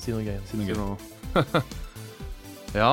Si, 0.00 0.12
no, 0.12 0.20
si 0.48 0.56
noe 0.56 0.66
gøy. 0.66 0.72
si 0.72 0.78
noe. 0.78 0.96
ja. 2.80 2.92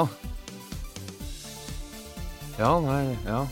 Ja, 2.57 2.71
nei, 2.83 3.03
ja. 3.27 3.45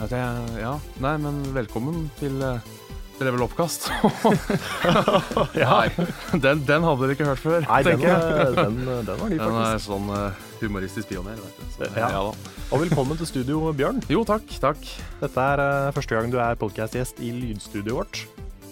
Jeg, 0.00 0.60
ja. 0.60 0.72
Nei, 1.02 1.14
men 1.20 1.42
velkommen 1.56 2.06
til, 2.20 2.38
eh, 2.44 2.60
Level 3.20 3.42
Oppkast. 3.46 3.88
Nei, 5.56 5.88
den, 6.36 6.60
den 6.68 6.84
hadde 6.86 7.00
dere 7.02 7.16
ikke 7.16 7.28
hørt 7.30 7.40
før, 7.42 7.64
Nei, 7.66 7.80
den, 7.86 7.96
tenker 7.96 8.10
jeg. 8.12 8.20
eh, 8.22 8.58
den, 8.60 8.80
eh, 8.84 9.00
den 9.08 9.20
var 9.22 9.32
ny, 9.32 9.38
Den 9.40 9.46
er 9.46 9.56
faktisk. 9.56 9.86
sånn 9.88 10.10
eh, 10.16 10.42
humoristisk 10.62 11.10
pioner, 11.12 11.40
vet 11.40 11.60
du. 11.60 11.68
Så, 11.76 11.90
Ja. 11.96 12.10
ja 12.12 12.24
da. 12.28 12.52
Og 12.66 12.82
velkommen 12.82 13.18
til 13.20 13.28
studio, 13.30 13.62
Bjørn. 13.78 14.02
Jo, 14.12 14.24
takk, 14.28 14.46
takk. 14.62 14.88
Dette 15.22 15.46
er 15.54 15.64
eh, 15.64 15.92
første 15.96 16.16
gang 16.18 16.32
du 16.32 16.38
er 16.42 16.60
podcastgjest 16.60 17.20
i 17.24 17.32
lydstudioet 17.34 17.96
vårt. 18.00 18.22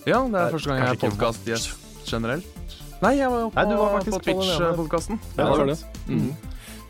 Ja, 0.05 0.21
det 0.29 0.37
er 0.37 0.51
er 0.51 0.55
første 0.59 0.71
gang 0.73 0.81
jeg 0.81 0.85
er 0.85 0.93
kanskje 0.93 1.09
ikke 1.09 1.17
podkastgjest 1.17 2.11
generelt. 2.11 2.54
Nei, 3.03 3.15
jeg 3.19 3.31
var 3.31 3.41
jo 3.43 3.49
på, 3.51 3.59
Nei, 3.59 3.65
du 3.71 3.77
var 3.81 3.95
faktisk. 3.99 4.27
Twitch-podkasten. 4.27 5.19
Ja, 5.37 5.45
det 5.45 5.59
var 5.59 5.67
det. 5.73 5.79
Mm. 6.09 6.29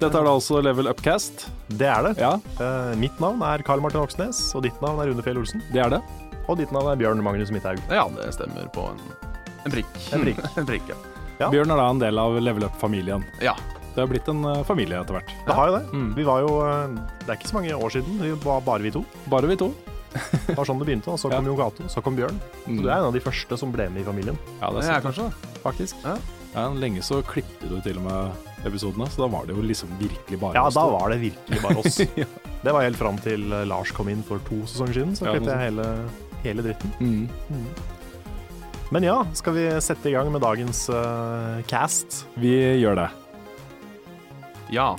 Dette 0.01 0.19
er 0.19 0.27
da 0.27 0.33
altså 0.35 0.61
Level 0.63 0.91
Upcast. 0.91 1.47
Det 1.71 1.89
er 1.89 2.03
det. 2.11 2.15
Ja, 2.21 2.35
Uh, 2.61 2.93
mitt 2.99 3.19
navn 3.23 3.43
er 3.47 3.63
Karl 3.67 3.81
Martin 3.83 4.03
Oksnes, 4.03 4.41
og 4.55 4.63
ditt 4.67 4.79
navn 4.83 5.01
er 5.03 5.11
Rune 5.11 5.23
Fjell 5.25 5.39
Olsen. 5.41 5.63
det 5.73 5.81
er 5.83 5.91
det. 5.97 6.03
Og 6.49 6.59
ditt 6.61 6.71
navn 6.75 6.91
er 6.93 6.99
Bjørn 7.01 7.23
Magnus 7.25 7.51
Midthaug. 7.55 7.81
Ja, 7.91 8.05
det 8.19 8.29
stemmer 8.37 8.69
på 8.75 8.85
en, 8.93 9.01
en 9.65 9.73
prikk. 9.73 9.89
En 10.13 10.27
prikk. 10.27 10.43
en 10.61 10.67
prikk, 10.69 10.91
ja. 10.93 10.99
Ja. 11.41 11.49
Bjørn 11.51 11.73
er 11.73 11.81
da 11.81 11.87
en 11.91 12.03
del 12.03 12.21
av 12.21 12.37
Level 12.39 12.67
Up-familien. 12.69 13.25
Ja. 13.43 13.57
Det 13.95 14.03
har 14.03 14.11
blitt 14.11 14.29
en 14.29 14.43
eh, 14.51 14.61
familie 14.67 14.99
etter 15.01 15.15
hvert. 15.17 15.33
Det 15.47 15.55
har 15.55 15.71
jo 15.71 15.75
det. 15.79 15.83
Mm. 15.95 16.09
Vi 16.19 16.25
var 16.27 16.41
jo 16.43 16.53
eh, 16.67 16.95
Det 17.23 17.29
er 17.31 17.37
ikke 17.39 17.51
så 17.53 17.57
mange 17.61 17.75
år 17.79 17.93
siden. 17.95 18.17
Vi 18.23 18.31
var 18.45 18.63
bare 18.67 18.83
vi 18.83 18.91
to. 18.95 19.05
Bare 19.31 19.51
vi 19.51 19.57
to. 19.61 19.69
Det 20.15 20.55
var 20.57 20.65
sånn 20.69 20.79
det 20.79 20.87
begynte. 20.89 21.09
Og 21.11 21.19
så 21.19 21.31
Ja. 21.31 21.37
kom 21.41 21.47
Jon 21.51 21.57
Cato, 21.59 21.89
så 21.91 22.03
kom 22.05 22.17
Bjørn. 22.17 22.39
Så 22.65 22.83
du 22.83 22.89
er 22.89 22.97
en 22.99 23.09
av 23.11 23.13
de 23.13 23.21
første 23.21 23.59
som 23.59 23.73
ble 23.75 23.89
med 23.91 24.03
i 24.03 24.05
familien, 24.07 24.39
Ja, 24.61 24.71
det 24.71 24.85
er 24.85 24.93
jeg 24.93 25.03
sant. 25.03 25.05
kanskje 25.09 25.61
faktisk. 25.65 25.97
Ja, 26.55 26.69
lenge 26.71 27.03
så 27.03 27.19
klippte 27.27 27.67
du 27.69 27.81
til 27.83 27.99
og 27.99 28.05
med 28.05 28.33
episodene, 28.65 29.09
så 29.11 29.25
da 29.25 29.27
var 29.27 29.47
det 29.47 29.57
jo 29.57 29.63
liksom 29.63 29.89
virkelig 29.99 30.39
bare 30.41 30.55
Ja, 30.55 30.67
oss 30.69 30.75
da 30.79 30.85
var 30.87 31.11
det 31.11 31.19
virkelig 31.21 31.63
bare 31.63 31.79
oss. 31.83 31.99
Ja. 32.17 32.27
Det 32.65 32.73
var 32.73 32.83
helt 32.87 32.97
fram 32.97 33.19
til 33.21 33.53
eh, 33.53 33.65
Lars 33.67 33.91
kom 33.93 34.09
inn 34.09 34.23
for 34.23 34.39
to 34.47 34.63
sesonger 34.65 34.95
siden, 34.95 35.17
så 35.19 35.27
Ja, 35.27 35.33
klippet 35.35 35.49
noe 35.51 35.59
jeg 35.59 35.73
hele, 35.73 36.09
hele 36.45 36.63
dritten. 36.63 36.95
Mm. 37.01 37.29
Men 38.93 39.03
ja, 39.03 39.25
skal 39.35 39.55
vi 39.57 39.67
sette 39.83 40.07
i 40.07 40.13
gang 40.15 40.31
med 40.31 40.41
dagens 40.45 40.89
uh, 40.93 41.61
cast? 41.67 42.25
Vi 42.39 42.55
gjør 42.81 42.95
det. 43.03 43.11
Ja. 44.75 44.95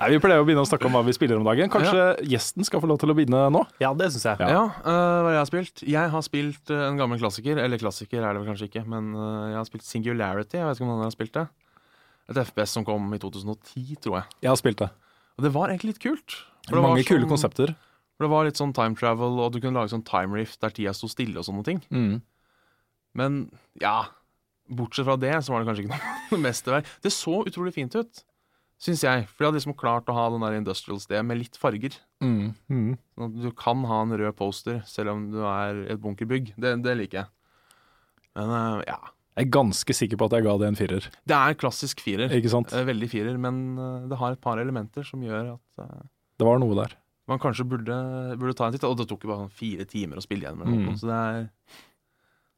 Nei, 0.00 0.08
Vi 0.14 0.20
pleier 0.22 0.42
å 0.42 0.46
begynne 0.46 0.64
å 0.64 0.68
snakke 0.68 0.88
om 0.88 0.96
hva 0.96 1.02
vi 1.06 1.14
spiller 1.16 1.38
om 1.40 1.46
dagen. 1.46 1.70
Kanskje 1.72 2.08
gjesten 2.28 2.66
skal 2.66 2.82
få 2.82 2.90
lov 2.90 3.00
til 3.02 3.12
å 3.12 3.16
begynne 3.16 3.44
nå? 3.52 3.62
Ja, 3.82 3.92
det 3.96 4.10
syns 4.14 4.26
jeg. 4.28 4.40
Ja. 4.42 4.50
ja 4.52 4.64
øh, 4.64 5.20
hva 5.26 5.34
jeg 5.34 5.40
har 5.40 5.50
spilt? 5.50 5.84
Jeg 5.86 6.12
har 6.14 6.26
spilt 6.26 6.74
øh, 6.74 6.84
en 6.88 7.00
gammel 7.00 7.20
klassiker. 7.22 7.60
Eller 7.62 7.80
klassiker 7.82 8.24
er 8.24 8.36
det 8.36 8.42
vel 8.42 8.50
kanskje 8.52 8.70
ikke, 8.70 8.84
men 8.88 9.12
øh, 9.14 9.40
jeg 9.52 9.60
har 9.60 9.70
spilt 9.70 9.88
Singularity. 9.88 10.60
Jeg 10.60 10.68
vet 10.68 10.80
ikke 10.80 10.88
om 10.88 10.92
noen 10.94 11.06
har 11.06 11.14
spilt 11.14 11.34
det. 11.36 11.46
Et 12.32 12.40
FPS 12.42 12.76
som 12.78 12.86
kom 12.86 13.10
i 13.14 13.20
2010, 13.22 13.98
tror 14.02 14.20
jeg. 14.20 14.38
Jeg 14.46 14.52
har 14.52 14.60
spilt 14.60 14.82
det. 14.82 14.90
Og 15.36 15.46
det 15.46 15.52
var 15.54 15.70
egentlig 15.70 15.94
litt 15.94 16.02
kult. 16.02 16.40
For 16.66 16.74
det 16.74 16.82
var 16.82 16.96
Mange 16.96 17.06
kule 17.06 17.22
sånn- 17.22 17.34
konsepter. 17.36 17.76
For 18.16 18.26
det 18.26 18.32
var 18.32 18.46
litt 18.48 18.58
sånn 18.58 18.72
time 18.74 18.96
travel, 18.96 19.36
og 19.44 19.52
du 19.52 19.60
kunne 19.60 19.76
lage 19.76 19.92
sånn 19.92 20.06
time 20.08 20.38
rift 20.38 20.56
der 20.64 20.72
tida 20.72 20.94
sto 20.96 21.08
stille 21.12 21.36
og 21.36 21.44
sånne 21.46 21.62
ting. 21.66 21.82
Mm. 21.92 22.16
Men 23.16 23.36
ja, 23.80 24.08
bortsett 24.68 25.06
fra 25.06 25.16
det, 25.20 25.34
så 25.44 25.52
var 25.54 25.62
det 25.62 25.68
kanskje 25.70 25.84
ikke 25.86 25.98
noe 26.32 26.40
mesterverk. 26.46 26.88
Det 27.04 27.12
så 27.14 27.40
utrolig 27.46 27.74
fint 27.76 27.94
ut, 27.96 28.22
syns 28.82 29.04
jeg. 29.06 29.26
For 29.30 29.44
de 29.44 29.48
hadde 29.50 29.60
liksom 29.60 29.76
klart 29.78 30.10
å 30.12 30.16
ha 30.16 30.26
den 30.34 30.44
der 30.44 30.58
industrial 30.58 31.00
sted 31.00 31.22
med 31.28 31.40
litt 31.42 31.56
farger. 31.60 31.96
Mm. 32.24 32.54
Mm. 32.72 32.90
Sånn 33.16 33.30
at 33.30 33.38
du 33.46 33.50
kan 33.56 33.84
ha 33.88 34.02
en 34.04 34.16
rød 34.18 34.36
poster 34.38 34.82
selv 34.90 35.14
om 35.14 35.26
du 35.32 35.40
er 35.46 35.84
et 35.94 36.02
bunkerbygg. 36.02 36.54
Det, 36.60 36.74
det 36.84 36.96
liker 37.02 37.22
jeg. 37.22 37.30
Men 38.36 38.52
uh, 38.52 38.80
ja. 38.88 38.98
Jeg 39.36 39.50
er 39.50 39.52
ganske 39.52 39.92
sikker 39.92 40.16
på 40.16 40.26
at 40.30 40.34
jeg 40.38 40.44
ga 40.46 40.52
det 40.60 40.68
en 40.70 40.76
firer. 40.78 41.06
Det 41.28 41.36
er 41.36 41.56
klassisk 41.60 42.00
firer. 42.00 42.32
Ikke 42.32 42.48
sant? 42.52 42.70
Eh, 42.72 42.86
Veldig 42.88 43.08
firer, 43.12 43.34
men 43.40 43.58
øh, 43.76 44.06
det 44.08 44.16
har 44.16 44.32
et 44.32 44.40
par 44.40 44.56
elementer 44.62 45.04
som 45.04 45.20
gjør 45.20 45.50
at 45.58 45.82
uh, 45.84 46.06
Det 46.40 46.46
var 46.48 46.56
noe 46.62 46.72
der. 46.78 46.94
man 47.28 47.40
kanskje 47.42 47.66
burde, 47.68 47.98
burde 48.40 48.54
ta 48.56 48.68
en 48.70 48.72
titt. 48.76 48.86
Og 48.88 48.96
det 48.96 49.04
tok 49.10 49.26
jo 49.26 49.32
bare 49.34 49.42
sånn 49.44 49.52
fire 49.58 49.84
timer 49.90 50.16
å 50.16 50.24
spille 50.24 50.48
gjennom. 50.48 50.72
Mm. 50.86 50.96
Så 50.96 51.10
det 51.10 51.18
er, 51.20 51.44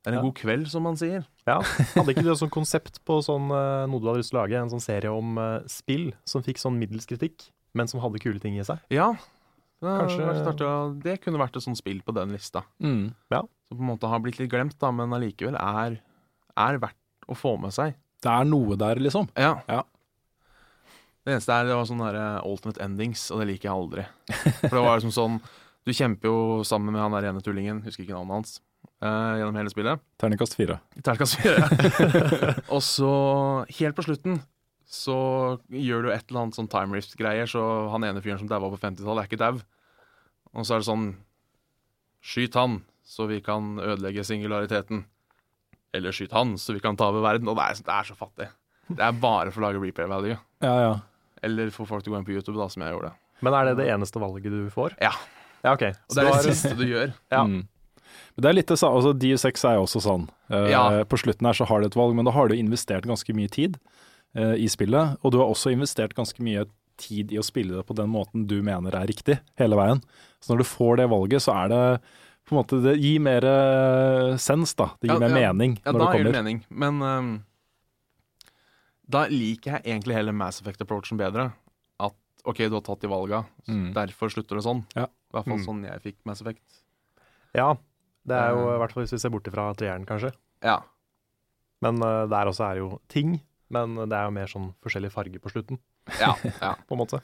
det 0.09 0.15
er 0.15 0.17
en 0.17 0.25
Ja. 0.25 0.27
god 0.31 0.35
kveld, 0.41 0.69
som 0.73 0.83
man 0.89 0.97
sier. 0.97 1.27
Ja. 1.47 1.59
Hadde 1.61 2.15
ikke 2.15 2.25
du 2.25 2.31
et 2.33 2.41
sånt 2.41 2.53
konsept 2.55 2.99
på 3.05 3.21
sånn, 3.25 3.51
eh, 3.53 3.85
noe 3.91 4.01
du 4.01 4.07
hadde 4.09 4.23
lyst 4.23 4.33
til 4.33 4.39
å 4.41 4.43
lage? 4.47 4.57
En 4.61 4.71
sånn 4.73 4.81
serie 4.83 5.13
om 5.13 5.37
uh, 5.39 5.61
spill 5.69 6.13
som 6.25 6.43
fikk 6.43 6.57
sånn 6.63 6.79
middels 6.81 7.07
kritikk, 7.07 7.51
men 7.77 7.87
som 7.91 8.01
hadde 8.01 8.21
kule 8.25 8.41
ting 8.41 8.57
i 8.59 8.65
seg? 8.65 8.81
Ja. 8.91 9.13
Det, 9.79 9.87
Kanskje- 9.87 11.03
det 11.05 11.21
kunne 11.23 11.39
vært 11.39 11.55
et 11.57 11.63
sånt 11.63 11.79
spill 11.79 12.01
på 12.03 12.13
den 12.17 12.33
lista. 12.35 12.65
Mm. 12.83 13.13
Som 13.31 13.77
på 13.77 13.85
en 13.85 13.91
måte 13.93 14.09
har 14.11 14.19
blitt 14.25 14.41
litt 14.41 14.51
glemt, 14.51 14.75
da, 14.81 14.91
men 14.91 15.13
allikevel 15.15 15.55
er, 15.61 16.01
er 16.57 16.79
verdt 16.83 17.29
å 17.29 17.37
få 17.39 17.59
med 17.61 17.71
seg. 17.77 17.95
Det 18.25 18.33
er 18.33 18.49
noe 18.49 18.75
der, 18.81 18.97
liksom. 18.99 19.29
Ja. 19.39 19.61
Ja. 19.69 19.85
Det 21.27 21.35
eneste 21.37 21.53
er 21.53 21.67
det 21.69 21.77
var 21.77 21.85
sånne 21.87 22.09
der 22.11 22.41
alternate 22.41 22.81
endings, 22.83 23.27
og 23.31 23.43
det 23.43 23.51
liker 23.53 23.69
jeg 23.69 23.77
aldri. 23.77 24.05
For 24.63 24.75
det 24.79 24.83
var 24.87 24.97
liksom 24.99 25.13
sånn 25.15 25.41
Du 25.87 25.93
kjemper 25.97 26.29
jo 26.29 26.39
sammen 26.69 26.93
med 26.93 27.01
han 27.01 27.15
der 27.15 27.29
ene 27.31 27.41
tullingen, 27.45 27.79
husker 27.85 28.03
ikke 28.05 28.17
navnet 28.17 28.35
hans, 28.41 28.59
eh, 29.03 29.33
gjennom 29.41 29.59
hele 29.59 29.73
spillet. 29.73 30.05
Terningkast 30.21 30.57
fire. 30.59 30.79
Terningkast 31.01 31.39
fire. 31.41 31.69
og 32.75 32.83
så, 32.85 33.13
helt 33.81 33.99
på 33.99 34.07
slutten, 34.07 34.41
så 34.89 35.19
gjør 35.69 36.07
du 36.07 36.13
et 36.15 36.25
eller 36.31 36.47
annet 36.47 36.59
sånn 36.59 36.71
time 36.73 36.97
rift-greier, 36.97 37.51
så 37.51 37.63
han 37.93 38.07
ene 38.09 38.23
fyren 38.25 38.41
som 38.41 38.51
daua 38.51 38.71
på 38.73 38.81
50-tallet, 38.81 39.25
er 39.25 39.31
ikke 39.31 39.43
dau. 39.43 39.61
Og 40.57 40.65
så 40.65 40.77
er 40.77 40.83
det 40.85 40.89
sånn 40.89 41.09
Skyt 42.29 42.57
han, 42.59 42.81
så 43.07 43.29
vi 43.31 43.39
kan 43.45 43.77
ødelegge 43.79 44.25
singulariteten. 44.27 45.05
Eller 45.95 46.13
skyt 46.13 46.35
han, 46.35 46.57
så 46.59 46.75
vi 46.75 46.83
kan 46.83 46.99
ta 46.99 47.07
over 47.13 47.23
verden. 47.25 47.49
Og 47.49 47.57
det 47.57 47.65
er, 47.65 47.79
det 47.87 47.95
er 47.95 48.09
så 48.09 48.17
fattig. 48.19 48.49
Det 48.89 49.05
er 49.05 49.21
bare 49.23 49.53
for 49.55 49.63
å 49.63 49.69
lage 49.69 49.81
replay 49.81 50.09
value. 50.11 50.37
Ja, 50.65 50.75
ja. 50.83 50.93
Eller 51.47 51.71
få 51.73 51.87
folk 51.89 52.03
til 52.05 52.13
å 52.13 52.17
gå 52.17 52.21
inn 52.21 52.27
på 52.27 52.35
YouTube, 52.35 52.59
da, 52.59 52.67
som 52.73 52.83
jeg 52.85 52.97
gjorde. 52.97 53.13
Men 53.47 53.55
er 53.55 53.71
det 53.71 53.79
det 53.79 53.89
eneste 53.95 54.21
valget 54.21 54.51
du 54.51 54.67
får? 54.75 54.99
Ja. 55.01 55.15
Ja, 55.63 55.75
ok. 55.75 55.85
Og 56.11 56.19
det 56.19 56.25
er 56.25 56.35
det 56.35 56.55
siste 56.57 56.75
du 56.79 56.85
gjør. 56.87 57.15
Ja. 57.33 57.45
Mm. 57.47 57.63
Men 58.37 58.43
det 58.43 58.49
er 58.51 58.57
litt 58.59 58.67
det 58.73 58.79
samme, 58.79 58.97
altså 59.01 59.13
DU6 59.19 59.65
er 59.71 59.75
jo 59.79 59.87
også 59.87 60.01
sånn. 60.05 60.29
Eh, 60.51 60.71
Ja. 60.71 61.05
På 61.05 61.17
slutten 61.19 61.47
her 61.47 61.53
så 61.55 61.67
har 61.67 61.81
du 61.81 61.87
et 61.87 61.97
valg, 61.97 62.15
men 62.15 62.25
da 62.25 62.31
har 62.33 62.49
du 62.49 62.55
investert 62.55 63.05
ganske 63.07 63.35
mye 63.35 63.49
tid 63.51 63.79
eh, 64.35 64.55
i 64.55 64.69
spillet. 64.69 65.17
Og 65.25 65.33
du 65.33 65.39
har 65.39 65.47
også 65.49 65.73
investert 65.73 66.15
ganske 66.15 66.41
mye 66.43 66.67
tid 66.99 67.31
i 67.33 67.39
å 67.39 67.45
spille 67.47 67.77
det 67.77 67.87
på 67.87 67.95
den 67.95 68.09
måten 68.11 68.47
du 68.51 68.61
mener 68.63 68.91
er 68.95 69.07
riktig, 69.07 69.39
hele 69.59 69.77
veien. 69.79 70.01
Så 70.43 70.51
når 70.53 70.59
du 70.59 70.65
får 70.65 70.97
det 70.99 71.09
valget, 71.11 71.43
så 71.43 71.55
er 71.65 71.69
det 71.69 71.83
på 72.49 72.55
en 72.57 72.63
måte 72.63 72.79
Det 72.83 72.97
gir 72.99 73.21
mer 73.21 73.45
eh, 73.45 74.37
sens, 74.41 74.75
da. 74.75 74.91
Det 75.01 75.11
gir 75.11 75.15
Ja, 75.21 75.29
mer 75.29 75.29
ja. 75.41 75.53
mening 75.53 75.79
Ja, 75.85 75.93
når 75.93 75.99
da 75.99 76.13
gir 76.17 76.25
det 76.25 76.33
mening. 76.33 76.65
Men 76.71 77.03
um, 77.03 77.45
da 79.09 79.27
liker 79.33 79.79
jeg 79.79 79.85
egentlig 79.89 80.17
hele 80.19 80.33
Mass 80.37 80.61
Effect-approachen 80.63 81.19
bedre. 81.21 81.51
At 82.01 82.15
OK, 82.49 82.59
du 82.69 82.77
har 82.77 82.85
tatt 82.85 83.01
de 83.05 83.09
valga, 83.11 83.45
Mm. 83.69 83.93
derfor 83.95 84.31
slutter 84.33 84.57
det 84.57 84.65
sånn. 84.65 84.85
Ja. 84.97 85.05
I 85.05 85.33
hvert 85.37 85.45
fall 85.45 85.59
Mm. 85.59 85.67
sånn 85.67 85.85
jeg 85.85 86.03
fikk 86.03 86.17
Mass 86.25 86.41
Effect. 86.41 86.63
Ja, 87.55 87.77
det 88.29 88.37
er 88.39 88.55
jo 88.55 88.63
Eh. 88.69 88.75
i 88.77 88.79
hvert 88.83 88.93
fall 88.95 89.05
hvis 89.05 89.15
vi 89.17 89.21
ser 89.23 89.33
bort 89.35 89.49
fra 89.53 89.67
treeren, 89.79 90.05
kanskje. 90.09 90.33
Ja. 90.65 90.79
Men 91.85 92.01
uh, 92.03 92.27
der 92.31 92.51
også 92.51 92.65
er 92.69 92.79
det 92.79 92.83
jo 92.85 93.01
ting. 93.09 93.39
Men 93.71 93.95
det 94.09 94.17
er 94.17 94.25
jo 94.29 94.33
mer 94.33 94.49
sånn 94.49 94.71
forskjellig 94.85 95.11
farge 95.13 95.39
på 95.45 95.51
slutten, 95.53 95.79
Ja. 96.21 96.33
ja. 96.63 96.73
på 96.89 96.97
en 96.97 97.03
måte. 97.03 97.21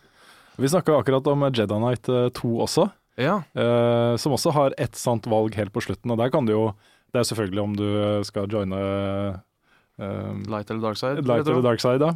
Vi 0.61 0.69
snakka 0.69 0.99
akkurat 1.01 1.27
om 1.33 1.41
Jedi 1.49 1.79
Knight 1.81 2.09
eh, 2.13 2.29
2 2.37 2.51
også. 2.67 2.85
ja. 3.19 3.39
uh, 3.57 4.15
som 4.21 4.35
også 4.37 4.53
har 4.55 4.75
ett 4.79 4.95
sant 4.95 5.25
valg 5.27 5.55
helt 5.57 5.73
på 5.75 5.83
slutten. 5.83 6.13
Og 6.13 6.19
der 6.21 6.31
kan 6.31 6.45
du 6.47 6.53
jo 6.53 6.67
Det 7.15 7.21
er 7.23 7.27
selvfølgelig 7.31 7.63
om 7.63 7.75
du 7.79 7.87
skal 8.27 8.49
joine 8.51 8.75
uh, 8.77 10.35
Light 10.51 10.71
eller 10.71 10.83
dark 10.83 10.99
side. 10.99 11.23
Light 11.23 11.47
eller 11.47 11.63
dark 11.63 11.81
side, 11.81 12.01
da. 12.03 12.13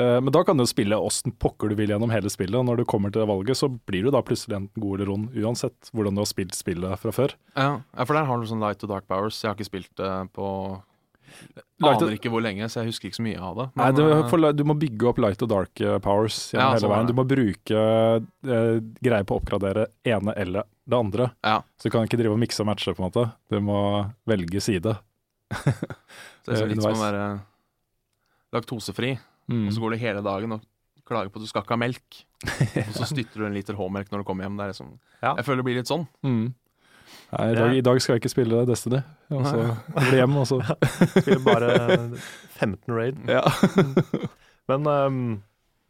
Eh, 0.00 0.16
men 0.24 0.32
da 0.34 0.42
kan 0.46 0.60
du 0.60 0.66
spille 0.68 0.98
åssen 0.98 1.34
pokker 1.36 1.70
du 1.70 1.76
vil 1.78 1.92
gjennom 1.92 2.12
hele 2.14 2.32
spillet. 2.32 2.56
Og 2.58 2.66
når 2.68 2.82
du 2.82 2.88
kommer 2.88 3.12
til 3.12 3.22
det 3.22 3.30
valget, 3.30 3.60
så 3.60 3.68
blir 3.68 4.06
du 4.06 4.12
da 4.14 4.24
plutselig 4.26 4.58
enten 4.58 4.82
god 4.82 5.00
eller 5.00 5.14
ond, 5.14 5.32
uansett 5.36 5.92
hvordan 5.94 6.16
du 6.16 6.24
har 6.24 6.30
spilt 6.30 6.56
spillet 6.58 7.02
fra 7.02 7.14
før. 7.14 7.36
Ja. 7.54 7.72
for 8.04 8.16
der 8.16 8.28
har 8.28 8.40
du 8.40 8.48
sånn 8.48 8.62
light 8.64 8.84
og 8.86 8.94
dark 8.94 9.10
powers. 9.10 9.42
Jeg 9.42 9.52
har 9.52 9.58
ikke 9.58 9.72
spilt 9.72 9.92
det 10.00 10.14
på 10.36 10.46
Light 11.80 12.02
Aner 12.02 12.16
ikke 12.16 12.30
hvor 12.32 12.42
lenge, 12.44 12.66
så 12.68 12.82
jeg 12.82 12.90
husker 12.90 13.08
ikke 13.08 13.18
så 13.20 13.24
mye 13.24 13.40
av 13.40 13.54
det. 13.56 13.66
Nei, 13.80 13.88
du, 13.96 14.02
eh, 14.04 14.22
for, 14.28 14.50
du 14.52 14.62
må 14.68 14.76
bygge 14.76 15.08
opp 15.08 15.20
light 15.22 15.44
og 15.46 15.50
dark 15.52 15.80
eh, 15.80 15.96
powers 16.04 16.38
gjennom 16.52 16.74
Ja, 16.74 16.76
hele 16.76 16.90
veien. 16.92 17.08
Du 17.08 17.14
må 17.16 17.24
bruke 17.28 17.84
eh, 18.20 18.80
greier 19.00 19.28
på 19.28 19.36
å 19.36 19.40
oppgradere 19.40 19.86
ene 20.04 20.34
eller 20.36 20.68
det 20.90 20.98
andre. 20.98 21.30
Ja. 21.46 21.60
Så 21.80 21.88
du 21.88 21.94
kan 21.94 22.04
ikke 22.04 22.18
drive 22.20 22.34
og 22.36 22.42
mikse 22.42 22.60
og 22.64 22.68
matche, 22.68 22.92
på 22.92 23.00
en 23.00 23.08
måte. 23.08 23.24
Du 23.48 23.56
må 23.64 23.80
velge 24.28 24.60
side. 24.64 24.96
så 25.54 26.50
det 26.50 26.58
er 26.58 26.66
eh, 26.66 26.72
litt 26.74 26.84
som 26.84 26.98
å 26.98 27.00
være 27.00 27.24
laktosefri, 28.56 29.14
Mm. 29.50 29.66
og 29.66 29.74
så 29.74 29.82
går 29.82 29.94
du 29.94 30.02
hele 30.04 30.22
dagen 30.24 30.56
og 30.56 30.66
klager 31.10 31.32
på 31.32 31.40
at 31.40 31.44
du 31.46 31.50
skal 31.50 31.64
ikke 31.64 31.74
ha 31.74 31.80
melk. 31.80 32.22
Og 32.86 32.94
så 32.94 33.08
styrter 33.10 33.42
du 33.42 33.46
en 33.48 33.56
liter 33.56 33.74
H-melk 33.74 34.12
når 34.12 34.22
du 34.22 34.26
kommer 34.28 34.46
hjem. 34.46 34.56
Det 34.56 34.64
er 34.64 34.72
liksom, 34.74 34.92
Ja. 35.18 35.32
Jeg 35.34 35.46
føler 35.46 35.60
det 35.60 35.66
blir 35.66 35.78
litt 35.80 35.90
sånn. 35.90 36.06
Mm. 36.22 36.44
Nei, 37.30 37.44
i, 37.50 37.54
dag, 37.58 37.74
I 37.74 37.82
dag 37.86 38.00
skal 38.02 38.14
jeg 38.14 38.22
ikke 38.22 38.32
spille 38.32 38.62
Destiny. 38.68 39.00
Og 39.34 39.46
så 39.46 39.64
bli 39.96 40.18
hjem, 40.20 40.36
og 40.38 40.46
så 40.50 40.58
Spiller 41.16 41.42
bare 41.46 41.70
15 42.58 42.94
raid. 42.94 43.18
Ja. 43.30 43.42
Men 44.70 44.86
um, 44.86 45.20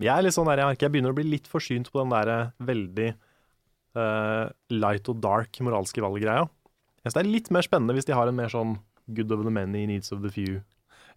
jeg 0.00 0.12
er 0.12 0.24
litt 0.24 0.36
sånn 0.36 0.48
der, 0.48 0.62
jeg 0.62 0.72
merker 0.72 0.88
jeg 0.88 0.94
begynner 0.96 1.14
å 1.14 1.18
bli 1.20 1.26
litt 1.28 1.48
forsynt 1.50 1.90
på 1.92 2.00
den 2.00 2.12
der 2.12 2.32
eh, 2.32 2.52
veldig 2.64 3.08
uh, 4.00 4.48
light 4.72 5.08
og 5.12 5.20
dark 5.20 5.60
moralske 5.64 6.04
valggreia. 6.04 6.46
Jeg 7.00 7.08
synes 7.08 7.16
det 7.16 7.22
er 7.24 7.32
litt 7.34 7.50
mer 7.52 7.64
spennende 7.66 7.96
hvis 7.96 8.08
de 8.08 8.16
har 8.16 8.28
en 8.28 8.36
mer 8.36 8.52
sånn 8.52 8.78
good 9.16 9.32
of 9.34 9.44
the 9.44 9.52
many, 9.52 9.86
needs 9.88 10.12
of 10.14 10.22
the 10.24 10.32
few-type 10.32 10.64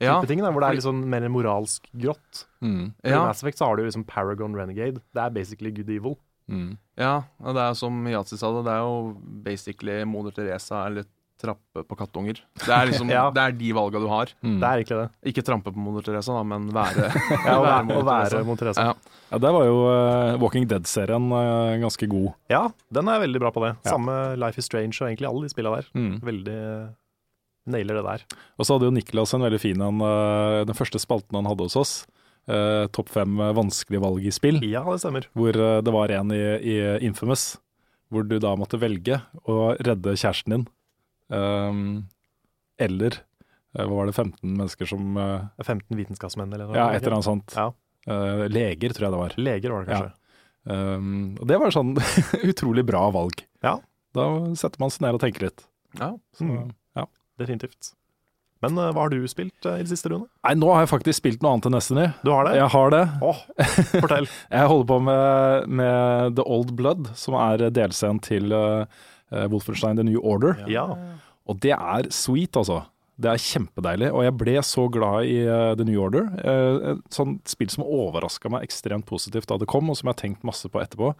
Ja, 0.01 0.17
ting, 0.25 0.41
da, 0.41 0.51
hvor 0.53 0.63
det 0.63 0.69
er 0.69 0.79
litt 0.79 0.85
sånn 0.87 1.03
mer 1.09 1.25
moralsk 1.31 1.89
grått. 1.93 2.45
Mm. 2.63 2.93
I 3.03 3.15
Mass 3.17 3.43
Effect 3.43 3.59
så 3.61 3.69
har 3.69 3.77
du 3.77 3.83
liksom 3.85 4.05
Paragon 4.09 4.55
Renegade. 4.57 5.03
Det 5.13 5.21
er 5.25 5.33
basically 5.35 5.73
good 5.75 5.89
evil. 5.93 6.17
Mm. 6.51 6.73
ja, 6.99 7.21
og 7.39 7.55
det 7.55 7.61
er 7.63 7.75
som 7.79 8.01
Yatzy 8.03 8.35
sa 8.35 8.49
det, 8.51 8.65
det 8.65 8.73
er 8.73 8.81
jo 8.83 8.95
basically 9.45 10.01
Moder 10.03 10.33
Teresa 10.35 10.81
eller 10.89 11.05
trappe 11.43 11.83
på 11.87 11.97
kattunger. 11.99 12.39
Det 12.59 12.71
er 12.71 12.89
liksom, 12.89 13.09
Ja. 13.15 13.25
det 13.33 13.41
er 13.43 13.55
de 13.59 13.71
valga 13.75 13.99
du 13.99 14.07
har. 14.11 14.31
Mm. 14.43 14.57
Det 14.61 14.67
er 14.67 14.81
egentlig 14.81 14.99
det. 15.01 15.07
Ikke 15.31 15.43
trampe 15.45 15.73
på 15.73 15.83
Moder 15.83 16.05
Teresa, 16.05 16.35
da, 16.37 16.43
men 16.47 16.69
være, 16.75 17.09
Ja, 17.47 17.57
å 17.59 17.63
være 17.67 18.03
være, 18.07 18.43
Moder 18.47 18.65
Teresa. 18.65 18.89
Ja. 18.91 19.19
Ja, 19.33 19.39
der 19.41 19.55
var 19.55 19.65
jo 19.65 19.77
uh, 19.87 20.35
Walking 20.43 20.67
Dead-serien 20.69 21.31
uh, 21.33 21.73
ganske 21.81 22.07
god. 22.11 22.33
Ja, 22.53 22.67
den 22.93 23.09
er 23.09 23.23
veldig 23.23 23.41
bra 23.41 23.53
på 23.55 23.63
det. 23.65 23.73
Ja. 23.81 23.95
Samme 23.95 24.17
Life 24.39 24.61
is 24.61 24.69
Strange 24.69 24.99
og 24.99 25.07
egentlig 25.09 25.31
alle 25.31 25.47
de 25.47 25.53
spilla 25.55 25.73
der. 25.79 25.89
Mm. 25.97 26.13
Veldig 26.27 26.59
nailer 27.69 27.95
det 27.99 28.03
der. 28.05 28.23
Og 28.59 28.65
så 28.67 28.75
hadde 28.75 28.89
jo 28.89 28.95
Niklas 28.95 29.33
en 29.33 29.41
veldig 29.45 29.59
fin 29.61 29.81
en, 29.81 30.01
eh, 30.03 30.63
den 30.67 30.75
første 30.75 30.99
spalten 30.99 31.35
han 31.39 31.45
hadde 31.47 31.63
hos 31.69 31.75
oss. 31.79 31.93
eh, 32.47 32.87
Topp 32.91 33.09
fem 33.09 33.37
vanskelige 33.55 34.01
valg 34.03 34.25
i 34.27 34.31
spill. 34.35 34.59
Ja, 34.67 34.83
det 34.83 34.99
stemmer. 34.99 35.27
Hvor 35.33 35.55
eh, 35.55 35.81
det 35.81 35.93
var 35.95 36.11
en 36.11 36.31
i, 36.35 36.41
i 36.59 36.77
Infamous, 37.07 37.57
hvor 38.11 38.27
du 38.27 38.35
da 38.43 38.55
måtte 38.59 38.77
velge 38.81 39.21
å 39.47 39.75
redde 39.79 40.13
kjæresten 40.19 40.51
din. 40.57 40.65
ehm, 41.31 42.03
eller 42.77 43.15
eh, 43.77 43.85
hva 43.85 43.95
var 44.01 44.09
det, 44.09 44.15
15 44.17 44.43
mennesker 44.57 44.89
som 44.89 45.15
eh, 45.17 45.47
15 45.63 45.95
vitenskapsmenn 45.97 46.51
eller 46.53 46.67
noe. 46.67 46.75
Ja, 46.77 46.89
et 46.91 47.01
eller 47.05 47.15
annet 47.19 47.29
sånt. 47.29 47.55
Ja. 47.55 47.69
Eh, 48.05 48.43
leger, 48.51 48.91
tror 48.93 49.07
jeg 49.07 49.15
det 49.15 49.21
var. 49.23 49.35
Leger 49.39 49.71
var 49.77 49.85
det 49.87 49.93
kanskje. 49.95 50.13
Um, 50.63 51.07
og 51.41 51.47
det 51.49 51.57
var 51.59 51.73
sånn 51.75 51.89
utrolig 52.51 52.85
bra 52.87 53.07
valg. 53.11 53.41
Ja. 53.63 53.77
Da 54.15 54.27
setter 54.55 54.79
man 54.83 54.91
seg 54.93 55.03
ned 55.07 55.17
og 55.17 55.23
tenker 55.23 55.47
litt. 55.49 55.65
Ja. 55.99 56.13
Så, 56.37 56.45
Mm. 56.47 56.71
Definitivt. 57.43 57.93
Men 58.63 58.79
eh, 58.79 58.91
hva 58.95 59.05
har 59.05 59.11
du 59.11 59.27
spilt 59.27 59.67
eh, 59.67 59.81
i 59.81 59.83
det 59.83 59.91
siste, 59.91 60.11
Rune? 60.11 60.29
Nei, 60.45 60.53
nå 60.59 60.69
har 60.71 60.85
jeg 60.85 60.93
faktisk 60.93 61.19
spilt 61.19 61.43
noe 61.43 61.55
annet 61.55 61.67
enn 61.67 61.77
Destiny. 61.77 62.05
Du 62.23 62.31
har 62.31 62.47
det? 62.47 62.55
Jeg 62.61 62.69
har 62.75 62.93
det. 62.93 63.03
Åh, 63.31 63.41
fortell. 63.91 64.29
Jeg 64.55 64.71
holder 64.71 64.87
på 64.93 65.01
med, 65.09 65.67
med 65.81 66.39
The 66.39 66.47
Old 66.55 66.71
Blood, 66.79 67.11
som 67.19 67.37
er 67.39 67.67
delscenen 67.75 68.23
til 68.23 68.55
uh, 68.55 68.87
Wolfenstein 69.51 69.99
The 69.99 70.07
New 70.07 70.23
Order. 70.23 70.63
Ja. 70.71 70.87
Og 71.49 71.59
det 71.63 71.75
er 71.75 72.09
sweet, 72.13 72.55
altså. 72.55 72.85
Det 73.19 73.29
er 73.29 73.41
kjempedeilig. 73.41 74.09
Og 74.15 74.23
jeg 74.25 74.35
ble 74.39 74.55
så 74.65 74.87
glad 74.91 75.27
i 75.29 75.43
uh, 75.45 75.75
The 75.77 75.85
New 75.85 75.99
Order. 76.01 76.31
Uh, 76.39 76.93
et 76.95 77.03
sånt 77.13 77.51
spill 77.51 77.69
som 77.73 77.83
overraska 77.83 78.49
meg 78.53 78.65
ekstremt 78.65 79.09
positivt 79.09 79.51
da 79.51 79.59
det 79.59 79.69
kom, 79.69 79.91
og 79.91 79.99
som 79.99 80.07
jeg 80.07 80.15
har 80.15 80.23
tenkt 80.23 80.47
masse 80.47 80.71
på 80.71 80.81
etterpå. 80.81 81.11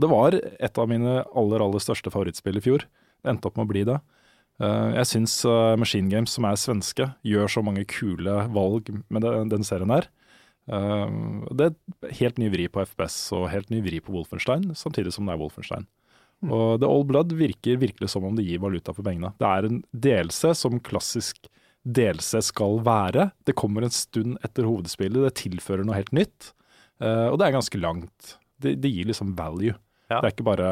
Det 0.00 0.10
var 0.10 0.36
et 0.36 0.78
av 0.78 0.90
mine 0.90 1.22
aller, 1.24 1.64
aller 1.64 1.82
største 1.82 2.12
favorittspill 2.12 2.60
i 2.60 2.64
fjor. 2.68 2.86
Det 3.20 3.32
endte 3.32 3.48
opp 3.48 3.56
med 3.58 3.66
å 3.66 3.72
bli 3.72 3.88
det. 3.88 3.98
Eh, 4.60 4.88
jeg 4.98 5.08
syns 5.08 5.34
eh, 5.48 5.74
Machine 5.80 6.10
Games, 6.12 6.34
som 6.36 6.46
er 6.46 6.58
svenske, 6.60 7.06
gjør 7.26 7.52
så 7.52 7.62
mange 7.64 7.86
kule 7.88 8.42
valg 8.52 8.90
med 9.12 9.28
den 9.52 9.64
serien 9.66 9.92
her. 9.94 10.10
Eh, 10.70 11.14
det 11.56 11.70
er 11.70 12.18
helt 12.20 12.40
ny 12.40 12.50
vri 12.52 12.66
på 12.72 12.84
FPS 12.84 13.16
og 13.36 13.48
helt 13.54 13.72
ny 13.72 13.80
vri 13.84 14.02
på 14.04 14.12
Wolfenstein, 14.14 14.68
samtidig 14.76 15.14
som 15.16 15.28
det 15.28 15.36
er 15.36 15.40
Wolfenstein. 15.40 15.88
Og 16.48 16.80
The 16.80 16.88
Old 16.88 17.08
Blood 17.10 17.34
virker 17.36 17.80
virkelig 17.80 18.12
som 18.12 18.24
om 18.24 18.36
det 18.36 18.46
gir 18.46 18.60
valuta 18.62 18.94
for 18.96 19.04
pengene. 19.04 19.34
Det 19.40 19.48
er 19.48 19.66
en 19.68 19.82
delelse 19.92 20.54
som 20.56 20.78
klassisk 20.80 21.50
delelse 21.84 22.40
skal 22.44 22.80
være. 22.84 23.28
Det 23.48 23.56
kommer 23.60 23.84
en 23.84 23.92
stund 23.92 24.38
etter 24.44 24.68
hovedspillet, 24.68 25.20
det 25.20 25.36
tilfører 25.40 25.84
noe 25.84 25.98
helt 25.98 26.14
nytt. 26.16 26.54
Og 27.00 27.36
det 27.40 27.44
er 27.44 27.54
ganske 27.56 27.80
langt. 27.80 28.32
Det, 28.60 28.72
det 28.80 28.88
gir 28.92 29.08
liksom 29.08 29.34
value. 29.36 29.76
Ja. 30.08 30.22
Det 30.22 30.30
er 30.30 30.32
ikke 30.32 30.48
bare 30.48 30.70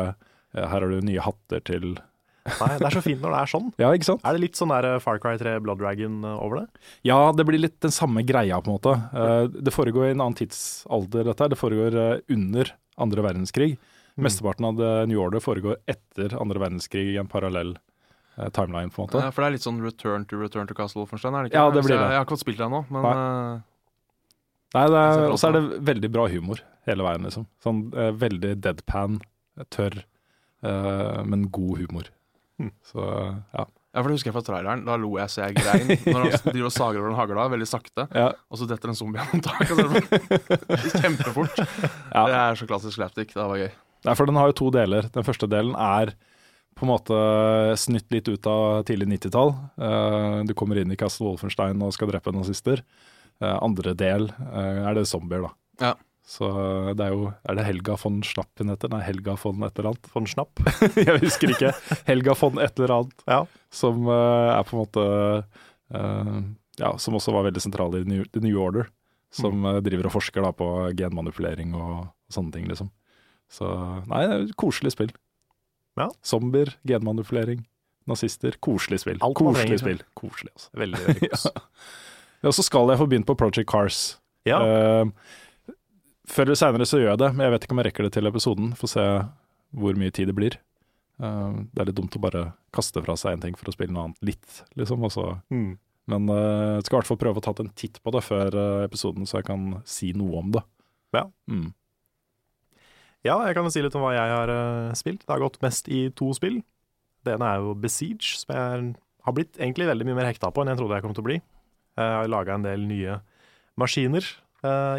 her 0.56 0.72
har 0.72 0.88
du 0.88 1.04
nye 1.04 1.24
hatter 1.24 1.60
til 1.68 1.98
Nei, 2.60 2.70
det 2.80 2.86
er 2.88 2.96
så 2.96 3.02
fint 3.04 3.20
når 3.22 3.34
det 3.34 3.40
er 3.40 3.50
sånn. 3.52 3.68
Ja, 3.80 3.90
ikke 3.96 4.08
sant? 4.08 4.24
Er 4.26 4.36
det 4.36 4.42
litt 4.42 4.58
sånn 4.58 4.72
der 4.72 4.88
eh, 4.88 4.98
Far 5.02 5.20
Cry 5.22 5.36
3 5.40 5.56
Blood 5.64 5.80
Dragon 5.82 6.18
eh, 6.24 6.38
over 6.44 6.62
det? 6.62 6.82
Ja, 7.08 7.18
det 7.36 7.46
blir 7.48 7.62
litt 7.62 7.76
den 7.84 7.94
samme 7.94 8.24
greia, 8.26 8.60
på 8.62 8.70
en 8.70 8.78
måte. 8.78 8.94
Eh, 9.12 9.44
det 9.68 9.74
foregår 9.74 10.08
i 10.08 10.14
en 10.16 10.22
annen 10.24 10.38
tidsalder, 10.38 11.28
dette 11.30 11.44
her. 11.44 11.52
Det 11.52 11.60
foregår 11.60 11.98
under 12.34 12.72
andre 12.98 13.26
verdenskrig. 13.28 13.74
Mm. 13.78 14.24
Mesteparten 14.26 14.66
av 14.68 14.80
The 14.80 14.92
New 15.10 15.20
Order 15.22 15.42
foregår 15.44 15.78
etter 15.90 16.34
andre 16.40 16.64
verdenskrig 16.64 17.12
i 17.14 17.20
en 17.20 17.30
parallell 17.30 17.76
timeline, 18.54 18.90
på 18.94 19.02
en 19.02 19.08
måte. 19.08 19.22
Ja, 19.22 19.32
for 19.34 19.42
det 19.42 19.48
er 19.48 19.56
litt 19.56 19.66
sånn 19.66 19.80
return 19.82 20.24
to 20.30 20.38
return 20.38 20.68
to 20.70 20.74
Castle 20.78 21.02
Wolfenstein, 21.02 21.34
er 21.34 21.46
det 21.46 21.52
ikke? 21.52 21.62
Ja, 21.62 21.72
det 21.74 21.82
blir 21.82 21.96
det. 21.96 22.02
jeg, 22.04 22.14
jeg 22.14 22.20
har 22.20 22.26
ikke 22.26 22.36
fått 22.36 22.44
spilt 22.44 22.60
det 22.60 22.68
ennå, 22.68 22.84
men 22.94 23.06
Nei. 23.08 23.14
Nei, 24.76 24.84
er, 24.84 25.22
og 25.32 25.38
så 25.40 25.48
er 25.48 25.56
det 25.56 25.80
veldig 25.88 26.10
bra 26.12 26.26
humor 26.28 26.60
hele 26.88 27.04
veien, 27.06 27.24
liksom. 27.24 27.46
Sånn 27.64 27.82
eh, 27.96 28.12
veldig 28.16 28.54
deadpan, 28.64 29.18
tørr, 29.74 30.02
eh, 30.66 31.20
men 31.28 31.48
god 31.54 31.82
humor. 31.84 32.10
Mm. 32.58 32.72
Så 32.86 33.02
ja. 33.02 33.66
Ja, 33.96 34.02
for 34.02 34.10
det 34.10 34.18
husker 34.18 34.28
jeg 34.30 34.36
fra 34.36 34.44
traileren. 34.44 34.84
Da 34.86 34.94
lo 35.00 35.14
jeg 35.16 35.32
så 35.32 35.46
jeg 35.46 35.56
grein. 35.56 35.88
Når 36.04 36.18
han 36.20 36.34
driver 36.52 36.68
og 36.68 36.74
sager 36.74 37.00
over 37.00 37.10
en 37.10 37.18
hagla 37.18 37.46
veldig 37.54 37.68
sakte, 37.70 38.04
ja. 38.14 38.28
og 38.46 38.60
så 38.60 38.68
detter 38.68 38.92
en 38.92 38.98
zombie 38.98 39.22
gjennom 39.22 39.44
taket. 39.46 39.72
og 39.72 39.78
så 39.80 39.86
det 39.88 40.40
bare 40.68 40.98
Kjempefort. 41.02 41.62
ja. 41.62 42.24
Det 42.28 42.40
er 42.42 42.58
så 42.60 42.68
klassisk 42.68 42.98
slapstick. 42.98 43.32
Det 43.34 43.46
var 43.52 43.62
gøy. 43.62 43.70
Nei, 44.06 44.14
for 44.14 44.30
den 44.30 44.38
har 44.38 44.50
jo 44.52 44.58
to 44.60 44.72
deler. 44.76 45.08
Den 45.14 45.26
første 45.26 45.48
delen 45.50 45.74
er 45.74 46.12
på 46.78 46.86
en 46.86 46.92
måte 46.92 47.16
snytt 47.80 48.06
litt 48.14 48.28
ut 48.30 48.46
av 48.46 48.84
tidlig 48.86 49.08
90-tall. 49.16 49.54
Eh, 49.82 50.36
du 50.46 50.54
kommer 50.58 50.78
inn 50.78 50.92
i 50.94 50.98
Castle 51.00 51.32
Wolfenstein 51.32 51.80
og 51.82 51.94
skal 51.96 52.12
drepe 52.12 52.30
nazister. 52.36 52.84
Eh, 53.42 53.56
andre 53.56 53.96
del 53.98 54.28
eh, 54.30 54.84
er 54.84 54.94
det 55.00 55.08
zombier, 55.10 55.48
da. 55.48 55.54
Ja. 55.88 55.94
Så 56.28 56.44
det 56.92 57.06
er 57.06 57.14
jo 57.14 57.30
Er 57.48 57.56
det 57.56 57.64
Helga 57.64 57.94
von 57.96 58.18
Schnapp 58.26 58.60
hun 58.60 58.68
heter? 58.68 58.90
Nei, 58.92 59.00
Helga 59.06 59.32
von 59.40 59.62
et 59.64 59.78
eller 59.80 59.94
annet. 59.94 60.10
Von 60.12 60.26
Schnapp? 60.28 60.60
Jeg 61.08 61.22
husker 61.22 61.54
ikke. 61.54 61.70
Helga 62.08 62.34
von 62.36 62.60
et 62.60 62.76
eller 62.76 62.92
annet. 62.98 63.24
Ja. 63.30 63.38
Som 63.72 64.04
uh, 64.10 64.52
er 64.52 64.66
på 64.68 64.76
en 64.76 64.82
måte 64.82 65.06
uh, 65.94 66.38
Ja, 66.78 66.92
som 67.00 67.16
også 67.16 67.32
var 67.34 67.46
veldig 67.48 67.62
sentral 67.64 67.96
i 67.96 68.02
The 68.04 68.10
New, 68.12 68.26
The 68.34 68.42
New 68.44 68.60
Order. 68.60 68.90
Som 69.34 69.58
Mm. 69.60 69.66
eh, 69.74 69.80
driver 69.84 70.06
og 70.08 70.12
forsker 70.14 70.40
da 70.44 70.50
på 70.56 70.66
genmanipulering 70.96 71.74
og, 71.76 71.88
og 72.08 72.32
sånne 72.32 72.52
ting, 72.54 72.68
liksom. 72.70 72.88
Så 73.52 73.66
nei, 74.08 74.22
det 74.24 74.36
er 74.36 74.44
et 74.46 74.54
koselig 74.56 74.92
spill. 74.94 75.10
Ja. 76.00 76.06
Zombier, 76.24 76.70
genmanipulering, 76.88 77.60
nazister. 78.08 78.56
Koselig 78.64 79.02
spill. 79.02 79.18
Alt 79.24 79.36
koselig 79.36 79.80
spill. 79.82 80.00
Koselig, 80.16 80.52
altså. 80.56 80.70
Veldig, 80.80 81.02
veldig 81.08 81.30
kos. 81.34 81.44
Ja, 82.46 82.52
så 82.54 82.62
skal 82.62 82.88
jeg 82.92 83.00
få 83.00 83.08
begynt 83.10 83.26
på 83.28 83.34
Project 83.36 83.68
Cars. 83.68 84.00
Ja. 84.46 84.60
Eh, 84.62 85.10
før 86.28 86.48
eller 86.48 86.58
seinere 86.60 86.86
så 86.88 87.00
gjør 87.00 87.12
jeg 87.14 87.22
det, 87.24 87.28
men 87.34 87.46
jeg 87.46 87.54
vet 87.54 87.66
ikke 87.66 87.74
om 87.74 87.80
jeg 87.82 87.88
rekker 87.88 88.06
det 88.06 88.14
til 88.16 88.30
episoden. 88.30 88.72
Får 88.78 88.92
se 88.94 89.04
hvor 89.76 89.98
mye 90.00 90.14
tid 90.14 90.30
det 90.30 90.36
blir. 90.36 90.56
Uh, 91.18 91.66
det 91.74 91.82
er 91.82 91.90
litt 91.90 91.98
dumt 91.98 92.14
å 92.14 92.22
bare 92.22 92.44
kaste 92.74 93.02
fra 93.02 93.16
seg 93.18 93.34
en 93.34 93.42
ting 93.48 93.58
for 93.58 93.70
å 93.70 93.74
spille 93.74 93.90
noe 93.94 94.08
annet 94.08 94.28
litt, 94.28 94.60
liksom. 94.78 95.02
Mm. 95.50 95.72
men 96.12 96.30
uh, 96.30 96.78
jeg 96.78 96.86
skal 96.86 96.94
i 96.94 96.98
hvert 97.00 97.10
fall 97.10 97.20
prøve 97.24 97.42
å 97.42 97.44
ta 97.44 97.54
en 97.58 97.72
titt 97.74 97.98
på 98.04 98.12
det 98.14 98.22
før 98.22 98.54
uh, 98.54 98.84
episoden, 98.86 99.26
så 99.26 99.40
jeg 99.40 99.48
kan 99.50 99.80
si 99.88 100.12
noe 100.16 100.44
om 100.44 100.54
det. 100.54 100.62
Ja. 101.16 101.24
Mm. 101.50 101.72
Ja, 103.26 103.34
jeg 103.48 103.58
kan 103.58 103.66
jo 103.66 103.74
si 103.74 103.82
litt 103.82 103.96
om 103.98 104.04
hva 104.06 104.14
jeg 104.14 104.30
har 104.30 104.50
spilt. 104.96 105.24
Det 105.24 105.32
har 105.32 105.42
gått 105.42 105.58
mest 105.64 105.88
i 105.90 106.06
to 106.16 106.30
spill. 106.38 106.60
Det 107.26 107.34
ene 107.34 107.48
er 107.50 107.64
jo 107.64 107.74
Besiege, 107.74 108.36
som 108.38 108.54
jeg 108.54 108.92
har 109.26 109.34
blitt 109.34 109.58
egentlig 109.58 109.88
veldig 109.88 110.06
mye 110.06 110.20
mer 110.20 110.28
hekta 110.30 110.52
på 110.54 110.62
enn 110.62 110.70
jeg 110.70 110.78
trodde 110.78 111.00
jeg 111.00 111.04
kom 111.04 111.16
til 111.16 111.24
å 111.24 111.26
bli. 111.26 111.38
Jeg 111.98 112.12
har 112.14 112.30
laga 112.30 112.54
en 112.54 112.68
del 112.68 112.86
nye 112.86 113.18
maskiner 113.80 114.22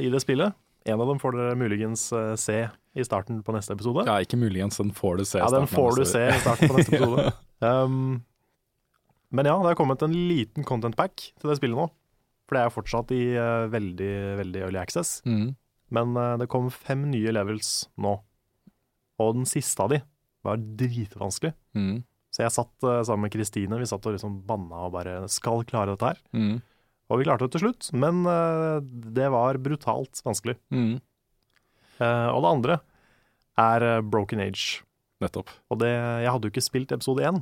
i 0.03 0.11
det 0.11 0.19
spillet. 0.19 0.51
En 0.85 1.01
av 1.01 1.07
dem 1.07 1.19
får 1.19 1.35
dere 1.35 1.57
muligens 1.59 2.07
eh, 2.15 2.33
se 2.39 2.59
i 2.95 3.05
starten 3.05 3.41
på 3.43 3.53
neste 3.53 3.75
episode. 3.75 4.05
Ja, 4.07 4.17
ikke 4.23 4.39
muligens, 4.39 4.79
den 4.79 4.91
får 4.95 5.19
du 5.19 5.25
se. 5.27 5.41
Ja, 5.41 5.49
den 5.53 5.67
får 5.69 5.99
du 5.99 6.05
se 6.07 6.23
i 6.31 6.39
starten 6.39 6.71
på 6.71 6.79
neste 6.79 6.95
episode. 6.99 7.31
Um, 7.59 8.21
men 9.29 9.49
ja, 9.49 9.55
det 9.59 9.73
har 9.73 9.77
kommet 9.77 10.01
en 10.05 10.15
liten 10.29 10.65
content 10.65 10.97
pack 10.97 11.19
til 11.19 11.51
det 11.51 11.59
spillet 11.59 11.77
nå. 11.77 11.89
For 12.49 12.57
det 12.57 12.63
er 12.63 12.73
fortsatt 12.73 13.11
i 13.13 13.23
uh, 13.37 13.67
veldig, 13.69 14.13
veldig 14.39 14.63
early 14.65 14.79
access. 14.81 15.19
Mm. 15.27 15.51
Men 15.93 16.15
uh, 16.17 16.33
det 16.41 16.49
kom 16.49 16.71
fem 16.73 17.05
nye 17.11 17.33
levels 17.35 17.89
nå. 18.01 18.15
Og 19.19 19.35
den 19.37 19.49
siste 19.49 19.85
av 19.85 19.93
de 19.93 20.01
var 20.47 20.63
dritvanskelig. 20.79 21.53
Mm. 21.77 21.99
Så 22.33 22.45
jeg 22.45 22.55
satt 22.55 22.87
uh, 22.87 23.01
sammen 23.05 23.27
med 23.27 23.35
Kristine, 23.35 23.77
vi 23.77 23.89
satt 23.89 24.05
og 24.07 24.15
liksom 24.15 24.41
banna 24.47 24.87
og 24.87 24.95
bare 24.95 25.21
skal 25.29 25.65
klare 25.69 25.93
dette 25.93 26.13
her. 26.13 26.23
Mm. 26.33 26.57
Og 27.09 27.19
vi 27.19 27.25
klarte 27.25 27.47
det 27.47 27.55
til 27.55 27.63
slutt, 27.67 27.87
men 27.97 28.21
eh, 28.29 28.79
det 29.17 29.29
var 29.33 29.57
brutalt 29.57 30.21
vanskelig. 30.25 30.57
Mm. 30.69 30.99
Eh, 31.99 32.29
og 32.31 32.41
det 32.45 32.51
andre 32.53 32.79
er 33.59 33.85
eh, 33.97 34.01
Broken 34.05 34.41
Age. 34.43 34.81
Nettopp. 35.23 35.49
Og 35.73 35.79
det, 35.81 35.89
jeg 35.91 36.31
hadde 36.31 36.47
jo 36.47 36.53
ikke 36.53 36.63
spilt 36.63 36.91
episode 36.95 37.25
én, 37.27 37.41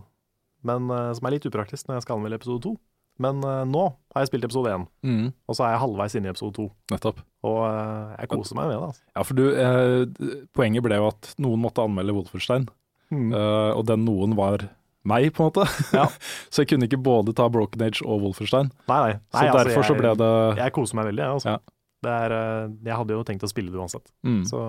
men, 0.66 0.88
som 1.14 1.28
er 1.30 1.36
litt 1.36 1.46
upraktisk 1.46 1.86
når 1.88 2.00
jeg 2.00 2.06
skal 2.08 2.18
anmelde 2.18 2.40
episode 2.40 2.64
to. 2.64 2.72
Men 3.22 3.38
nå 3.42 3.84
har 4.14 4.24
jeg 4.24 4.30
spilt 4.32 4.46
episode 4.48 4.72
én, 4.74 4.88
Mm. 5.06 5.28
og 5.50 5.56
så 5.58 5.64
er 5.68 5.72
jeg 5.76 5.82
halvveis 5.84 6.16
inne 6.18 6.30
i 6.30 6.34
episode 6.34 6.54
to. 6.58 6.66
Nettopp. 6.92 7.22
Og 7.46 7.60
jeg 8.18 8.30
koser 8.34 8.58
meg 8.58 8.68
med 8.72 8.76
det. 8.78 8.88
altså. 8.90 9.06
Ja, 9.16 9.24
for 9.30 9.38
du, 9.38 9.44
eh, 9.54 10.44
poenget 10.58 10.84
ble 10.86 10.98
jo 11.00 11.08
at 11.12 11.30
noen 11.42 11.62
måtte 11.62 11.86
anmelde 11.86 12.14
Wolferstein, 12.18 12.68
Mm. 13.14 13.30
uh, 13.32 13.72
og 13.78 13.86
den 13.88 14.02
noen 14.04 14.34
var 14.36 14.66
meg, 15.08 15.30
på 15.36 15.44
en 15.44 15.50
måte. 15.52 15.66
Ja. 15.96 16.08
så 16.52 16.64
jeg 16.64 16.74
kunne 16.74 16.88
ikke 16.90 17.00
både 17.00 17.36
ta 17.38 17.48
Broken 17.52 17.84
Age 17.86 18.04
og 18.06 18.24
Wolferstein. 18.26 18.72
Nei, 18.90 19.00
nei. 19.04 19.18
Så 19.32 19.44
derfor 19.44 19.60
altså, 19.60 19.70
derfor 19.70 19.90
så 19.90 19.98
ble 19.98 20.14
det 20.20 20.32
Jeg 20.62 20.76
koser 20.76 21.00
meg 21.00 21.12
veldig, 21.12 21.24
jeg. 21.24 21.40
Altså. 21.40 21.56
Ja. 21.56 21.76
Det 22.06 22.14
er, 22.14 22.36
eh, 22.36 22.70
jeg 22.86 23.00
hadde 23.00 23.16
jo 23.18 23.26
tenkt 23.26 23.46
å 23.46 23.50
spille 23.50 23.74
det 23.74 23.80
uansett, 23.82 24.12
mm. 24.26 24.44
så 24.46 24.60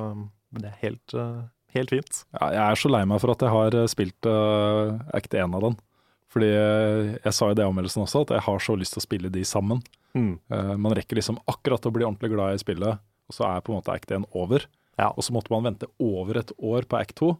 det 0.56 0.70
er 0.70 0.78
helt, 0.80 1.12
eh, 1.12 1.42
helt 1.76 1.92
fint. 1.92 2.22
ja, 2.38 2.48
Jeg 2.54 2.62
er 2.64 2.80
så 2.80 2.90
lei 2.92 3.02
meg 3.08 3.20
for 3.20 3.34
at 3.34 3.44
jeg 3.44 3.52
har 3.52 3.76
eh, 3.76 3.90
spilt 3.90 4.28
uh, 4.30 4.96
Act 5.12 5.36
1 5.36 5.58
av 5.58 5.66
den. 5.66 5.76
Fordi 6.28 6.48
jeg 6.52 7.32
sa 7.32 7.46
i 7.48 7.56
det 7.56 7.64
anmeldelsen 7.64 8.02
også 8.02 8.26
at 8.26 8.34
jeg 8.36 8.44
har 8.44 8.58
så 8.60 8.74
lyst 8.76 8.92
til 8.92 9.00
å 9.00 9.06
spille 9.06 9.30
de 9.32 9.44
sammen. 9.48 9.80
Mm. 10.12 10.34
Uh, 10.52 10.74
man 10.76 10.92
rekker 10.96 11.16
liksom 11.16 11.40
akkurat 11.48 11.84
å 11.88 11.92
bli 11.92 12.04
ordentlig 12.04 12.34
glad 12.34 12.56
i 12.56 12.60
spillet, 12.60 13.00
og 13.00 13.36
så 13.36 13.46
er 13.48 13.64
på 13.64 13.72
en 13.72 13.80
måte 13.80 13.94
Act 13.94 14.12
1 14.12 14.26
over. 14.36 14.66
Ja. 14.98 15.12
Og 15.14 15.24
så 15.24 15.32
måtte 15.32 15.52
man 15.54 15.64
vente 15.64 15.88
over 16.02 16.40
et 16.40 16.52
år 16.58 16.88
på 16.88 16.98
Act 17.00 17.16
2. 17.20 17.32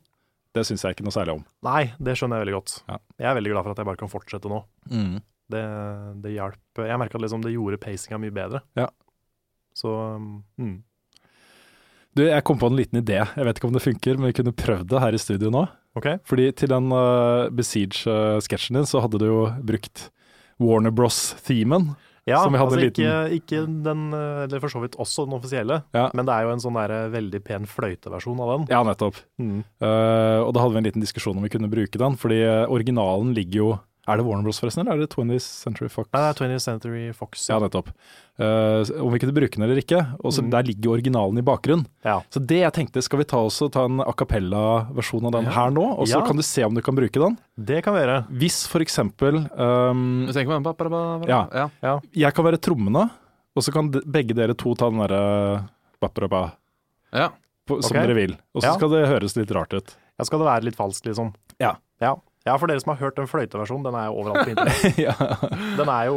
Det 0.56 0.64
syns 0.66 0.84
jeg 0.84 0.96
ikke 0.96 1.04
noe 1.06 1.14
særlig 1.14 1.36
om. 1.38 1.42
Nei, 1.66 1.82
det 2.02 2.14
skjønner 2.18 2.38
jeg 2.38 2.46
veldig 2.46 2.56
godt. 2.56 2.76
Ja. 2.88 2.98
Jeg 3.20 3.30
er 3.30 3.36
veldig 3.38 3.52
glad 3.52 3.66
for 3.66 3.74
at 3.74 3.82
jeg 3.82 3.88
bare 3.90 4.00
kan 4.00 4.12
fortsette 4.12 4.52
nå. 4.52 4.62
Det, 5.48 5.64
det 6.24 6.34
hjalp. 6.34 6.80
Jeg 6.84 7.00
merka 7.00 7.18
at 7.18 7.24
liksom 7.24 7.44
det 7.44 7.54
gjorde 7.54 7.80
pacinga 7.80 8.20
mye 8.22 8.34
bedre. 8.34 8.62
Ja. 8.78 8.88
Så 9.76 9.92
mm. 10.58 10.76
Du, 12.18 12.24
jeg 12.26 12.44
kom 12.48 12.58
på 12.58 12.70
en 12.70 12.78
liten 12.78 12.98
idé. 13.00 13.20
Jeg 13.22 13.46
vet 13.46 13.60
ikke 13.60 13.68
om 13.68 13.76
det 13.76 13.84
funker, 13.84 14.18
men 14.18 14.32
vi 14.32 14.38
kunne 14.40 14.56
prøvd 14.56 14.88
det 14.90 15.02
her 15.04 15.14
i 15.14 15.20
studio 15.22 15.52
nå. 15.54 15.66
Okay. 15.98 16.18
Fordi 16.26 16.48
til 16.56 16.72
den 16.72 16.90
uh, 16.94 17.48
Besiege-sketsjen 17.54 18.78
din, 18.78 18.88
så 18.88 19.02
hadde 19.04 19.20
du 19.22 19.26
jo 19.28 19.40
brukt 19.66 20.08
Warner 20.62 20.94
Bros-themen. 20.94 21.92
Ja, 22.28 22.42
Som 22.44 22.52
vi 22.52 22.58
hadde 22.60 22.76
altså 22.76 22.78
en 22.78 22.90
liten- 22.90 23.32
ikke, 23.38 23.40
ikke 23.40 23.82
den 23.88 24.02
eh, 24.12 24.44
Eller 24.44 24.60
for 24.60 24.68
så 24.68 24.82
vidt 24.84 24.96
også 25.00 25.24
den 25.26 25.34
offisielle, 25.38 25.82
Ja. 25.96 26.10
men 26.14 26.26
det 26.28 26.34
er 26.34 26.42
jo 26.44 26.50
en 26.52 26.60
sånn 26.62 26.76
der 26.76 26.92
eh, 26.92 27.08
veldig 27.16 27.40
pen 27.44 27.64
fløyteversjon 27.66 28.40
av 28.44 28.52
den. 28.58 28.66
Ja, 28.70 28.82
nettopp. 28.84 29.16
Mm. 29.40 29.64
Uh, 29.80 30.44
og 30.44 30.52
da 30.54 30.60
hadde 30.60 30.74
vi 30.76 30.78
en 30.82 30.88
liten 30.90 31.00
diskusjon 31.04 31.36
om 31.38 31.42
vi 31.42 31.48
kunne 31.52 31.70
bruke 31.72 31.96
den, 31.98 32.16
fordi 32.20 32.42
originalen 32.68 33.32
ligger 33.34 33.58
jo 33.62 33.70
Er 34.08 34.16
det 34.16 34.24
Warner 34.24 34.42
Bros, 34.46 34.58
forresten, 34.62 34.86
eller 34.86 34.96
er 34.96 35.06
det 35.06 35.10
20th 35.12 35.44
Century 35.44 35.88
Fox? 35.92 36.08
Nei, 36.14 36.20
det 36.24 36.28
er 36.32 36.38
20th 36.48 36.62
Century 36.64 37.02
Fox. 37.12 37.42
Ja, 37.50 37.58
nettopp. 37.60 37.90
Uh, 38.40 38.80
om 39.04 39.12
vi 39.12 39.18
kunne 39.20 39.34
bruke 39.36 39.52
den 39.58 39.66
eller 39.66 39.80
ikke. 39.82 39.98
Og 40.24 40.32
så 40.32 40.40
Mm. 40.42 40.50
Der 40.54 40.62
ligger 40.62 40.90
originalen 40.94 41.36
i 41.38 41.42
bakgrunnen. 41.44 41.84
Ja. 42.04 42.22
Så 42.32 42.40
det 42.46 42.60
jeg 42.62 42.72
tenkte, 42.72 43.02
skal 43.02 43.18
vi 43.18 43.24
ta, 43.28 43.36
også, 43.36 43.68
ta 43.70 43.84
en 43.84 44.00
a 44.00 44.12
cappella-versjon 44.16 45.26
av 45.26 45.32
den 45.32 45.44
Ja. 45.44 45.50
her 45.50 45.70
nå? 45.70 45.84
Og 45.98 46.06
så 46.08 46.20
Ja. 46.20 46.26
kan 46.26 46.36
du 46.36 46.42
se 46.42 46.62
om 46.64 46.72
du 46.74 46.80
kan 46.80 46.94
bruke 46.96 47.12
den. 47.20 47.36
Det 47.58 47.82
kan 47.84 47.92
vi 47.94 48.00
gjøre. 48.00 48.26
Hvis 48.30 48.66
for 48.66 48.80
eksempel 48.80 49.50
um, 49.58 50.24
Du 50.26 50.32
tenker 50.32 50.46
på 50.48 50.56
den? 50.56 50.62
Ba, 50.62 50.72
ba, 50.72 50.88
ba, 50.88 51.18
ba, 51.18 51.26
Ja. 51.28 51.68
ja. 51.82 52.00
Jeg 52.14 52.32
kan 52.34 52.44
være 52.44 52.58
trommene, 52.58 53.10
og 53.56 53.62
så 53.62 53.72
kan 53.72 53.90
de- 53.90 54.00
begge 54.06 54.34
dere 54.34 54.54
to 54.54 54.74
ta 54.74 54.88
den 54.88 55.00
derre 55.00 55.68
ja. 57.12 57.28
på- 57.66 57.82
som 57.82 57.96
okay. 57.96 58.06
dere 58.06 58.14
vil. 58.14 58.36
Og 58.54 58.62
så 58.62 58.66
Ja. 58.66 58.74
skal 58.74 58.88
det 58.90 59.06
høres 59.08 59.36
litt 59.36 59.50
rart 59.50 59.72
ut. 59.74 59.96
Ja, 60.18 60.24
skal 60.24 60.38
det 60.38 60.46
være 60.46 60.64
litt 60.64 60.76
falskt, 60.76 61.04
liksom? 61.06 61.34
Ja. 61.60 61.76
Ja, 62.00 62.14
ja 62.48 62.54
for 62.60 62.70
dere 62.70 62.82
som 62.82 62.94
har 62.94 63.00
hørt 63.02 63.18
den 63.18 63.28
fløyteversjonen, 63.30 63.84
den 63.86 63.98
er 63.98 64.08
jo 64.08 64.22
overalt 64.22 64.48
på 64.48 64.54
internett. 64.54 64.98
ja. 65.06 65.14
Den 65.78 65.92
er 65.92 66.08
jo, 66.08 66.16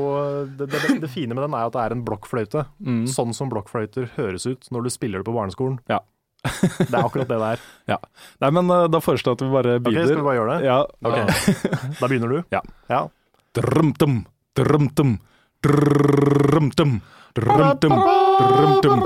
det, 0.58 0.70
det, 0.72 0.96
det 1.04 1.12
fine 1.12 1.36
med 1.36 1.46
den 1.46 1.58
er 1.58 1.68
at 1.68 1.76
det 1.76 1.84
er 1.84 1.96
en 1.96 2.06
blokkfløyte. 2.08 2.66
Mm. 2.80 3.04
Sånn 3.12 3.36
som 3.38 3.52
blokkfløyter 3.52 4.10
høres 4.18 4.48
ut 4.50 4.72
når 4.74 4.88
du 4.88 4.94
spiller 4.94 5.22
det 5.22 5.30
på 5.30 5.36
barneskolen. 5.36 5.80
Ja. 5.92 6.02
det 6.42 6.90
er 6.90 7.04
akkurat 7.04 7.30
det 7.30 7.38
det 7.38 7.50
er. 7.56 7.66
Nei, 8.42 8.52
men 8.58 8.72
uh, 8.74 8.86
da 8.90 9.02
foreslår 9.04 9.36
jeg 9.36 9.40
at 9.40 9.46
vi 9.46 9.56
bare 9.58 9.76
begynner. 9.84 10.08
Ok. 10.08 10.14
Skal 10.14 10.22
vi 10.22 10.28
bare 10.30 10.40
gjøre 10.40 10.56
det? 10.56 10.70
Ja. 10.70 10.80
Okay. 11.12 11.98
Da 12.02 12.10
begynner 12.10 12.34
du? 12.34 12.40
Ja. 12.54 12.64
ja. 12.90 13.02
Drumtum, 13.58 14.24
drumtum, 14.58 15.18
drumtum, 15.62 17.02
drumtum, 17.34 17.90
drumtum, 17.90 17.94
drumtum, 18.82 19.00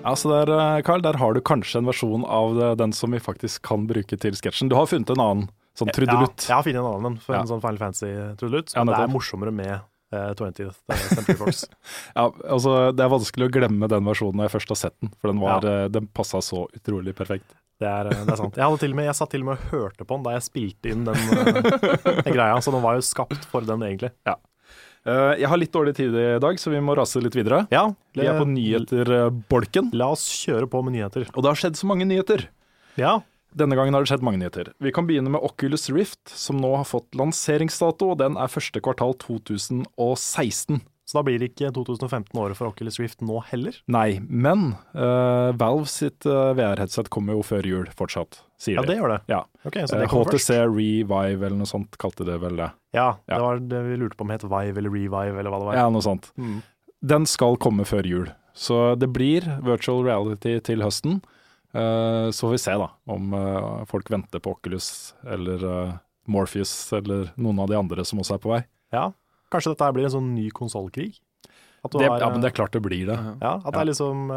Ja, 0.04 0.16
så 0.16 0.30
der, 0.30 0.82
Carl, 0.82 1.02
der 1.02 1.14
har 1.14 1.34
du 1.34 1.42
kanskje 1.42 1.78
en 1.78 1.86
versjon 1.86 2.26
av 2.26 2.78
den 2.78 2.94
som 2.94 3.12
vi 3.12 3.20
faktisk 3.20 3.62
kan 3.62 3.88
bruke 3.88 4.18
til 4.18 4.36
sketsjen. 4.36 4.70
Du 4.70 4.76
har 4.76 4.90
funnet 4.90 5.14
en 5.14 5.22
annen 5.22 5.48
sånn 5.78 5.90
trudelutt. 5.94 6.46
Ja, 6.46 6.50
jeg 6.52 6.58
har 6.60 6.68
funnet 6.68 6.82
en 6.84 6.92
annen 6.92 7.18
for 7.24 7.38
en 7.38 7.50
sånn 7.50 7.64
Final 7.64 7.82
Fantasy-trudelutt. 7.82 8.76
Ja, 8.76 8.86
det 8.90 9.00
er 9.00 9.12
morsommere 9.12 9.54
med 9.56 9.74
uh, 10.14 10.32
20th 10.38 10.78
Century 11.16 11.38
Fox. 11.40 11.66
Ja, 12.18 12.28
altså 12.30 12.76
Det 12.96 13.04
er 13.06 13.12
vanskelig 13.14 13.50
å 13.50 13.54
glemme 13.54 13.90
den 13.92 14.08
versjonen 14.08 14.40
når 14.40 14.50
jeg 14.50 14.56
først 14.58 14.74
har 14.76 14.82
sett 14.86 14.96
den, 15.02 15.14
for 15.20 15.32
den, 15.34 15.42
var, 15.44 15.66
Ja. 15.66 15.84
eh, 15.84 15.92
den 15.94 16.08
passa 16.14 16.42
så 16.46 16.66
utrolig 16.78 17.16
perfekt. 17.18 17.56
Det 17.82 17.90
er, 17.90 18.12
eh, 18.12 18.24
det 18.24 18.36
er 18.36 18.40
sant. 18.40 18.58
Jeg, 18.60 18.94
med, 18.94 19.08
jeg 19.10 19.18
satt 19.18 19.34
til 19.34 19.44
og 19.46 19.52
med 19.52 19.60
og 19.60 19.74
hørte 19.74 20.06
på 20.08 20.18
den 20.18 20.26
da 20.28 20.38
jeg 20.38 20.48
spilte 20.48 20.94
inn 20.94 21.06
den, 21.10 21.18
eh, 21.18 21.62
den 22.24 22.34
greia, 22.38 22.58
så 22.62 22.74
den 22.76 22.86
var 22.86 23.00
jo 23.00 23.06
skapt 23.06 23.48
for 23.52 23.66
den, 23.66 23.86
egentlig. 23.90 24.14
Ja 24.30 24.38
jeg 25.04 25.50
har 25.52 25.60
litt 25.60 25.74
dårlig 25.76 25.98
tid 25.98 26.14
i 26.16 26.38
dag, 26.40 26.56
så 26.56 26.72
vi 26.72 26.80
må 26.80 26.94
rase 26.96 27.20
litt 27.20 27.34
videre. 27.36 27.66
Ja, 27.76 27.90
Vi 28.16 28.24
er 28.24 28.38
på 28.40 28.46
nyheter-bolken, 28.48 29.90
La 30.00 30.08
oss 30.16 30.24
kjøre 30.46 30.70
på 30.72 30.80
med 30.80 30.96
nyheter. 30.96 31.26
og 31.34 31.44
det 31.44 31.50
har 31.52 31.60
skjedd 31.60 31.76
så 31.76 31.90
mange 31.90 32.08
nyheter. 32.08 32.46
Ja, 32.96 33.18
Denne 33.56 33.78
gangen 33.78 33.94
har 33.94 34.04
det 34.06 34.10
skjedd 34.12 34.24
mange 34.26 34.40
nyheter. 34.42 34.72
Vi 34.82 34.92
kan 34.96 35.06
begynne 35.10 35.30
med 35.34 35.44
Oculus 35.46 35.90
Rift, 35.94 36.24
som 36.30 36.58
nå 36.62 36.72
har 36.80 36.88
fått 36.90 37.14
lanseringsdato, 37.18 38.14
og 38.14 38.18
den 38.24 38.38
er 38.42 38.50
første 38.52 38.82
kvartal 38.84 39.14
2016. 39.22 40.82
Så 41.06 41.18
da 41.18 41.24
blir 41.28 41.36
det 41.42 41.50
ikke 41.52 41.68
2015-året 41.76 42.56
for 42.56 42.70
Oculus 42.72 42.96
Rift 43.02 43.20
nå 43.28 43.42
heller? 43.50 43.76
Nei, 43.92 44.22
men 44.24 44.70
uh, 44.96 45.52
Valve 45.60 45.90
sitt 45.92 46.24
uh, 46.26 46.54
VR-headset 46.56 47.10
kommer 47.12 47.36
jo 47.36 47.44
før 47.44 47.68
jul 47.68 47.90
fortsatt, 48.00 48.40
sier 48.56 48.80
de. 48.80 48.86
Ja, 48.86 48.88
det 48.88 48.96
gjør 49.02 49.12
det. 49.12 49.20
Ja. 49.34 49.42
Okay, 49.68 49.84
så 49.90 49.98
Eh, 49.98 50.06
det 50.06 50.12
HTC. 50.14 50.62
Revive 50.72 51.44
eller 51.44 51.60
noe 51.60 51.70
sånt 51.70 51.98
kalte 52.00 52.24
det 52.28 52.40
vel 52.42 52.56
det. 52.62 52.70
Ja, 52.96 53.18
Ja. 53.28 53.36
det 53.36 53.42
var 53.44 53.60
det 53.74 53.84
vi 53.90 54.00
lurte 54.00 54.16
på 54.16 54.24
om 54.24 54.32
het 54.32 54.48
Vive 54.48 54.80
eller 54.80 54.96
Revive 54.96 55.36
eller 55.44 55.52
hva 55.52 55.60
det 55.60 55.70
var. 55.74 55.76
Ja, 55.82 55.90
noe 55.92 56.02
sånt. 56.08 56.32
Mm. 56.40 56.62
Den 57.04 57.28
skal 57.28 57.60
komme 57.60 57.84
før 57.84 58.08
jul. 58.08 58.32
Så 58.56 58.96
det 58.96 59.12
blir 59.12 59.44
virtual 59.66 60.06
reality 60.06 60.56
til 60.64 60.86
høsten. 60.86 61.20
Eh, 61.74 62.30
så 62.30 62.48
får 62.48 62.52
vi 62.54 62.62
se 62.62 62.74
da 62.78 62.88
om 63.10 63.34
eh, 63.34 63.84
folk 63.90 64.12
venter 64.14 64.42
på 64.44 64.54
Oculus 64.54 65.16
eller 65.26 65.66
eh, 65.70 65.94
Morpheus 66.30 66.72
eller 66.94 67.32
noen 67.34 67.62
av 67.64 67.72
de 67.72 67.78
andre 67.80 68.06
som 68.06 68.22
også 68.22 68.38
er 68.38 68.44
på 68.44 68.52
vei. 68.52 68.62
Ja, 68.94 69.08
kanskje 69.54 69.74
dette 69.74 69.90
blir 69.96 70.06
en 70.06 70.14
sånn 70.14 70.34
ny 70.36 70.50
konsollkrig? 70.54 71.18
Ja, 71.84 72.30
men 72.30 72.40
det 72.40 72.54
er 72.54 72.56
klart 72.56 72.76
det 72.78 72.84
blir 72.86 73.10
det. 73.10 73.18
Ja, 73.42 73.58
at 73.60 73.74
det 73.76 73.80
er 73.82 73.90
liksom 73.90 74.30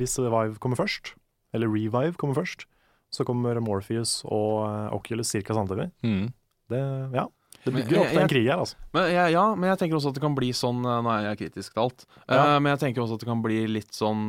Hvis 0.00 0.14
Vive 0.16 0.56
kommer 0.62 0.78
først, 0.80 1.10
eller 1.52 1.68
Revive 1.68 2.14
kommer 2.16 2.38
først, 2.38 2.64
så 3.12 3.26
kommer 3.28 3.58
Morpheus 3.60 4.22
og 4.24 4.64
Oculus 4.96 5.34
ca. 5.34 5.58
samtidig. 5.58 5.90
Mm. 6.00 6.30
Det, 6.72 6.80
ja, 7.12 7.26
det 7.64 7.72
bygger 7.74 7.96
jeg- 7.96 8.10
til 8.12 8.22
en 8.22 8.28
krig 8.32 8.46
her, 8.48 8.58
altså. 8.58 8.76
Men 8.96 9.08
jeg, 9.12 9.32
ja, 9.32 9.44
men 9.54 9.68
jeg 9.68 9.78
tenker 9.78 9.96
også 9.98 10.08
at 10.08 10.14
det 10.16 10.22
kan 10.24 10.34
bli 10.34 10.50
sånn 10.56 10.78
eh, 10.80 11.00
Nå 11.04 11.10
er 11.12 11.24
jeg 11.28 11.40
kritisk 11.42 11.74
til 11.74 11.82
alt. 11.82 12.06
ja. 12.28 12.56
uh, 12.56 12.58
men 12.60 12.70
jeg 12.72 12.80
tenker 12.84 13.02
også 13.02 13.18
at 13.18 13.24
det 13.24 13.28
kan 13.28 13.42
bli 13.44 13.58
litt 13.68 13.92
sånn 13.92 14.22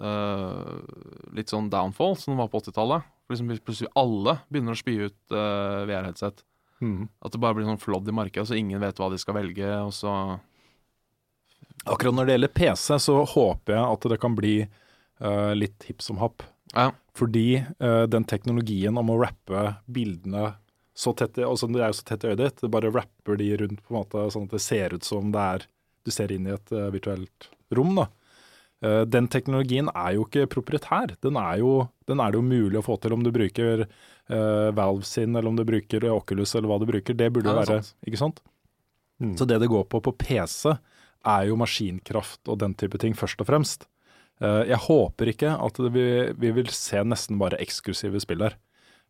uh, 0.00 0.80
Litt 1.36 1.52
sånn 1.52 1.70
downfall, 1.70 2.16
som 2.18 2.34
det 2.34 2.40
var 2.42 2.50
på 2.50 2.60
80-tallet. 2.62 3.06
For 3.26 3.36
Liksom 3.36 3.52
plutselig 3.62 3.92
alle 3.94 4.40
begynner 4.50 4.74
å 4.74 4.80
spy 4.82 4.96
ut 5.06 5.20
uh, 5.30 5.86
VR-headset. 5.86 6.42
Mm. 6.82 7.06
At 7.22 7.32
det 7.32 7.40
bare 7.40 7.54
blir 7.54 7.68
sånn 7.70 7.80
flodd 7.80 8.08
i 8.10 8.14
markedet, 8.16 8.48
så 8.50 8.58
ingen 8.58 8.82
vet 8.82 8.98
hva 8.98 9.08
de 9.12 9.20
skal 9.22 9.38
velge. 9.38 9.68
Og 9.86 9.94
så 9.94 10.40
Akkurat 11.82 12.14
når 12.14 12.26
det 12.28 12.34
gjelder 12.36 12.52
PC, 12.54 12.98
så 13.02 13.14
håper 13.26 13.74
jeg 13.74 13.82
at 13.82 14.04
det 14.12 14.18
kan 14.22 14.34
bli 14.38 14.56
uh, 14.62 15.52
litt 15.54 15.86
hipp 15.88 16.02
som 16.04 16.20
happ. 16.22 16.44
Ja. 16.74 16.90
Fordi 17.18 17.62
uh, 17.82 18.04
den 18.10 18.26
teknologien 18.28 18.98
om 18.98 19.10
å 19.10 19.18
rappe 19.22 19.64
bildene 19.90 20.52
så 20.94 21.14
tett, 21.16 21.38
i- 21.40 21.46
altså 21.48 21.68
det 21.72 21.80
er 21.80 21.88
jo 21.92 21.98
så 22.00 22.04
tett 22.04 22.24
i 22.24 22.32
øyet 22.32 22.40
ditt, 22.42 22.60
det 22.60 22.70
bare 22.70 22.90
rapper 22.92 23.36
de 23.40 23.50
rundt 23.56 23.80
på 23.82 23.94
en 23.94 24.00
måte 24.02 24.24
sånn 24.34 24.44
at 24.48 24.56
det 24.56 24.60
ser 24.60 24.94
ut 24.94 25.04
som 25.04 25.30
det 25.32 25.40
er 25.40 25.66
du 26.04 26.10
ser 26.10 26.32
inn 26.34 26.46
i 26.50 26.50
et 26.52 26.72
uh, 26.74 26.90
virtuelt 26.90 27.48
rom. 27.72 27.94
da. 27.94 28.08
Uh, 28.82 29.04
den 29.06 29.28
teknologien 29.30 29.86
er 29.94 30.16
jo 30.16 30.24
ikke 30.26 30.48
proprietær. 30.50 31.12
Den 31.22 31.36
er, 31.38 31.60
jo, 31.62 31.88
den 32.10 32.18
er 32.20 32.32
det 32.34 32.40
jo 32.40 32.42
mulig 32.42 32.80
å 32.80 32.82
få 32.82 32.96
til 33.00 33.14
om 33.14 33.22
du 33.22 33.30
bruker 33.30 33.84
uh, 33.86 34.70
Valve 34.74 35.04
sin, 35.06 35.30
eller 35.36 35.48
om 35.48 35.56
du 35.56 35.62
bruker 35.64 36.02
Oculus, 36.10 36.56
eller 36.58 36.66
hva 36.72 36.80
du 36.82 36.88
bruker. 36.90 37.14
Det 37.14 37.30
burde 37.32 37.46
jo 37.48 37.54
være, 37.60 37.78
ikke 38.10 38.18
sant? 38.18 38.42
Mm. 39.22 39.36
Så 39.38 39.46
det 39.46 39.60
det 39.62 39.70
går 39.70 39.86
på 39.86 40.00
på 40.02 40.12
PC, 40.18 40.74
er 41.24 41.46
jo 41.46 41.54
maskinkraft 41.56 42.50
og 42.50 42.58
den 42.58 42.74
type 42.74 42.98
ting, 42.98 43.14
først 43.14 43.38
og 43.40 43.46
fremst. 43.46 43.86
Uh, 44.42 44.66
Jeg 44.66 44.82
håper 44.88 45.30
ikke 45.30 45.54
at 45.54 45.78
det, 45.78 45.92
vi, 45.94 46.06
vi 46.42 46.50
vil 46.58 46.66
se 46.74 46.98
nesten 47.06 47.38
bare 47.38 47.60
eksklusive 47.62 48.18
spill 48.20 48.42
her. 48.42 48.58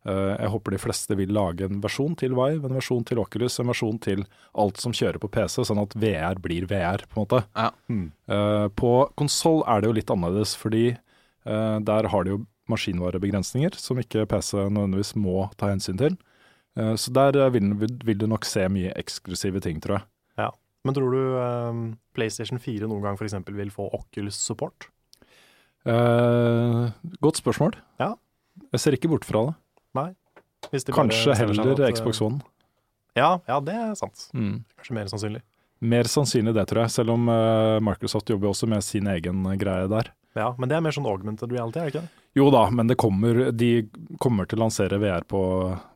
Eh, 0.09 0.33
jeg 0.37 0.53
håper 0.55 0.75
de 0.75 0.81
fleste 0.83 1.17
vil 1.19 1.35
lage 1.35 1.67
en 1.69 1.83
versjon 1.85 2.17
til 2.19 2.35
Vive, 2.39 2.67
en 2.67 2.79
versjon 2.79 3.05
til 3.07 3.21
Oculus, 3.23 3.59
en 3.63 3.71
versjon 3.71 4.01
til 4.03 4.25
alt 4.59 4.81
som 4.83 4.95
kjører 4.97 5.21
på 5.23 5.31
PC, 5.33 5.61
sånn 5.69 5.83
at 5.83 5.97
VR 5.99 6.41
blir 6.43 6.67
VR, 6.71 7.07
på 7.09 7.21
en 7.21 7.27
måte. 7.27 7.43
Ja. 7.55 7.71
Mm. 7.93 8.09
på 8.79 8.93
konsoll 9.19 9.61
er 9.69 9.83
det 9.83 9.91
jo 9.91 9.97
litt 9.99 10.11
annerledes, 10.11 10.55
fordi 10.59 10.87
eh, 10.93 11.79
der 11.87 12.09
har 12.13 12.25
de 12.25 12.37
jo 12.37 12.43
maskinvarebegrensninger 12.73 13.77
som 13.79 13.99
ikke 14.01 14.27
PC 14.31 14.57
nødvendigvis 14.71 15.17
må 15.19 15.51
ta 15.61 15.73
hensyn 15.73 16.01
til. 16.01 16.17
Eh, 16.79 16.95
så 16.97 17.13
der 17.15 17.39
eh, 17.39 17.53
vil, 17.53 18.19
du 18.19 18.27
nok 18.31 18.49
se 18.49 18.65
mye 18.73 18.95
eksklusive 18.99 19.63
ting, 19.65 19.83
tror 19.83 20.01
jeg. 20.01 20.09
Men 20.83 20.97
tror 20.97 21.15
du 21.15 21.23
eh, 21.39 21.81
PlayStation 22.17 22.59
4 22.59 22.89
noen 22.91 23.05
gang 23.05 23.19
f.eks. 23.19 23.37
vil 23.55 23.71
få 23.75 23.87
Oculus 23.95 24.39
support? 24.39 24.89
Eh, 25.87 26.89
godt 27.23 27.39
spørsmål. 27.39 27.77
Ja. 28.03 28.15
Jeg 28.75 28.83
ser 28.83 28.97
ikke 28.97 29.11
bort 29.13 29.27
fra 29.27 29.47
det. 29.49 29.55
Det 29.95 30.95
Kanskje 30.95 31.35
heller 31.37 31.73
at, 31.75 31.81
eh, 31.81 31.93
Xbox 31.93 32.21
One. 32.25 32.41
Ja, 33.19 33.41
ja, 33.47 33.61
det 33.61 33.75
er 33.77 33.95
sant. 33.99 34.31
Mm. 34.33 34.65
Kanskje 34.79 34.97
mer 34.97 35.11
sannsynlig. 35.11 35.43
Mer 35.83 36.09
sannsynlig 36.09 36.55
det, 36.55 36.67
tror 36.71 36.85
jeg. 36.85 36.95
Selv 36.95 37.13
om 37.17 37.29
uh, 37.29 37.81
Microsoft 37.83 38.31
jobber 38.31 38.53
også 38.53 38.69
med 38.71 38.85
sin 38.87 39.09
egen 39.11 39.45
eh, 39.51 39.59
greie 39.61 39.89
der. 39.91 40.13
Ja, 40.39 40.55
Men 40.59 40.71
det 40.71 40.77
er 40.79 40.85
mer 40.85 40.95
sånn 40.97 41.09
augmented 41.09 41.51
reality, 41.53 41.79
er 41.79 41.89
det 41.89 41.93
ikke 41.93 42.05
det? 42.07 42.21
Jo 42.39 42.47
da, 42.49 42.63
men 42.73 42.89
det 42.89 42.97
kommer, 42.97 43.51
de 43.53 43.89
kommer 44.23 44.49
til 44.49 44.57
å 44.57 44.63
lansere 44.63 44.97
VR 45.03 45.27
på, 45.29 45.43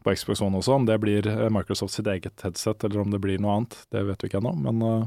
på 0.04 0.12
Xbox 0.18 0.42
One 0.44 0.60
også. 0.60 0.74
Om 0.76 0.88
det 0.90 0.98
blir 1.00 1.28
eh, 1.30 1.46
Microsoft 1.54 1.94
sitt 1.94 2.10
eget 2.12 2.44
headset, 2.44 2.84
eller 2.84 3.06
om 3.06 3.14
det 3.14 3.22
blir 3.24 3.40
noe 3.40 3.54
annet, 3.60 3.78
det 3.94 4.02
vet 4.10 4.20
vi 4.20 4.28
ikke 4.28 4.42
ennå. 4.42 4.52
Men 4.66 4.84
eh, 4.84 5.06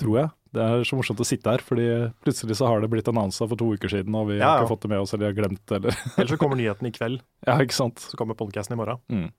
tror 0.00 0.18
jeg. 0.20 0.30
Det 0.54 0.62
er 0.62 0.84
så 0.86 0.94
morsomt 0.94 1.18
å 1.18 1.26
sitte 1.26 1.50
her, 1.50 1.58
fordi 1.66 1.84
plutselig 2.22 2.54
så 2.60 2.68
har 2.70 2.80
det 2.80 2.88
blitt 2.92 3.08
annonsa 3.10 3.46
for 3.50 3.58
to 3.58 3.72
uker 3.74 3.90
siden, 3.90 4.14
og 4.14 4.28
vi 4.28 4.36
Ja, 4.38 4.52
har 4.52 4.62
ikke 4.62 4.70
fått 4.76 4.84
det 4.86 4.90
med 4.92 5.00
oss, 5.02 5.12
eller 5.16 5.26
har 5.32 5.34
glemt 5.34 5.62
det, 5.66 5.80
eller 5.80 5.96
Eller 6.18 6.30
så 6.30 6.38
kommer 6.38 6.56
nyheten 6.60 6.86
i 6.86 6.92
kveld, 6.94 7.20
Ja, 7.48 7.56
ikke 7.58 7.74
sant. 7.74 7.98
så 7.98 8.16
kommer 8.16 8.34
podcasten 8.38 8.76
i 8.76 8.78
morgen. 8.78 9.00
Mm. 9.10 9.32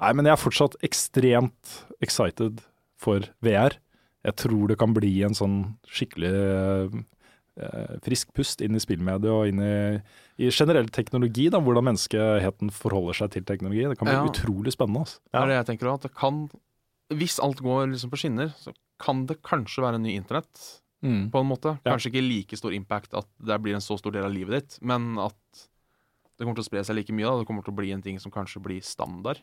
Nei, 0.00 0.12
men 0.16 0.24
jeg 0.24 0.32
er 0.32 0.40
fortsatt 0.40 0.76
ekstremt 0.82 1.74
excited 2.00 2.62
for 2.96 3.20
VR. 3.44 3.76
Jeg 4.24 4.36
tror 4.40 4.68
det 4.72 4.78
kan 4.78 4.94
bli 4.94 5.12
en 5.26 5.34
sånn 5.36 5.56
skikkelig 5.92 6.32
eh, 7.60 7.96
frisk 8.06 8.32
pust 8.36 8.62
inn 8.64 8.76
i 8.78 8.80
spillmediet 8.82 9.28
og 9.32 9.48
inn 9.50 9.60
i, 9.60 10.00
i 10.40 10.48
generell 10.54 10.88
teknologi, 10.94 11.48
da, 11.52 11.60
hvordan 11.60 11.84
menneskeheten 11.90 12.72
forholder 12.72 13.18
seg 13.18 13.34
til 13.36 13.44
teknologi. 13.48 13.84
Det 13.92 13.98
kan 14.00 14.08
bli 14.08 14.16
Ja. 14.16 14.24
utrolig 14.30 14.72
spennende. 14.72 15.04
Altså. 15.04 15.20
Det 15.28 15.40
er 15.42 15.46
det 15.52 15.58
jeg 15.60 15.66
tenker 15.72 15.90
også, 15.92 16.04
at 16.04 16.08
det 16.08 16.14
kan 16.16 16.48
Hvis 17.12 17.36
alt 17.44 17.58
går 17.60 17.90
liksom 17.92 18.08
på 18.08 18.16
skinner, 18.22 18.54
så 18.56 18.72
kan 19.02 19.26
det 19.28 19.40
kanskje 19.44 19.84
være 19.84 20.00
en 20.00 20.06
ny 20.06 20.14
internett, 20.20 20.68
på 21.02 21.40
en 21.40 21.48
måte. 21.50 21.74
Ja. 21.82 21.96
Kanskje 21.96 22.12
ikke 22.12 22.22
like 22.22 22.56
stor 22.58 22.74
impact 22.76 23.14
at 23.18 23.26
det 23.42 23.58
blir 23.58 23.74
en 23.74 23.82
så 23.82 23.96
stor 23.98 24.14
del 24.14 24.22
av 24.28 24.30
livet 24.30 24.54
ditt, 24.54 24.76
men 24.86 25.16
at 25.18 25.64
det 26.38 26.46
kommer 26.46 26.56
til 26.58 26.64
å 26.64 26.66
spre 26.66 26.82
seg 26.86 26.96
like 26.96 27.14
mye. 27.14 27.26
da 27.26 27.38
Det 27.38 27.46
kommer 27.46 27.62
til 27.62 27.74
å 27.74 27.78
bli 27.78 27.90
en 27.94 28.02
ting 28.02 28.16
som 28.18 28.32
kanskje 28.34 28.62
blir 28.64 28.82
standard. 28.82 29.38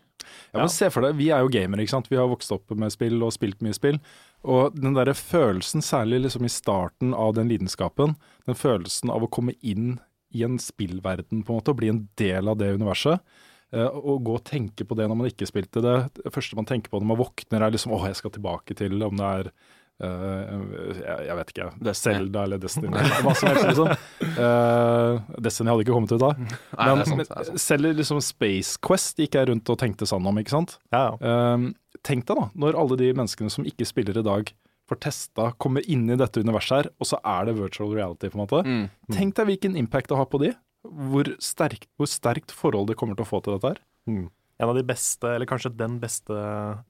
Ja, 0.51 0.59
men 0.59 0.71
se 0.73 0.89
for 0.91 1.05
deg, 1.05 1.15
Vi 1.15 1.29
er 1.31 1.43
jo 1.45 1.51
gamere, 1.53 1.85
ikke 1.85 1.95
sant. 1.95 2.09
Vi 2.11 2.17
har 2.19 2.27
vokst 2.27 2.51
opp 2.51 2.71
med 2.75 2.91
spill 2.91 3.21
og 3.23 3.31
spilt 3.35 3.61
mye 3.63 3.75
spill. 3.77 3.99
Og 4.43 4.75
den 4.75 4.97
derre 4.97 5.13
følelsen, 5.15 5.83
særlig 5.85 6.23
liksom 6.25 6.47
i 6.47 6.51
starten 6.51 7.13
av 7.13 7.35
den 7.37 7.47
lidenskapen, 7.47 8.17
den 8.47 8.57
følelsen 8.57 9.13
av 9.13 9.23
å 9.23 9.31
komme 9.31 9.55
inn 9.61 9.99
i 10.35 10.43
en 10.43 10.59
spillverden 10.59 11.43
på 11.43 11.53
en 11.53 11.61
måte, 11.61 11.71
og 11.71 11.79
bli 11.79 11.93
en 11.93 12.07
del 12.19 12.51
av 12.51 12.59
det 12.59 12.73
universet. 12.75 13.23
Eh, 13.73 13.89
Og 13.99 14.23
gå 14.27 14.37
og 14.39 14.45
tenke 14.47 14.85
på 14.87 14.97
det 14.97 15.09
når 15.09 15.19
man 15.19 15.31
ikke 15.31 15.47
spilte 15.49 15.83
det. 15.85 15.97
Det 16.21 16.33
første 16.35 16.59
man 16.59 16.69
tenker 16.69 16.91
på 16.91 17.01
når 17.01 17.11
man 17.13 17.21
våkner, 17.21 17.65
er 17.65 17.75
liksom 17.75 17.95
åh, 17.97 18.07
jeg 18.09 18.19
skal 18.21 18.33
tilbake 18.35 18.77
til 18.77 18.97
om 19.05 19.19
det 19.19 19.33
er 19.41 19.51
Uh, 19.99 20.93
jeg, 20.95 21.15
jeg 21.27 21.35
vet 21.35 21.49
ikke. 21.51 21.65
Destiny. 21.83 22.13
Zelda 22.15 22.43
eller 22.47 22.61
Destiny. 22.63 23.01
Hva 23.25 23.33
som 23.35 23.49
helst, 23.49 23.65
liksom. 23.67 23.89
Uh, 24.37 25.17
Destiny 25.43 25.73
hadde 25.73 25.83
ikke 25.83 25.95
kommet 25.97 26.13
ut 26.15 26.21
da. 26.23 26.29
Nei, 26.39 26.53
Men, 26.77 27.01
er 27.01 27.09
sant, 27.09 27.17
men 27.19 27.27
det 27.27 27.41
er 27.57 27.59
selv 27.65 27.91
liksom 27.99 28.21
Space 28.23 28.79
Quest 28.79 29.19
gikk 29.19 29.35
jeg 29.35 29.49
rundt 29.51 29.73
og 29.73 29.79
tenkte 29.81 30.07
sånn 30.07 30.29
om, 30.31 30.39
ikke 30.39 30.55
sant. 30.55 30.77
Ja, 30.95 31.03
ja. 31.09 31.35
Uh, 31.59 31.99
tenk 32.07 32.23
deg 32.29 32.39
da, 32.39 32.47
når 32.63 32.79
alle 32.79 32.99
de 33.01 33.11
menneskene 33.11 33.51
som 33.51 33.67
ikke 33.67 33.87
spiller 33.89 34.21
i 34.21 34.23
dag, 34.23 34.53
får 34.89 35.01
testa, 35.03 35.51
kommer 35.61 35.85
inn 35.91 36.07
i 36.09 36.17
dette 36.17 36.41
universet 36.41 36.77
her, 36.77 36.87
og 36.97 37.09
så 37.11 37.19
er 37.27 37.49
det 37.49 37.59
virtual 37.59 37.91
reality, 37.93 38.31
på 38.31 38.39
en 38.39 38.41
måte. 38.41 38.63
Mm. 38.65 38.85
Tenk 39.13 39.35
deg 39.37 39.51
hvilken 39.51 39.75
impact 39.77 40.09
det 40.09 40.17
har 40.17 40.29
på 40.31 40.39
de. 40.41 40.53
Hvor, 40.89 41.29
sterk, 41.43 41.87
hvor 41.99 42.09
sterkt 42.09 42.53
forhold 42.55 42.89
de 42.89 42.97
kommer 42.97 43.17
til 43.17 43.25
å 43.27 43.29
få 43.29 43.41
til 43.45 43.55
dette 43.55 43.73
her. 43.73 43.81
Mm. 44.09 44.27
En 44.59 44.69
av 44.71 44.75
de 44.75 44.83
beste, 44.83 45.23
eller 45.23 45.47
kanskje 45.47 45.71
den 45.79 45.99
beste 46.01 46.35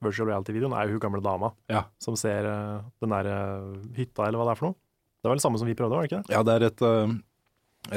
virtual 0.02 0.30
reality-videoen 0.32 0.74
er 0.74 0.88
jo 0.88 0.96
hun 0.96 1.02
gamle 1.04 1.22
dama 1.22 1.52
Ja. 1.70 1.84
som 2.02 2.16
ser 2.18 2.48
eh, 2.50 2.86
den 3.02 3.14
der 3.14 3.28
eh, 3.30 3.66
hytta, 4.00 4.26
eller 4.26 4.40
hva 4.40 4.48
det 4.48 4.56
er 4.56 4.60
for 4.62 4.70
noe. 4.70 4.78
Det 5.20 5.30
var 5.30 5.38
det 5.38 5.44
samme 5.44 5.60
som 5.60 5.68
vi 5.68 5.76
prøvde, 5.78 5.94
var 5.94 6.06
det 6.06 6.10
ikke 6.10 6.22
det? 6.24 6.34
Ja, 6.34 6.40
det 6.42 6.54
er 6.56 6.64
et, 6.66 6.82
uh, 6.82 7.12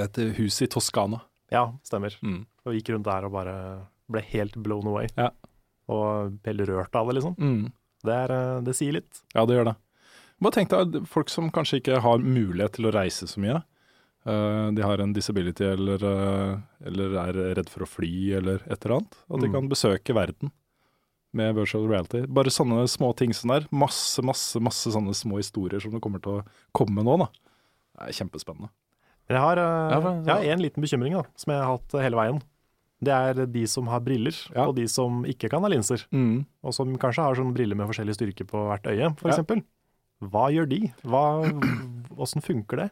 et 0.04 0.20
hus 0.38 0.60
i 0.62 0.68
Toskana. 0.70 1.22
Ja, 1.54 1.70
stemmer. 1.88 2.14
Mm. 2.22 2.44
Og 2.68 2.76
gikk 2.76 2.92
rundt 2.94 3.08
der 3.08 3.26
og 3.26 3.34
bare 3.34 3.56
ble 4.12 4.22
helt 4.34 4.58
blown 4.62 4.90
away. 4.92 5.08
Ja. 5.16 5.30
Og 5.92 6.36
helt 6.46 6.66
rørt 6.70 6.96
av 7.00 7.10
det, 7.10 7.18
liksom. 7.18 7.38
Mm. 7.40 7.72
Det, 8.04 8.14
er, 8.14 8.36
eh, 8.36 8.62
det 8.68 8.76
sier 8.78 9.00
litt. 9.00 9.24
Ja, 9.34 9.48
det 9.48 9.58
gjør 9.58 9.72
det. 9.72 9.76
Bare 10.44 10.58
tenk 10.58 10.74
deg 10.74 11.06
folk 11.08 11.32
som 11.32 11.48
kanskje 11.56 11.80
ikke 11.80 12.02
har 12.04 12.20
mulighet 12.20 12.76
til 12.76 12.90
å 12.90 12.94
reise 12.94 13.30
så 13.32 13.40
mye. 13.40 13.62
Eh, 14.26 14.72
de 14.72 14.82
har 14.82 15.02
en 15.04 15.12
disability 15.14 15.66
eller, 15.68 16.00
eh, 16.00 16.58
eller 16.88 17.16
er 17.28 17.40
redd 17.58 17.70
for 17.70 17.84
å 17.84 17.88
fly 17.88 18.34
eller 18.38 18.62
et 18.72 18.86
eller 18.86 18.98
annet. 19.00 19.16
At 19.30 19.42
de 19.42 19.48
Mm. 19.50 19.54
kan 19.54 19.70
besøke 19.70 20.14
verden 20.16 20.52
med 21.34 21.56
virtual 21.56 21.88
reality. 21.90 22.26
Bare 22.28 22.46
sånne 22.54 22.88
små 22.88 23.16
ting 23.16 23.34
som 23.34 23.50
der. 23.50 23.68
Masse, 23.72 24.22
masse, 24.24 24.56
masse 24.62 24.88
sånne 24.94 25.14
små 25.14 25.38
historier 25.42 25.82
som 25.82 25.92
det 25.92 26.02
kommer 26.02 26.22
til 26.22 26.40
å 26.42 26.46
komme 26.74 27.04
nå, 27.04 27.18
da. 27.20 27.26
Det 28.00 28.10
er 28.10 28.24
kjempespennende. 28.24 28.70
Jeg 29.30 29.38
har, 29.40 29.58
eh, 29.58 30.24
jeg 30.26 30.36
har 30.36 30.44
en 30.54 30.60
liten 30.60 30.82
bekymring 30.84 31.14
da, 31.14 31.24
som 31.36 31.52
jeg 31.54 31.62
har 31.64 31.78
hatt 31.78 31.92
hele 32.02 32.16
veien. 32.16 32.42
Det 33.04 33.12
er 33.12 33.46
de 33.46 33.66
som 33.68 33.88
har 33.88 34.00
briller, 34.00 34.32
Ja. 34.56 34.66
og 34.68 34.76
de 34.76 34.88
som 34.88 35.24
ikke 35.26 35.50
kan 35.50 35.62
ha 35.64 35.68
linser. 35.70 36.06
Og 36.64 36.74
som 36.74 36.96
kanskje 36.98 37.24
har 37.24 37.36
sånne 37.36 37.54
briller 37.54 37.76
med 37.76 37.88
forskjellig 37.90 38.16
styrke 38.16 38.46
på 38.48 38.56
hvert 38.70 38.84
øye, 38.84 39.18
for 39.18 39.28
Ja. 39.30 39.62
Hva 40.24 40.50
gjør 40.54 40.70
de? 40.70 40.94
Hva, 41.04 41.44
hvordan 42.16 42.42
funker 42.42 42.78
det? 42.78 42.92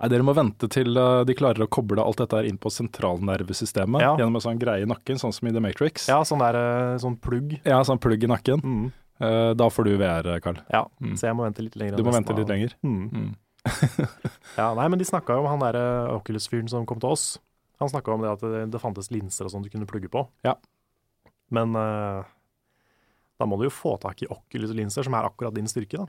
Nei, 0.00 0.08
dere 0.08 0.22
må 0.26 0.34
vente 0.36 0.68
til 0.70 0.96
eh, 0.96 1.24
de 1.28 1.34
klarer 1.36 1.64
å 1.66 1.68
koble 1.68 2.00
alt 2.02 2.20
dette 2.22 2.36
her 2.38 2.46
inn 2.48 2.58
på 2.58 2.70
sentralnervesystemet 2.72 4.00
Ja. 4.00 4.12
gjennom 4.16 4.36
en 4.38 4.44
sånn 4.44 4.58
greie 4.60 4.82
i 4.82 4.88
nakken, 4.88 5.18
sånn 5.20 5.32
som 5.34 5.48
i 5.48 5.52
The 5.52 5.60
Matrix. 5.60 6.08
Ja, 6.08 6.20
sånn 6.24 6.38
der, 6.40 6.56
eh, 6.56 6.98
sånn 7.02 7.16
plugg. 7.20 7.56
Ja, 7.64 7.80
sånn 7.84 7.98
plugg 8.00 8.22
i 8.24 8.30
nakken. 8.30 8.62
Mm. 8.62 8.92
Eh, 9.20 9.54
da 9.54 9.68
får 9.70 9.84
du 9.84 9.96
VR, 9.98 10.40
Karl. 10.40 10.58
Ja, 10.72 10.84
Mm. 11.00 11.14
så 11.16 11.26
jeg 11.28 11.36
må 11.36 11.44
vente 11.44 11.62
litt 11.62 11.76
lenger. 11.76 11.96
Du 11.96 12.02
må 12.04 12.12
vente 12.12 12.34
litt 12.36 12.48
lenger. 12.48 12.74
Mm. 12.82 13.10
Mm. 13.10 13.34
Ja, 14.58 14.74
nei, 14.74 14.86
men 14.88 14.98
de 14.98 15.04
snakka 15.04 15.34
jo 15.34 15.44
om 15.44 15.50
han 15.50 15.58
der 15.60 15.76
eh, 15.78 16.14
Oculus-fyren 16.14 16.68
som 16.68 16.86
kom 16.86 17.00
til 17.00 17.10
oss. 17.10 17.38
Han 17.80 17.88
snakka 17.88 18.12
om 18.14 18.20
det 18.22 18.30
at 18.30 18.40
det, 18.40 18.70
det 18.70 18.80
fantes 18.80 19.10
linser 19.10 19.46
og 19.46 19.50
sånn 19.52 19.62
du 19.64 19.70
kunne 19.70 19.86
plugge 19.86 20.08
på. 20.08 20.26
Ja. 20.44 20.54
Men 21.50 21.74
uh, 21.76 22.22
da 23.38 23.46
må 23.46 23.58
du 23.58 23.64
jo 23.66 23.70
få 23.74 23.96
tak 24.00 24.22
i 24.22 24.26
Oculus-linser, 24.30 25.02
som 25.04 25.14
er 25.14 25.26
akkurat 25.26 25.52
din 25.54 25.66
styrke, 25.66 25.98
da. 25.98 26.06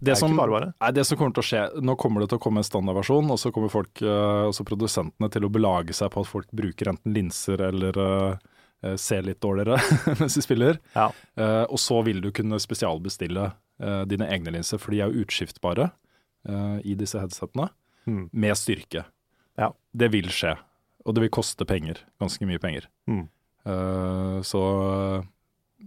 Det, 0.00 0.16
som, 0.18 0.34
bare 0.36 0.50
bare. 0.50 0.72
Nei, 0.80 0.90
det 0.92 1.04
som 1.06 1.16
kommer 1.18 1.32
til 1.36 1.44
å 1.44 1.46
skje, 1.46 1.60
nå 1.84 1.94
kommer 2.00 2.20
det 2.24 2.28
til 2.32 2.38
å 2.40 2.42
komme 2.42 2.60
en 2.60 2.66
standardversjon, 2.66 3.30
og 3.30 3.38
så 3.40 3.52
kommer 3.54 3.70
folk, 3.72 4.02
eh, 4.02 4.42
også 4.50 4.66
produsentene 4.68 5.30
til 5.32 5.46
å 5.46 5.50
belage 5.54 5.94
seg 5.96 6.10
på 6.12 6.24
at 6.24 6.28
folk 6.28 6.50
bruker 6.52 6.90
enten 6.92 7.14
linser 7.14 7.62
eller 7.70 7.98
eh, 8.02 8.96
ser 9.00 9.22
litt 9.24 9.40
dårligere 9.40 9.78
mens 10.20 10.34
de 10.36 10.42
spiller. 10.44 10.76
Ja. 10.92 11.06
Uh, 11.40 11.64
og 11.72 11.78
så 11.80 12.02
vil 12.04 12.20
du 12.20 12.28
kunne 12.36 12.58
spesialbestille 12.60 13.46
uh, 13.54 14.02
dine 14.10 14.28
egne 14.28 14.52
linser, 14.58 14.76
for 14.82 14.92
de 14.92 15.00
er 15.00 15.08
jo 15.14 15.24
utskiftbare 15.24 15.90
i 16.84 16.92
disse 17.00 17.16
headsetene, 17.16 17.70
Mm. 18.04 18.26
med 18.36 18.52
styrke. 18.60 19.06
Ja. 19.56 19.70
Det 19.96 20.10
vil 20.12 20.26
skje, 20.28 20.50
og 21.08 21.14
det 21.16 21.22
vil 21.24 21.30
koste 21.32 21.64
penger, 21.64 22.02
ganske 22.20 22.44
mye 22.44 22.60
penger. 22.60 22.84
Mm. 23.08 23.22
Så 24.44 24.60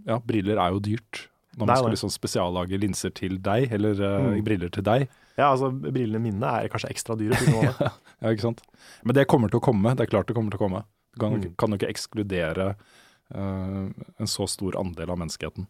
ja, 0.07 0.17
briller 0.17 0.57
er 0.57 0.73
jo 0.73 0.81
dyrt. 0.81 1.27
Når 1.57 1.65
Det 1.65 1.73
er 1.73 1.73
man 1.73 1.77
skal 1.81 1.93
liksom 1.95 2.11
spesiallage 2.13 2.77
linser 2.79 3.13
til 3.17 3.37
deg, 3.41 3.71
eller 3.73 3.97
uh, 3.97 4.27
Mm. 4.29 4.43
briller 4.45 4.69
til 4.69 4.83
deg. 4.85 5.07
Ja, 5.37 5.51
altså, 5.53 5.71
brillene 5.73 6.21
mine 6.21 6.45
er 6.45 6.67
kanskje 6.69 6.91
ekstra 6.93 7.17
dyre. 7.17 7.33
Ja, 8.21 8.29
ikke 8.33 8.41
sant? 8.47 8.61
Men 9.05 9.13
det 9.17 9.27
kommer 9.29 9.49
til 9.49 9.59
å 9.59 9.63
komme. 9.65 9.91
Det 9.97 10.05
er 10.07 10.09
klart 10.09 10.27
det 10.29 10.33
kommer 10.37 10.49
til 10.53 10.57
å 10.59 10.63
komme. 10.67 10.83
Du 11.13 11.19
kan, 11.21 11.33
Mm. 11.33 11.55
kan 11.57 11.69
jo 11.73 11.77
ikke 11.77 11.89
ekskludere 11.93 12.75
uh, 13.35 13.89
en 14.19 14.27
så 14.29 14.47
stor 14.49 14.77
andel 14.79 15.09
av 15.09 15.17
menneskeheten. 15.17 15.67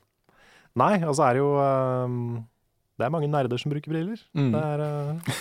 Nei, 0.77 0.99
altså 1.01 1.23
er 1.27 1.33
det 1.33 1.41
jo 1.41 1.51
uh, 1.57 2.43
Det 2.99 3.05
er 3.07 3.11
mange 3.13 3.27
nerder 3.29 3.57
som 3.61 3.71
bruker 3.71 3.89
briller. 3.93 4.19
Det 4.33 4.57
er, 4.59 4.83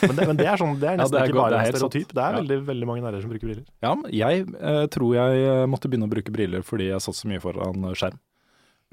men, 0.07 0.17
det, 0.17 0.27
men 0.29 0.37
det 0.37 0.47
er 0.47 0.57
sånn, 0.61 0.75
det 0.79 0.89
er 0.91 0.97
nesten 1.01 1.17
Ja, 1.19 1.23
er 1.25 1.31
ikke 1.31 1.39
godt, 1.41 1.51
bare 1.51 1.61
en 1.67 1.73
stereotyp. 1.75 2.11
Det 2.15 2.23
er 2.23 2.31
Ja. 2.35 2.41
veldig, 2.41 2.59
veldig 2.71 2.87
mange 2.91 3.03
nerder 3.07 3.21
som 3.25 3.31
bruker 3.33 3.49
briller. 3.51 3.67
Ja, 3.83 3.95
jeg 4.13 4.47
eh, 4.61 4.87
tror 4.93 5.15
jeg 5.17 5.69
måtte 5.73 5.89
begynne 5.91 6.07
å 6.07 6.13
bruke 6.13 6.33
briller 6.35 6.63
fordi 6.67 6.91
jeg 6.93 7.01
satt 7.01 7.17
så 7.19 7.31
mye 7.31 7.41
foran 7.43 7.87
skjerm. 7.97 8.19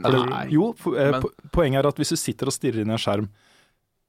Eller- 0.01 0.25
Nei. 0.25 0.47
Jo, 0.49 0.71
eh, 0.97 1.11
Men- 1.11 1.21
poenget 1.51 1.83
er 1.83 1.87
at 1.87 1.95
hvis 2.01 2.09
du 2.09 2.15
sitter 2.17 2.47
og 2.47 2.53
stirrer 2.53 2.81
inn 2.81 2.89
i 2.89 2.95
en 2.95 2.97
skjerm 2.97 3.29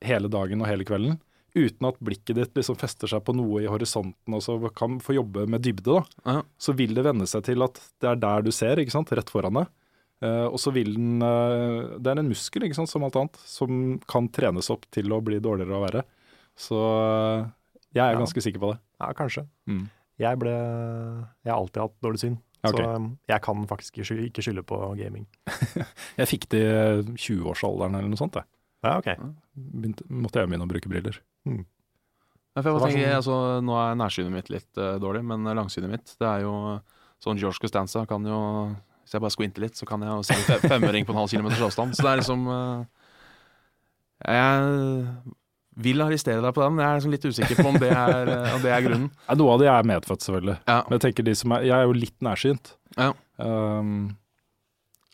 hele 0.01 0.29
dagen 0.29 0.61
og 0.63 0.67
hele 0.69 0.85
kvelden, 0.85 1.19
uten 1.55 1.87
at 1.87 1.99
blikket 2.03 2.35
ditt 2.35 2.55
liksom 2.55 2.77
fester 2.77 3.07
seg 3.07 3.23
på 3.25 3.35
noe 3.37 3.63
i 3.63 3.67
horisonten 3.71 4.35
og 4.35 4.41
så 4.43 4.57
kan 4.75 4.99
få 4.99 5.15
jobbe 5.15 5.47
med 5.49 5.63
dybde, 5.63 5.85
da, 5.85 6.05
Ja. 6.27 6.43
så 6.59 6.75
vil 6.75 6.95
det 6.95 7.05
venne 7.05 7.27
seg 7.29 7.45
til 7.45 7.63
at 7.63 7.75
det 8.01 8.09
er 8.11 8.17
der 8.17 8.43
du 8.43 8.51
ser, 8.51 8.77
ikke 8.77 8.91
sant, 8.91 9.11
rett 9.11 9.31
foran 9.31 9.55
deg. 9.55 9.67
Uh, 10.23 10.47
og 10.49 10.57
så 10.59 10.73
vil 10.73 10.95
den 10.95 11.21
uh, 11.23 11.99
Det 11.99 12.07
er 12.07 12.19
en 12.19 12.29
muskel, 12.31 12.63
ikke 12.65 12.75
sant, 12.77 12.89
som 12.89 13.03
alt 13.05 13.15
annet, 13.17 13.37
som 13.45 13.99
kan 14.09 14.29
trenes 14.29 14.71
opp 14.71 14.87
til 14.91 15.11
å 15.13 15.23
bli 15.23 15.39
dårligere 15.39 15.75
og 15.77 15.85
verre. 15.91 16.03
Så 16.57 16.73
uh, 16.81 17.51
jeg 17.93 18.01
er 18.03 18.13
Ja. 18.15 18.19
ganske 18.19 18.41
sikker 18.41 18.59
på 18.63 18.73
det. 18.73 18.81
Ja, 19.01 19.13
kanskje. 19.13 19.47
Mm. 19.69 19.91
Jeg 20.19 20.39
ble 20.39 20.51
Jeg 21.45 21.53
har 21.53 21.59
alltid 21.61 21.83
hatt 21.83 22.01
dårlig 22.01 22.21
syn. 22.21 22.39
Ok. 22.65 22.79
Så 22.81 22.85
um, 22.97 23.07
jeg 23.29 23.43
kan 23.45 23.67
faktisk 23.69 23.99
ikke 23.99 24.07
sky- 24.09 24.43
skylde 24.47 24.63
på 24.65 24.79
gaming. 24.97 25.27
Jeg 26.21 26.29
fikk 26.31 26.47
det 26.55 26.63
i 26.65 27.15
20-årsalderen 27.19 27.99
eller 27.99 28.09
noe 28.13 28.21
sånt. 28.21 28.39
Jeg. 28.41 28.49
Ja, 28.85 28.99
ok. 29.01 29.11
Begynte, 29.57 30.05
måtte 30.13 30.41
jeg 30.43 30.49
begynne 30.51 30.65
å 30.67 30.71
bruke 30.71 30.89
briller. 30.93 31.19
Nei, 31.49 31.65
for 32.63 32.69
jeg 32.69 32.75
Så 32.75 32.79
bare 32.79 32.89
tenker, 32.93 33.07
var 33.09 33.17
altså, 33.19 33.37
nå 33.67 33.77
er 33.81 33.95
nærsynet 34.01 34.33
mitt 34.35 34.51
litt 34.53 34.81
uh, 34.81 34.95
dårlig, 35.03 35.23
men 35.27 35.45
langsynet 35.57 35.91
mitt 35.93 36.13
det 36.21 36.29
er 36.29 36.45
jo 36.45 36.53
sånn 37.25 37.41
George 37.41 37.59
Costanza 37.65 38.03
kan 38.07 38.27
jo 38.29 38.39
Hvis 39.05 39.15
jeg 39.17 39.25
bare 39.25 39.35
squinter 39.35 39.65
litt, 39.65 39.77
så 39.81 39.89
kan 39.89 40.05
jeg 40.05 40.13
jo 40.13 40.23
se 40.29 40.37
en 40.37 40.45
fe- 40.49 40.69
femøring 40.75 41.05
på 41.09 41.13
en 41.15 41.21
halv 41.23 41.33
kilometers 41.33 41.65
avstand. 41.69 41.97
Så 41.97 42.05
det 42.07 42.13
er 42.13 42.21
liksom 42.23 42.45
uh, 42.49 42.85
Jeg 44.25 45.17
vil 45.75 46.03
arrestere 46.05 46.43
deg 46.43 46.55
på 46.55 46.63
den. 46.63 46.81
Jeg 46.81 46.87
er 46.87 46.99
liksom 46.99 47.15
litt 47.15 47.27
usikker 47.27 47.61
på 47.61 47.69
om 47.71 47.79
det 47.83 47.91
er, 47.91 48.31
eh, 48.31 48.55
om 48.55 48.63
det 48.63 48.73
er 48.75 48.85
grunnen. 48.87 49.11
Ja, 49.29 49.37
Noe 49.41 49.55
av 49.55 49.63
det 49.63 49.71
er 49.73 49.89
medfødt, 49.91 50.25
selvfølgelig. 50.27 50.57
Ja. 50.69 50.81
Men 50.87 50.97
jeg 50.97 51.05
tenker 51.09 51.27
de 51.27 51.35
som 51.39 51.55
er 51.57 51.67
Jeg 51.67 51.77
er 51.77 51.89
jo 51.89 51.97
litt 51.97 52.17
nærsynt. 52.25 52.75
Ja. 52.95 53.11
Um, 53.43 54.17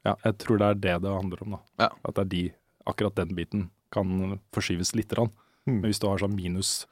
ja, 0.04 0.14
jeg 0.24 0.38
tror 0.42 0.60
det 0.60 0.68
er 0.68 0.80
det 0.80 0.96
det 1.04 1.12
handler 1.12 1.44
om, 1.44 1.56
da. 1.56 1.60
Ja. 1.86 1.90
At 2.04 2.16
det 2.16 2.24
er 2.24 2.32
de, 2.34 2.42
akkurat 2.90 3.20
den 3.20 3.36
biten 3.36 3.68
kan 3.94 4.40
forskyves 4.54 4.94
lite 4.98 5.16
grann. 5.16 5.32
Mm. 5.66 5.80
Men 5.80 5.86
hvis 5.90 6.00
du 6.02 6.08
har 6.10 6.20
sånn 6.22 6.36
minus 6.36 6.84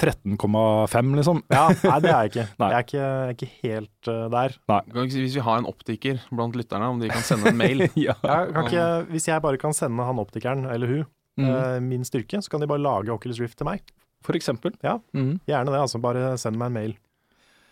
13,5, 0.00 1.14
liksom 1.18 1.42
Ja, 1.52 1.68
nei, 1.68 1.98
det 2.00 2.10
er 2.10 2.16
jeg 2.24 2.32
ikke. 2.32 2.46
Nei. 2.62 2.70
Jeg 2.72 2.78
er 2.78 2.86
ikke, 2.86 2.98
jeg 3.00 3.28
er 3.28 3.36
ikke 3.36 3.50
helt 3.60 4.10
uh, 4.10 4.26
der. 4.32 4.58
Kan 4.66 5.04
ikke 5.04 5.16
si, 5.16 5.24
hvis 5.26 5.38
vi 5.38 5.46
har 5.46 5.60
en 5.60 5.68
optiker 5.68 6.20
blant 6.32 6.56
lytterne, 6.58 6.90
om 6.94 7.00
de 7.02 7.10
kan 7.12 7.24
sende 7.26 7.52
en 7.52 7.60
mail. 7.60 7.84
ja. 8.08 8.16
Jeg 8.16 8.52
kan 8.56 8.68
ikke, 8.70 8.90
hvis 9.12 9.28
jeg 9.28 9.44
bare 9.44 9.60
kan 9.60 9.76
sende 9.76 10.06
han 10.08 10.22
optikeren, 10.22 10.64
eller 10.72 10.94
hun, 10.94 11.08
Mm. 11.40 11.50
eh, 11.56 11.80
min 11.84 12.04
styrke, 12.06 12.40
så 12.44 12.52
kan 12.52 12.60
de 12.62 12.68
bare 12.70 12.82
lage 12.84 13.12
Oculus 13.14 13.40
Rift 13.42 13.58
til 13.60 13.68
meg. 13.68 13.80
For 14.26 14.36
eksempel. 14.36 14.74
Ja. 14.84 14.98
Mm. 15.16 15.38
Gjerne 15.48 15.72
det, 15.72 15.80
altså. 15.80 16.00
Bare 16.02 16.34
send 16.40 16.58
meg 16.60 16.70
en 16.70 16.76
mail. 16.76 16.96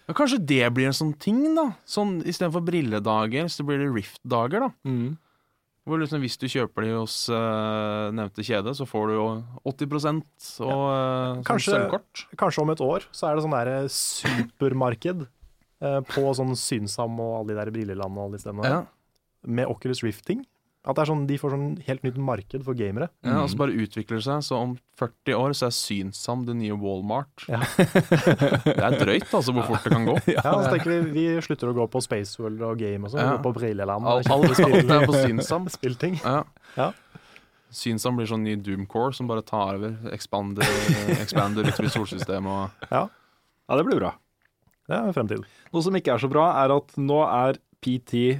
Ja, 0.08 0.14
kanskje 0.16 0.40
det 0.40 0.64
blir 0.72 0.88
en 0.88 0.96
sånn 0.96 1.12
ting, 1.20 1.42
da. 1.56 1.66
Sånn 1.84 2.22
Istedenfor 2.24 2.64
brilledager, 2.64 3.50
så 3.52 3.66
blir 3.68 3.82
det 3.82 3.90
Rift-dager, 3.92 4.64
da. 4.64 4.70
Mm. 4.88 5.18
Hvor 5.88 6.00
liksom, 6.00 6.20
hvis 6.20 6.36
du 6.40 6.44
kjøper 6.52 6.84
de 6.84 6.90
hos 6.98 7.16
uh, 7.32 8.08
nevnte 8.12 8.44
kjede, 8.44 8.74
så 8.76 8.84
får 8.88 9.08
du 9.08 9.14
jo 9.16 9.26
80 9.68 9.94
og 10.64 10.82
uh, 10.84 11.42
Kanskje- 11.48 11.72
sølvkort. 11.72 12.26
Kanskje 12.40 12.64
om 12.64 12.72
et 12.74 12.82
år 12.84 13.06
så 13.08 13.28
er 13.30 13.36
det 13.38 13.44
sånn 13.46 13.56
der 13.56 13.88
supermarked 13.92 15.24
uh, 15.24 16.00
på 16.08 16.26
sånn 16.36 16.52
Synsam 16.60 17.16
og 17.24 17.38
alle 17.40 17.54
de 17.54 17.58
der 17.60 17.72
brillelandene 17.72 18.20
og 18.20 18.28
alle 18.28 18.36
de 18.36 18.44
stedene. 18.44 18.72
Ja. 18.72 18.82
Med 19.48 19.72
Oculus 19.72 20.04
Rift-ting. 20.04 20.44
At 20.88 20.96
det 20.96 21.02
er 21.02 21.08
sånn, 21.10 21.26
de 21.28 21.36
får 21.36 21.52
sånn 21.52 21.64
helt 21.84 22.04
nytt 22.06 22.16
marked 22.16 22.62
for 22.64 22.72
gamere. 22.78 23.10
Ja, 23.26 23.42
og 23.42 23.50
så 23.52 23.58
bare 23.60 23.74
utvikler 23.76 24.16
det 24.16 24.24
seg, 24.24 24.40
så 24.46 24.56
om 24.56 24.70
40 24.96 25.34
år 25.36 25.52
så 25.58 25.66
er 25.68 25.74
Synsam 25.76 26.46
det 26.48 26.54
nye 26.56 26.72
Walmart. 26.80 27.44
Ja. 27.44 27.58
det 28.64 28.72
er 28.80 28.96
drøyt, 28.96 29.28
altså, 29.28 29.52
hvor 29.52 29.66
fort 29.68 29.84
det 29.84 29.92
kan 29.92 30.06
gå. 30.08 30.14
Ja, 30.38 30.46
så 30.48 30.70
tenker 30.72 30.94
vi 30.94 31.12
vi 31.12 31.26
slutter 31.44 31.68
å 31.70 31.76
gå 31.76 31.84
på 31.92 32.00
Spaceworld 32.06 32.64
og 32.70 32.80
Game 32.80 33.04
og 33.04 33.12
sånn, 33.12 33.20
Ja. 33.20 33.34
går 33.36 33.44
på 33.50 33.52
Brilleland. 33.60 34.08
og 34.08 34.22
Alt, 34.24 34.32
alt, 34.32 34.64
alt 34.64 34.94
er 34.96 35.04
på 35.04 35.12
spill- 35.18 35.28
Synsam. 35.42 35.68
Spillting. 35.76 36.16
Ja. 36.24 36.40
Ja. 36.78 36.88
Synsam 37.68 38.16
blir 38.16 38.30
sånn 38.30 38.46
ny 38.48 38.56
Doomcore 38.64 39.12
som 39.12 39.28
bare 39.28 39.44
tar 39.44 39.76
over. 39.76 39.92
Expander, 40.16 40.64
expander 41.20 41.68
utover 41.68 41.92
solsystemet 41.92 42.48
og 42.48 42.88
Ja, 42.96 43.04
det 43.76 43.84
blir 43.84 44.00
bra. 44.00 44.14
Det 44.88 44.96
er 44.96 45.12
fremtid. 45.12 45.44
Noe 45.74 45.84
som 45.84 45.92
ikke 46.00 46.14
er 46.16 46.22
så 46.24 46.30
bra, 46.32 46.48
er 46.64 46.72
at 46.78 46.94
nå 46.96 47.20
er 47.28 47.58
PT 47.84 48.38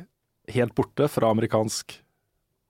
helt 0.56 0.72
borte 0.72 1.10
fra 1.12 1.28
amerikansk 1.34 1.98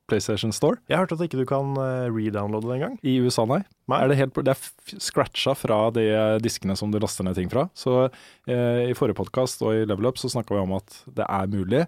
PlayStation 0.08 0.54
Store. 0.56 0.80
Jeg 0.90 1.00
hørte 1.00 1.18
at 1.18 1.24
ikke 1.26 1.40
du 1.40 1.46
kan 1.48 1.76
eh, 1.82 2.08
redownloade 2.12 2.68
det 2.68 2.76
engang. 2.78 2.98
I 3.06 3.18
USA, 3.24 3.46
nei. 3.48 3.60
Nei. 3.90 4.02
Er 4.02 4.10
det, 4.10 4.18
helt, 4.20 4.42
det 4.46 4.54
er 4.54 5.00
scratcha 5.04 5.54
fra 5.58 5.80
de 5.94 6.04
diskene 6.44 6.76
som 6.78 6.92
du 6.92 7.00
laster 7.02 7.26
ned 7.26 7.38
ting 7.38 7.50
fra. 7.52 7.68
Så 7.78 7.96
eh, 8.04 8.88
i 8.88 8.96
forrige 8.98 9.20
podkast 9.20 9.64
og 9.66 9.76
i 9.76 9.84
Level 9.88 10.10
Up 10.10 10.20
så 10.20 10.32
snakka 10.32 10.56
vi 10.56 10.64
om 10.64 10.78
at 10.80 11.02
det 11.18 11.28
er 11.28 11.52
mulig. 11.52 11.84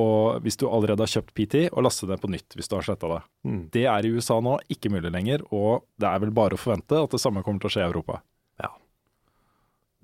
Og 0.00 0.40
hvis 0.44 0.56
du 0.60 0.64
allerede 0.68 1.04
har 1.04 1.12
kjøpt 1.12 1.34
PT, 1.36 1.66
å 1.72 1.82
laste 1.84 2.08
det 2.08 2.16
på 2.22 2.30
nytt 2.32 2.56
hvis 2.56 2.70
du 2.70 2.78
har 2.78 2.86
sletta 2.86 3.10
det. 3.10 3.24
Mm. 3.46 3.64
Det 3.74 3.88
er 3.90 4.06
i 4.06 4.14
USA 4.14 4.38
nå 4.42 4.56
ikke 4.72 4.92
mulig 4.92 5.12
lenger, 5.12 5.44
og 5.52 5.84
det 6.00 6.08
er 6.08 6.22
vel 6.24 6.32
bare 6.34 6.56
å 6.56 6.60
forvente 6.60 7.02
at 7.04 7.12
det 7.12 7.20
samme 7.20 7.44
kommer 7.44 7.60
til 7.62 7.72
å 7.72 7.76
skje 7.76 7.84
i 7.84 7.90
Europa. 7.90 8.22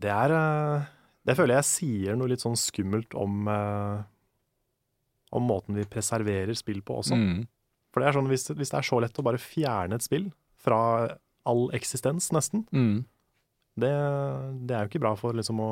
Det 0.00 0.12
er 0.12 0.34
eh, 0.34 0.88
Det 1.28 1.36
føler 1.36 1.60
jeg 1.60 1.68
sier 1.68 2.16
noe 2.18 2.30
litt 2.32 2.42
sånn 2.42 2.58
skummelt 2.58 3.14
om 3.18 3.48
eh, 3.52 4.00
Om 5.32 5.44
måten 5.46 5.76
vi 5.78 5.84
preserverer 5.86 6.56
spill 6.58 6.80
på 6.82 6.96
også. 7.02 7.14
Mm. 7.14 7.44
For 7.94 8.02
det 8.02 8.08
er 8.10 8.16
sånn, 8.18 8.28
hvis, 8.30 8.48
hvis 8.54 8.70
det 8.72 8.78
er 8.80 8.86
så 8.86 9.00
lett 9.02 9.18
å 9.18 9.26
bare 9.26 9.38
fjerne 9.42 9.94
et 9.98 10.02
spill 10.06 10.28
fra 10.60 10.80
all 11.48 11.68
eksistens, 11.74 12.28
nesten, 12.34 12.66
Mm. 12.76 13.04
det, 13.80 13.90
det 14.66 14.76
er 14.76 14.84
jo 14.84 14.90
ikke 14.90 15.02
bra 15.02 15.14
for, 15.18 15.32
liksom, 15.38 15.60
å, 15.64 15.70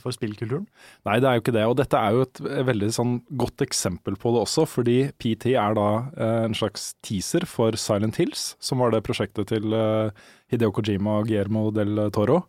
for 0.00 0.12
spillkulturen. 0.14 0.66
Nei, 1.08 1.16
det 1.20 1.28
er 1.28 1.36
jo 1.38 1.42
ikke 1.42 1.54
det. 1.56 1.64
Og 1.68 1.76
dette 1.80 1.98
er 1.98 2.14
jo 2.16 2.22
et 2.26 2.40
veldig 2.68 2.90
sånn 2.94 3.14
godt 3.40 3.64
eksempel 3.64 4.16
på 4.20 4.32
det 4.34 4.42
også, 4.44 4.66
fordi 4.68 4.98
PT 5.20 5.54
er 5.56 5.76
da 5.76 5.88
eh, 6.16 6.44
en 6.46 6.56
slags 6.56 6.90
teaser 7.04 7.46
for 7.48 7.76
Silent 7.80 8.20
Hills, 8.20 8.54
som 8.62 8.80
var 8.84 8.92
det 8.94 9.02
prosjektet 9.08 9.50
til 9.52 9.72
eh, 9.76 10.12
Hideo 10.52 10.72
Kojima 10.76 11.18
og 11.20 11.28
Guillermo 11.30 11.68
del 11.74 12.06
Toro, 12.14 12.42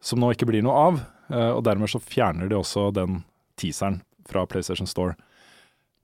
som 0.00 0.22
nå 0.22 0.30
ikke 0.32 0.48
blir 0.48 0.64
noe 0.66 0.78
av. 0.88 1.02
Eh, 1.30 1.50
og 1.54 1.64
dermed 1.66 1.90
så 1.92 2.00
fjerner 2.02 2.48
de 2.50 2.58
også 2.58 2.88
den 2.96 3.20
teaseren 3.60 4.00
fra 4.30 4.46
PlayStation 4.48 4.88
Store. 4.88 5.18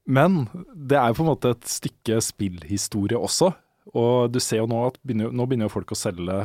Men 0.07 0.47
det 0.75 0.99
er 0.99 1.11
jo 1.11 1.19
på 1.19 1.25
en 1.25 1.31
måte 1.33 1.51
et 1.57 1.67
stykke 1.71 2.21
spillhistorie 2.23 3.19
også. 3.19 3.53
Og 3.95 4.33
du 4.35 4.39
ser 4.43 4.61
jo 4.63 4.69
nå 4.71 4.81
at 4.89 4.97
begynner, 5.07 5.31
nå 5.35 5.47
begynner 5.47 5.69
jo 5.69 5.75
folk 5.77 5.93
å 5.95 5.99
selge 5.99 6.37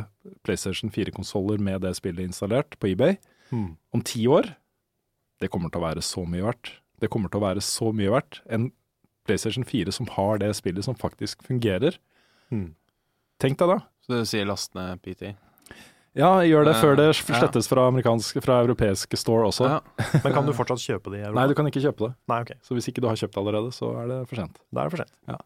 PlayStation 0.46 0.90
4-konsoller 0.94 1.58
med 1.62 1.82
det 1.82 1.94
spillet 1.98 2.26
installert 2.26 2.78
på 2.78 2.92
eBay 2.94 3.18
Mm. 3.52 3.76
om 3.92 4.00
ti 4.00 4.22
år, 4.32 4.46
det 5.42 5.50
kommer 5.52 5.68
til 5.68 5.82
å 5.82 5.84
være 5.84 6.00
så 6.00 6.22
mye 6.24 6.40
verdt. 6.46 6.70
Det 7.02 7.10
kommer 7.12 7.28
til 7.28 7.36
å 7.42 7.44
være 7.44 7.60
så 7.60 7.90
mye 7.92 8.08
verdt. 8.14 8.38
En 8.48 8.70
PlayStation 9.26 9.64
4 9.68 9.92
som 9.92 10.06
har 10.14 10.38
det 10.40 10.54
spillet 10.56 10.86
som 10.86 10.94
faktisk 10.96 11.42
fungerer. 11.44 11.98
Mm. 12.50 12.70
Tenk 13.38 13.58
deg 13.60 13.68
da. 13.68 13.76
Så 14.00 14.14
det 14.14 14.28
sier 14.30 14.48
last 14.48 14.72
ned 14.74 15.02
PT. 15.04 15.34
Ja, 16.18 16.30
gjør 16.44 16.66
det 16.68 16.74
før 16.76 16.98
det 16.98 17.06
slettes 17.16 17.68
fra, 17.70 17.86
fra 18.44 18.56
europeiske 18.66 19.16
store 19.16 19.46
også. 19.48 19.68
Ja. 19.70 19.78
Men 20.24 20.34
kan 20.36 20.48
du 20.48 20.52
fortsatt 20.56 20.82
kjøpe 20.84 21.12
det 21.14 21.22
i 21.22 21.24
Europa? 21.24 21.38
Nei, 21.38 21.46
du 21.48 21.56
kan 21.56 21.70
ikke 21.70 21.84
kjøpe 21.84 22.08
det. 22.08 22.12
Nei, 22.28 22.40
ok. 22.44 22.52
Så 22.66 22.76
hvis 22.76 22.90
ikke 22.92 23.04
du 23.04 23.08
har 23.08 23.16
kjøpt 23.16 23.32
det 23.32 23.40
allerede, 23.40 23.72
så 23.72 23.94
er 24.02 24.10
det 24.10 24.18
for 24.28 24.42
sent. 24.42 24.60
Da 24.68 24.82
er 24.82 24.90
det 24.90 24.96
for 24.96 25.04
sent. 25.04 25.14
Ja. 25.30 25.38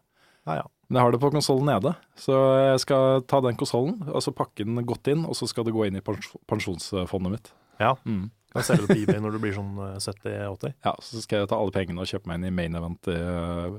Ja, 0.47 0.57
ja. 0.61 0.65
Men 0.87 0.99
jeg 0.99 1.07
har 1.07 1.15
det 1.15 1.19
på 1.19 1.31
konsollen 1.33 1.67
nede, 1.67 1.91
så 2.15 2.35
jeg 2.63 2.79
skal 2.83 3.23
ta 3.27 3.41
den 3.43 3.57
konsollen 3.59 3.97
og 4.07 4.23
så 4.23 4.31
pakke 4.35 4.63
den 4.63 4.79
godt 4.87 5.09
inn, 5.11 5.25
og 5.27 5.35
så 5.35 5.47
skal 5.51 5.67
det 5.67 5.75
gå 5.75 5.83
inn 5.87 5.99
i 5.99 6.03
pensjonsfondet 6.03 7.33
mitt. 7.33 7.49
Ja. 7.81 7.93
Mm. 8.07 8.29
Kan 8.55 8.63
selge 8.63 8.87
det 8.87 8.93
på 8.95 9.01
eBay 9.03 9.19
når 9.23 9.35
du 9.35 9.41
blir 9.43 9.55
sånn 9.55 9.75
eh, 9.83 9.97
70-80. 9.99 10.77
Ja, 10.87 10.93
så 11.03 11.23
skal 11.23 11.43
jeg 11.43 11.51
ta 11.51 11.59
alle 11.59 11.75
pengene 11.75 12.03
og 12.03 12.09
kjøpe 12.09 12.31
meg 12.31 12.39
inn 12.39 12.47
i 12.47 12.55
main 12.55 12.79
event 12.79 13.11
i 13.11 13.17
uh, 13.19 13.75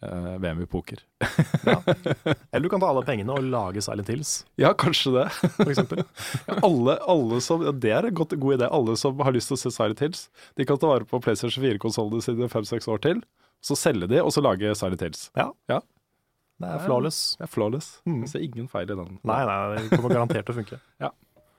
VM 0.00 0.62
i 0.62 0.66
poker. 0.66 1.02
Eller 2.50 2.64
du 2.64 2.68
kan 2.72 2.80
ta 2.80 2.88
alle 2.88 3.02
pengene 3.04 3.34
og 3.36 3.44
lage 3.52 3.82
Silent 3.84 4.08
Hills, 4.08 4.30
Ja, 4.60 4.72
kanskje 4.72 5.12
det. 5.18 5.26
for 5.58 5.68
eksempel. 5.72 6.02
alle, 6.66 6.96
alle 7.04 7.40
som, 7.44 7.60
ja, 7.66 7.72
det 7.72 7.92
er 7.92 8.08
en 8.08 8.16
godt, 8.16 8.32
god 8.40 8.56
idé. 8.56 8.68
Alle 8.72 8.96
som 8.96 9.20
har 9.20 9.36
lyst 9.36 9.52
til 9.52 9.58
å 9.58 9.60
se 9.60 9.72
Silent 9.74 10.00
Hills, 10.00 10.26
de 10.56 10.64
kan 10.68 10.80
ta 10.80 10.88
vare 10.88 11.04
på 11.08 11.20
PlayStation 11.20 11.64
4-konsollene 11.66 12.24
sine 12.24 12.48
fem-seks 12.52 12.88
år 12.88 13.02
til. 13.04 13.22
Så 13.60 13.76
selge 13.76 14.08
de, 14.08 14.22
og 14.24 14.32
så 14.32 14.40
lage 14.44 14.72
Silent 14.80 15.04
Hills. 15.04 15.26
Ja 15.36 15.50
Det 15.68 16.68
er 16.68 16.80
flawless. 16.84 17.20
Det 17.36 17.44
er 17.44 17.52
flawless. 17.52 17.90
Mm. 18.08 18.22
Jeg 18.24 18.32
ser 18.32 18.46
ingen 18.48 18.68
feil 18.72 18.88
i 18.88 18.96
den. 18.96 19.18
Nei, 19.20 19.40
nei, 19.48 19.58
det 19.76 19.98
kommer 19.98 20.16
garantert 20.16 20.48
til 20.48 20.56
å 20.56 20.58
funke. 20.62 20.80
Ja. 21.00 21.12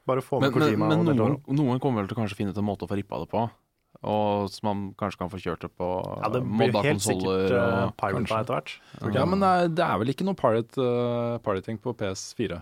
Bare 0.10 0.22
få 0.26 0.40
med 0.42 0.50
Men, 0.50 0.58
men, 0.58 0.66
Kojima 0.66 0.88
men 0.90 1.00
og 1.00 1.18
noen, 1.18 1.36
noen 1.62 1.82
kommer 1.82 2.02
vel 2.02 2.10
til 2.10 2.18
å 2.18 2.24
kanskje 2.24 2.38
finne 2.40 2.54
ut 2.54 2.58
en 2.58 2.66
måte 2.66 2.88
å 2.88 2.90
få 2.90 2.98
rippa 2.98 3.22
det 3.22 3.30
på. 3.30 3.46
Og 4.02 4.48
som 4.50 4.66
man 4.66 4.80
kanskje 4.98 5.20
kan 5.22 5.30
få 5.30 5.38
kjørt 5.44 5.66
opp 5.68 5.76
på 5.78 5.88
Ja, 6.24 6.30
det 6.34 6.40
blir 6.42 6.58
modda 6.74 6.82
helt 6.82 6.98
konsoller. 6.98 7.44
sikkert 7.46 7.52
uh, 7.54 7.92
Pirate 8.02 8.16
kanskje. 8.18 8.40
etter 8.42 8.56
hvert. 8.56 8.72
Ja, 9.14 9.26
men 9.30 9.40
det 9.44 9.50
er, 9.60 9.68
det 9.78 9.86
er 9.86 10.00
vel 10.02 10.10
ikke 10.16 10.26
noe 10.26 10.38
pirate, 10.40 10.78
uh, 10.82 11.36
pirating 11.46 11.78
på 11.84 11.94
PS4? 12.00 12.58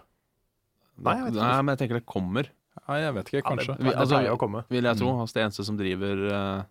Nei, 0.99 1.13
jeg 1.15 1.23
vet 1.29 1.37
ikke. 1.37 1.45
Nei, 1.47 1.61
men 1.63 1.71
jeg 1.75 1.79
tenker 1.83 1.99
det 2.01 2.05
kommer, 2.11 2.49
Nei, 2.89 2.97
jeg 3.05 3.13
vet 3.15 3.29
ikke, 3.31 3.37
Ja, 3.37 3.39
det, 3.39 3.47
kanskje. 3.53 3.77
det, 3.77 3.85
Vi- 3.87 3.93
altså- 3.95 4.17
pleier 4.19 4.35
å 4.35 4.37
komme. 4.41 4.65
vil 4.69 4.83
jeg 4.83 4.97
tro. 4.99 5.13
Mm. 5.13 5.21
Altså, 5.23 5.33
det 5.37 5.43
eneste 5.45 5.65
som 5.69 5.77
driver 5.79 6.25
uh, 6.27 6.63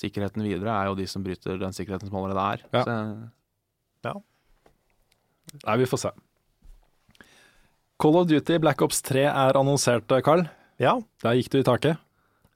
sikkerheten 0.00 0.42
videre, 0.48 0.72
er 0.72 0.86
jo 0.88 0.94
de 0.96 1.06
som 1.06 1.22
bryter 1.22 1.58
den 1.60 1.72
sikkerheten 1.76 2.08
som 2.08 2.16
allerede 2.16 2.44
er. 2.52 2.64
Ja. 2.72 2.84
Så, 2.88 2.96
ja. 4.08 4.14
Nei, 5.66 5.76
vi 5.82 5.84
får 5.92 5.98
se. 6.06 6.10
Call 8.00 8.16
of 8.16 8.26
Duty 8.26 8.56
Black 8.58 8.80
Ops 8.82 9.02
3 9.04 9.26
er 9.28 9.52
annonsert, 9.60 10.08
Carl. 10.24 10.46
Ja, 10.80 10.96
Der 11.22 11.36
gikk 11.36 11.50
du 11.52 11.58
i 11.60 11.62
taket. 11.68 11.98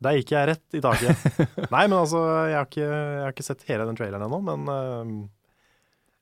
Der 0.04 0.16
gikk 0.18 0.30
jeg 0.34 0.48
rett 0.50 0.76
i 0.76 0.82
taket. 0.84 1.16
Nei, 1.74 1.84
men 1.88 1.98
altså, 1.98 2.20
jeg 2.50 2.58
har 2.58 2.66
ikke, 2.68 2.88
jeg 2.88 3.24
har 3.24 3.32
ikke 3.34 3.46
sett 3.46 3.68
hele 3.70 3.86
den 3.88 3.98
traileren 3.98 4.26
ennå, 4.26 4.38
men 4.44 4.60
uh, 4.68 5.06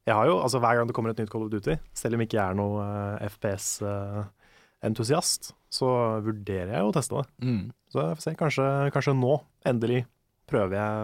jeg 0.05 0.15
har 0.15 0.25
jo, 0.31 0.35
altså 0.45 0.59
hver 0.63 0.75
gang 0.79 0.87
det 0.89 0.97
kommer 0.97 1.11
et 1.15 1.21
nytt 1.23 1.33
Call 1.33 1.47
of 1.47 1.53
Duty, 1.53 1.75
selv 1.97 2.15
om 2.17 2.23
ikke 2.25 2.39
jeg 2.39 2.47
er 2.47 2.57
noe 2.59 2.75
uh, 2.85 3.29
FPS-entusiast, 3.33 5.43
så 5.75 5.89
vurderer 6.25 6.71
jeg 6.77 6.83
jo 6.85 6.91
å 6.93 6.95
teste 6.95 7.15
det. 7.19 7.27
Mm. 7.49 7.65
Så 7.91 7.97
jeg 8.01 8.17
får 8.19 8.25
se, 8.27 8.33
kanskje, 8.45 8.67
kanskje 8.95 9.19
nå, 9.19 9.35
endelig, 9.67 10.01
prøver 10.51 10.75
jeg 10.79 10.95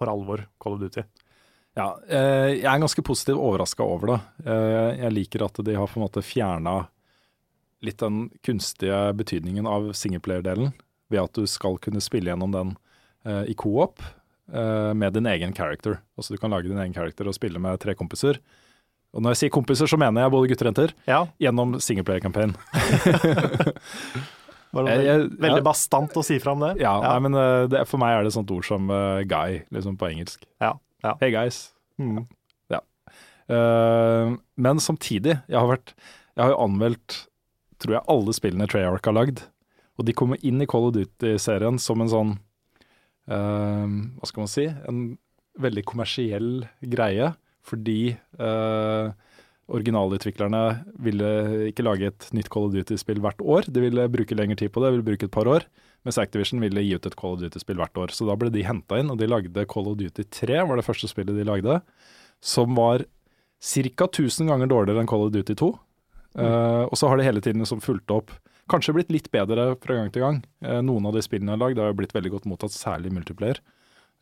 for 0.00 0.06
alvor 0.12 0.38
Call 0.60 0.74
of 0.76 0.82
Duty. 0.82 1.02
Ja, 1.78 1.94
eh, 2.04 2.58
jeg 2.58 2.68
er 2.68 2.80
ganske 2.82 3.04
positivt 3.04 3.40
overraska 3.40 3.84
over 3.86 4.12
det. 4.12 4.18
Eh, 4.44 5.00
jeg 5.00 5.16
liker 5.16 5.46
at 5.46 5.60
de 5.64 5.76
har 5.76 5.88
på 5.88 6.00
en 6.00 6.04
måte 6.04 6.24
fjerna 6.24 6.82
litt 7.82 8.02
den 8.02 8.26
kunstige 8.44 8.98
betydningen 9.18 9.66
av 9.66 9.88
singleplayer-delen, 9.96 10.74
ved 11.12 11.22
at 11.22 11.38
du 11.38 11.46
skal 11.50 11.78
kunne 11.82 12.02
spille 12.04 12.32
gjennom 12.32 12.54
den 12.54 12.74
uh, 13.28 13.44
i 13.48 13.56
co-op. 13.58 14.02
uh, 14.52 14.92
med 14.94 15.14
din 15.14 15.26
egen 15.26 15.54
character. 15.54 16.00
Altså 16.18 16.34
du 16.34 16.40
kan 16.40 16.50
lage 16.50 16.68
din 16.68 16.78
egen 16.78 16.94
character 16.94 17.28
og 17.28 17.36
spille 17.36 17.60
med 17.62 17.80
tre 17.80 17.94
kompiser. 17.94 18.40
Og 19.12 19.22
når 19.22 19.34
jeg 19.34 19.42
sier 19.42 19.52
kompiser, 19.52 19.88
så 19.88 19.98
mener 20.00 20.24
jeg 20.24 20.32
både 20.32 20.48
gutter 20.48 20.68
og 20.68 20.72
jenter, 20.72 20.94
Ja, 21.04 21.26
gjennom 21.40 21.74
singleplayer-campaign. 21.84 22.54
veldig 24.72 25.50
ja. 25.52 25.58
bastant 25.60 26.16
å 26.16 26.24
si 26.24 26.38
fra 26.40 26.54
om 26.56 26.64
det. 26.64 26.70
Ja, 26.80 26.94
Nei, 27.04 27.18
men 27.26 27.36
eh, 27.36 27.66
det, 27.68 27.82
for 27.90 28.00
meg 28.00 28.16
er 28.16 28.24
det 28.24 28.32
sånt 28.32 28.48
ord 28.56 28.64
som 28.64 28.88
uh, 28.88 29.20
guy, 29.28 29.60
liksom 29.68 30.00
på 30.00 30.08
engelsk. 30.08 30.48
Ja, 30.64 30.78
ja. 31.04 31.12
Hey 31.20 31.34
guys. 31.34 31.66
Mm. 32.00 32.24
Eh, 33.50 34.34
men 34.54 34.80
samtidig, 34.80 35.38
jeg 35.50 35.58
har, 35.58 35.68
vært, 35.70 35.94
jeg 36.36 36.44
har 36.44 36.54
jo 36.54 36.60
anmeldt 36.64 37.24
tror 37.82 37.96
jeg 37.96 38.08
alle 38.12 38.34
spillene 38.36 38.68
Treyarch 38.70 39.08
har 39.08 39.16
lagd. 39.16 39.42
Og 40.00 40.08
de 40.08 40.14
kommer 40.16 40.40
inn 40.46 40.62
i 40.62 40.68
Call 40.68 40.88
of 40.88 40.94
Duty-serien 40.96 41.78
som 41.82 42.00
en 42.00 42.10
sånn 42.10 42.32
uh, 43.28 43.86
Hva 43.86 44.28
skal 44.28 44.44
man 44.44 44.52
si? 44.52 44.66
En 44.88 45.02
veldig 45.60 45.84
kommersiell 45.88 46.64
greie. 46.80 47.32
Fordi 47.62 48.14
uh, 48.40 49.12
originalutviklerne 49.72 50.62
ville 51.04 51.28
ikke 51.70 51.84
lage 51.86 52.08
et 52.10 52.28
nytt 52.34 52.50
Call 52.52 52.68
of 52.68 52.74
Duty-spill 52.74 53.22
hvert 53.22 53.42
år. 53.44 53.68
De 53.70 53.84
ville 53.84 54.08
bruke 54.12 54.36
lengre 54.36 54.58
tid 54.58 54.72
på 54.74 54.82
det, 54.82 54.92
ville 54.96 55.06
bruke 55.06 55.28
et 55.28 55.34
par 55.34 55.50
år. 55.50 55.68
Mens 56.06 56.18
Activision 56.18 56.62
ville 56.62 56.82
gi 56.82 56.96
ut 56.96 57.06
et 57.06 57.18
Call 57.18 57.36
of 57.36 57.42
Duty-spill 57.44 57.78
hvert 57.78 58.00
år. 58.00 58.14
Så 58.14 58.26
da 58.26 58.36
ble 58.38 58.50
de 58.52 58.64
henta 58.66 58.98
inn, 58.98 59.12
og 59.12 59.20
de 59.20 59.30
lagde 59.30 59.68
Call 59.70 59.92
of 59.92 60.00
Duty 60.00 60.26
3, 60.34 60.64
var 60.66 60.80
det 60.80 60.86
første 60.86 61.10
spillet 61.10 61.38
de 61.38 61.46
lagde. 61.46 61.78
Som 62.42 62.74
var 62.78 63.06
ca. 63.62 64.08
1000 64.08 64.50
ganger 64.50 64.70
dårligere 64.72 65.04
enn 65.04 65.10
Call 65.10 65.28
of 65.28 65.34
Duty 65.36 65.54
2. 65.58 65.70
Eh, 66.42 66.84
og 66.88 66.96
så 66.98 67.10
har 67.10 67.20
de 67.20 67.26
hele 67.28 67.42
tiden 67.44 67.62
liksom 67.62 67.82
fulgt 67.84 68.10
opp. 68.10 68.32
Kanskje 68.72 68.94
blitt 68.96 69.12
litt 69.12 69.28
bedre 69.34 69.74
fra 69.82 69.98
gang 69.98 70.10
til 70.12 70.24
gang. 70.24 70.40
Eh, 70.64 70.80
noen 70.84 71.04
av 71.08 71.16
de 71.16 71.22
spillene 71.24 71.52
jeg 71.52 71.58
har 71.58 71.64
lagd 71.66 71.80
har 71.82 71.90
jo 71.92 71.98
blitt 71.98 72.14
veldig 72.16 72.32
godt 72.38 72.48
mottatt, 72.48 72.72
særlig 72.72 73.12
multiplayer. 73.12 73.60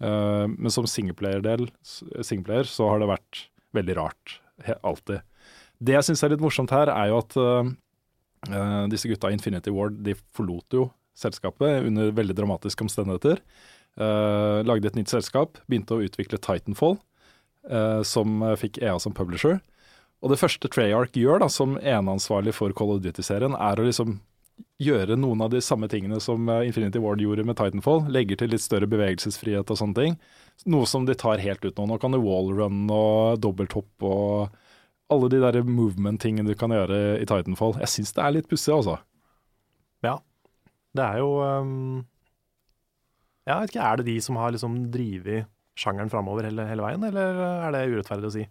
Eh, 0.02 0.46
men 0.50 0.74
som 0.74 0.88
singleplayer-del, 0.90 1.68
singleplayer, 1.86 2.66
så 2.66 2.88
har 2.90 3.02
det 3.02 3.12
vært 3.12 3.44
veldig 3.76 3.98
rart. 4.00 4.40
Alltid. 4.82 5.22
Det 5.80 5.94
jeg 5.94 6.08
syns 6.10 6.24
er 6.24 6.34
litt 6.34 6.42
morsomt 6.42 6.72
her, 6.74 6.90
er 6.92 7.12
jo 7.12 7.20
at 7.22 7.36
eh, 7.40 8.88
disse 8.92 9.08
gutta 9.08 9.30
i 9.30 9.36
Infinity 9.38 9.72
Ward 9.72 10.02
de 10.04 10.16
forlot 10.36 10.76
jo 10.76 10.88
selskapet 11.20 11.86
under 11.86 12.12
veldig 12.16 12.36
dramatiske 12.36 12.84
omstendigheter. 12.84 13.40
Eh, 14.00 14.60
lagde 14.66 14.90
et 14.90 14.98
nytt 14.98 15.12
selskap, 15.12 15.60
begynte 15.70 15.96
å 15.96 16.04
utvikle 16.04 16.40
Titanfall, 16.42 16.98
eh, 17.70 18.00
som 18.02 18.42
fikk 18.60 18.82
EA 18.82 18.98
som 19.00 19.14
publisher. 19.16 19.60
Og 20.20 20.34
det 20.34 20.40
første 20.40 20.68
Treyarch 20.68 21.16
gjør 21.16 21.40
da, 21.40 21.48
som 21.48 21.78
eneansvarlig 21.78 22.52
for 22.56 22.74
Call 22.76 22.92
of 22.96 23.00
Duty-serien, 23.04 23.56
er 23.56 23.80
å 23.80 23.86
liksom 23.86 24.18
gjøre 24.82 25.16
noen 25.20 25.44
av 25.44 25.52
de 25.52 25.60
samme 25.64 25.88
tingene 25.92 26.20
som 26.22 26.48
eh, 26.48 26.66
Infinity 26.68 27.02
Ward 27.02 27.22
gjorde 27.22 27.44
med 27.48 27.58
Titanfall. 27.58 28.04
Legger 28.12 28.40
til 28.40 28.52
litt 28.54 28.64
større 28.64 28.88
bevegelsesfrihet 28.90 29.70
og 29.70 29.80
sånne 29.80 29.98
ting. 29.98 30.18
Noe 30.70 30.88
som 30.88 31.06
de 31.08 31.16
tar 31.18 31.42
helt 31.42 31.64
ut 31.64 31.76
nå. 31.78 31.86
Nå 31.90 32.00
kan 32.02 32.14
du 32.14 32.20
wallrun 32.22 32.84
og 32.92 33.40
dobbelthopp 33.42 34.08
og 34.08 34.58
alle 35.10 35.30
de 35.32 35.40
der 35.42 35.64
movement-tingene 35.66 36.52
du 36.52 36.58
kan 36.58 36.70
gjøre 36.74 37.18
i 37.18 37.26
Titanfall. 37.26 37.78
Jeg 37.82 37.94
syns 37.96 38.12
det 38.14 38.24
er 38.24 38.36
litt 38.36 38.50
pussig, 38.50 38.74
altså. 38.76 39.00
Det 40.96 41.06
er 41.06 41.20
jo 41.22 41.34
um, 41.38 42.02
Jeg 43.46 43.56
vet 43.62 43.74
ikke, 43.74 43.86
Er 43.86 44.00
det 44.00 44.08
de 44.08 44.20
som 44.24 44.38
har 44.40 44.54
liksom 44.54 44.78
drevet 44.94 45.50
sjangeren 45.80 46.10
framover 46.12 46.44
hele, 46.44 46.66
hele 46.68 46.84
veien, 46.84 47.04
eller 47.06 47.38
er 47.40 47.72
det 47.72 47.86
urettferdig 47.88 48.28
å 48.28 48.32
si? 48.34 48.42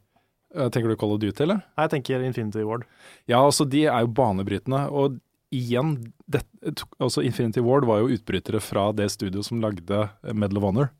Eh, 0.56 0.70
Tenker 0.74 0.90
du 0.90 0.96
Call 0.98 1.12
of 1.14 1.20
Duty, 1.22 1.44
eller? 1.46 1.60
Nei, 1.76 1.84
jeg 1.86 1.92
tenker 1.94 2.24
Infinity 2.26 2.64
Ward. 2.66 2.88
Ja, 3.30 3.44
altså 3.44 3.68
de 3.70 3.84
er 3.86 4.02
jo 4.02 4.10
banebrytende. 4.18 4.80
Og 4.90 5.20
igjen, 5.56 6.14
det, 6.30 6.44
altså 7.00 7.24
Infinity 7.26 7.64
Ward 7.66 7.88
var 7.90 8.04
jo 8.04 8.14
utbrytere 8.16 8.62
fra 8.62 8.90
det 8.94 9.10
studio 9.14 9.42
som 9.46 9.62
lagde 9.64 10.04
Medal 10.34 10.62
of 10.62 10.68
Honor. 10.68 10.92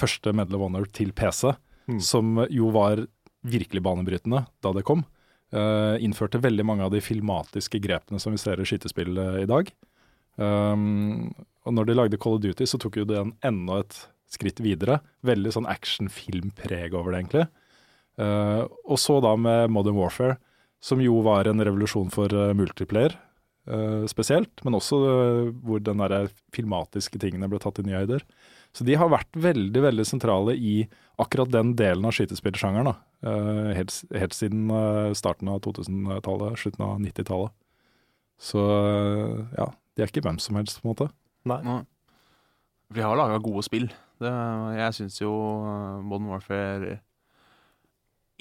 Første 0.00 0.32
Medal 0.34 0.58
of 0.58 0.66
Honor 0.66 0.88
til 0.90 1.12
PC, 1.14 1.54
Mm. 1.88 2.00
som 2.00 2.46
jo 2.50 2.70
var 2.72 3.06
virkelig 3.44 3.82
banebrytende 3.84 4.46
da 4.64 4.72
det 4.72 4.84
kom. 4.88 5.04
Uh, 5.54 6.00
innførte 6.02 6.40
veldig 6.42 6.64
mange 6.66 6.86
av 6.86 6.90
de 6.94 7.02
filmatiske 7.04 7.78
grepene 7.84 8.18
som 8.18 8.32
vi 8.34 8.40
ser 8.40 8.58
i 8.58 8.66
skytespill 8.66 9.18
eh, 9.20 9.42
i 9.44 9.46
dag. 9.46 9.68
Um, 10.34 11.30
og 11.62 11.76
når 11.76 11.86
de 11.86 11.94
lagde 11.94 12.18
Call 12.18 12.38
of 12.38 12.42
Duty, 12.42 12.66
så 12.66 12.80
tok 12.80 12.96
jo 12.98 13.04
den 13.06 13.34
enda 13.44 13.82
et 13.84 13.98
skritt 14.32 14.58
videre. 14.64 14.98
Veldig 15.22 15.52
sånn 15.54 15.68
actionfilmpreg 15.70 16.96
over 16.96 17.12
det, 17.12 17.20
egentlig. 17.20 17.44
Uh, 18.18 18.66
og 18.88 18.98
så 18.98 19.20
da 19.22 19.36
med 19.38 19.70
Modern 19.70 20.00
Warfare, 20.00 20.40
som 20.82 20.98
jo 21.04 21.20
var 21.24 21.46
en 21.46 21.62
revolusjon 21.62 22.10
for 22.12 22.32
multiplayer 22.56 23.14
eh, 23.66 24.04
spesielt, 24.10 24.62
men 24.64 24.76
også 24.78 24.98
eh, 25.08 25.48
hvor 25.64 25.82
den 25.84 26.02
der 26.02 26.28
filmatiske 26.54 27.20
tingene 27.22 27.48
ble 27.50 27.60
tatt 27.62 27.80
i 27.82 27.86
nye 27.86 28.02
høyder. 28.02 28.26
Så 28.74 28.86
de 28.86 28.96
har 28.98 29.12
vært 29.12 29.36
veldig 29.38 29.84
veldig 29.84 30.06
sentrale 30.08 30.56
i 30.58 30.76
akkurat 31.22 31.52
den 31.52 31.74
delen 31.78 32.06
av 32.08 32.16
skytespillsjangeren. 32.16 32.94
Eh, 33.24 33.70
helt, 33.78 33.96
helt 34.14 34.34
siden 34.34 34.72
starten 35.14 35.50
av 35.52 35.62
2000-tallet, 35.66 36.58
slutten 36.58 36.86
av 36.86 36.96
90-tallet. 37.04 37.54
Så 38.42 38.60
ja, 39.54 39.68
de 39.94 40.02
er 40.02 40.10
ikke 40.10 40.24
hvem 40.26 40.40
som 40.42 40.58
helst, 40.58 40.80
på 40.82 40.88
en 40.88 40.90
måte. 40.90 41.10
Nei. 41.48 41.60
Nei. 41.62 41.82
For 42.88 42.98
de 42.98 43.04
har 43.06 43.18
laga 43.18 43.38
gode 43.42 43.62
spill. 43.66 43.86
Det, 44.22 44.32
jeg 44.78 44.96
syns 44.98 45.20
jo 45.22 45.30
uh, 45.64 46.02
Modern 46.04 46.30
Warfare 46.30 46.98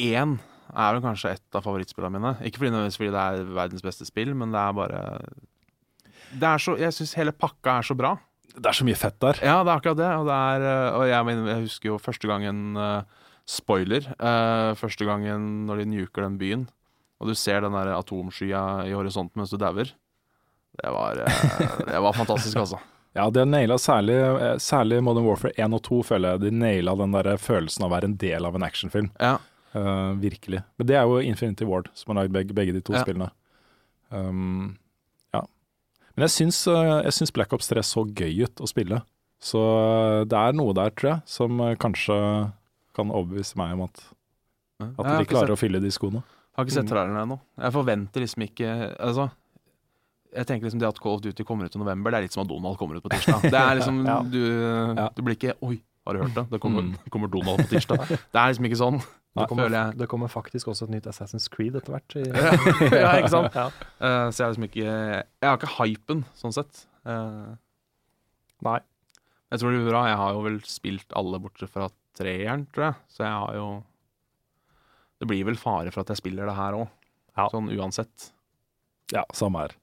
1 0.01 0.36
er 0.71 0.95
vel 0.95 1.04
kanskje 1.04 1.34
et 1.36 1.58
av 1.58 1.65
favorittspillene 1.65 2.19
mine. 2.19 2.36
Ikke 2.47 2.62
fordi, 2.62 2.84
fordi 2.97 3.13
det 3.13 3.23
er 3.23 3.49
verdens 3.58 3.86
beste 3.86 4.08
spill, 4.08 4.34
men 4.38 4.54
det 4.54 4.62
er 4.62 4.78
bare 4.78 5.02
det 6.34 6.47
er 6.49 6.62
så, 6.62 6.73
Jeg 6.82 6.95
syns 6.95 7.13
hele 7.19 7.34
pakka 7.36 7.80
er 7.80 7.86
så 7.86 7.97
bra. 7.97 8.15
Det 8.54 8.69
er 8.69 8.78
så 8.78 8.86
mye 8.86 8.97
fett 8.97 9.19
der. 9.21 9.41
Ja, 9.41 9.60
det 9.65 9.69
er 9.69 9.80
akkurat 9.80 9.99
det. 9.99 10.12
Og, 10.21 10.30
det 10.30 10.38
er, 10.38 10.65
uh, 10.65 10.99
og 10.99 11.04
jeg, 11.10 11.36
jeg 11.49 11.65
husker 11.67 11.91
jo 11.91 11.99
første 12.02 12.30
gangen 12.30 12.78
uh, 12.78 13.26
Spoiler. 13.49 14.08
uh, 14.21 14.71
første 14.80 15.06
gangen 15.06 15.65
når 15.67 15.82
de 15.82 15.89
nuker 15.97 16.26
den 16.26 16.39
byen, 16.39 16.63
og 17.19 17.30
du 17.30 17.36
ser 17.36 17.65
den 17.65 17.76
der 17.76 17.91
atomskya 17.97 18.63
i 18.88 18.95
horisonten 18.95 19.41
mens 19.41 19.54
du 19.54 19.60
dauer. 19.62 19.91
Det, 20.73 20.89
var, 20.89 21.21
det 21.86 22.02
var 22.02 22.17
fantastisk, 22.17 22.58
altså. 22.58 22.82
Ja, 23.13 23.28
de 23.30 23.43
har 23.43 23.45
naila 23.45 23.78
særlig, 23.78 24.15
eh, 24.17 24.56
særlig 24.58 25.04
Modern 25.06 25.28
Warfare 25.28 25.54
1 25.54 25.76
og 25.78 25.84
2, 25.86 25.99
føler 26.08 26.32
jeg. 26.34 26.41
De 26.47 26.52
naila 26.63 26.95
den 26.97 27.13
der 27.13 27.36
følelsen 27.38 27.86
av 27.86 27.91
å 27.91 27.93
være 27.93 28.10
en 28.10 28.15
del 28.17 28.47
av 28.47 28.56
en 28.58 28.65
actionfilm. 28.65 29.12
Ja. 29.21 29.36
Eh, 29.73 30.13
virkelig. 30.21 30.59
Men 30.77 30.88
det 30.88 30.95
er 30.99 31.07
jo 31.09 31.17
Infinity 31.25 31.65
Ward 31.65 31.89
som 31.97 32.13
har 32.15 32.23
lagd 32.23 32.33
begge, 32.36 32.53
begge 32.53 32.73
de 32.75 32.81
to 32.86 32.93
Ja. 32.93 33.01
spillene. 33.03 33.31
Um, 34.12 34.77
ja. 35.33 35.41
Men 36.15 36.27
jeg 36.27 36.33
syns, 36.36 36.67
eh, 36.67 37.01
jeg 37.07 37.13
syns 37.17 37.33
Black 37.33 37.53
Ops 37.53 37.67
3 37.71 37.81
så 37.81 38.03
gøy 38.05 38.43
ut 38.45 38.62
å 38.62 38.67
spille. 38.69 39.01
Så 39.41 39.57
eh, 39.59 40.25
det 40.29 40.38
er 40.38 40.53
noe 40.53 40.73
der, 40.77 40.91
tror 40.91 41.09
jeg, 41.15 41.21
som 41.25 41.57
kanskje 41.81 42.17
kan 42.93 43.09
overbevise 43.09 43.57
meg 43.57 43.73
om 43.73 43.88
at, 43.88 44.03
at 44.79 44.93
de 44.93 45.03
klarer 45.03 45.25
klarer 45.25 45.55
å 45.55 45.57
fylle 45.57 45.81
de 45.81 45.89
skoene. 45.89 46.21
Jeg 46.21 46.57
Har 46.59 46.65
ikke 46.67 46.75
sett 46.75 46.86
trærne 46.86 47.09
traileren 47.09 47.23
ennå. 47.25 47.39
Jeg 47.57 47.73
forventer 47.73 48.21
liksom 48.21 48.43
ikke 48.45 48.69
Altså, 48.99 49.31
jeg 50.36 50.45
tenker 50.45 50.67
liksom 50.67 50.79
det 50.83 50.88
at 50.91 50.99
Call 51.01 51.15
of 51.17 51.23
Duty 51.25 51.43
kommer 51.43 51.65
ut 51.65 51.73
i 51.75 51.79
november, 51.81 52.12
det 52.13 52.17
er 52.19 52.25
litt 52.27 52.36
som 52.38 52.43
at 52.45 52.51
Donald 52.51 52.77
kommer 52.77 52.97
ut 52.97 53.03
på 53.05 53.09
tirsdag. 53.09 53.41
Det 53.53 53.57
er 53.57 53.75
liksom 53.79 54.05
Ja. 54.05 54.19
du, 54.21 54.41
du 55.17 55.21
blir 55.25 55.33
ikke 55.36 55.55
Oi, 55.65 55.79
har 56.05 56.13
du 56.17 56.19
hørt 56.23 56.33
det? 56.35 56.43
Det 56.51 56.59
kommer, 56.63 56.81
Mm. 56.83 56.95
kommer 57.13 57.27
Donald 57.31 57.61
på 57.63 57.69
tirsdag. 57.71 58.01
Det 58.33 58.39
er 58.39 58.49
liksom 58.51 58.65
ikke 58.69 58.79
sånn. 58.81 58.97
Det 59.33 59.47
kommer, 59.49 59.63
føler 59.65 59.77
jeg. 59.79 59.97
det 59.97 60.07
kommer 60.11 60.29
faktisk 60.29 60.67
også 60.69 60.85
et 60.85 60.91
nytt 60.93 61.07
Assassin's 61.09 61.47
Creed 61.49 61.75
etter 61.79 61.95
hvert. 61.95 62.15
ja, 62.93 63.13
ikke 63.17 63.31
sant? 63.33 63.55
Ja. 63.57 63.63
Uh, 63.97 64.27
så 64.29 64.43
jeg 64.43 64.45
har 64.45 64.51
liksom 64.53 64.67
ikke 64.67 64.83
Jeg 64.85 65.47
har 65.47 65.57
ikke 65.57 65.71
hypen, 65.79 66.25
sånn 66.37 66.53
sett. 66.53 66.83
Uh, 67.07 67.55
Nei. 68.67 68.75
jeg 69.49 69.59
tror 69.63 69.73
det 69.73 69.79
blir 69.81 69.89
bra. 69.89 70.03
Jeg 70.11 70.19
har 70.21 70.35
jo 70.37 70.43
vel 70.45 70.59
spilt 70.69 71.15
alle 71.17 71.39
bortsett 71.41 71.71
fra 71.73 71.87
treeren, 72.19 72.67
tror 72.75 72.91
jeg. 72.91 72.99
Så 73.15 73.23
jeg 73.25 73.33
har 73.33 73.55
jo 73.57 73.67
Det 75.23 75.27
blir 75.31 75.45
vel 75.49 75.57
fare 75.57 75.89
for 75.95 76.03
at 76.03 76.11
jeg 76.13 76.19
spiller 76.21 76.45
det 76.51 76.55
her 76.59 76.77
òg. 76.83 76.87
Ja. 77.37 77.47
Sånn 77.49 77.71
uansett. 77.73 78.29
Ja, 79.15 79.23
samme 79.33 79.63
her. 79.65 79.73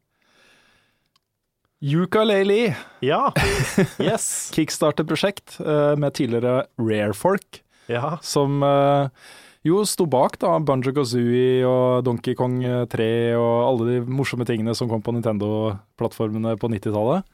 Ukulele, 1.80 2.74
Ja! 3.00 3.32
Yes! 3.98 4.50
kickstarter-prosjekt 4.54 5.60
eh, 5.60 5.94
med 5.96 6.12
tidligere 6.14 6.66
Rarefolk. 6.78 7.62
Ja. 7.90 8.18
som 8.22 8.60
eh, 8.62 9.08
jo 9.66 9.80
sto 9.88 10.04
bak 10.06 10.36
da 10.38 10.52
Banjo 10.62 10.92
Kazooie 10.94 11.64
og 11.66 12.04
Donkey 12.06 12.36
Kong 12.38 12.60
3 12.92 13.06
og 13.34 13.56
alle 13.66 13.88
de 13.88 13.96
morsomme 14.06 14.46
tingene 14.46 14.76
som 14.78 14.88
kom 14.92 15.02
på 15.02 15.14
Nintendo-plattformene 15.16 16.52
på 16.60 16.70
90-tallet. 16.70 17.24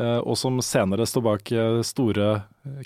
eh, 0.00 0.18
og 0.24 0.34
som 0.40 0.58
senere 0.64 1.06
står 1.06 1.26
bak 1.28 1.52
eh, 1.52 1.78
store 1.86 2.32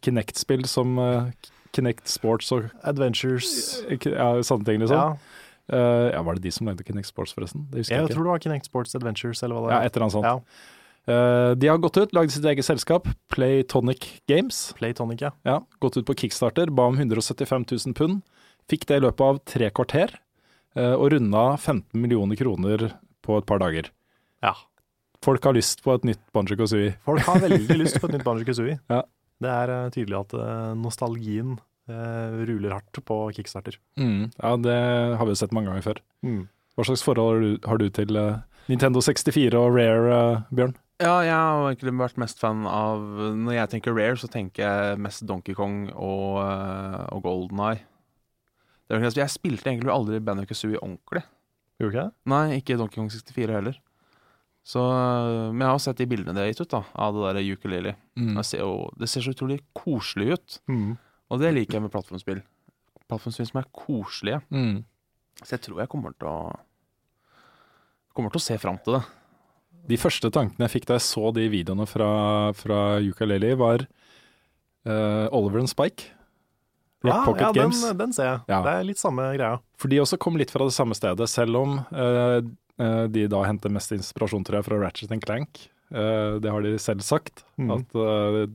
Kinect-spill 0.05 0.67
som 0.69 0.99
eh, 1.01 1.31
Kinect 1.73 2.11
Sports 2.11 2.51
og 2.53 2.67
Adventures. 2.83 3.81
eh, 3.89 3.97
ja, 4.11 4.33
sånne 4.43 4.67
ting, 4.69 4.83
liksom. 4.83 4.99
Ja. 4.99 5.43
Uh, 5.67 6.13
ja, 6.15 6.21
var 6.23 6.37
det 6.39 6.45
de 6.45 6.51
som 6.55 6.69
lagde 6.69 6.85
Kinect 6.87 7.09
Sports, 7.09 7.33
forresten? 7.35 7.65
Det 7.73 7.81
husker 7.81 7.97
Jeg 7.97 7.99
jeg 7.99 8.07
ikke. 8.07 8.15
tror 8.15 8.27
det 8.29 8.31
var 8.37 8.43
Kinect 8.45 8.69
Sports 8.69 8.95
Adventures, 8.95 9.41
eller 9.43 9.57
hva 9.57 9.65
det 9.67 9.73
Ja, 9.75 9.79
er. 9.81 9.87
et 9.89 9.97
eller 9.97 10.05
annet 10.07 10.15
sånt. 10.15 10.29
Ja. 10.29 10.76
Eh, 11.07 11.51
de 11.55 11.69
har 11.71 11.79
gått 11.79 11.97
ut, 12.01 12.15
lagd 12.17 12.33
sitt 12.35 12.45
eget 12.51 12.67
selskap, 12.67 13.07
Playtonic 13.31 14.09
Games. 14.27 14.73
Playtonic, 14.79 15.23
ja. 15.23 15.31
Ja, 15.47 15.61
gått 15.79 15.97
ut 16.01 16.07
på 16.07 16.17
Kickstarter, 16.19 16.71
ba 16.75 16.89
om 16.91 16.99
175 16.99 17.67
000 17.71 17.95
pund. 17.95 18.23
Fikk 18.67 18.89
det 18.91 18.99
i 18.99 19.05
løpet 19.05 19.23
av 19.23 19.39
tre 19.47 19.69
kvarter, 19.71 20.17
eh, 20.75 20.95
og 20.97 21.13
runda 21.15 21.53
15 21.57 22.01
millioner 22.03 22.39
kroner 22.39 22.89
på 23.23 23.39
et 23.39 23.47
par 23.47 23.63
dager. 23.63 23.93
Ja. 24.43 24.57
Folk 25.23 25.47
har 25.47 25.55
lyst 25.55 25.85
på 25.85 25.95
et 25.95 26.05
nytt 26.07 26.25
Banjo 26.35 26.59
Kazooie. 26.59 26.97
Folk 27.07 27.23
har 27.27 27.39
veldig 27.45 27.79
lyst 27.79 28.01
på 28.03 28.11
et 28.11 28.19
nytt 28.19 28.27
Banjo 28.27 28.47
Kazooie. 28.47 28.81
Ja. 28.93 29.05
Det 29.37 29.51
er 29.53 29.69
eh, 29.69 29.89
tydelig 29.93 30.17
at 30.23 30.35
nostalgien 30.81 31.59
ruler 31.87 32.73
hardt 32.73 32.99
på 33.07 33.17
kickstarter. 33.37 33.77
Mm. 33.95 34.33
Ja, 34.41 34.57
det 34.59 34.79
har 35.21 35.29
vi 35.29 35.37
sett 35.39 35.53
mange 35.55 35.71
ganger 35.71 35.85
før. 35.85 36.01
Hva 36.75 36.87
slags 36.89 37.05
forhold 37.07 37.29
har 37.29 37.45
du, 37.45 37.69
har 37.69 37.79
du 37.79 37.85
til 37.95 38.19
Nintendo 38.67 38.99
64 39.05 39.55
og 39.61 39.77
Rare, 39.77 40.17
Bjørn? 40.51 40.75
Ja, 40.97 41.19
jeg 41.21 41.37
har 41.37 41.67
egentlig 41.69 41.93
vært 41.99 42.21
mest 42.21 42.39
fan 42.41 42.63
av 42.65 43.03
Når 43.37 43.53
jeg 43.59 43.71
tenker 43.75 43.93
Rare, 43.93 44.17
så 44.17 44.31
tenker 44.33 44.65
jeg 44.65 45.01
mest 45.05 45.27
Donkey 45.29 45.57
Kong 45.57 45.91
og, 45.93 46.39
uh, 46.41 47.03
og 47.13 47.27
Golden 47.27 47.61
Eye. 47.61 47.83
Det 48.89 49.01
Jeg 49.19 49.33
spilte 49.35 49.69
egentlig 49.69 49.93
aldri 49.93 50.23
Banjo 50.25 50.47
Kazooie 50.49 50.81
ordentlig. 50.81 51.25
Gjorde 51.77 51.93
ikke 51.93 52.05
det? 52.07 52.15
Nei, 52.33 52.45
ikke 52.61 52.79
Donkey 52.81 53.03
Kong 53.03 53.11
64 53.13 53.59
heller. 53.59 53.77
Så, 54.67 54.81
uh, 54.81 55.53
men 55.53 55.67
jeg 55.67 55.75
har 55.75 55.83
sett 55.85 56.01
de 56.01 56.09
bildene 56.09 56.37
de 56.39 56.47
har 56.47 56.49
gitt 56.49 56.65
ut 56.65 56.73
da 56.79 56.83
av 56.95 57.19
det 57.19 57.35
der 57.37 57.53
ukulele. 57.53 57.97
Mm. 58.17 58.41
Ser 58.47 58.65
det 58.97 59.11
ser 59.13 59.27
så 59.27 59.37
utrolig 59.37 59.61
koselig 59.77 60.33
ut, 60.33 60.59
og 61.29 61.43
det 61.43 61.53
liker 61.53 61.77
jeg 61.77 61.85
med 61.85 61.93
plattformspill. 61.93 62.41
Plattformspill 63.07 63.51
som 63.51 63.61
er 63.61 63.69
koselige. 63.85 64.41
Mm. 64.49 64.81
Så 65.43 65.59
jeg 65.59 65.67
tror 65.67 65.85
jeg 65.85 65.93
kommer 65.93 66.17
til 66.17 66.31
å 66.33 66.39
Kommer 68.17 68.33
til 68.33 68.41
å 68.41 68.47
se 68.47 68.55
fram 68.57 68.79
til 68.81 68.95
det. 68.97 69.03
De 69.87 69.99
første 70.01 70.31
tankene 70.35 70.67
jeg 70.67 70.79
fikk 70.79 70.89
da 70.91 70.99
jeg 70.99 71.07
så 71.07 71.31
de 71.37 71.47
videoene 71.53 71.87
fra, 71.89 72.11
fra 72.59 72.81
Ukulele, 73.05 73.55
var 73.59 73.87
uh, 74.89 75.27
Oliver 75.35 75.63
and 75.63 75.71
Spike. 75.71 76.11
Rock 77.05 77.13
Ja, 77.13 77.23
Pocket 77.27 77.45
ja 77.45 77.53
Games. 77.55 77.83
den, 77.85 77.99
den 78.01 78.15
ser 78.17 78.31
jeg. 78.31 78.41
Ja. 78.51 78.61
Det 78.67 78.75
er 78.75 78.87
litt 78.89 79.01
samme 79.03 79.29
greia. 79.37 79.61
For 79.79 79.93
de 79.93 80.01
også 80.03 80.19
kom 80.23 80.39
litt 80.41 80.51
fra 80.55 80.67
det 80.67 80.75
samme 80.75 80.97
stedet, 80.99 81.29
selv 81.31 81.61
om 81.61 81.77
eh, 81.93 82.39
de 83.13 83.27
da 83.31 83.43
henter 83.47 83.71
mest 83.73 83.93
inspirasjon, 83.95 84.47
tror 84.47 84.59
jeg, 84.59 84.67
fra 84.67 84.79
Ratchet 84.81 85.13
Clank. 85.23 85.61
Uh, 85.93 86.41
det 86.43 86.51
har 86.51 86.65
de 86.65 86.73
selv 86.83 87.05
sagt, 87.07 87.45
mm. 87.61 87.69
at 87.77 87.93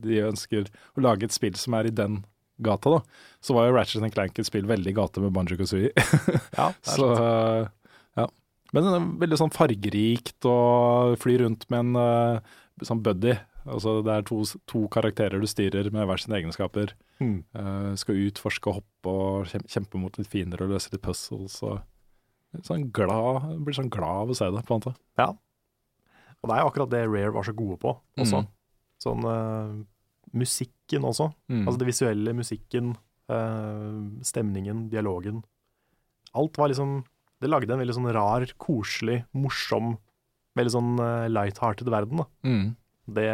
de 0.02 0.18
ønsker 0.26 0.66
å 0.68 1.04
lage 1.06 1.24
et 1.24 1.32
spill 1.32 1.56
som 1.56 1.78
er 1.78 1.88
i 1.88 1.94
den 1.94 2.20
gata. 2.62 2.98
da. 2.98 3.00
Så 3.40 3.56
var 3.56 3.70
jo 3.70 3.76
Ratchet 3.78 4.04
Clank 4.12 4.38
et 4.38 4.50
spill 4.50 4.68
veldig 4.68 4.94
gate 4.98 5.22
med 5.22 5.32
Banjo 5.32 5.56
Kazooie. 5.56 5.94
Ja, 6.58 6.72
Så. 6.82 7.08
Men 8.72 8.88
den 8.88 9.08
veldig 9.20 9.38
sånn 9.40 9.52
fargerikt 9.52 10.46
og 10.48 11.18
flyr 11.20 11.44
rundt 11.44 11.66
med 11.72 11.84
en 11.84 11.98
uh, 11.98 12.52
sånn 12.84 13.02
buddy. 13.04 13.34
Altså 13.62 13.98
det 14.02 14.14
er 14.14 14.24
to, 14.26 14.40
to 14.66 14.86
karakterer 14.90 15.42
du 15.42 15.46
styrer 15.46 15.90
med 15.94 16.08
hver 16.08 16.22
sine 16.22 16.38
egenskaper. 16.40 16.94
Mm. 17.20 17.42
Uh, 17.54 17.92
skal 18.00 18.22
utforske 18.24 18.72
og 18.72 18.80
hoppe 18.80 19.12
og 19.12 19.68
kjempe 19.70 20.00
mot 20.00 20.16
litt 20.18 20.30
fiender 20.32 20.64
og 20.64 20.72
løse 20.72 20.92
litt 20.94 21.04
puzzles. 21.04 21.60
Og 21.68 22.64
sånn 22.64 22.88
glad, 22.96 23.52
blir 23.62 23.76
sånn 23.76 23.92
glad 23.92 24.24
av 24.24 24.34
å 24.34 24.40
se 24.40 24.48
det, 24.48 24.64
på 24.64 24.74
en 24.74 24.82
måte. 24.82 24.96
Og 26.42 26.50
det 26.50 26.56
er 26.56 26.64
jo 26.64 26.72
akkurat 26.72 26.90
det 26.90 27.04
Rare 27.06 27.36
var 27.36 27.46
så 27.46 27.54
gode 27.54 27.78
på 27.84 27.94
også. 27.94 28.42
Mm. 28.42 28.50
Sånn 29.04 29.28
uh, 29.28 29.78
musikken 30.32 31.04
også. 31.06 31.28
Mm. 31.52 31.64
Altså 31.66 31.78
det 31.78 31.92
visuelle, 31.92 32.38
musikken, 32.40 32.94
stemningen, 34.26 34.82
dialogen. 34.92 35.38
Alt 36.36 36.58
var 36.60 36.68
liksom 36.68 36.98
Det 37.42 37.50
lagde 37.50 37.74
en 37.74 37.82
veldig 37.82 37.96
sånn 37.98 38.12
rar, 38.14 38.46
koselig, 38.62 39.22
morsom, 39.34 39.96
veldig 40.58 40.74
sånn 40.76 40.92
uh, 41.00 41.26
light-hearted 41.32 41.90
verden. 41.92 42.22
da. 42.22 42.28
Mm. 42.46 42.68
Det 43.18 43.26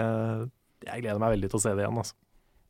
Jeg 0.87 1.03
gleder 1.05 1.21
meg 1.21 1.37
veldig 1.37 1.53
til 1.53 1.61
å 1.61 1.62
se 1.62 1.75
det 1.77 1.85
igjen, 1.85 2.01
altså. 2.01 2.16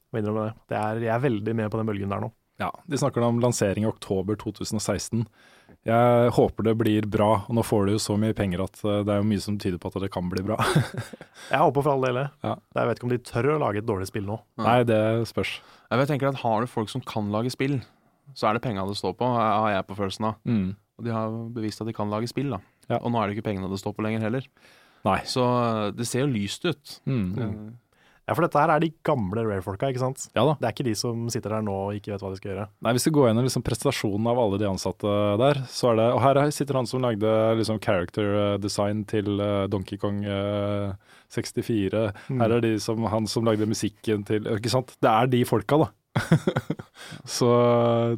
Må 0.08 0.20
innrømme 0.20 0.48
det. 0.48 0.54
det 0.72 0.76
er, 0.80 1.00
jeg 1.04 1.14
er 1.14 1.24
veldig 1.26 1.54
med 1.58 1.70
på 1.70 1.80
den 1.80 1.88
bølgen 1.90 2.12
der 2.14 2.22
nå. 2.24 2.30
Ja, 2.58 2.72
De 2.90 2.98
snakker 2.98 3.22
om 3.22 3.38
lansering 3.38 3.84
i 3.84 3.88
oktober 3.88 4.34
2016. 4.40 5.26
Jeg 5.86 6.30
håper 6.34 6.66
det 6.66 6.74
blir 6.80 7.06
bra, 7.06 7.44
og 7.46 7.54
nå 7.54 7.62
får 7.62 7.86
du 7.86 7.92
jo 7.94 8.00
så 8.02 8.16
mye 8.18 8.34
penger 8.36 8.64
at 8.64 8.80
eh, 8.82 9.02
det 9.06 9.14
er 9.14 9.20
jo 9.20 9.28
mye 9.30 9.44
som 9.44 9.60
tyder 9.62 9.78
på 9.78 9.92
at 9.92 10.00
det 10.02 10.10
kan 10.10 10.26
bli 10.32 10.42
bra. 10.42 10.56
Jeg 11.52 11.60
håper 11.62 11.84
for 11.84 11.92
all 11.92 12.02
del 12.08 12.18
det. 12.18 12.26
Ja. 12.42 12.56
Jeg 12.80 12.88
vet 12.90 12.98
ikke 12.98 13.08
om 13.08 13.12
de 13.14 13.20
tør 13.30 13.50
å 13.54 13.60
lage 13.62 13.82
et 13.82 13.86
dårlig 13.86 14.08
spill 14.10 14.26
nå. 14.26 14.40
Nei, 14.64 14.80
det 14.88 14.98
spørs. 15.30 15.58
Jeg 15.92 16.10
tenker 16.10 16.32
at 16.32 16.42
Har 16.42 16.64
du 16.64 16.72
folk 16.72 16.90
som 16.90 17.04
kan 17.04 17.30
lage 17.32 17.52
spill, 17.54 17.78
så 18.34 18.50
er 18.50 18.58
det 18.58 18.64
penga 18.66 18.84
det 18.88 18.98
står 18.98 19.14
på, 19.20 19.28
har 19.38 19.70
jeg 19.76 19.86
på 19.88 19.96
følelsen 20.00 20.30
av. 20.32 20.42
Mm. 20.48 20.74
Og 20.98 21.06
de 21.06 21.14
har 21.14 21.34
bevist 21.54 21.82
at 21.82 21.88
de 21.88 21.96
kan 21.96 22.10
lage 22.10 22.30
spill, 22.30 22.50
da. 22.56 22.60
Ja. 22.88 23.00
Og 23.00 23.12
nå 23.12 23.20
er 23.20 23.28
det 23.28 23.38
ikke 23.38 23.50
pengene 23.50 23.70
det 23.70 23.80
står 23.80 23.94
på 23.96 24.04
lenger 24.06 24.24
heller. 24.26 24.46
Nei. 25.06 25.20
Så 25.30 25.44
uh, 25.44 25.90
det 25.94 26.08
ser 26.10 26.24
jo 26.24 26.32
lyst 26.32 26.66
ut. 26.66 26.98
Mm. 27.06 27.28
Mm. 27.38 27.68
Ja, 28.28 28.34
for 28.36 28.44
dette 28.44 28.60
her 28.60 28.68
er 28.68 28.82
de 28.82 28.90
gamle 29.08 29.40
Rare-folka, 29.40 29.88
ikke 29.88 30.02
sant? 30.02 30.26
Ja 30.36 30.42
da. 30.44 30.54
Det 30.60 30.66
er 30.68 30.74
ikke 30.74 30.84
de 30.90 30.92
som 31.00 31.22
sitter 31.32 31.54
der 31.54 31.62
nå 31.64 31.72
og 31.86 31.96
ikke 31.96 32.12
vet 32.12 32.20
hva 32.20 32.32
de 32.34 32.40
skal 32.40 32.50
gjøre. 32.52 32.66
Nei, 32.84 32.92
Hvis 32.92 33.08
du 33.08 33.12
går 33.16 33.30
gjennom 33.30 33.46
liksom 33.46 33.64
prestasjonen 33.64 34.28
av 34.28 34.40
alle 34.42 34.58
de 34.60 34.66
ansatte 34.68 35.14
der, 35.40 35.62
så 35.72 35.94
er 35.94 36.00
det 36.02 36.08
Og 36.12 36.20
her 36.26 36.40
sitter 36.52 36.76
han 36.76 36.90
som 36.90 37.06
lagde 37.06 37.32
liksom 37.56 37.80
character 37.80 38.34
eh, 38.42 38.58
design 38.60 39.06
til 39.08 39.40
eh, 39.40 39.64
Donkey 39.72 39.96
Kong 40.02 40.20
eh, 40.28 40.92
64. 41.32 42.04
Mm. 42.28 42.42
Her 42.42 42.56
er 42.58 42.66
de 42.66 42.74
som, 42.84 43.08
han 43.08 43.30
som 43.32 43.48
lagde 43.48 43.68
musikken 43.68 44.28
til 44.28 44.44
Ikke 44.58 44.76
sant? 44.76 44.92
Det 45.00 45.08
er 45.08 45.32
de 45.32 45.40
folka, 45.48 45.80
da. 45.86 45.88
så 47.38 47.50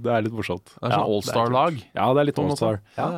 det 0.03 0.13
er 0.13 0.27
litt 0.27 0.37
morsomt. 0.37 0.73
det 0.77 0.87
er 0.89 0.95
sånn 0.97 1.17
Allstar-lag. 1.17 1.81
Ja, 1.95 2.11
det 2.15 2.23
er 2.23 2.31
litt. 2.31 2.41
Allstar. 2.43 2.81
Ja. 2.97 3.09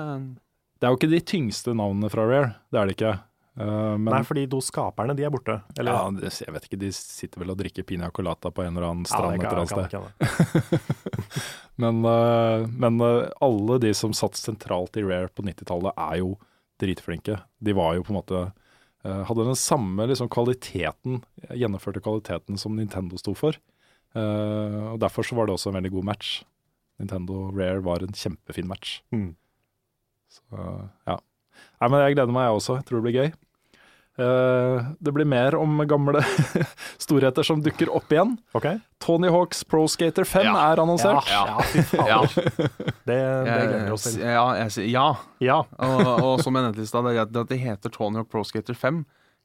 Det 0.83 0.89
er 0.89 0.95
jo 0.95 0.99
ikke 0.99 1.13
de 1.13 1.23
tyngste 1.23 1.77
navnene 1.79 2.11
fra 2.11 2.25
Rare, 2.27 2.55
det 2.75 2.81
er 2.81 2.89
det 2.91 2.97
ikke. 2.97 3.13
Uh, 3.53 3.99
men 4.01 4.09
Nei, 4.09 4.23
fordi 4.25 4.47
de 4.49 4.59
skaperne, 4.65 5.13
de 5.17 5.27
er 5.27 5.33
borte. 5.33 5.59
Eller, 5.77 5.93
ja, 5.93 6.07
det, 6.17 6.31
jeg 6.41 6.55
vet 6.55 6.69
ikke, 6.69 6.79
de 6.81 6.89
sitter 6.97 7.43
vel 7.43 7.53
og 7.53 7.59
drikker 7.61 7.85
piña 7.85 8.09
colata 8.15 8.49
på 8.51 8.65
en 8.65 8.73
eller 8.73 8.87
annen 8.89 9.09
strand 9.09 9.37
ja, 9.37 9.45
et 9.45 9.53
eller 9.53 9.61
annet 9.61 10.81
sted. 10.81 11.45
Men, 11.83 12.03
uh, 12.05 12.67
men 12.69 12.99
uh, 13.01 13.31
alle 13.43 13.79
de 13.81 13.91
som 13.97 14.13
satt 14.15 14.37
sentralt 14.37 14.99
i 15.01 15.03
Rare 15.07 15.31
på 15.33 15.45
90-tallet 15.47 15.97
er 15.97 16.19
jo 16.21 16.35
dritflinke. 16.83 17.39
De 17.65 17.75
var 17.75 17.97
jo 17.97 18.05
på 18.07 18.13
en 18.13 18.21
måte 18.21 18.43
Hadde 19.03 19.43
den 19.43 19.57
samme 19.59 20.05
liksom, 20.07 20.29
kvaliteten, 20.31 21.17
gjennomførte 21.51 21.99
kvaliteten 22.05 22.55
som 22.61 22.77
Nintendo 22.79 23.19
sto 23.19 23.33
for. 23.35 23.57
Eh, 24.17 24.81
og 24.93 24.99
Derfor 25.03 25.27
så 25.27 25.37
var 25.39 25.49
det 25.49 25.57
også 25.57 25.71
en 25.73 25.79
veldig 25.81 25.93
god 25.95 26.09
match. 26.13 26.43
Nintendo 27.01 27.47
Rare 27.51 27.83
var 27.85 28.05
en 28.05 28.13
kjempefin 28.17 28.69
match. 28.71 29.01
Mm. 29.15 29.33
Så 30.33 30.67
ja. 31.09 31.17
Nei, 31.81 31.89
men 31.89 31.99
jeg 32.05 32.15
gleder 32.17 32.35
meg, 32.35 32.47
jeg 32.49 32.61
også. 32.61 32.77
Jeg 32.79 32.87
tror 32.89 33.01
det 33.01 33.07
blir 33.09 33.19
gøy. 33.23 33.33
Uh, 34.21 34.93
det 35.01 35.09
blir 35.17 35.25
mer 35.25 35.55
om 35.57 35.79
gamle 35.89 36.21
storheter 37.05 37.47
som 37.49 37.63
dukker 37.65 37.89
opp 37.97 38.13
igjen. 38.13 38.35
Okay. 38.55 38.77
Tony 39.01 39.31
Hawks 39.33 39.65
Pro 39.65 39.87
Skater 39.89 40.29
5 40.29 40.45
Ja. 40.51 40.53
er 40.69 40.83
annonsert. 40.85 41.31
Ja, 41.33 41.43
ja, 41.49 41.65
fy. 41.73 41.97
Ja. 41.97 42.19
Det, 43.09 43.17
det 43.19 43.55
gleder 43.57 43.87
vi 43.89 43.95
oss 43.97 44.05
til. 44.07 44.21
ja, 44.23 44.45
jeg 44.61 44.91
ja. 44.93 45.07
Ja. 45.43 45.57
Og, 45.75 46.11
og 46.23 46.43
som 46.45 46.55
jeg 46.55 46.69
nevnte 46.69 46.85
i 46.85 46.87
stad, 46.87 47.09
det, 47.09 47.17
er 47.17 47.25
at 47.25 47.49
det 47.51 47.59
heter 47.59 47.91
Tony 47.91 48.21
Hawk 48.21 48.29
Pro 48.31 48.45
Skater 48.47 48.77
5. 48.79 49.01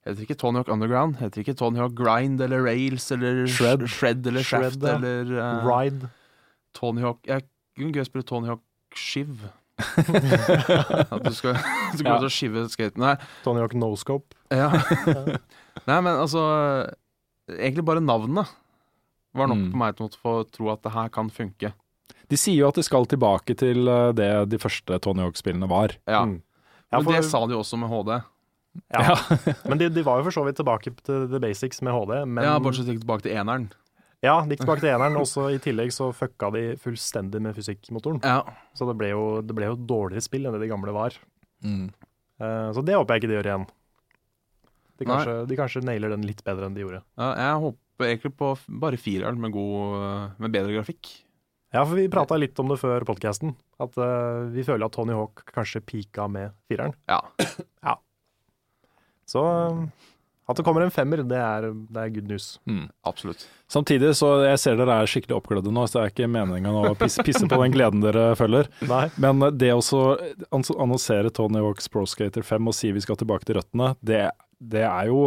Heter 0.07 0.23
ikke 0.23 0.37
Tony 0.39 0.61
Hawk 0.61 0.69
Underground, 0.71 1.17
heter 1.19 1.41
ikke 1.43 1.53
Tony 1.59 1.77
Hawk 1.81 1.93
Grind 1.97 2.39
eller 2.41 2.61
Rails 2.63 3.09
eller 3.11 3.43
Shred. 3.51 3.83
Shred 3.91 4.27
eller 4.31 4.45
Shaft 4.47 4.77
Shred, 4.79 4.83
ja. 4.87 4.95
eller 4.95 5.31
uh, 5.35 5.67
Ride. 5.67 6.09
Tony 6.77 7.01
Hawk 7.03 7.19
Jeg 7.27 7.43
kunne 7.77 7.91
gøy 7.91 8.05
å 8.05 8.07
spille 8.07 8.23
Tony 8.29 8.47
Hawk 8.53 8.63
Shiv. 8.95 9.41
At 9.77 11.21
du 11.25 11.33
skal, 11.35 11.57
du 11.91 11.97
skal 11.99 12.07
Ja. 12.07 12.15
ut 12.17 12.23
og 12.25 12.31
skive 12.33 12.63
skaten. 12.71 13.03
her. 13.03 13.19
Tony 13.43 13.59
Hawk 13.61 13.75
Noscope. 13.77 14.33
ja. 14.51 14.69
Nei, 15.87 15.99
men 16.01 16.13
altså 16.17 16.41
Egentlig 17.47 17.85
bare 17.85 18.01
navnet 18.03 18.47
var 19.37 19.47
nok 19.47 19.57
Mm. 19.61 19.71
på 19.71 19.77
meg 19.77 19.95
til 19.95 20.07
å 20.07 20.17
få 20.19 20.31
tro 20.51 20.71
at 20.73 20.81
det 20.83 20.91
her 20.91 21.07
kan 21.13 21.29
funke. 21.29 21.69
De 22.27 22.35
sier 22.35 22.57
jo 22.57 22.67
at 22.67 22.75
de 22.75 22.83
skal 22.83 23.05
tilbake 23.05 23.53
til 23.55 23.87
eh, 23.87 24.11
det 24.17 24.49
de 24.49 24.57
første 24.59 24.97
Tony 24.99 25.21
Hawk-spillene 25.23 25.69
var. 25.69 25.93
Ja. 26.07 26.25
Mm. 26.25 26.41
Ja, 26.91 26.97
Men 26.99 27.03
for- 27.05 27.13
det 27.13 27.23
sa 27.29 27.45
de 27.45 27.53
jo 27.53 27.59
også 27.61 27.77
med 27.79 27.87
HD. 27.91 28.17
Ja. 28.93 29.17
Men 29.69 29.81
de, 29.81 29.89
de 29.93 30.03
var 30.05 30.21
jo 30.21 30.27
for 30.27 30.35
så 30.35 30.45
vidt 30.47 30.59
tilbake 30.59 30.93
til 31.03 31.27
the 31.31 31.41
basics 31.43 31.81
med 31.85 31.95
HD. 31.95 32.13
Men 32.25 32.45
Ja, 32.45 32.57
Bortsett 32.63 32.89
fra 32.89 32.97
tilbake 32.97 33.27
til 33.27 33.37
eneren. 33.37 33.69
ja, 34.25 34.35
de 34.43 34.55
gikk 34.55 34.63
tilbake 34.65 34.83
til 34.83 34.91
eneren, 34.93 35.17
og 35.19 35.27
så 35.29 35.47
i 35.53 35.59
tillegg 35.61 35.91
så 35.93 36.09
fucka 36.15 36.49
de 36.55 36.63
fullstendig 36.81 37.41
med 37.43 37.57
fysikkmotoren. 37.57 38.21
Ja. 38.25 38.41
Så 38.77 38.87
det 38.89 38.97
ble 38.99 39.11
jo, 39.13 39.25
det 39.45 39.55
ble 39.57 39.71
jo 39.71 39.77
dårligere 39.77 40.25
spill 40.25 40.47
enn 40.47 40.57
det 40.57 40.63
de 40.65 40.71
gamle 40.71 40.95
var. 40.95 41.17
Mm. 41.65 41.89
Uh, 42.41 42.69
så 42.73 42.83
det 42.85 42.97
håper 42.97 43.15
jeg 43.15 43.23
ikke 43.23 43.31
de 43.31 43.37
gjør 43.37 43.51
igjen. 43.51 43.67
De 44.97 45.05
kanskje, 45.05 45.35
de 45.45 45.57
kanskje 45.59 45.83
nailer 45.85 46.13
den 46.13 46.25
litt 46.25 46.41
bedre 46.45 46.65
enn 46.65 46.73
de 46.73 46.81
gjorde. 46.81 47.03
Ja, 47.19 47.29
jeg 47.37 47.61
håper 47.67 48.09
egentlig 48.09 48.33
på 48.39 48.51
bare 48.81 48.97
fireren 48.97 49.37
med, 49.41 49.53
god, 49.53 49.97
øh, 50.01 50.23
med 50.41 50.53
bedre 50.55 50.73
grafikk. 50.73 51.11
Ja, 51.75 51.83
for 51.83 51.97
vi 51.99 52.07
prata 52.09 52.37
litt 52.39 52.57
om 52.63 52.71
det 52.71 52.79
før 52.81 53.05
podkasten, 53.05 53.53
at 53.83 53.97
uh, 53.99 54.47
vi 54.53 54.65
føler 54.65 54.87
at 54.87 54.95
Tony 54.95 55.13
Hawk 55.13 55.43
kanskje 55.53 55.83
pika 55.85 56.25
med 56.31 56.55
fireren. 56.69 56.95
Ja. 57.11 57.19
Så 59.27 59.43
eh, 59.43 59.81
at 60.47 60.55
det 60.55 60.63
kommer 60.63 60.85
en 60.85 60.93
femmer, 60.93 61.19
det 61.27 61.39
er, 61.43 61.65
det 61.91 62.03
er 62.03 62.11
good 62.15 62.29
news. 62.31 62.45
Mm. 62.69 62.85
Absolutt. 63.09 63.43
Samtidig 63.67 64.13
så 64.15 64.29
jeg 64.45 64.61
ser 64.61 64.77
dere 64.79 65.01
er 65.01 65.09
skikkelig 65.11 65.35
oppglødde 65.41 65.73
nå, 65.75 65.83
så 65.87 65.97
det 65.97 66.03
er 66.05 66.13
ikke 66.13 66.29
meninga 66.31 66.71
å 66.71 66.93
pisse, 66.95 67.25
pisse 67.27 67.43
på 67.51 67.59
den 67.59 67.75
gleden 67.75 68.03
dere 68.05 68.29
føler. 68.39 68.69
Nei. 68.93 69.09
Men 69.19 69.43
det 69.59 69.73
å 69.75 69.83
annonsere 70.55 71.33
Tony 71.35 71.59
Hawks 71.65 71.91
Pro 71.91 72.05
Skater 72.07 72.47
5 72.47 72.71
og 72.71 72.77
si 72.77 72.93
vi 72.95 73.03
skal 73.03 73.19
tilbake 73.19 73.49
til 73.49 73.59
røttene, 73.59 73.91
det, 73.99 74.23
det 74.63 74.85
er 74.87 75.11
jo 75.11 75.25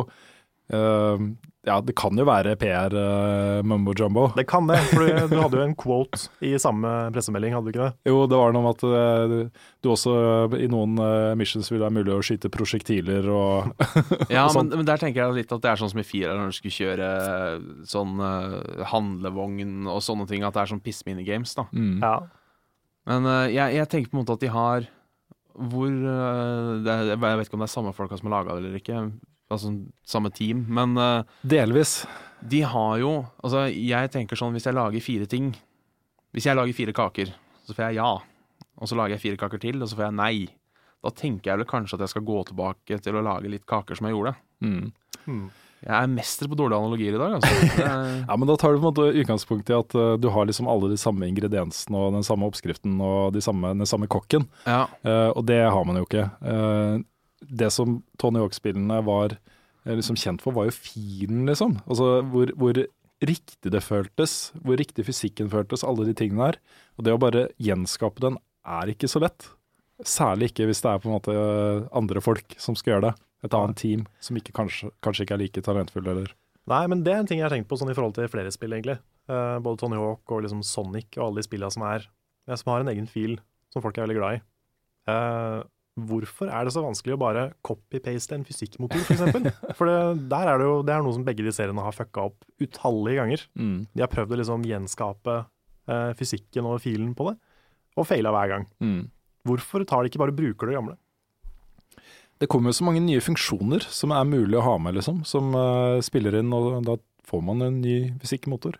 eh, 0.72 1.28
ja, 1.68 1.74
det 1.84 1.92
kan 1.98 2.16
jo 2.16 2.24
være 2.24 2.54
PR 2.56 2.94
uh, 2.96 3.61
mumbo 3.68 3.92
jumbo. 3.92 4.30
Det 4.32 4.46
kan 4.48 4.64
det, 4.70 4.78
for 4.88 5.04
du, 5.04 5.26
du 5.28 5.36
hadde 5.42 5.58
jo 5.58 5.64
en 5.66 5.74
quote 5.76 6.22
i 6.40 6.54
samme 6.61 6.88
pressemelding, 7.12 7.52
hadde 7.52 7.68
du 7.68 7.74
ikke 7.74 7.88
det? 7.90 8.08
Jo, 8.08 8.22
det 8.30 8.38
var 8.40 8.54
noe 8.56 8.62
om 8.64 8.68
at 8.70 8.84
uh, 8.88 9.66
du 9.84 9.90
også 9.92 10.14
uh, 10.48 10.56
i 10.56 10.70
noen 10.72 10.96
uh, 10.96 11.36
missions 11.36 11.68
vil 11.68 11.82
være 11.82 11.92
mulig 11.98 12.14
å 12.14 12.22
skyte 12.24 12.48
prosjektiler 12.52 13.28
og 13.28 13.74
Ja, 14.32 14.46
og 14.46 14.56
men, 14.56 14.72
men 14.80 14.88
der 14.88 15.02
tenker 15.02 15.26
jeg 15.26 15.42
litt 15.42 15.52
at 15.52 15.61
det 15.61 15.72
er 15.74 15.82
sånn 15.82 15.92
som 15.92 16.00
i 16.00 16.06
Fira 16.06 16.38
når 16.38 16.54
du 16.54 16.58
skulle 16.62 16.78
kjøre 16.78 17.11
sånn 17.92 18.16
uh, 18.24 18.86
handlevogn 18.94 19.90
og 19.90 20.00
sånne 20.06 20.28
ting, 20.30 20.46
at 20.46 20.56
det 20.56 20.64
er 20.64 20.72
sånn 20.72 20.84
piss-minigames, 20.84 21.52
da. 21.61 21.68
mm. 21.76 21.98
Ja. 22.00 22.16
Men 23.11 23.28
uh, 23.28 23.46
jeg, 23.52 23.76
jeg 23.76 23.92
tenker 23.92 24.12
på 24.12 24.16
en 24.16 24.24
måte 24.24 24.36
at 24.38 24.44
de 24.44 24.54
har 24.56 24.88
hvor 25.61 25.90
uh, 25.90 26.78
det 26.80 26.92
er, 26.92 27.11
Jeg 27.11 27.20
vet 27.20 27.48
ikke 27.48 27.58
om 27.58 27.64
det 27.64 27.68
er 27.68 27.72
samme 27.74 27.92
folka 27.92 28.16
som 28.16 28.30
har 28.30 28.38
laga 28.38 28.56
det 28.56 28.64
eller 28.64 28.80
ikke, 28.80 29.02
altså 29.51 29.72
samme 30.07 30.30
team, 30.34 30.64
men 30.68 30.96
uh, 30.98 31.26
Delvis. 31.42 32.05
de 32.40 32.62
har 32.62 32.98
jo 33.03 33.12
Altså, 33.42 33.66
jeg 33.68 34.12
tenker 34.14 34.38
sånn 34.38 34.55
hvis 34.57 34.68
jeg 34.68 34.76
lager 34.76 35.05
fire 35.05 35.26
ting 35.30 35.53
Hvis 36.32 36.46
jeg 36.46 36.57
lager 36.57 36.76
fire 36.76 36.94
kaker, 36.94 37.32
så 37.66 37.74
får 37.74 37.88
jeg 37.88 37.98
ja. 37.98 38.12
Og 38.80 38.88
så 38.88 38.96
lager 38.96 39.16
jeg 39.16 39.24
fire 39.24 39.40
kaker 39.40 39.61
til, 39.61 39.80
og 39.82 39.90
så 39.90 39.98
får 39.98 40.07
jeg 40.07 40.16
nei. 40.16 40.34
Da 41.03 41.11
tenker 41.11 41.51
jeg 41.51 41.61
vel 41.61 41.68
kanskje 41.68 41.96
at 41.98 42.05
jeg 42.05 42.12
skal 42.14 42.28
gå 42.28 42.42
tilbake 42.48 43.01
til 43.03 43.18
å 43.18 43.24
lage 43.24 43.51
litt 43.51 43.66
kaker 43.68 43.98
som 43.98 44.07
jeg 44.07 44.14
gjorde. 44.14 44.36
Mm. 44.62 44.92
mm. 45.26 45.48
Jeg 45.80 45.96
er 45.96 46.11
mester 46.12 46.48
på 46.51 46.57
dårlige 46.61 46.76
analogier 46.76 47.14
i 47.16 47.20
dag, 47.20 47.38
altså. 47.38 47.84
Ja, 48.28 48.34
men 48.36 48.48
da 48.51 48.57
tar 48.61 48.74
du 48.74 48.82
på 48.82 48.84
en 48.84 48.90
måte 48.90 49.20
utgangspunkt 49.22 49.70
i 49.72 49.76
at 49.78 49.94
uh, 49.96 50.12
du 50.20 50.28
har 50.32 50.48
liksom 50.48 50.68
alle 50.68 50.90
de 50.92 50.98
samme 51.01 51.24
ingrediensene 51.24 51.96
og 51.96 52.18
den 52.18 52.26
samme 52.26 52.51
oppskriften 52.51 52.98
og 53.01 53.32
de 53.32 53.40
samme, 53.44 53.72
den 53.72 53.88
samme 53.88 54.09
kokken, 54.12 54.44
ja. 54.68 54.82
Uh, 55.07 55.32
og 55.32 55.46
det 55.48 55.62
har 55.64 55.88
man 55.88 55.96
jo 55.96 56.05
ikke. 56.05 56.26
Uh, 56.44 57.01
det 57.41 57.70
som 57.74 58.01
Tony 58.20 58.43
Hawk-spillene 58.43 59.01
var 59.07 59.36
uh, 59.36 59.95
liksom 59.95 60.18
kjent 60.20 60.45
for, 60.45 60.57
var 60.57 60.68
jo 60.68 60.76
filen, 60.76 61.47
liksom. 61.49 61.78
Altså 61.86 62.20
hvor, 62.32 62.53
hvor 62.61 62.82
riktig 63.20 63.72
det 63.72 63.82
føltes, 63.84 64.53
hvor 64.64 64.80
riktig 64.80 65.07
fysikken 65.09 65.51
føltes, 65.53 65.84
alle 65.84 66.07
de 66.09 66.16
tingene 66.16 66.51
der. 66.51 66.61
Og 66.97 67.07
det 67.07 67.16
å 67.16 67.22
bare 67.22 67.49
gjenskape 67.61 68.22
den 68.24 68.38
er 68.66 68.93
ikke 68.93 69.11
så 69.11 69.22
lett. 69.24 69.51
Særlig 70.07 70.51
ikke 70.51 70.68
hvis 70.70 70.80
det 70.84 70.93
er 70.93 71.03
på 71.03 71.11
en 71.11 71.16
måte 71.18 71.34
uh, 71.34 71.88
andre 71.97 72.22
folk 72.24 72.57
som 72.61 72.78
skal 72.78 72.97
gjøre 72.97 73.11
det. 73.11 73.16
Et 73.47 73.57
annet 73.57 73.78
team 73.80 74.05
som 74.20 74.36
ikke, 74.36 74.53
kanskje, 74.57 74.91
kanskje 75.05 75.24
ikke 75.24 75.36
er 75.38 75.45
like 75.47 75.64
talentfulle, 75.64 76.12
eller 76.16 76.36
Nei, 76.70 76.84
men 76.93 77.01
det 77.03 77.11
er 77.11 77.22
en 77.22 77.26
ting 77.26 77.41
jeg 77.41 77.49
har 77.49 77.55
tenkt 77.55 77.66
på 77.70 77.74
sånn 77.80 77.88
i 77.91 77.95
forhold 77.97 78.12
til 78.14 78.28
flere 78.30 78.51
spill, 78.53 78.74
egentlig. 78.76 79.01
Uh, 79.26 79.57
både 79.64 79.80
Tony 79.80 79.97
Hawk 79.99 80.28
og 80.30 80.45
liksom 80.45 80.61
Sonic 80.62 81.16
og 81.16 81.24
alle 81.24 81.41
de 81.41 81.49
spillene 81.49 81.72
som 81.72 81.86
er 81.88 82.05
som 82.59 82.72
har 82.72 82.82
en 82.82 82.91
egen 82.93 83.07
fil 83.11 83.38
som 83.70 83.82
folk 83.84 83.99
er 83.99 84.07
veldig 84.07 84.18
glad 84.18 84.38
i. 84.38 84.41
Eh, 85.11 85.59
hvorfor 86.09 86.51
er 86.51 86.66
det 86.66 86.72
så 86.74 86.82
vanskelig 86.84 87.16
å 87.16 87.20
bare 87.20 87.44
copy-paste 87.66 88.36
en 88.36 88.46
fysikkmotor, 88.46 89.03
f.eks.? 89.03 89.20
For, 89.20 89.28
eksempel? 89.28 89.53
for 89.78 89.90
det, 89.90 89.98
der 90.32 90.51
er 90.53 90.61
det 90.61 90.68
jo 90.68 90.80
det 90.86 90.94
er 90.94 91.05
noe 91.07 91.16
som 91.16 91.26
begge 91.26 91.46
de 91.46 91.55
seriene 91.55 91.84
har 91.84 91.96
fucka 91.96 92.28
opp 92.30 92.44
utallige 92.62 93.20
ganger. 93.20 93.46
mm. 93.61 93.78
De 93.94 94.05
har 94.05 94.12
prøvd 94.12 94.34
å 94.36 94.40
liksom 94.42 94.66
gjenskape 94.68 95.36
eh, 95.90 96.11
fysikken 96.18 96.68
og 96.70 96.80
filen 96.84 97.14
på 97.18 97.30
det, 97.30 97.36
og 97.98 98.09
faila 98.09 98.32
hver 98.34 98.55
gang. 98.55 98.66
Mm. 98.82 99.01
Hvorfor 99.48 99.86
tar 99.88 100.05
de 100.05 100.12
ikke 100.12 100.20
bare 100.22 100.34
og 100.34 100.40
bruker 100.40 100.70
det 100.70 100.76
gamle? 100.76 100.98
Det 102.40 102.48
kommer 102.48 102.72
jo 102.72 102.78
så 102.78 102.86
mange 102.86 103.03
nye 103.05 103.20
funksjoner 103.20 103.84
som 103.92 104.14
er 104.16 104.28
mulig 104.28 104.57
å 104.57 104.64
ha 104.64 104.76
med, 104.80 104.96
liksom. 104.96 105.24
Som 105.28 105.53
uh, 105.53 106.01
spiller 106.05 106.38
inn, 106.38 106.53
og 106.57 106.80
da 106.86 106.96
får 107.28 107.42
man 107.44 107.66
en 107.66 107.80
ny 107.82 107.96
fysikkmotor. 108.22 108.78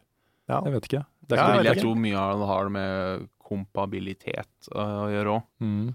Ja. 0.49 0.63
Jeg 0.65 0.77
vet 0.77 0.89
ikke. 0.89 1.03
Det 1.29 1.37
er 1.37 1.43
ikke 1.43 1.59
vil 1.59 1.69
vet 1.69 1.71
jeg 1.75 1.85
tror 1.85 1.99
mye 2.01 2.23
av 2.23 2.41
det 2.41 2.49
har 2.51 2.71
med 2.75 3.27
kompabilitet 3.51 4.71
uh, 4.73 5.05
å 5.05 5.11
gjøre 5.13 5.37
òg. 5.37 5.51
mm. 5.65 5.89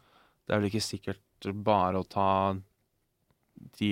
Det 0.45 0.53
er 0.55 0.61
vel 0.61 0.69
ikke 0.69 0.83
sikkert 0.85 1.49
bare 1.65 1.99
å 2.01 2.07
ta 2.07 2.29
de 3.79 3.89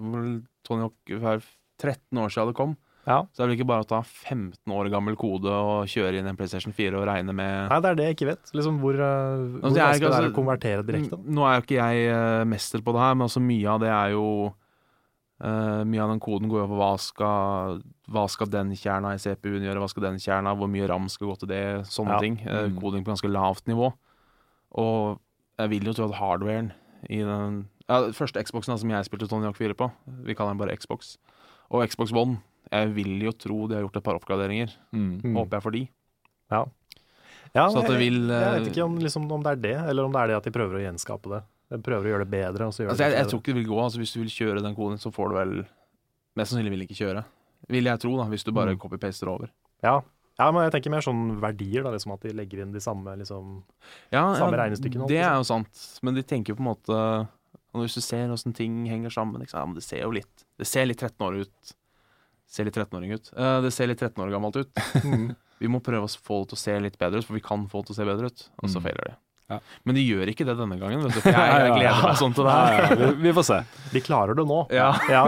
vel, 0.00 0.32
Tony 0.64 0.86
Hawk 0.86 1.14
var 1.22 1.44
13 1.82 2.18
år 2.22 2.32
siden 2.32 2.50
det 2.52 2.56
kom. 2.58 2.74
Ja. 3.04 3.18
Så 3.34 3.42
det 3.42 3.44
er 3.44 3.48
vel 3.50 3.56
ikke 3.58 3.68
bare 3.68 3.84
å 3.84 3.88
ta 3.90 3.98
15 4.00 4.72
år 4.72 4.88
gammel 4.92 5.16
kode 5.20 5.52
og 5.52 5.90
kjøre 5.92 6.22
inn 6.22 6.28
en 6.30 6.38
PlayStation 6.38 6.72
4 6.72 6.96
og 6.96 7.04
regne 7.04 7.34
med 7.36 7.68
Nei, 7.68 7.80
det 7.84 7.90
er 7.90 7.98
det 7.98 8.06
jeg 8.08 8.16
ikke 8.16 8.28
vet. 8.30 8.52
Liksom 8.56 8.78
hvor 8.80 8.96
uh, 8.96 9.04
hvor 9.04 9.66
Altså, 9.68 9.76
jeg 9.76 9.84
er 9.84 9.90
vanskelig 9.90 10.00
det 10.00 10.08
er 10.08 10.18
altså, 10.22 10.32
å 10.32 10.38
konvertere 10.38 10.86
direkte. 10.88 11.18
Nå 11.36 11.44
er 11.44 11.58
jo 11.58 11.64
ikke 11.66 11.80
jeg 11.82 12.06
eh, 12.14 12.44
mester 12.48 12.84
på 12.86 12.94
det 12.96 13.02
her, 13.04 13.18
men 13.18 13.26
altså 13.28 13.42
mye 13.44 13.74
av 13.74 13.82
det 13.84 13.90
er 13.94 14.14
jo 14.16 14.28
Uh, 15.44 15.82
Mye 15.84 15.98
av 16.00 16.12
den 16.12 16.20
koden 16.22 16.46
går 16.48 16.60
jo 16.62 16.66
på 16.70 16.76
hva 16.78 16.92
skal, 17.02 17.80
hva 18.14 18.22
skal 18.30 18.48
den 18.52 18.68
kjerna 18.78 19.10
i 19.16 19.18
CPU-en 19.20 19.64
gjøre, 19.66 19.80
hva 19.82 19.88
skal 19.90 20.04
den 20.06 20.20
kjerna, 20.22 20.52
hvor 20.56 20.70
mye 20.70 20.86
ram 20.88 21.08
skal 21.10 21.32
gå 21.32 21.34
til 21.42 21.50
det, 21.50 21.62
sånne 21.90 22.14
Ja. 22.14 22.20
ting. 22.22 22.36
Eh, 22.46 22.68
Mm. 22.70 22.78
Koding 22.80 23.02
på 23.04 23.10
ganske 23.10 23.28
lavt 23.28 23.66
nivå. 23.66 23.90
Og 24.78 25.18
jeg 25.58 25.70
vil 25.70 25.84
jo 25.88 25.92
tro 25.96 26.08
at 26.10 26.16
hardwaren 26.18 26.72
i 27.10 27.18
den 27.22 27.60
ja, 27.88 27.98
første 28.16 28.40
Xboxen 28.42 28.72
da, 28.72 28.78
som 28.80 28.90
jeg 28.90 29.04
spilte 29.06 29.28
Tony 29.28 29.44
Hawk 29.44 29.56
4 29.60 29.74
på, 29.76 29.90
vi 30.24 30.34
kaller 30.34 30.54
den 30.54 30.62
bare 30.62 30.76
Xbox, 30.76 31.16
og 31.70 31.84
Xbox 31.88 32.12
One, 32.16 32.38
jeg 32.72 32.94
vil 32.96 33.12
jo 33.26 33.32
tro 33.36 33.66
de 33.68 33.76
har 33.76 33.84
gjort 33.84 33.96
et 34.00 34.04
par 34.06 34.16
oppgraderinger. 34.18 34.72
Mm. 34.96 35.20
Mm. 35.22 35.34
Håper 35.36 35.58
jeg 35.58 35.62
for 35.62 35.70
de. 35.76 35.82
Ja, 37.54 37.68
Så 37.70 37.82
at 37.84 37.90
det 37.92 37.98
vil, 38.00 38.16
Jeg 38.26 38.40
jeg 38.40 38.62
vet 38.64 38.70
ikke 38.72 38.84
om, 38.88 38.96
liksom, 38.98 39.26
om 39.30 39.42
det 39.44 39.50
er 39.52 39.60
det, 39.62 39.74
eller 39.90 40.04
om 40.08 40.12
det 40.14 40.20
er 40.22 40.26
det 40.32 40.36
at 40.40 40.46
de 40.48 40.50
prøver 40.54 40.80
å 40.80 40.82
gjenskape 40.82 41.30
det. 41.30 41.42
De 41.70 41.78
prøver 41.86 42.08
å 42.08 42.10
gjøre 42.14 42.24
det 42.26 42.32
bedre. 42.34 42.66
Og 42.66 42.74
så 42.74 42.82
gjør 42.82 42.90
Altså, 42.94 43.04
jeg, 43.06 43.14
jeg 43.20 43.28
tror 43.30 43.40
ikke 43.40 43.52
det 43.52 43.58
vil 43.60 43.68
gå. 43.70 43.78
Altså, 43.84 44.00
hvis 44.02 44.14
du 44.14 44.18
vil 44.24 44.32
kjøre 44.34 44.62
den 44.64 44.74
koden, 44.74 44.98
så 44.98 45.12
får 45.14 45.28
du 45.30 45.36
vel 45.38 45.54
Mest 46.34 46.50
sannsynlig 46.50 46.72
vil 46.74 46.82
ikke 46.88 46.98
kjøre. 46.98 47.20
Vil 47.70 47.86
jeg 47.86 48.00
tro, 48.02 48.16
da, 48.18 48.24
hvis 48.32 48.42
du 48.42 48.50
bare 48.50 48.72
Mm. 48.74 48.80
copy-paster 48.82 49.28
over. 49.30 49.52
Ja. 49.86 50.00
Ja, 50.38 50.50
men 50.50 50.64
jeg 50.66 50.72
tenker 50.74 50.90
mer 50.90 51.04
sånn 51.06 51.40
verdier, 51.42 51.84
da, 51.86 51.92
liksom 51.94 52.12
at 52.16 52.24
de 52.26 52.32
legger 52.34 52.62
inn 52.64 52.72
de 52.74 52.80
samme 52.82 53.12
liksom 53.20 53.62
Ja, 54.10 54.24
Samme 54.34 54.56
ja, 54.56 54.64
regnestykkene, 54.64 55.06
Det 55.08 55.20
er 55.22 55.34
jo 55.38 55.44
sant, 55.46 55.84
men 56.02 56.14
de 56.18 56.22
tenker 56.26 56.52
jo 56.54 56.58
på 56.58 56.64
en 56.64 56.70
måte 56.72 56.98
og 57.74 57.80
Hvis 57.82 57.94
du 57.98 58.00
ser 58.06 58.30
åssen 58.30 58.54
ting 58.54 58.84
henger 58.86 59.10
sammen 59.10 59.42
ikke 59.42 59.50
sant? 59.54 59.62
Ja, 59.62 59.66
men 59.66 59.74
Det 59.78 59.82
ser 59.86 60.02
jo 60.04 60.10
litt 60.14 60.44
Det 60.58 60.66
ser 60.66 60.86
litt 60.86 60.98
13 61.02 61.22
år 61.26 61.40
ut. 61.42 61.74
Ser 62.54 62.68
litt 62.68 62.76
13-åring 62.76 63.10
ut. 63.16 63.30
Eh, 63.34 63.60
det 63.64 63.70
ser 63.74 63.88
litt 63.90 63.98
13 63.98 64.20
år 64.22 64.30
gammelt 64.30 64.54
ut. 64.60 64.70
Mm. 65.02 65.32
Vi 65.58 65.66
må 65.70 65.80
prøve 65.82 66.06
å 66.06 66.10
få 66.22 66.42
det 66.44 66.52
til 66.52 66.58
å 66.58 66.60
se 66.60 66.74
litt 66.84 66.98
bedre 67.00 67.18
ut, 67.18 67.24
for 67.26 67.34
vi 67.34 67.42
kan 67.42 67.64
få 67.70 67.80
det 67.82 67.88
til 67.88 67.94
å 67.94 67.98
se 67.98 68.04
bedre 68.06 68.28
ut. 68.30 68.42
Og 68.62 68.68
så 68.70 68.78
Mm. 68.78 68.84
feiler 68.84 69.08
de. 69.08 69.14
Ja. 69.50 69.58
Men 69.86 69.94
de 69.98 70.02
gjør 70.04 70.30
ikke 70.30 70.44
det 70.46 70.54
denne 70.58 70.76
gangen. 70.78 71.02
Vet 71.02 71.14
du, 71.14 71.20
for 71.24 71.30
jeg, 71.34 71.50
jeg 71.64 71.72
gleder 71.78 72.02
meg 72.04 72.16
sånn 72.20 72.34
til 72.36 72.44
det 72.46 72.54
Ja, 72.54 72.66
her. 72.66 72.84
ja, 72.84 72.96
vi, 73.00 73.08
vi 73.26 73.32
får 73.38 73.46
se. 73.48 73.58
De 73.94 74.00
klarer 74.06 74.34
det 74.38 74.46
nå. 74.50 74.60
Ja. 74.74 74.90
Ja. 75.10 75.24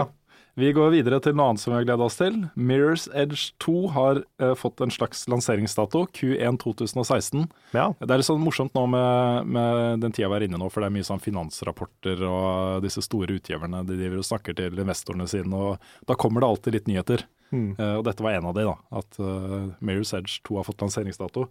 Vi 0.57 0.71
går 0.73 0.89
videre 0.89 1.19
til 1.21 1.35
noe 1.37 1.51
annet 1.51 1.61
som 1.61 1.69
vi 1.69 1.77
har 1.77 1.85
gledet 1.85 2.01
oss 2.07 2.15
til. 2.17 2.37
Mirrors 2.57 3.03
Edge 3.13 3.51
2 3.61 3.73
har 3.93 4.23
eh, 4.41 4.55
fått 4.57 4.81
en 4.81 4.89
slags 4.93 5.27
lanseringsdato, 5.29 6.07
Q1 6.17 6.57
2016. 6.63 7.43
ja. 7.77 7.91
Det 8.01 8.09
er 8.09 8.17
litt 8.23 8.25
sånn 8.25 8.41
morsomt 8.41 8.73
nå 8.73 8.87
med, 8.89 9.45
med 9.53 10.01
den 10.01 10.15
tida 10.17 10.31
vi 10.33 10.39
er 10.39 10.47
inne 10.47 10.57
nå, 10.57 10.71
for 10.73 10.81
det 10.81 10.89
er 10.89 10.95
mye 10.97 11.05
sånn 11.05 11.21
finansrapporter 11.21 12.23
og 12.25 12.81
disse 12.81 13.03
store 13.05 13.37
utgiverne 13.37 13.83
de 13.85 13.99
driver 13.99 14.23
og 14.23 14.25
snakker 14.25 14.57
til 14.57 14.81
investorene 14.81 15.29
sine, 15.29 15.53
og 15.53 16.09
da 16.09 16.17
kommer 16.17 16.41
det 16.41 16.49
alltid 16.49 16.79
litt 16.79 16.89
nyheter. 16.89 17.27
Mm. 17.53 17.69
Eh, 17.77 17.93
og 18.01 18.03
dette 18.09 18.25
var 18.25 18.39
en 18.39 18.49
av 18.49 18.57
de, 18.57 18.65
da. 18.67 18.75
At 18.97 19.21
uh, 19.21 19.69
Mirror's 19.79 20.15
Edge 20.17 20.41
2 20.49 20.57
har 20.57 20.65
fått 20.67 20.81
lanseringsdato. 20.83 21.45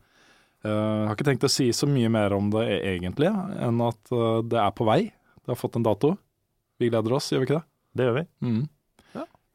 Eh, 0.66 0.70
Jeg 0.74 1.07
har 1.07 1.14
ikke 1.14 1.30
tenkt 1.30 1.46
å 1.46 1.52
si 1.52 1.70
så 1.70 1.86
mye 1.86 2.11
mer 2.11 2.34
om 2.34 2.50
det 2.50 2.66
e- 2.74 2.82
egentlig, 2.96 3.30
enn 3.30 3.80
at 3.86 4.11
eh, 4.12 4.40
det 4.50 4.59
er 4.66 4.74
på 4.74 4.90
vei. 4.90 5.04
Det 5.46 5.54
har 5.54 5.62
fått 5.62 5.78
en 5.78 5.86
dato. 5.86 6.16
Vi 6.82 6.90
gleder 6.90 7.14
oss, 7.16 7.30
gjør 7.30 7.44
vi 7.44 7.48
ikke 7.52 7.61
det? 7.61 7.68
Det 7.96 8.09
gjør 8.11 8.18
vi. 8.18 8.24
Mm. 8.44 8.64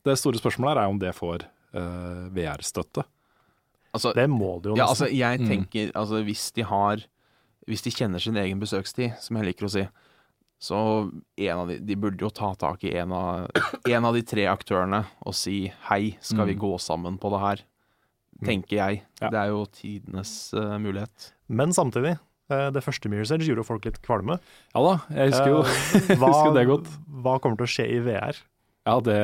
Det 0.06 0.18
store 0.18 0.40
spørsmålet 0.42 0.74
her 0.76 0.84
er 0.84 0.90
om 0.90 1.00
det 1.02 1.14
får 1.16 1.44
uh, 1.76 2.28
VR-støtte. 2.34 3.04
Altså, 3.94 4.14
Det 4.16 4.28
må 4.32 4.54
det 4.64 4.72
jo 4.72 4.76
nesten. 4.76 4.82
Ja, 4.82 4.88
altså, 4.88 5.08
jeg 5.12 5.40
Mm. 5.42 5.48
tenker 5.50 5.92
altså, 6.00 6.22
Hvis 6.24 6.52
de 6.56 6.64
har 6.64 7.02
Hvis 7.68 7.82
de 7.84 7.92
kjenner 7.92 8.20
sin 8.24 8.36
egen 8.40 8.60
besøkstid, 8.60 9.18
som 9.22 9.36
jeg 9.38 9.46
liker 9.46 9.66
å 9.68 9.70
si, 9.70 9.84
så 10.62 10.78
en 11.38 11.58
av 11.60 11.68
de, 11.70 11.78
de 11.80 11.96
burde 11.96 12.18
jo 12.22 12.30
ta 12.30 12.54
tak 12.56 12.84
i 12.84 12.96
en 12.98 13.12
av, 13.14 13.48
en 13.88 14.06
av 14.06 14.14
de 14.14 14.22
tre 14.24 14.46
aktørene 14.50 15.04
og 15.26 15.34
si 15.38 15.72
hei, 15.90 16.18
skal 16.22 16.46
vi 16.48 16.56
Mm. 16.56 16.60
gå 16.62 16.72
sammen 16.82 17.18
på 17.22 17.30
det 17.32 17.40
her? 17.40 17.62
Tenker 18.46 18.76
jeg. 18.78 19.02
Ja. 19.22 19.30
Det 19.30 19.40
er 19.40 19.48
jo 19.54 19.66
tidenes 19.70 20.54
uh, 20.58 20.78
mulighet. 20.82 21.32
Men 21.50 21.70
samtidig, 21.74 22.18
eh, 22.50 22.70
det 22.72 22.82
første 22.84 23.10
Mirror's 23.10 23.32
Edge 23.34 23.46
gjorde 23.48 23.66
folk 23.66 23.86
litt 23.86 24.02
kvalme. 24.02 24.40
Ja 24.74 24.82
da, 24.82 24.96
jeg 25.14 25.32
husker 25.32 25.50
jo 25.54 25.62
Eh, 25.62 26.16
hva, 26.20 26.32
husker 26.34 26.54
det 26.58 26.66
godt. 26.68 26.90
hva 27.22 27.40
kommer 27.40 27.58
til 27.62 27.68
å 27.70 27.74
skje 27.76 27.88
i 27.94 28.00
VR? 28.06 28.42
Ja, 28.88 29.00
det 29.00 29.20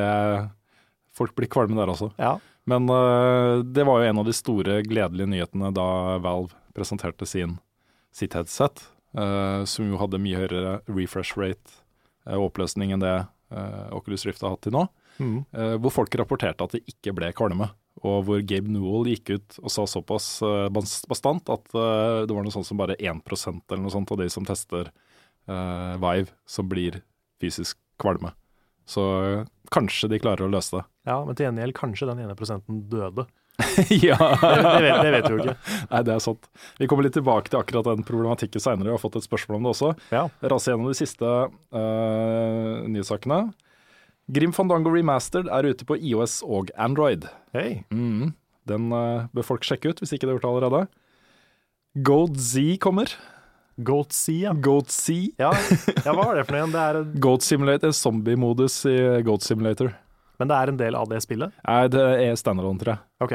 Folk 1.18 1.34
blir 1.38 1.50
kvalme 1.50 1.78
der 1.78 1.90
også. 1.90 2.12
Ja. 2.20 2.36
Men 2.68 2.88
uh, 2.90 3.64
det 3.64 3.86
var 3.88 4.02
jo 4.02 4.10
en 4.10 4.20
av 4.20 4.28
de 4.28 4.36
store 4.36 4.82
gledelige 4.84 5.30
nyhetene 5.30 5.72
da 5.74 6.18
Valve 6.24 6.56
presenterte 6.76 7.26
sin, 7.26 7.56
sitt 8.14 8.36
headset, 8.36 8.84
uh, 9.16 9.64
som 9.68 9.88
jo 9.88 9.98
hadde 10.00 10.20
mye 10.22 10.38
høyere 10.42 10.78
refresh 10.86 11.38
rate 11.40 11.80
og 12.28 12.36
uh, 12.36 12.46
oppløsning 12.50 12.94
enn 12.94 13.04
det 13.04 13.18
Oculus 13.96 14.26
Rift 14.28 14.42
har 14.44 14.52
hatt 14.52 14.66
til 14.66 14.74
nå. 14.74 14.82
Mm. 15.18 15.38
hvor 15.80 15.90
folk 15.90 16.12
rapporterte 16.20 16.66
at 16.66 16.74
det 16.76 16.82
ikke 16.92 17.14
ble 17.16 17.30
kvalme. 17.34 17.70
Og 18.04 18.26
hvor 18.26 18.42
Gabe 18.44 18.68
Newell 18.68 19.08
gikk 19.08 19.32
ut 19.32 19.56
og 19.62 19.72
sa 19.72 19.86
såpass 19.88 20.26
bastant 20.68 21.48
at 21.48 21.64
det 21.72 22.36
var 22.36 22.44
noe 22.44 22.52
sånt 22.52 22.68
som 22.68 22.78
bare 22.78 22.98
1% 23.00 23.72
eller 23.72 23.82
noe 23.82 23.94
sånt 23.96 24.12
av 24.12 24.20
de 24.20 24.28
som 24.28 24.44
tester 24.46 24.92
Vive, 25.48 26.28
som 26.44 26.68
blir 26.68 27.00
fysisk 27.40 27.80
kvalme. 27.96 28.34
Så 28.88 29.04
kanskje 29.74 30.08
de 30.12 30.20
klarer 30.22 30.46
å 30.46 30.52
løse 30.52 30.78
det. 30.78 30.86
ja, 31.10 31.18
men 31.26 31.36
til 31.36 31.48
gjengjeld 31.48 31.76
kanskje 31.76 32.08
den 32.10 32.24
ene 32.24 32.38
prosenten 32.38 32.86
døde. 32.90 33.28
ja. 33.90 34.16
Det, 34.38 34.82
vet, 34.84 35.00
det 35.02 35.12
vet 35.12 35.24
vi 35.26 35.32
jo 35.34 35.38
ikke. 35.42 35.54
Nei, 35.92 36.02
det 36.06 36.12
er 36.14 36.22
sant. 36.22 36.50
Vi 36.78 36.88
kommer 36.90 37.06
litt 37.06 37.16
tilbake 37.18 37.50
til 37.50 37.60
akkurat 37.60 37.88
den 37.90 38.04
problematikken 38.06 38.62
seinere. 38.62 38.90
Vi 38.90 38.94
har 38.96 39.02
fått 39.02 39.18
et 39.18 39.26
spørsmål 39.26 39.58
om 39.58 39.66
det 39.66 39.72
også. 39.74 39.94
Ja. 40.14 40.26
Rase 40.52 40.70
gjennom 40.70 40.92
de 40.92 40.98
siste 40.98 41.32
uh, 41.48 42.74
nyhetssakene. 42.86 43.40
Grim 44.28 44.52
Fandango 44.54 44.92
Remastered 44.92 45.48
er 45.50 45.70
ute 45.72 45.88
på 45.88 45.96
IOS 45.96 46.38
og 46.46 46.70
Android. 46.78 47.26
Hei. 47.56 47.82
Mm. 47.90 48.30
Den 48.68 48.92
uh, 48.92 49.26
bør 49.34 49.46
folk 49.54 49.66
sjekke 49.66 49.90
ut, 49.90 50.02
hvis 50.04 50.14
ikke 50.14 50.28
det 50.28 50.36
er 50.36 50.38
gjort 50.38 50.50
allerede. 50.52 50.84
Gold 52.06 52.38
Z 52.38 52.78
kommer. 52.84 53.10
Goat 53.78 54.12
Sea, 54.12 54.48
ja. 54.48 54.52
Goat 54.58 54.90
Sea 54.90 55.28
ja. 55.38 55.52
Ja, 56.04 56.12
hva 56.12 56.24
var 56.24 56.34
det 56.38 56.44
for 56.48 56.56
noe 56.56 56.64
igjen? 56.64 56.72
Det 56.74 56.82
er, 56.88 56.98
Goat 57.22 57.46
Simulator, 57.46 57.92
zombie-modus 57.94 58.80
i 58.90 58.96
Goat 59.26 59.42
Simulator. 59.46 59.92
men 60.38 60.48
det 60.50 60.56
er 60.58 60.68
en 60.72 60.76
del 60.80 60.94
av 60.98 61.08
det 61.10 61.20
spillet? 61.22 61.54
Nei, 61.66 61.80
det 61.94 62.02
er 62.26 62.36
standalone, 62.38 62.78
tror 62.82 62.92
jeg. 62.96 63.00
OK. 63.26 63.32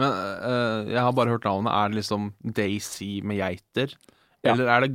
Men 0.00 0.12
eh, 0.12 0.92
jeg 0.94 1.02
har 1.04 1.12
bare 1.16 1.34
hørt 1.34 1.44
navnet. 1.48 1.72
Er 1.72 1.88
det 1.92 1.98
liksom 2.02 2.30
Daisy 2.56 3.10
med 3.24 3.36
geiter? 3.40 3.92
Ja. 4.44 4.52
Eller 4.54 4.70
er 4.76 4.86
det 4.86 4.90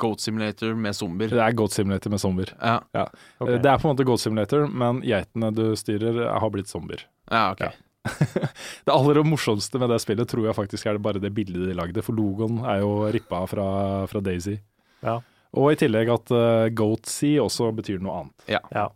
Goat 0.00 0.20
Simulator 0.24 0.72
med 0.78 0.94
zombier? 0.96 1.32
Det 1.36 1.42
er 1.42 1.56
Goat 1.58 1.72
Simulator 1.74 2.12
med 2.14 2.20
zombier. 2.22 2.52
Ja, 2.60 2.78
ok. 2.94 3.50
Eh, 3.50 3.58
Det 3.60 3.72
er 3.72 3.80
på 3.82 3.88
en 3.88 3.92
måte 3.96 4.06
Goat 4.08 4.20
Simulator, 4.24 4.64
men 4.72 5.02
geitene 5.04 5.50
du 5.56 5.64
styrer, 5.76 6.22
har 6.40 6.50
blitt 6.54 6.68
zombier. 6.72 7.04
ja 7.32 7.50
ok. 7.52 7.60
Ja. 7.66 7.72
Det 8.86 8.94
aller 8.94 9.22
morsomste 9.26 9.80
med 9.82 9.90
det 9.92 10.00
spillet 10.02 10.28
tror 10.30 10.48
jeg 10.48 10.56
faktisk 10.56 10.86
er 10.86 10.98
det 10.98 11.04
bare 11.04 11.22
det 11.22 11.32
bildet 11.36 11.68
de 11.68 11.76
lagde, 11.76 12.04
for 12.04 12.16
logoen 12.16 12.62
er 12.64 12.82
jo 12.84 13.06
rippa 13.14 13.44
fra, 13.50 13.68
fra 14.10 14.22
Daisy. 14.24 14.58
Ja. 15.04 15.20
Og 15.56 15.72
i 15.72 15.78
tillegg 15.80 16.10
at 16.12 16.32
uh, 16.34 16.66
Goatsea 16.76 17.44
også 17.44 17.70
betyr 17.76 18.02
noe 18.04 18.22
annet. 18.22 18.48
Ja. 18.50 18.88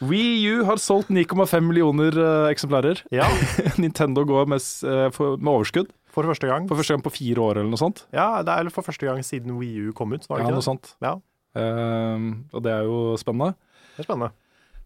Wii 0.00 0.48
U 0.54 0.62
har 0.64 0.80
solgt 0.80 1.10
9,5 1.12 1.60
millioner 1.64 2.16
uh, 2.16 2.50
eksemplarer. 2.50 3.02
ja, 3.12 3.26
Nintendo 3.82 4.24
går 4.28 4.48
med, 4.48 4.64
eh, 4.88 5.08
for, 5.12 5.36
med 5.36 5.50
overskudd 5.52 5.90
for 6.10 6.26
første 6.26 6.48
gang. 6.48 6.68
for 6.68 6.80
første 6.80 6.96
gang 6.96 7.04
på 7.04 7.12
fire 7.12 7.42
år 7.44 7.60
eller 7.60 7.70
noe 7.72 7.80
sånt. 7.80 8.06
Ja, 8.16 8.40
det 8.46 8.54
er 8.54 8.72
for 8.72 8.86
første 8.86 9.06
gang 9.06 9.20
siden 9.26 9.58
Wii 9.60 9.90
U 9.90 9.92
kom 9.96 10.14
ut, 10.16 10.24
var 10.26 10.40
det 10.40 10.46
Ja, 10.46 10.48
ikke 10.48 10.60
noe 10.62 10.70
sånt. 10.72 10.94
Ja, 11.04 11.18
Uh, 11.50 12.46
og 12.54 12.62
det 12.62 12.70
er 12.70 12.84
jo 12.86 13.16
spennende. 13.18 13.56
det 13.96 14.04
er 14.04 14.06
spennende. 14.06 14.30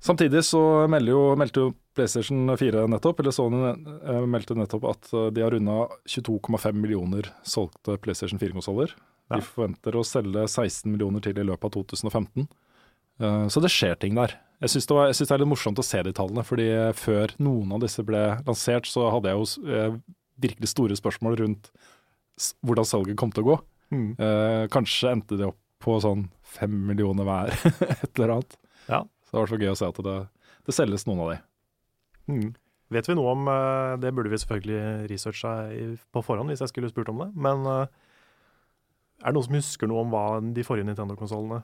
Samtidig 0.02 0.42
så 0.44 0.60
melder 0.90 1.14
jo, 1.14 1.22
meldte 1.40 1.62
jo 1.62 1.70
PlayStation 1.96 2.50
4 2.58 2.86
nettopp, 2.92 3.20
eller 3.22 3.32
Sony 3.32 3.60
eh, 3.70 4.24
meldte 4.28 4.56
nettopp 4.58 4.84
at 4.90 5.12
eh, 5.14 5.28
de 5.32 5.44
har 5.44 5.54
runda 5.54 5.86
22,5 6.10 6.72
millioner 6.76 7.30
solgte 7.46 7.96
PlayStation 8.02 8.40
4-konsoller. 8.42 8.92
Ja. 9.30 9.38
De 9.38 9.46
forventer 9.46 9.96
å 9.96 10.04
selge 10.04 10.44
16 10.50 10.90
millioner 10.92 11.24
til 11.24 11.38
i 11.40 11.46
løpet 11.46 11.70
av 11.70 11.76
2015. 11.78 12.48
Eh, 13.22 13.46
Så 13.48 13.62
det 13.64 13.72
skjer 13.72 13.96
ting 14.02 14.18
der. 14.18 14.34
Jeg 14.60 14.74
syns 14.74 14.90
det, 14.90 14.98
det 15.22 15.30
er 15.32 15.40
litt 15.42 15.50
morsomt 15.54 15.80
å 15.80 15.86
se 15.86 16.02
de 16.04 16.12
tallene, 16.16 16.44
fordi 16.46 16.68
før 16.98 17.32
noen 17.42 17.72
av 17.76 17.80
disse 17.84 18.04
ble 18.06 18.20
lansert, 18.46 18.86
så 18.88 19.08
hadde 19.12 19.32
jeg 19.32 19.40
jo 19.40 19.96
virkelig 20.40 20.70
store 20.70 20.96
spørsmål 20.98 21.36
rundt 21.40 21.68
hvordan 22.64 22.86
salget 22.88 23.18
kom 23.20 23.32
til 23.34 23.44
å 23.44 23.48
gå. 23.52 23.56
Mm. 23.94 24.08
Kanskje 24.72 25.10
endte 25.12 25.36
de 25.38 25.46
opp 25.50 25.58
på 25.84 25.98
sånn 26.02 26.24
fem 26.54 26.72
millioner 26.88 27.26
hver, 27.28 27.52
et 28.04 28.08
eller 28.16 28.36
annet. 28.38 28.56
Ja. 28.88 29.02
Det 29.34 29.40
var 29.42 29.50
så 29.50 29.58
gøy 29.58 29.72
å 29.72 29.78
se 29.82 29.88
at 29.90 29.98
det, 30.06 30.16
det 30.68 30.74
selges 30.76 31.04
noen 31.10 31.24
av 31.24 31.32
de. 31.34 31.38
Mm. 32.30 32.48
Vet 32.94 33.08
vi 33.10 33.14
noe 33.18 33.32
om 33.34 33.48
eh, 33.50 33.94
Det 34.00 34.10
burde 34.14 34.30
vi 34.30 34.38
selvfølgelig 34.38 35.08
researcha 35.10 35.52
i- 35.74 35.96
på 36.14 36.22
forhånd 36.24 36.52
hvis 36.52 36.62
jeg 36.62 36.70
skulle 36.70 36.90
spurt 36.92 37.10
om 37.10 37.18
det. 37.24 37.30
Men 37.34 37.64
eh, 37.66 37.86
er 39.24 39.32
det 39.32 39.34
noen 39.38 39.46
som 39.48 39.56
husker 39.58 39.90
noe 39.90 40.04
om 40.04 40.12
hva 40.14 40.24
de 40.54 40.64
forrige 40.66 40.86
Nintendo-konsollene 40.88 41.62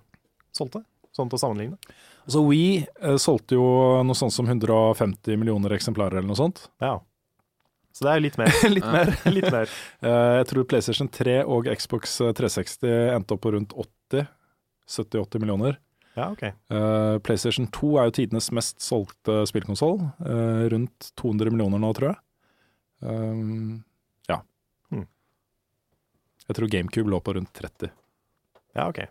solgte? 0.57 0.83
Sånn 1.15 1.31
til 1.31 1.39
å 1.39 1.43
sammenligne? 1.43 1.79
Altså 2.25 2.43
Wii 2.47 2.83
eh, 2.87 3.17
solgte 3.23 3.57
jo 3.59 3.65
noe 4.07 4.19
sånt 4.19 4.35
som 4.35 4.47
150 4.51 5.39
millioner 5.41 5.75
eksemplarer 5.79 6.19
eller 6.21 6.31
noe 6.31 6.39
sånt. 6.39 6.65
Ja. 6.83 6.97
Så 7.95 8.07
det 8.07 8.13
er 8.17 8.23
litt 8.23 8.37
mer. 8.39 8.53
Litt 8.77 8.87
mer. 8.87 9.11
litt 9.37 9.51
mer. 9.55 9.73
Eh, 10.07 10.35
jeg 10.41 10.47
tror 10.53 10.67
PlayStation 10.71 11.09
3 11.11 11.41
og 11.45 11.67
Xbox 11.77 12.19
360 12.23 12.93
endte 13.17 13.35
opp 13.37 13.43
på 13.45 13.53
rundt 13.57 13.75
80 13.77 14.27
70-80 14.91 15.43
millioner. 15.45 15.77
Ja, 16.19 16.31
OK. 16.33 16.43
Uh, 16.73 17.19
PlayStation 17.23 17.69
2 17.71 17.93
er 17.99 18.09
jo 18.09 18.17
tidenes 18.19 18.51
mest 18.55 18.83
solgte 18.83 19.45
spillkonsoll. 19.49 20.01
Uh, 20.19 20.67
rundt 20.73 21.13
200 21.21 21.55
millioner 21.55 21.83
nå, 21.83 21.93
tror 21.97 22.13
jeg. 22.13 22.21
Um, 23.01 23.79
ja. 24.29 24.41
Hmm. 24.91 25.07
Jeg 26.49 26.59
tror 26.59 26.73
GameCube 26.73 27.13
lå 27.13 27.23
på 27.25 27.37
rundt 27.39 27.53
30. 27.57 27.93
Ja, 28.75 28.89
ok. 28.89 29.05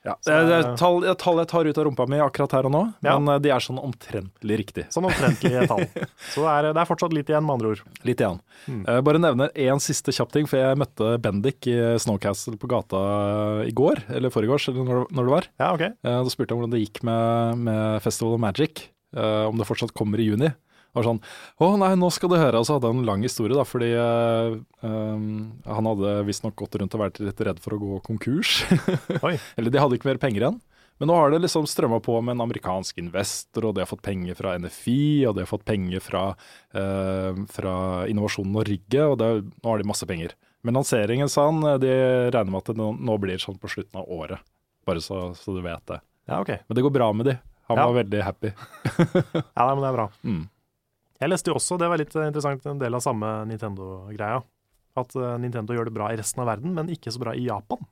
Ja, 0.00 0.14
det 0.24 0.32
er, 0.32 0.46
det 0.48 0.54
er- 0.64 0.76
tall, 0.80 1.02
tall 1.20 1.38
jeg 1.42 1.48
tar 1.50 1.68
ut 1.68 1.78
av 1.78 1.84
rumpa 1.84 2.06
mi 2.08 2.16
akkurat 2.24 2.52
her 2.56 2.64
og 2.64 2.72
nå, 2.72 2.80
Ja. 3.04 3.18
men 3.18 3.34
eh, 3.34 3.38
de 3.44 3.50
er 3.52 3.60
sånn 3.60 3.76
omtrentlig 3.82 4.56
riktig. 4.62 4.84
Sånn 4.94 5.04
omtrentlige 5.04 5.66
tall. 5.68 5.84
Så 6.32 6.40
det 6.46 6.54
er, 6.54 6.68
det 6.72 6.80
er 6.80 6.88
fortsatt 6.88 7.12
litt 7.12 7.28
igjen, 7.28 7.44
med 7.44 7.58
andre 7.58 7.72
ord. 7.74 7.82
Litt 8.08 8.22
igjen. 8.24 8.40
Mm. 8.64 8.80
Eh, 8.88 9.00
bare 9.04 9.20
nevner 9.20 9.52
én 9.52 9.82
siste 9.84 10.14
kjapp 10.16 10.32
ting, 10.32 10.48
for 10.48 10.56
jeg 10.62 10.78
møtte 10.80 11.10
Bendik 11.20 11.68
i 11.68 11.76
Snowcastle 12.00 12.56
på 12.56 12.70
gata 12.72 13.02
i 13.68 13.74
går, 13.76 14.06
eller 14.16 14.32
foregårs, 14.32 14.70
eller 14.72 14.88
når, 14.88 15.04
når 15.12 15.28
det 15.28 15.34
var. 15.36 15.50
Ja, 15.60 15.68
ok. 15.76 15.84
Eh, 15.90 16.16
da 16.24 16.32
spurte 16.32 16.54
jeg 16.56 16.62
hvordan 16.62 16.72
det 16.78 16.82
gikk 16.86 17.02
med, 17.04 17.60
med 17.68 18.00
Festival 18.06 18.38
of 18.38 18.40
Magic, 18.48 18.86
om 19.12 19.58
det 19.58 19.66
fortsatt 19.66 19.90
kommer 19.98 20.20
i 20.22 20.28
juni. 20.30 20.48
Og 20.98 21.04
sånn 21.06 21.20
Å 21.62 21.68
nei, 21.78 21.92
nå 22.00 22.08
skal 22.10 22.32
du 22.32 22.36
høre. 22.40 22.58
Og 22.58 22.66
så 22.66 22.76
hadde 22.78 22.88
han 22.90 22.98
en 23.02 23.06
lang 23.06 23.22
historie, 23.22 23.54
da, 23.54 23.62
fordi 23.68 23.92
eh, 23.94 24.56
han 24.82 25.88
hadde 25.90 26.16
visstnok 26.26 26.56
gått 26.58 26.74
rundt 26.80 26.96
og 26.98 27.04
vært 27.04 27.20
litt 27.22 27.40
redd 27.46 27.60
for 27.62 27.76
å 27.76 27.80
gå 27.82 28.00
konkurs. 28.06 28.64
Eller 29.56 29.70
de 29.70 29.78
hadde 29.82 29.98
ikke 30.00 30.10
mer 30.10 30.20
penger 30.22 30.42
igjen. 30.46 30.60
Men 31.00 31.08
nå 31.08 31.14
har 31.16 31.30
det 31.32 31.38
liksom 31.40 31.64
strømma 31.64 31.96
på 32.04 32.18
med 32.20 32.34
en 32.34 32.42
amerikansk 32.44 32.98
investor, 33.00 33.64
og 33.70 33.76
de 33.78 33.80
har 33.80 33.88
fått 33.88 34.02
penger 34.04 34.36
fra 34.36 34.52
NFI, 34.60 34.98
og 35.30 35.38
de 35.38 35.46
har 35.46 35.48
fått 35.48 35.64
penger 35.64 36.02
fra, 36.04 36.24
eh, 36.76 37.38
fra 37.48 37.74
Innovasjon 38.10 38.50
Norge, 38.52 39.06
og 39.06 39.16
det, 39.22 39.30
nå 39.64 39.70
har 39.72 39.80
de 39.80 39.88
masse 39.88 40.04
penger. 40.10 40.34
Men 40.60 40.76
lanseringen, 40.76 41.30
sa 41.32 41.46
han, 41.48 41.62
de 41.80 41.94
regner 42.34 42.52
med 42.52 42.60
at 42.60 42.74
det 42.74 42.76
nå 43.00 43.16
blir 43.22 43.40
sånn 43.40 43.56
på 43.62 43.70
slutten 43.72 43.96
av 44.02 44.10
året. 44.12 44.42
Bare 44.84 45.00
så, 45.00 45.30
så 45.38 45.54
du 45.56 45.62
vet 45.64 45.86
det. 45.88 46.02
Ja, 46.28 46.42
ok. 46.44 46.52
Men 46.68 46.76
det 46.76 46.84
går 46.84 46.92
bra 46.98 47.08
med 47.16 47.30
de. 47.30 47.38
Han 47.70 47.78
Ja. 47.80 47.86
var 47.88 47.96
veldig 48.02 48.20
happy. 48.26 48.50
Ja, 49.56 49.70
men 49.72 49.80
det 49.80 49.88
er 49.88 49.96
bra. 49.96 50.08
Mm. 50.26 50.42
Jeg 51.20 51.28
leste 51.28 51.52
jo 51.52 51.56
også, 51.58 51.76
det 51.80 51.88
var 51.92 52.00
litt 52.00 52.14
interessant, 52.16 52.64
en 52.66 52.80
del 52.80 52.96
av 52.96 53.02
samme 53.04 53.30
Nintendo-greia. 53.50 54.40
At 55.00 55.14
eh, 55.16 55.34
Nintendo 55.42 55.76
gjør 55.76 55.90
det 55.90 55.96
bra 55.96 56.08
i 56.12 56.16
resten 56.20 56.42
av 56.42 56.48
verden, 56.50 56.72
men 56.76 56.88
ikke 56.92 57.12
så 57.12 57.20
bra 57.22 57.34
i 57.36 57.44
Japan. 57.46 57.82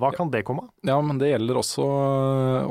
Hva 0.00 0.08
kan 0.16 0.30
det 0.32 0.40
komme 0.48 0.64
av? 0.64 0.70
Ja, 0.88 0.96
men 1.04 1.18
det 1.20 1.28
gjelder 1.34 1.58
også, 1.60 1.84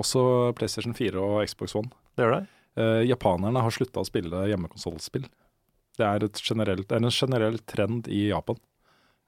også 0.02 0.24
PlayStation 0.58 0.96
4 0.98 1.22
og 1.22 1.44
Xbox 1.46 1.76
One. 1.78 1.92
Det 2.18 2.26
gjør 2.26 2.34
det? 2.40 2.42
Eh, 2.82 3.04
japanerne 3.12 3.62
har 3.62 3.74
slutta 3.76 4.02
å 4.02 4.08
spille 4.08 4.46
hjemmekonsollspill. 4.50 5.28
Det 6.00 6.08
er, 6.08 6.26
et 6.26 6.42
generelt, 6.42 6.88
det 6.90 6.98
er 6.98 7.04
en 7.06 7.14
generell 7.14 7.60
trend 7.70 8.10
i 8.10 8.24
Japan. 8.32 8.58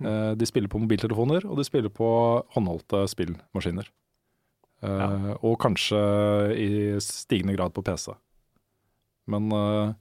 Eh, 0.02 0.32
de 0.39 0.48
spiller 0.50 0.72
på 0.74 0.82
mobiltelefoner, 0.82 1.46
og 1.46 1.60
de 1.62 1.68
spiller 1.68 1.94
på 1.94 2.08
håndholdte 2.56 3.04
spillmaskiner. 3.14 3.91
Eh, 4.84 5.30
Og 5.46 5.58
kanskje 5.62 6.02
i 6.58 6.70
stigende 7.04 7.56
grad 7.56 7.76
på 7.78 7.84
PC. 7.86 8.10
Men 9.32 9.51
eh, 9.55 9.93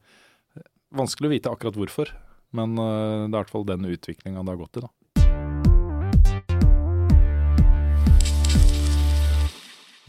vanskelig 0.98 1.28
å 1.30 1.34
vite 1.36 1.52
akkurat 1.52 1.78
hvorfor. 1.78 2.10
Men 2.52 2.74
eh, 2.78 3.28
det 3.28 3.32
er 3.32 3.36
i 3.36 3.36
hvert 3.38 3.52
fall 3.54 3.68
den 3.68 3.86
utviklinga 3.88 4.42
det 4.42 4.54
har 4.54 4.62
gått 4.64 4.80
i, 4.80 4.84
da. 4.86 4.90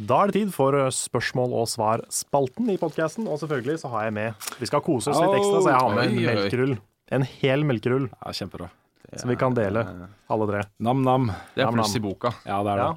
Da 0.04 0.24
er 0.24 0.32
det 0.32 0.36
tid 0.42 0.50
for 0.56 0.76
eh, 0.76 0.90
spørsmål 0.92 1.54
og 1.62 1.68
svar-spalten 1.70 2.72
i 2.74 2.78
podkasten. 2.82 3.28
Og 3.30 3.38
selvfølgelig 3.44 3.78
så 3.84 3.92
har 3.94 4.08
jeg 4.10 4.16
med 4.18 4.48
Vi 4.60 4.68
skal 4.70 4.82
kose 4.84 5.14
oss 5.14 5.22
litt 5.22 5.38
ekstra, 5.38 5.62
så 5.62 5.70
jeg 5.70 5.80
har 5.84 5.94
med 5.96 6.10
en 6.10 6.18
melkerull. 6.32 6.74
En 7.14 7.26
hel 7.30 7.66
melkerull 7.68 8.08
Ja, 8.10 8.34
Kjempebra. 8.34 8.72
som 9.20 9.30
vi 9.30 9.36
kan 9.38 9.54
dele, 9.54 9.84
alle 10.34 10.48
tre. 10.50 10.62
Nam-nam. 10.82 11.30
Det 11.54 11.62
er 11.68 11.72
pluss 11.76 11.94
i 11.96 12.02
boka. 12.02 12.32
Ja, 12.48 12.64
det 12.66 12.74
er 12.74 12.82
det. 12.82 12.88
Ja. 12.90 12.94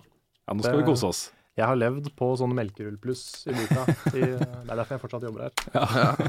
Ja, 0.47 0.55
nå 0.55 0.63
skal 0.65 0.77
Det- 0.79 0.85
vi 0.87 0.91
kose 0.93 1.07
oss. 1.11 1.21
Jeg 1.57 1.65
har 1.71 1.79
levd 1.81 2.11
på 2.19 2.27
sånne 2.37 2.57
melkerullpluss 2.59 3.23
i 3.49 3.55
boka. 3.57 3.85
I, 4.13 4.25
det 4.67 4.71
er 4.71 4.75
derfor 4.77 4.97
jeg 4.99 5.03
fortsatt 5.07 5.25
jobber 5.29 5.47
her. 5.47 6.27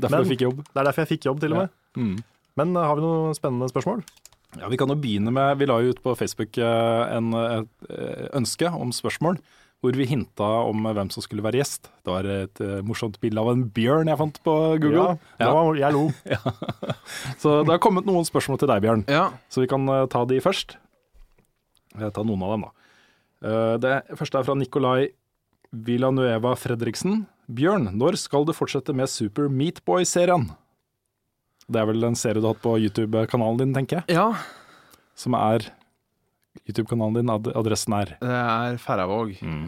Derfor 0.00 0.16
Men- 0.18 0.24
du 0.26 0.32
fikk 0.34 0.44
jobb. 0.48 0.58
Det 0.66 0.80
er 0.82 0.88
derfor 0.90 1.04
jeg 1.06 1.12
fikk 1.14 1.28
jobb, 1.30 1.40
til 1.40 1.54
og 1.56 1.62
med. 1.62 1.70
Mm. 1.96 2.18
Men 2.60 2.76
eh, 2.76 2.84
har 2.90 2.98
vi 2.98 3.04
noen 3.06 3.36
spennende 3.38 3.70
spørsmål? 3.72 4.02
Ja, 4.58 4.66
Vi 4.68 4.76
kan 4.80 4.90
jo 4.90 4.96
begynne 4.98 5.30
med 5.30 5.58
Vi 5.60 5.66
la 5.70 5.76
jo 5.80 5.92
ut 5.94 6.00
på 6.02 6.12
Facebook 6.18 6.56
eh, 6.58 7.16
en, 7.16 7.28
et 7.38 7.88
eh, 7.88 8.24
ønske 8.34 8.66
om 8.74 8.90
spørsmål, 8.92 9.38
hvor 9.80 9.94
vi 9.96 10.04
hinta 10.10 10.44
om 10.68 10.82
hvem 10.92 11.08
som 11.14 11.22
skulle 11.24 11.40
være 11.46 11.60
gjest. 11.62 11.86
Det 12.04 12.12
var 12.12 12.26
et 12.28 12.60
morsomt 12.84 13.16
bilde 13.22 13.40
av 13.40 13.48
en 13.54 13.62
bjørn 13.72 14.10
jeg 14.12 14.18
fant 14.20 14.40
på 14.44 14.56
Google. 14.82 15.14
Ja, 15.38 15.46
det 15.46 15.52
var, 15.56 15.70
jeg 15.80 15.94
lo. 15.96 16.02
Så 17.40 17.54
det 17.64 17.72
har 17.72 17.80
kommet 17.80 18.04
noen 18.04 18.26
spørsmål 18.28 18.60
til 18.60 18.68
deg, 18.68 18.82
Bjørn, 18.84 19.06
Ja. 19.08 19.30
så 19.48 19.62
vi 19.64 19.70
kan 19.72 19.88
ta 20.12 20.26
de 20.28 20.36
først. 20.44 20.76
Jeg 21.96 22.12
tar 22.12 22.26
noen 22.28 22.44
av 22.44 22.52
dem, 22.58 22.66
da. 22.68 22.79
Eh, 23.44 23.74
det 23.80 23.94
første 24.18 24.38
er 24.40 24.44
fra 24.46 24.54
Nikolai 24.58 25.08
Villanueva 25.72 26.54
Fredriksen. 26.58 27.26
Bjørn, 27.50 27.88
når 27.98 28.16
skal 28.20 28.44
du 28.46 28.52
fortsette 28.54 28.92
med 28.94 29.08
Super 29.10 29.48
Meatboy-serien? 29.50 30.48
Det 31.70 31.78
er 31.80 31.86
vel 31.86 32.04
en 32.04 32.16
serie 32.18 32.40
du 32.42 32.46
har 32.48 32.54
hatt 32.56 32.62
på 32.64 32.76
YouTube-kanalen 32.82 33.58
din, 33.64 33.74
tenker 33.76 34.00
jeg? 34.02 34.04
ja. 34.18 34.28
Som 35.20 35.34
er 35.36 35.66
YouTube-kanalen 36.66 37.14
din, 37.20 37.28
ad 37.30 37.50
adressen 37.58 37.92
er 37.92 38.14
Det 38.22 38.30
er 38.30 38.78
Færøyvåg. 38.80 39.34
Mm. 39.44 39.66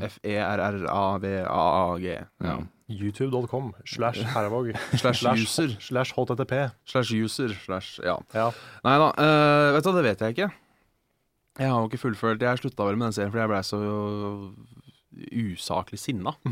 F-e-r-r-a-v-a-a-g. 1.02 2.06
Ja. 2.42 2.56
YouTube.com 2.92 3.72
slash 3.88 4.20
Herrevåg 4.34 4.72
Slash 5.00 5.22
user. 5.32 5.76
slash 5.80 6.12
HTTP. 6.16 6.52
Slash 6.84 7.12
user. 7.14 7.48
Slash 7.64 8.00
ja. 8.04 8.18
Ja. 8.34 8.50
Nei 8.84 8.96
da, 9.00 9.10
uh, 9.16 9.72
vet 9.76 9.84
du 9.84 9.88
hva, 9.90 9.96
det 9.98 10.04
vet 10.08 10.20
jeg 10.24 10.30
ikke. 10.36 10.48
Jeg 11.60 11.68
har 11.68 11.82
jo 11.82 11.88
ikke 11.90 12.00
fullført 12.00 12.40
Jeg 12.40 12.60
slutta 12.62 12.86
vel 12.88 12.96
med 12.96 13.10
den 13.10 13.16
serien 13.16 13.32
fordi 13.32 13.42
jeg 13.42 13.52
blei 13.52 13.64
så 13.68 13.78
usaklig 15.52 15.98
sinna. 16.00 16.32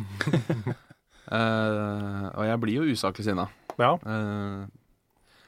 uh, 1.33 2.27
og 2.37 2.45
jeg 2.45 2.61
blir 2.61 2.77
jo 2.83 2.93
usaklig 2.93 3.25
sinna. 3.25 3.47
Ja. 3.81 3.95
Uh, 4.05 4.69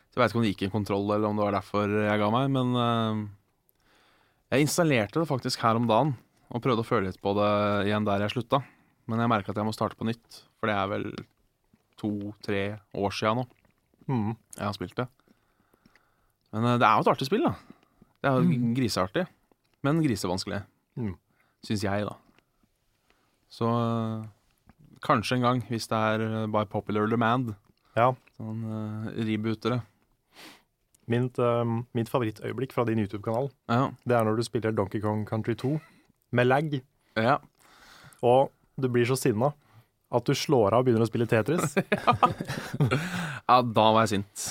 så 0.08 0.16
jeg 0.16 0.22
veit 0.22 0.32
ikke 0.32 0.40
om 0.40 0.44
det 0.46 0.52
gikk 0.54 0.64
i 0.66 0.72
kontroll, 0.72 1.06
eller 1.12 1.28
om 1.28 1.36
det 1.38 1.44
var 1.44 1.56
derfor 1.56 1.92
jeg 2.04 2.20
ga 2.20 2.28
meg, 2.32 2.48
men 2.52 2.72
uh, 2.76 3.20
jeg 4.52 4.64
installerte 4.66 5.20
det 5.20 5.28
faktisk 5.28 5.62
her 5.64 5.76
om 5.80 5.88
dagen 5.88 6.14
og 6.52 6.60
prøvde 6.64 6.84
å 6.84 6.88
føle 6.88 7.08
litt 7.08 7.20
på 7.24 7.32
det 7.38 7.50
igjen 7.88 8.04
der 8.08 8.24
jeg 8.26 8.34
slutta. 8.34 8.60
Men 9.08 9.22
jeg 9.24 9.30
merker 9.32 9.52
at 9.52 9.60
jeg 9.60 9.68
må 9.68 9.72
starte 9.76 9.96
på 9.98 10.06
nytt, 10.08 10.42
for 10.60 10.68
det 10.68 10.76
er 10.76 10.90
vel 10.92 11.06
to-tre 12.00 12.62
år 12.98 13.14
sia 13.14 13.34
nå 13.36 13.44
Mm. 14.10 14.32
jeg 14.56 14.64
har 14.66 14.72
spilt 14.74 14.96
det. 14.98 15.04
Men 16.52 16.64
eh, 16.66 16.78
det 16.82 16.86
er 16.88 16.96
jo 16.98 17.04
et 17.04 17.10
artig 17.12 17.26
spill, 17.28 17.44
da. 17.46 17.52
Det 18.18 18.28
er 18.28 18.40
jo 18.40 18.56
griseartig, 18.74 19.22
men 19.82 20.02
grisevanskelig. 20.04 20.62
Mm. 20.98 21.14
Syns 21.66 21.84
jeg, 21.84 22.06
da. 22.08 22.16
Så 23.52 23.68
eh, 23.68 24.26
kanskje 25.04 25.36
en 25.38 25.46
gang, 25.46 25.62
hvis 25.68 25.88
det 25.90 25.98
er 25.98 26.24
eh, 26.26 26.46
by 26.52 26.64
popular 26.70 27.06
demand, 27.10 27.54
Ja. 27.96 28.12
sånn 28.38 28.62
uh, 28.64 29.10
rebootere. 29.20 29.82
Mitt, 31.12 31.36
uh, 31.42 31.66
mitt 31.92 32.08
favorittøyeblikk 32.08 32.72
fra 32.72 32.86
din 32.88 33.02
YouTube-kanal, 33.02 33.50
Ja. 33.68 33.90
det 34.08 34.16
er 34.16 34.24
når 34.24 34.38
du 34.38 34.42
spiller 34.46 34.72
Donkey 34.72 35.00
Kong 35.02 35.26
Country 35.28 35.54
2 35.54 35.74
med 36.32 36.46
lag, 36.46 36.72
ja. 37.16 37.36
og 38.22 38.50
du 38.80 38.88
blir 38.88 39.04
så 39.04 39.18
sinna 39.18 39.52
at 40.12 40.26
du 40.28 40.32
slår 40.36 40.74
av 40.76 40.82
og 40.82 40.86
begynner 40.88 41.04
å 41.06 41.10
spille 41.10 41.26
Tetris. 41.30 41.74
Ja, 43.52 43.58
da 43.66 43.84
var 43.92 44.04
jeg 44.06 44.12
sint. 44.22 44.42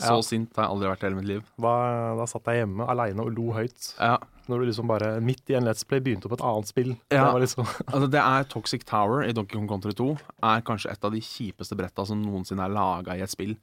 Så 0.00 0.16
Ja. 0.16 0.20
sint 0.26 0.56
har 0.58 0.66
jeg 0.66 0.72
aldri 0.74 0.88
vært 0.90 1.02
i 1.02 1.06
hele 1.06 1.16
mitt 1.20 1.28
liv. 1.28 1.42
Da, 1.62 1.72
da 2.18 2.24
satt 2.28 2.48
jeg 2.50 2.60
hjemme 2.64 2.86
aleine 2.90 3.22
og 3.24 3.30
lo 3.36 3.52
høyt. 3.56 3.92
Ja, 3.98 4.18
Når 4.50 4.58
du 4.60 4.66
liksom 4.66 4.88
bare 4.90 5.12
midt 5.22 5.48
i 5.52 5.54
en 5.56 5.64
Let's 5.64 5.86
Play 5.86 6.00
begynte 6.02 6.26
opp 6.26 6.34
et 6.34 6.42
annet 6.44 6.66
spill. 6.68 6.90
Ja. 7.12 7.28
Det 7.28 7.32
var 7.36 7.40
liksom 7.44 7.68
altså 7.92 8.08
det 8.10 8.20
er 8.24 8.48
Toxic 8.50 8.84
Tower 8.88 9.22
i 9.28 9.32
Donkey 9.36 9.56
Kong 9.56 9.68
Country 9.70 9.94
2 9.96 10.08
er 10.50 10.64
kanskje 10.66 10.90
et 10.92 11.04
av 11.06 11.14
de 11.14 11.22
kjipeste 11.22 11.78
bretta 11.78 12.04
som 12.08 12.20
noensinne 12.24 12.66
er 12.66 12.74
laga 12.74 13.14
i 13.16 13.22
et 13.24 13.30
spill. 13.32 13.54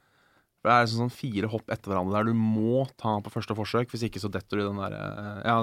For 0.63 0.71
Det 0.71 0.73
er 0.77 0.85
liksom 0.87 1.03
sånn 1.05 1.13
fire 1.19 1.51
hopp 1.51 1.67
etter 1.75 1.91
hverandre 1.91 2.15
der 2.21 2.31
du 2.31 2.37
må 2.39 2.85
ta 2.97 3.17
på 3.21 3.33
første 3.35 3.57
forsøk. 3.59 3.91
Hvis 3.91 4.07
ikke 4.07 4.23
så 4.23 4.31
detter 4.31 4.57
du 4.57 4.63
i 4.63 4.69
den 4.69 4.79
der 4.81 4.95
eh, 4.97 5.41
ja, 5.45 5.57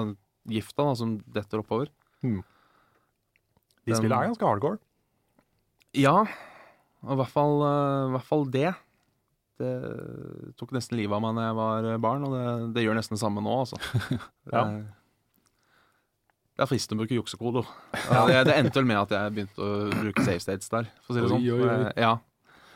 gifta 0.59 0.85
da, 0.85 0.93
som 1.01 1.17
detter 1.25 1.65
oppover. 1.65 1.89
De 2.21 3.93
spillene 3.93 4.21
er 4.21 4.29
ganske 4.31 4.45
hardcore. 4.47 4.79
Ja, 5.95 6.17
og 7.05 7.13
i 7.15 7.19
hvert 7.21 7.31
fall, 7.31 7.55
eh, 7.67 8.01
i 8.09 8.11
hvert 8.15 8.27
fall 8.27 8.45
det. 8.53 8.73
Det 9.55 9.71
tok 10.59 10.73
nesten 10.75 10.97
livet 10.99 11.15
av 11.15 11.21
meg 11.23 11.37
da 11.37 11.45
jeg 11.47 11.55
var 11.55 11.85
barn, 12.03 12.25
og 12.27 12.33
det, 12.35 12.45
det 12.75 12.83
gjør 12.83 12.97
nesten 12.99 13.15
det 13.15 13.21
samme 13.23 13.43
nå, 13.45 13.53
altså. 13.63 13.79
Ja. 14.53 14.65
Det 16.55 16.63
er 16.63 16.69
fristende 16.71 17.01
å 17.01 17.03
bruke 17.03 17.17
juksekoder. 17.17 17.67
Ja, 18.07 18.21
det, 18.29 18.35
det 18.47 18.53
endte 18.55 18.79
vel 18.79 18.85
med 18.87 18.99
at 19.01 19.11
jeg 19.11 19.31
begynte 19.35 19.59
å 19.59 19.71
bruke 19.91 20.23
save 20.23 20.39
states 20.43 20.71
der, 20.71 20.85
for 21.03 21.11
å 21.11 21.15
si 21.17 21.23
det 21.25 21.31
sånn. 21.33 21.47
Eh, 21.67 21.89
Ja, 21.99 22.13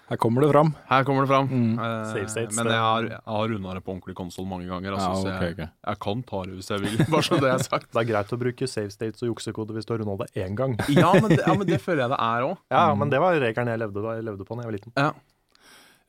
Her 0.10 0.18
kommer 0.18 0.42
det 0.42 0.50
fram. 0.52 0.72
her 0.90 1.04
kommer 1.06 1.22
det 1.26 1.30
fram. 1.30 1.48
Mm. 1.52 1.80
Eh, 1.80 2.06
Save 2.12 2.28
states, 2.34 2.56
men 2.58 2.66
jeg 2.72 2.82
har, 2.82 3.04
jeg 3.12 3.20
har 3.26 3.48
runda 3.54 3.74
det 3.78 3.84
på 3.86 3.94
ordentlig 3.94 4.16
konsoll 4.18 4.48
mange 4.50 4.66
ganger, 4.68 4.96
altså, 4.98 5.10
Ja, 5.10 5.22
så 5.22 5.28
jeg, 5.46 5.54
ok. 5.54 5.62
jeg 5.92 6.00
kan 6.06 6.24
ta 6.32 6.44
det 6.50 6.56
hvis 6.58 6.70
jeg 6.74 6.82
vil. 6.86 6.98
Bare 7.14 7.26
så 7.30 7.40
det 7.44 7.52
er 7.54 7.64
sagt. 7.66 7.90
Det 7.94 8.02
er 8.02 8.08
greit 8.10 8.34
å 8.34 8.40
bruke 8.42 8.68
save 8.72 8.90
states 8.96 9.22
og 9.22 9.30
juksekode 9.36 9.76
hvis 9.78 9.86
du 9.86 9.94
har 9.94 10.02
runda 10.04 10.26
det 10.26 10.46
én 10.46 10.56
gang. 10.58 10.74
Ja 11.00 11.14
men, 11.14 11.30
det, 11.30 11.44
ja, 11.46 11.54
men 11.54 11.68
det 11.70 11.78
føler 11.84 12.08
jeg 12.08 12.14
det 12.16 12.22
er 12.26 12.48
òg. 12.50 12.56
Ja, 12.74 12.86
men 12.98 13.10
det 13.14 13.22
var 13.22 13.38
regelen 13.46 13.70
jeg 13.76 13.84
levde, 13.86 14.02
da 14.08 14.16
jeg 14.18 14.26
levde 14.32 14.48
på 14.50 14.58
da 14.58 14.66
jeg 14.66 14.72
var 14.72 14.78
liten. 14.80 14.96
Ja. 14.98 15.12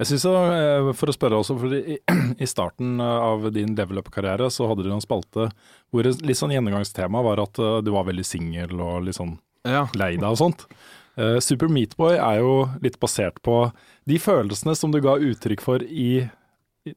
Jeg 0.01 0.09
synes 0.09 0.23
så, 0.25 0.31
eh, 0.57 0.87
For 0.97 1.13
å 1.13 1.13
spørre 1.13 1.37
også, 1.43 1.59
for 1.61 1.75
i, 1.77 1.99
i 2.45 2.49
starten 2.49 2.97
av 3.05 3.45
din 3.53 3.75
level 3.77 4.01
up-karriere 4.01 4.49
så 4.49 4.65
hadde 4.71 4.87
du 4.87 4.95
en 4.95 5.05
spalte 5.05 5.51
hvor 5.93 6.09
et 6.09 6.23
litt 6.25 6.39
sånn 6.41 6.55
gjennomgangstema 6.57 7.21
var 7.27 7.43
at 7.45 7.61
eh, 7.61 7.83
du 7.85 7.91
var 7.93 8.07
veldig 8.09 8.25
singel 8.25 8.81
og 8.81 9.05
litt 9.05 9.19
sånn 9.21 9.37
Ja. 9.69 9.83
lei 10.01 10.15
deg 10.17 10.25
og 10.25 10.39
sånt. 10.41 10.65
Eh, 11.21 11.39
Super 11.45 11.69
Meatboy 11.73 12.17
er 12.17 12.41
jo 12.41 12.55
litt 12.85 12.97
basert 13.03 13.41
på 13.45 13.63
de 14.09 14.19
følelsene 14.23 14.75
som 14.79 14.95
du 14.95 15.01
ga 15.05 15.19
uttrykk 15.21 15.63
for 15.65 15.85
i, 15.85 16.25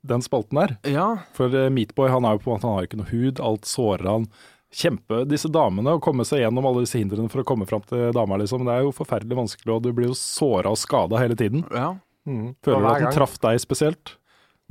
den 0.01 0.23
spalten 0.23 0.61
her. 0.61 0.77
ja. 0.87 1.09
For 1.35 1.51
eh, 1.51 1.69
Meatboy 1.73 2.11
han 2.13 2.25
er 2.27 2.37
jo 2.37 2.45
på 2.45 2.51
en 2.51 2.57
måte, 2.57 2.69
han 2.69 2.79
har 2.79 2.87
ikke 2.87 3.01
noe 3.01 3.11
hud, 3.11 3.43
alt 3.43 3.67
sårer 3.69 4.07
han. 4.07 4.29
Kjempe 4.73 5.21
disse 5.29 5.51
damene, 5.53 5.99
å 5.99 6.01
komme 6.01 6.25
seg 6.25 6.41
gjennom 6.41 6.65
alle 6.65 6.87
disse 6.87 6.97
hindrene 6.97 7.29
for 7.29 7.43
å 7.43 7.45
komme 7.45 7.67
fram 7.69 7.83
til 7.85 8.09
dama, 8.15 8.39
liksom. 8.41 8.63
Det 8.65 8.73
er 8.73 8.87
jo 8.87 8.95
forferdelig 8.95 9.37
vanskelig, 9.43 9.75
og 9.75 9.83
du 9.85 9.91
blir 9.93 10.09
jo 10.09 10.17
såra 10.17 10.71
og 10.73 10.79
skada 10.81 11.21
hele 11.21 11.37
tiden. 11.39 11.67
ja. 11.73 11.93
Mm. 12.23 12.53
Føler 12.63 12.79
du 12.79 12.87
at 12.87 13.01
den 13.03 13.15
traff 13.17 13.33
deg 13.43 13.57
spesielt? 13.59 14.13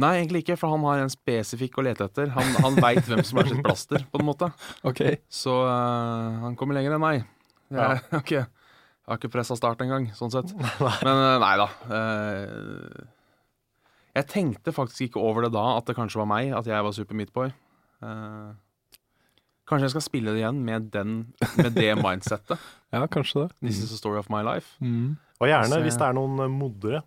Nei, 0.00 0.14
egentlig 0.22 0.40
ikke, 0.42 0.56
for 0.56 0.72
han 0.72 0.84
har 0.88 1.02
en 1.02 1.12
spesifikk 1.12 1.76
å 1.78 1.84
lete 1.84 2.06
etter. 2.08 2.30
Han, 2.32 2.54
han 2.64 2.78
veit 2.80 3.04
hvem 3.04 3.20
som 3.28 3.42
er 3.42 3.50
sitt 3.50 3.60
plaster, 3.60 4.06
på 4.08 4.22
en 4.22 4.28
måte. 4.30 4.48
Ok. 4.88 5.02
Så 5.28 5.52
uh, 5.66 6.40
han 6.46 6.56
kommer 6.56 6.78
lenger 6.78 6.96
enn 6.96 7.04
meg. 7.04 7.26
Ja. 7.68 7.76
Ja. 7.76 7.90
Okay. 8.22 8.46
Jeg 9.02 9.10
har 9.10 9.18
ikke 9.18 9.32
pressa 9.34 9.56
start 9.58 9.80
engang, 9.82 10.04
sånn 10.14 10.30
sett. 10.30 10.52
Men 11.06 11.22
eh, 11.26 11.38
nei 11.42 11.54
da. 11.58 11.68
eh, 11.90 13.06
jeg 14.14 14.28
tenkte 14.30 14.74
faktisk 14.76 15.08
ikke 15.08 15.22
over 15.24 15.46
det 15.46 15.52
da, 15.56 15.64
at 15.78 15.88
det 15.88 15.96
kanskje 15.96 16.20
var 16.20 16.28
meg, 16.30 16.52
at 16.54 16.66
jeg 16.68 16.84
var 16.84 16.92
Super 16.94 17.16
midtboy. 17.18 17.48
Uh, 18.04 18.52
kanskje 19.70 19.86
jeg 19.88 19.92
skal 19.94 20.04
spille 20.04 20.34
det 20.34 20.42
igjen 20.42 20.58
med, 20.66 20.90
den, 20.92 21.14
med 21.58 21.72
det 21.78 21.92
mindsettet. 22.00 22.60
Ja, 22.92 23.06
kanskje 23.08 23.46
det. 23.46 23.54
This 23.64 23.78
is 23.80 23.92
a 23.94 23.96
story 23.96 24.18
of 24.20 24.26
my 24.28 24.42
life. 24.44 24.74
Mm. 24.84 25.14
Og 25.40 25.48
gjerne, 25.48 25.70
Så- 25.72 25.80
hvis 25.86 25.96
det 25.96 26.04
er 26.10 26.12
noen 26.18 26.42
modere 26.52 26.98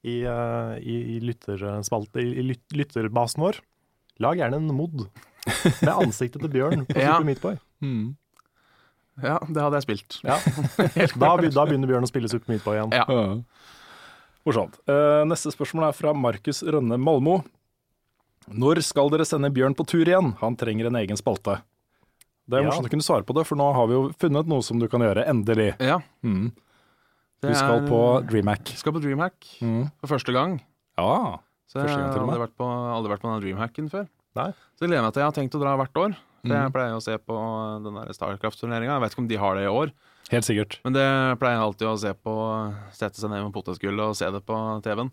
i, 0.00 0.22
eh, 0.24 0.72
i, 0.80 0.94
i, 1.14 1.18
lytterspalte, 1.20 2.22
i, 2.24 2.40
lyt, 2.48 2.64
lytterbasen 2.72 3.44
vår, 3.44 3.58
lag 4.24 4.40
gjerne 4.40 4.56
en 4.62 4.72
mod 4.72 5.04
med 5.84 5.92
ansiktet 5.92 6.40
til 6.40 6.48
Bjørn 6.54 6.86
på 6.88 6.96
Ja. 6.96 7.18
Super 7.18 7.28
Meatboy. 7.28 7.58
Mm. 7.84 8.14
Ja, 9.22 9.38
det 9.46 9.62
hadde 9.62 9.78
jeg 9.78 9.84
spilt. 9.86 10.16
Ja. 10.24 10.38
Da, 11.20 11.36
da 11.38 11.64
begynner 11.68 11.86
Bjørn 11.86 12.02
å 12.06 12.10
spille 12.10 12.28
Super 12.28 12.50
Meatboy 12.52 12.74
igjen. 12.80 12.92
Ja. 12.96 13.04
Ja. 13.06 13.36
Morsomt. 14.44 14.74
Eh, 14.90 15.22
neste 15.28 15.52
spørsmål 15.54 15.86
er 15.88 15.94
fra 15.96 16.12
Markus 16.12 16.62
Rønne 16.66 16.98
Malmo. 17.00 17.38
Når 18.52 18.82
skal 18.84 19.08
dere 19.12 19.24
sende 19.24 19.48
Bjørn 19.54 19.76
på 19.78 19.86
tur 19.88 20.04
igjen? 20.04 20.34
Han 20.42 20.56
trenger 20.60 20.90
en 20.90 20.98
egen 21.00 21.16
spalte. 21.16 21.60
Det 22.44 22.58
er 22.58 22.62
Ja. 22.66 22.68
morsomt 22.68 22.90
å 22.90 22.92
kunne 22.92 23.06
svare 23.06 23.24
på 23.24 23.32
det, 23.38 23.46
for 23.48 23.56
nå 23.56 23.70
har 23.72 23.86
vi 23.88 23.94
jo 23.96 24.10
funnet 24.20 24.46
noe 24.50 24.60
som 24.62 24.78
du 24.78 24.86
kan 24.88 25.00
gjøre. 25.00 25.24
Endelig. 25.26 25.76
Ja, 25.80 26.00
Mm. 26.22 26.52
Du 27.40 27.54
skal 27.54 27.84
er- 27.84 27.88
på 27.88 28.00
DreamHack. 28.28 28.68
Skal 28.76 28.92
på 28.92 29.00
Dreamhack 29.00 29.34
Mm. 29.62 29.90
for 30.00 30.08
første 30.16 30.32
gang. 30.32 30.60
Ja. 30.98 31.38
Så 31.68 31.80
jeg 31.80 31.88
Første 31.88 31.98
gang 32.00 32.12
til 32.12 32.20
og 32.22 32.26
med. 32.26 32.34
aldri 32.36 32.46
vært 32.46 32.56
på, 32.56 32.66
aldri 32.68 33.10
vært 33.14 33.20
på 33.20 33.32
den 33.32 33.40
Dreamhacken 33.42 33.90
før. 33.90 34.08
Nei. 34.36 34.50
Så 34.76 34.80
jeg 34.80 34.88
gleder 34.90 35.02
meg 35.04 35.12
til 35.14 35.20
jeg 35.22 35.26
har 35.32 35.32
tenkt 35.32 35.54
å 35.54 35.60
dra 35.60 35.76
hvert 35.76 35.94
år. 35.94 36.16
For 36.44 36.52
Mhm. 36.52 36.62
jeg 36.64 36.72
pleier 36.74 36.94
å 36.98 37.02
se 37.02 37.16
på 37.18 37.36
den 37.84 37.94
der 37.96 38.12
Starcraft-turneringa. 38.12 38.92
Jeg 38.98 39.00
vet 39.00 39.12
ikke 39.14 39.22
om 39.24 39.28
de 39.28 39.36
har 39.40 39.54
det 39.56 39.64
i 39.64 39.72
år, 39.72 39.92
Helt 40.30 40.44
sikkert. 40.44 40.78
men 40.84 40.92
det 40.92 41.06
pleier 41.40 41.56
jeg 41.56 41.64
alltid 41.64 41.88
å 41.88 41.98
se 41.98 42.12
på. 42.14 42.34
Sette 42.92 43.16
seg 43.16 43.30
ned 43.30 43.44
med 43.44 43.52
potetgullet 43.54 44.04
og 44.12 44.16
se 44.16 44.28
det 44.30 44.44
på 44.44 44.58
TV-en. 44.84 45.10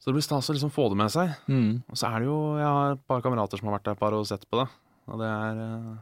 Så 0.00 0.06
det 0.08 0.14
blir 0.16 0.24
stas 0.24 0.48
å 0.48 0.54
liksom 0.56 0.72
få 0.72 0.88
det 0.88 0.96
med 0.96 1.10
seg. 1.12 1.34
Mm. 1.48 1.82
Og 1.90 1.96
så 2.00 2.08
er 2.08 2.18
det 2.20 2.26
jo 2.30 2.56
Jeg 2.56 2.64
har 2.64 2.92
et 2.92 3.06
par 3.06 3.20
kamerater 3.20 3.58
som 3.60 3.68
har 3.68 3.78
vært 3.78 3.84
der 3.84 3.92
et 3.92 4.00
par 4.00 4.12
og 4.16 4.26
sett 4.26 4.44
på 4.50 4.62
det. 4.64 4.68
Og 5.08 5.18
det 5.20 5.28
er 5.28 5.60
eh, 5.60 5.96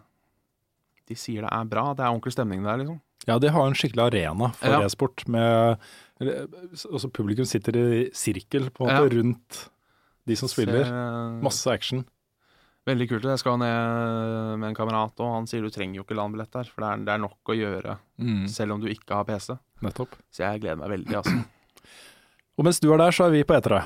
De 1.09 1.15
sier 1.17 1.41
det 1.43 1.51
er 1.51 1.65
bra. 1.65 1.95
Det 1.95 2.05
er 2.05 2.13
ordentlig 2.13 2.33
stemning 2.37 2.63
der, 2.63 2.77
liksom. 2.79 3.01
Ja, 3.27 3.39
de 3.39 3.49
har 3.51 3.67
en 3.67 3.75
skikkelig 3.75 4.13
arena 4.13 4.53
for 4.55 4.69
Ja. 4.69 4.81
e-sport. 4.85 5.27
med 5.27 5.79
altså 6.21 7.11
Publikum 7.11 7.45
sitter 7.47 7.73
i 7.77 8.11
sirkel 8.13 8.71
på 8.71 8.87
en 8.89 8.95
måte 8.95 9.13
rundt 9.17 9.69
de 10.27 10.37
som 10.37 10.49
spiller. 10.49 10.85
Eh, 10.85 11.43
Masse 11.43 11.67
action. 11.67 12.05
Veldig 12.89 13.07
kult. 13.11 13.27
Jeg 13.29 13.41
skal 13.43 13.59
ned 13.61 14.59
med 14.63 14.71
en 14.71 14.77
kamerat, 14.79 15.13
og 15.21 15.33
han 15.35 15.49
sier 15.51 15.65
du 15.65 15.69
trenger 15.75 16.01
jo 16.01 16.05
ikke 16.07 16.17
landbillett 16.17 16.53
der. 16.55 16.69
For 16.73 16.85
det 16.85 16.91
er, 16.91 17.03
det 17.09 17.15
er 17.15 17.23
nok 17.27 17.53
å 17.53 17.57
gjøre, 17.59 17.99
Mm. 18.19 18.45
selv 18.51 18.75
om 18.75 18.81
du 18.83 18.89
ikke 18.91 19.15
har 19.15 19.27
PC. 19.29 19.53
Nettopp. 19.85 20.17
Så 20.35 20.43
jeg 20.47 20.63
gleder 20.65 20.79
meg 20.81 20.91
veldig, 20.97 21.15
altså. 21.21 21.37
Og 22.59 22.65
mens 22.67 22.81
du 22.83 22.89
er 22.93 22.99
der, 22.99 23.15
så 23.15 23.29
er 23.29 23.35
vi 23.37 23.45
på 23.47 23.55
etere. 23.55 23.85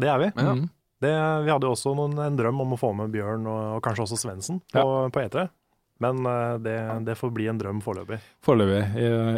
Det 0.00 0.08
er 0.10 0.18
vi. 0.18 0.30
Ja. 0.34 0.54
Mm. 0.58 0.64
Det, 1.02 1.10
vi 1.44 1.50
hadde 1.50 1.66
jo 1.66 1.74
også 1.74 1.92
noen, 1.98 2.14
en 2.22 2.36
drøm 2.38 2.60
om 2.62 2.74
å 2.74 2.78
få 2.78 2.92
med 2.94 3.10
Bjørn 3.14 3.46
og, 3.50 3.60
og 3.76 3.80
kanskje 3.84 4.04
også 4.06 4.18
Svendsen 4.22 4.60
på, 4.72 4.82
på 5.14 5.22
E3. 5.22 5.48
Men 6.02 6.20
eh, 6.26 6.54
det, 6.62 6.76
det 7.06 7.16
får 7.18 7.32
bli 7.34 7.48
en 7.50 7.58
drøm 7.60 7.80
foreløpig. 7.84 8.18
Foreløpig. 8.46 8.80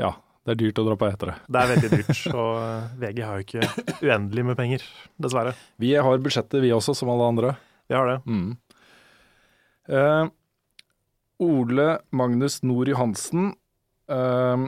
Ja. 0.00 0.12
Det 0.44 0.52
er 0.52 0.58
dyrt 0.60 0.80
å 0.80 0.84
dra 0.84 0.96
på 1.00 1.08
etere. 1.08 1.38
Det 1.48 1.60
er 1.60 1.70
veldig 1.72 1.88
dyrt, 1.94 2.18
og 2.36 2.50
eh, 2.60 2.88
VG 3.00 3.20
har 3.24 3.40
jo 3.40 3.46
ikke 3.46 3.68
uendelig 4.04 4.44
med 4.50 4.58
penger, 4.60 4.84
dessverre. 5.24 5.54
Vi 5.80 5.94
har 5.96 6.20
budsjettet, 6.24 6.60
vi 6.64 6.72
også, 6.76 6.92
som 6.96 7.08
alle 7.12 7.28
andre. 7.32 7.54
Vi 7.88 7.96
har 7.96 8.10
det. 8.12 8.18
Mm. 8.28 8.50
Eh, 9.88 10.24
Ole 11.44 11.88
Magnus 12.14 12.62
Nord 12.62 12.88
Johansen 12.88 13.50
uh, 14.10 14.66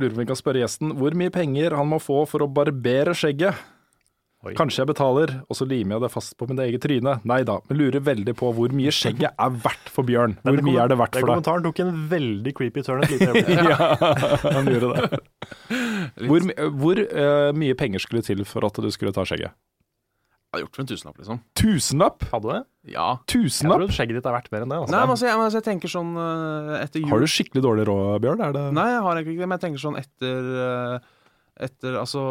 lurer 0.00 0.10
på 0.10 0.18
om 0.18 0.24
vi 0.24 0.30
kan 0.32 0.38
spørre 0.38 0.62
gjesten 0.64 0.96
hvor 0.98 1.14
mye 1.16 1.32
penger 1.32 1.76
han 1.78 1.88
må 1.92 2.00
få 2.02 2.24
for 2.28 2.44
å 2.44 2.50
barbere 2.50 3.14
skjegget. 3.16 3.60
Oi. 4.42 4.56
Kanskje 4.58 4.80
jeg 4.80 4.88
betaler, 4.90 5.30
og 5.46 5.54
så 5.54 5.62
limer 5.70 5.94
jeg 5.94 6.02
det 6.02 6.08
fast 6.10 6.34
på 6.34 6.48
mitt 6.50 6.58
eget 6.64 6.82
tryne. 6.82 7.12
Nei 7.30 7.38
da, 7.46 7.60
men 7.68 7.78
lurer 7.78 8.02
veldig 8.02 8.32
på 8.40 8.48
hvor 8.56 8.72
mye 8.74 8.90
skjegget 8.90 9.36
er 9.44 9.58
verdt 9.62 9.92
for 9.94 10.08
Bjørn. 10.08 10.34
Hvor 10.42 10.64
mye 10.66 10.82
er 10.82 10.90
det 10.90 10.98
verdt 10.98 11.14
for 11.14 11.20
deg? 11.20 11.28
Den 11.28 11.30
kommentaren 11.30 11.66
tok 11.68 11.82
en 11.84 12.00
veldig 12.10 12.54
creepy 12.58 12.82
turn 12.82 13.04
et 13.06 13.14
lite 13.14 13.28
øyeblikk. 13.30 13.62
ja, 13.70 14.50
han 14.58 14.72
gjorde 14.72 14.94
det. 14.96 15.22
Hvor, 16.28 16.44
hvor 16.76 16.98
uh, 16.98 17.50
mye 17.56 17.74
penger 17.78 18.02
skulle 18.02 18.20
til 18.26 18.42
for 18.44 18.66
at 18.66 18.76
du 18.82 18.88
skulle 18.92 19.14
ta 19.14 19.22
skjegget? 19.24 19.54
Jeg 20.52 20.58
har 20.58 20.66
gjort 20.66 20.76
for 20.76 20.82
en 20.82 20.88
tusenlapp, 20.90 21.20
liksom. 21.22 21.38
Tusenlapp? 21.56 22.24
Hadde 22.28 22.44
du 22.44 22.50
det? 22.52 22.64
Ja. 22.92 23.04
Jeg 23.24 23.70
tror 23.72 23.92
skjegget 23.96 24.18
ditt 24.18 24.26
er 24.28 24.34
verdt 24.34 24.50
mer 24.52 24.66
enn 24.66 24.74
det. 24.74 24.80
Altså. 24.82 24.92
Nei, 24.92 24.98
men 25.00 25.12
altså, 25.14 25.24
jeg, 25.24 25.38
men 25.38 25.46
altså, 25.46 25.60
jeg 25.62 25.64
tenker 25.64 25.92
sånn 25.94 26.10
eh, 26.20 26.72
etter 26.82 27.00
jul 27.00 27.08
Har 27.08 27.24
du 27.24 27.30
skikkelig 27.32 27.62
dårlig 27.64 27.86
råd, 27.88 28.10
Bjørn? 28.20 28.42
Er 28.44 28.52
det 28.58 28.64
Nei, 28.76 28.84
jeg 28.90 28.98
har 29.06 29.16
egentlig 29.16 29.32
ikke 29.32 29.44
det, 29.46 29.48
men 29.48 29.56
jeg 29.56 29.64
tenker 29.64 29.82
sånn 29.86 29.96
etter 30.02 30.50
eh, 30.66 31.08
etter 31.68 31.96
Altså 32.02 32.26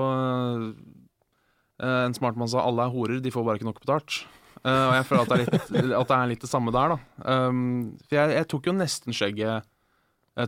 eh, 1.81 1.97
En 2.05 2.17
smartmann 2.19 2.53
sa 2.53 2.61
alle 2.61 2.85
er 2.85 2.93
horer, 2.93 3.25
de 3.25 3.33
får 3.33 3.47
bare 3.47 3.57
ikke 3.57 3.69
nok 3.71 3.81
betalt. 3.81 4.19
Eh, 4.61 4.69
og 4.69 4.93
jeg 4.99 5.09
føler 5.09 5.25
at 5.25 5.33
det 5.33 5.39
er 5.39 5.41
litt, 5.41 5.57
at 6.03 6.13
det, 6.13 6.19
er 6.19 6.31
litt 6.35 6.45
det 6.45 6.53
samme 6.53 6.77
der, 6.77 6.93
da. 6.93 6.99
Um, 7.25 7.65
for 8.05 8.19
jeg, 8.19 8.37
jeg 8.37 8.51
tok 8.53 8.69
jo 8.69 8.77
nesten 8.77 9.17
skjegget 9.17 9.71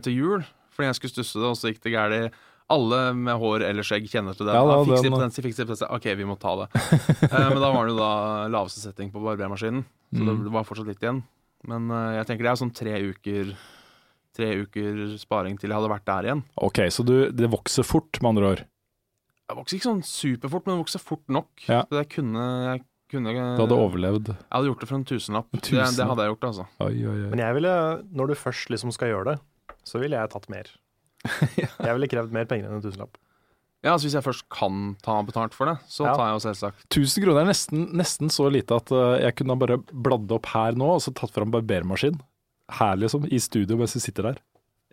til 0.06 0.14
jul 0.14 0.46
fordi 0.74 0.88
jeg 0.88 0.98
skulle 0.98 1.14
stusse 1.14 1.38
det, 1.38 1.48
og 1.50 1.58
så 1.58 1.70
gikk 1.70 1.82
det 1.84 1.92
galt. 1.94 2.38
Alle 2.72 3.12
med 3.12 3.36
hår 3.36 3.62
eller 3.68 3.84
skjegg 3.84 4.06
kjenner 4.08 4.32
til 4.36 4.46
den. 4.48 4.54
Ja, 4.56 4.64
da, 4.64 4.76
da, 4.78 4.84
fikser 4.88 5.10
den- 5.12 5.30
fikser 5.30 5.42
fiks 5.44 5.58
potensi. 5.60 5.88
OK, 5.92 6.06
vi 6.16 6.24
må 6.24 6.38
ta 6.40 6.54
det. 6.62 6.68
Eh, 7.28 7.48
men 7.52 7.60
da 7.60 7.70
var 7.74 7.84
det 7.84 7.92
jo 7.92 7.98
da 7.98 8.12
laveste 8.48 8.80
setting 8.80 9.10
på 9.12 9.20
barbermaskinen, 9.20 9.84
så 10.14 10.22
Mm. 10.24 10.44
det 10.44 10.52
var 10.52 10.64
fortsatt 10.64 10.86
litt 10.88 11.02
igjen. 11.04 11.22
Men 11.68 11.90
eh, 11.90 12.16
jeg 12.22 12.26
tenker 12.26 12.44
det 12.44 12.52
er 12.54 12.60
sånn 12.64 12.74
tre 12.74 12.94
uker 13.12 13.54
Tre 14.34 14.48
uker 14.64 15.12
sparing 15.16 15.54
til 15.60 15.70
jeg 15.70 15.76
hadde 15.78 15.88
vært 15.92 16.04
der 16.08 16.26
igjen. 16.26 16.40
Ok, 16.58 16.80
så 16.90 17.04
du, 17.06 17.30
det 17.30 17.46
vokser 17.52 17.84
fort, 17.86 18.18
med 18.20 18.32
andre 18.32 18.48
ord. 18.50 18.62
Det 19.46 19.54
vokser 19.60 19.76
ikke 19.78 19.86
sånn 19.92 20.00
superfort, 20.02 20.64
men 20.66 20.74
det 20.74 20.80
vokser 20.82 20.98
fort 21.04 21.22
nok. 21.30 21.52
Ja. 21.68 21.84
Så 21.86 22.00
jeg 22.00 22.08
kunne, 22.16 22.42
jeg 22.72 22.82
kunne 23.14 23.30
Du 23.54 23.62
hadde 23.62 23.78
overlevd. 23.78 24.32
Jeg 24.34 24.50
hadde 24.50 24.66
gjort 24.72 24.80
det 24.82 24.88
for 24.90 24.96
en 24.98 25.04
tusenlapp. 25.06 25.46
En 25.54 25.60
Det, 25.62 25.70
det 26.00 26.08
hadde 26.10 26.24
jeg 26.26 26.32
gjort, 26.34 26.48
altså. 26.50 26.66
Oi, 26.82 26.94
oi, 27.06 27.14
oi. 27.14 27.30
Men 27.30 27.38
jeg 27.44 27.54
ville, 27.60 27.74
når 28.10 28.26
du 28.26 28.34
først 28.34 28.74
liksom 28.74 28.90
skal 28.96 29.12
gjøre 29.12 29.24
det, 29.30 29.36
så 29.86 30.00
ville 30.02 30.18
jeg 30.18 30.30
tatt 30.34 30.48
mer. 30.50 30.64
Jeg 31.56 31.92
ville 31.96 32.08
krevd 32.10 32.34
mer 32.34 32.48
penger 32.50 32.68
enn 32.70 32.78
en 32.78 32.84
tusenlapp. 32.84 33.16
Ja, 33.84 33.92
altså 33.92 34.08
Hvis 34.08 34.16
jeg 34.16 34.24
først 34.24 34.46
kan 34.48 34.94
ta 35.04 35.18
betalt 35.28 35.52
for 35.56 35.68
det, 35.68 35.76
så 35.92 36.06
Ja. 36.06 36.14
tar 36.16 36.30
jeg 36.30 36.38
jo 36.38 36.44
selvsagt 36.46 36.86
1000 36.88 37.24
kroner 37.26 37.42
er 37.42 37.50
nesten, 37.52 37.82
nesten 37.92 38.32
så 38.32 38.48
lite 38.48 38.78
at 38.80 38.90
eh, 38.96 39.20
jeg 39.26 39.36
kunne 39.36 39.58
bare 39.60 39.76
bladd 39.92 40.32
opp 40.32 40.48
her 40.54 40.72
nå 40.72 40.94
og 40.96 41.02
så 41.04 41.12
tatt 41.12 41.34
fram 41.36 41.52
barbermaskin. 41.52 42.16
Her, 42.72 42.96
liksom. 42.96 43.26
I 43.28 43.38
studio 43.44 43.76
mens 43.76 43.92
vi 43.92 44.00
sitter 44.00 44.30
der. 44.30 44.38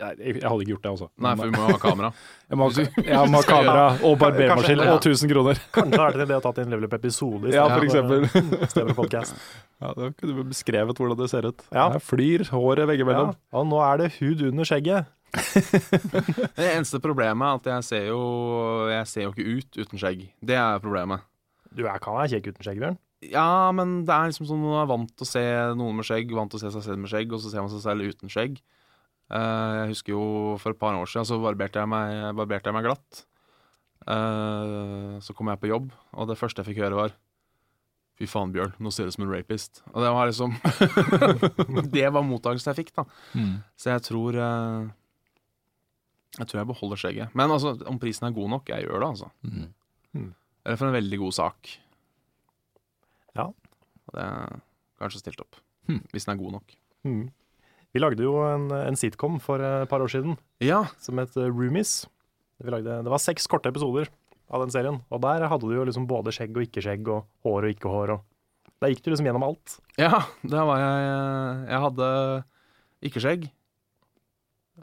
Jeg, 0.02 0.18
jeg, 0.18 0.42
hadde 0.42 0.64
ikke 0.66 0.74
gjort 0.74 0.84
det, 0.84 0.92
altså. 0.92 1.08
Nei, 1.22 1.32
for 1.38 1.46
vi 1.46 1.54
må 1.54 1.62
jo 1.62 1.76
ha 1.76 1.80
kamera. 1.80 2.10
jeg 2.50 2.58
må, 2.60 2.68
jeg 2.74 3.30
må 3.32 3.40
ha 3.40 3.48
kamera 3.56 3.86
og 4.10 4.18
barbermaskin 4.20 4.82
ja. 4.82 4.90
og 4.96 5.06
1000 5.06 5.32
kroner. 5.32 5.62
Kanskje 5.72 5.94
det 5.94 6.02
hadde 6.02 6.10
vært 6.10 6.20
en 6.20 6.26
idé 6.26 6.40
å 6.40 6.44
tatt 6.48 6.62
en 6.64 6.74
level 6.76 6.88
up-episode 6.90 7.54
Ja, 7.54 7.68
for 7.72 7.86
eksempel. 7.88 8.28
Istedenfor. 8.66 9.08
Ja, 9.14 9.94
Da 9.96 10.10
kunne 10.18 10.36
du 10.36 10.44
beskrevet 10.52 11.00
hvordan 11.00 11.22
det 11.22 11.30
ser 11.32 11.48
ut. 11.48 11.64
Ja. 11.70 11.88
Jeg 11.96 12.04
flyr 12.10 12.44
håret 12.52 12.84
Ja. 12.84 12.90
veggimellom. 12.92 13.36
Og 13.56 13.68
nå 13.72 13.80
er 13.88 14.04
det 14.04 14.12
hud 14.18 14.42
under 14.50 14.68
skjegget. 14.68 15.08
Det 16.58 16.66
eneste 16.68 17.00
problemet 17.04 17.48
er 17.48 17.60
at 17.62 17.70
jeg 17.70 17.88
ser 17.88 18.08
jo 18.10 18.22
Jeg 18.92 19.08
ser 19.08 19.24
jo 19.24 19.32
ikke 19.32 19.46
ut 19.48 19.80
uten 19.80 20.02
skjegg. 20.02 20.26
Det 20.44 20.58
er 20.60 20.84
problemet. 20.84 21.24
Du 21.72 21.86
er, 21.86 22.02
kan 22.04 22.18
være 22.18 22.34
kjekk 22.36 22.52
uten 22.52 22.68
skjegg, 22.68 22.82
Bjørn. 22.84 23.00
Ja, 23.32 23.70
men 23.76 24.02
det 24.08 24.14
er 24.14 24.32
liksom 24.32 24.48
sånn 24.50 24.64
man 24.64 24.80
er 24.82 24.90
vant 24.90 25.12
til 25.14 25.28
å 25.28 25.30
se 25.30 25.44
noen 25.78 26.00
med 26.00 26.08
skjegg, 26.08 26.32
vant 26.36 26.52
til 26.52 26.60
å 26.60 26.64
se 26.64 26.72
seg 26.74 26.86
selv 26.88 27.04
med 27.04 27.12
skjegg, 27.12 27.34
og 27.36 27.44
så 27.44 27.52
ser 27.52 27.64
man 27.64 27.72
seg 27.72 27.84
selv 27.86 28.08
uten 28.10 28.34
skjegg. 28.34 28.62
Eh, 29.32 29.74
jeg 29.78 29.92
husker 29.94 30.16
jo 30.16 30.24
for 30.60 30.74
et 30.74 30.80
par 30.82 30.98
år 30.98 31.10
siden 31.10 31.28
så 31.30 31.38
barberte 31.44 31.80
jeg 31.80 31.92
meg, 31.92 32.32
barberte 32.40 32.72
jeg 32.72 32.76
meg 32.76 32.88
glatt. 32.90 33.26
Eh, 34.10 35.20
så 35.22 35.36
kom 35.38 35.52
jeg 35.54 35.62
på 35.62 35.70
jobb, 35.70 35.92
og 36.18 36.32
det 36.32 36.40
første 36.40 36.64
jeg 36.64 36.74
fikk 36.74 36.82
høre 36.86 37.04
var 37.06 37.20
Fy 38.22 38.28
faen, 38.30 38.52
Bjørn, 38.54 38.76
nå 38.78 38.92
ser 38.94 39.08
du 39.08 39.10
ut 39.10 39.16
som 39.16 39.24
en 39.26 39.32
rapist. 39.34 39.80
Og 39.96 40.04
det 40.04 40.10
var 40.14 40.28
liksom 40.30 40.52
Det 41.96 42.10
var 42.14 42.26
mottakelsen 42.28 42.70
jeg 42.70 42.84
fikk, 42.84 42.92
da. 43.00 43.06
Mm. 43.34 43.56
Så 43.74 43.94
jeg 43.96 44.04
tror 44.06 44.38
eh, 44.38 44.92
Jeg 46.38 46.48
tror 46.48 46.62
jeg 46.62 46.70
beholder 46.70 47.00
skjegget. 47.02 47.34
Men 47.36 47.52
altså, 47.52 47.74
om 47.90 48.00
prisen 48.00 48.28
er 48.28 48.36
god 48.36 48.50
nok, 48.54 48.70
jeg 48.72 48.86
gjør 48.86 49.02
det, 49.04 49.10
altså. 49.10 49.32
Mm. 49.44 50.30
Eller 50.64 50.78
for 50.80 50.88
en 50.88 50.96
veldig 50.96 51.20
god 51.20 51.36
sak. 51.36 51.74
Ja. 53.36 53.50
Og 53.50 54.16
det 54.16 54.24
er 54.24 54.62
kanskje 55.02 55.22
stilt 55.24 55.44
opp. 55.44 55.60
Mm. 55.90 56.02
Hvis 56.14 56.28
den 56.28 56.34
er 56.36 56.40
god 56.42 56.56
nok. 56.60 56.76
Mm. 57.08 57.22
Vi 57.92 58.00
lagde 58.00 58.24
jo 58.24 58.38
en, 58.48 58.70
en 58.72 58.96
sitcom 59.00 59.40
for 59.44 59.60
et 59.60 59.90
par 59.92 60.04
år 60.04 60.12
siden 60.14 60.38
Ja, 60.64 60.86
som 61.04 61.20
het 61.20 61.36
eh, 61.36 61.50
Roomies. 61.52 62.06
Vi 62.62 62.72
lagde, 62.72 63.02
det 63.04 63.12
var 63.12 63.20
seks 63.20 63.50
korte 63.52 63.72
episoder 63.74 64.08
av 64.52 64.64
den 64.64 64.72
serien. 64.72 65.02
Og 65.12 65.24
der 65.24 65.48
hadde 65.50 65.68
du 65.68 65.74
jo 65.76 65.84
liksom 65.88 66.08
både 66.08 66.32
skjegg 66.36 66.56
og 66.56 66.68
ikke 66.68 66.84
skjegg, 66.86 67.08
og 67.12 67.26
hår 67.48 67.68
og 67.68 67.74
ikke 67.74 67.92
hår. 67.92 68.14
Og 68.16 68.72
der 68.84 68.94
gikk 68.94 69.04
du 69.04 69.12
liksom 69.12 69.28
gjennom 69.28 69.48
alt. 69.48 69.76
ja 70.00 70.22
der 70.44 70.64
var 70.70 70.80
jeg 70.80 71.10
Jeg 71.72 71.84
hadde 71.88 72.08
ikke 73.10 73.24
skjegg 73.24 73.50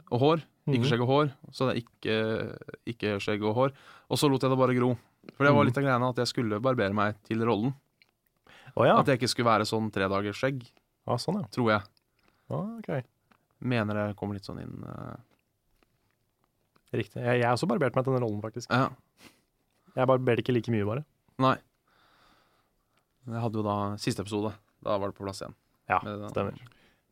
og 0.09 0.21
hår. 0.21 0.45
Mhm. 0.69 0.75
Ikke 0.79 0.89
skjegg 0.91 1.01
og 1.01 1.07
hår. 1.09 1.31
Så 1.51 1.65
det 1.67 1.75
er 1.75 1.81
ikke, 1.83 2.15
ikke 2.93 3.13
skjegg 3.23 3.43
og 3.49 3.55
hår. 3.57 3.71
Og 4.09 4.17
så 4.21 4.29
lot 4.29 4.41
jeg 4.41 4.49
det 4.53 4.57
bare 4.59 4.75
gro. 4.77 4.91
For 5.35 5.43
det 5.45 5.53
var 5.53 5.63
Mhm. 5.63 5.67
litt 5.69 5.77
av 5.77 5.83
greiene 5.83 6.09
at 6.09 6.15
jeg 6.21 6.27
skulle 6.27 6.59
barbere 6.61 6.93
meg 6.93 7.15
til 7.23 7.39
rollen. 7.45 7.73
Oh, 8.77 8.85
ja. 8.85 8.97
At 8.99 9.05
jeg 9.07 9.19
ikke 9.19 9.29
skulle 9.29 9.49
være 9.49 9.65
sånn 9.65 9.91
tre 9.91 10.07
dagers 10.07 10.37
skjegg, 10.37 10.61
ja. 11.07 11.15
Sånn, 11.17 11.41
ja. 11.41 11.47
tror 11.49 11.69
jeg. 11.73 11.81
Ah, 12.49 12.77
ok. 12.79 13.03
Mener 13.61 13.93
det 13.93 14.15
kommer 14.15 14.33
litt 14.35 14.45
sånn 14.45 14.61
inn 14.61 14.83
uh... 14.85 15.17
Riktig. 16.93 17.21
Jeg 17.21 17.41
jeg 17.41 17.45
har 17.45 17.53
også 17.57 17.67
barbert 17.69 17.93
meg 17.95 18.03
til 18.05 18.13
den 18.15 18.23
rollen, 18.23 18.41
faktisk. 18.41 18.69
Ja. 18.71 18.89
Jeg 19.95 20.07
barberte 20.09 20.41
ikke 20.41 20.53
like 20.55 20.71
mye, 20.73 20.85
bare. 20.85 21.03
Nei. 21.37 21.57
Jeg 23.29 23.41
hadde 23.43 23.59
jo 23.59 23.63
da 23.63 23.75
siste 24.01 24.23
episode. 24.25 24.53
Da 24.83 24.97
var 24.97 25.11
det 25.11 25.17
på 25.19 25.25
plass 25.25 25.41
igjen. 25.43 25.53
Ja, 25.89 25.99
den- 25.99 26.29
stemmer. 26.29 26.57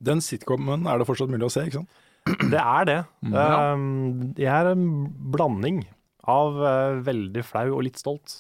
Den 0.01 0.19
sitcomen 0.21 0.87
er 0.87 0.97
det 0.97 1.07
fortsatt 1.07 1.29
mulig 1.29 1.45
å 1.45 1.51
se, 1.51 1.61
ikke 1.65 1.73
sant? 1.81 1.89
Det 2.53 2.59
er 2.61 2.87
det. 2.89 2.97
Mm. 3.25 3.33
Um, 3.37 4.33
jeg 4.39 4.51
er 4.53 4.71
en 4.71 4.87
blanding 5.33 5.83
av 6.27 6.59
eh, 6.59 6.99
veldig 7.07 7.43
flau 7.47 7.69
og 7.77 7.85
litt 7.87 7.99
stolt 8.01 8.35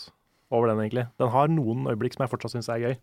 over 0.51 0.69
den, 0.71 0.81
egentlig. 0.83 1.07
Den 1.19 1.31
har 1.33 1.51
noen 1.51 1.87
øyeblikk 1.87 2.15
som 2.15 2.25
jeg 2.25 2.33
fortsatt 2.33 2.55
syns 2.55 2.69
er 2.71 2.83
gøy, 2.83 2.95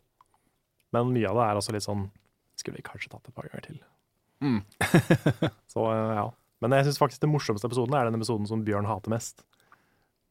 men 0.96 1.12
mye 1.14 1.30
av 1.30 1.40
det 1.40 1.46
er 1.48 1.60
også 1.60 1.74
litt 1.76 1.86
sånn 1.86 2.08
Skulle 2.54 2.78
vi 2.78 2.84
kanskje 2.86 3.10
tatt 3.10 3.26
et 3.26 3.34
par 3.34 3.48
ganger 3.50 3.64
til. 3.66 3.78
Mm. 4.44 4.60
Så 5.72 5.88
eh, 5.90 6.12
ja. 6.20 6.28
Men 6.62 6.76
jeg 6.78 6.86
syns 6.86 7.00
faktisk 7.00 7.24
den 7.24 7.32
morsomste 7.32 7.66
episoden 7.66 7.96
er 7.98 8.06
den 8.06 8.16
episoden 8.16 8.46
som 8.48 8.62
Bjørn 8.64 8.86
hater 8.86 9.10
mest. 9.12 9.42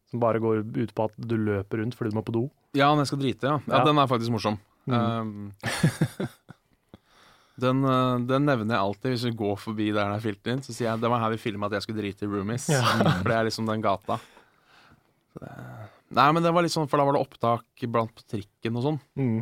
Som 0.09 0.21
bare 0.23 0.39
går 0.41 0.61
ut 0.63 0.93
på 0.95 1.07
at 1.09 1.17
du 1.19 1.35
løper 1.35 1.81
rundt 1.81 1.97
fordi 1.97 2.13
du 2.13 2.17
må 2.17 2.23
på 2.25 2.35
do. 2.35 2.45
Ja, 2.77 2.93
når 2.93 3.03
jeg 3.03 3.11
skal 3.11 3.21
drite, 3.25 3.49
ja. 3.49 3.57
ja. 3.67 3.73
Ja. 3.75 3.83
Den 3.89 3.99
er 3.99 4.07
faktisk 4.09 4.33
morsom. 4.33 4.57
Mm. 4.87 4.95
Um, 4.95 5.51
den, 7.61 7.83
uh, 7.85 8.17
den 8.25 8.45
nevner 8.49 8.73
jeg 8.75 8.81
alltid 8.81 9.11
hvis 9.13 9.25
vi 9.27 9.33
går 9.37 9.57
forbi 9.61 9.91
der 9.93 10.07
den 10.09 10.15
er 10.17 10.23
filtet 10.23 10.53
inn. 10.55 10.63
Så 10.65 10.73
sier 10.73 10.89
jeg 10.91 11.01
det 11.03 11.09
var 11.13 11.21
her 11.21 11.33
vi 11.35 11.37
filma 11.41 11.67
at 11.69 11.75
jeg 11.77 11.85
skulle 11.85 12.01
drite 12.01 12.25
i 12.25 12.31
roomies. 12.31 12.69
Ja. 12.73 12.81
For 13.21 13.29
det 13.29 13.37
er 13.37 13.49
liksom 13.49 13.67
den 13.69 13.83
gata. 13.85 14.19
Det- 15.39 15.89
Nei, 16.13 16.27
men 16.29 16.43
det 16.45 16.51
var 16.53 16.61
litt 16.61 16.69
sånn, 16.69 16.85
for 16.85 17.01
da 17.01 17.05
var 17.07 17.15
det 17.15 17.23
opptak 17.25 17.83
blant 17.89 18.11
på 18.13 18.21
trikken 18.29 18.75
og 18.77 18.83
sånn. 18.85 18.99
Mm. 19.17 19.39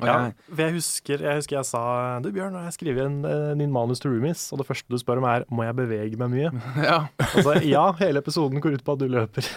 Og 0.00 0.06
Ja, 0.08 0.14
jeg, 0.24 0.32
for 0.48 0.62
jeg 0.64 0.74
husker, 0.74 1.22
jeg 1.28 1.38
husker 1.38 1.56
jeg 1.60 1.66
sa 1.68 1.82
Du 2.24 2.28
Bjørn, 2.34 2.56
jeg 2.58 2.74
skrevet 2.74 3.04
en, 3.06 3.20
eh, 3.28 3.52
din 3.60 3.70
manus 3.70 4.02
til 4.02 4.10
Roomies, 4.10 4.42
og 4.50 4.58
det 4.58 4.66
første 4.66 4.90
du 4.90 4.98
spør 4.98 5.20
om 5.22 5.26
er 5.30 5.44
må 5.54 5.62
jeg 5.62 5.76
bevege 5.78 6.18
meg 6.18 6.32
mye. 6.34 6.50
ja. 6.90 6.98
Altså, 7.22 7.54
ja, 7.62 7.84
hele 8.02 8.18
episoden 8.22 8.58
går 8.62 8.80
ut 8.80 8.84
på 8.86 8.96
at 8.96 9.02
du 9.04 9.06
løper. 9.14 9.46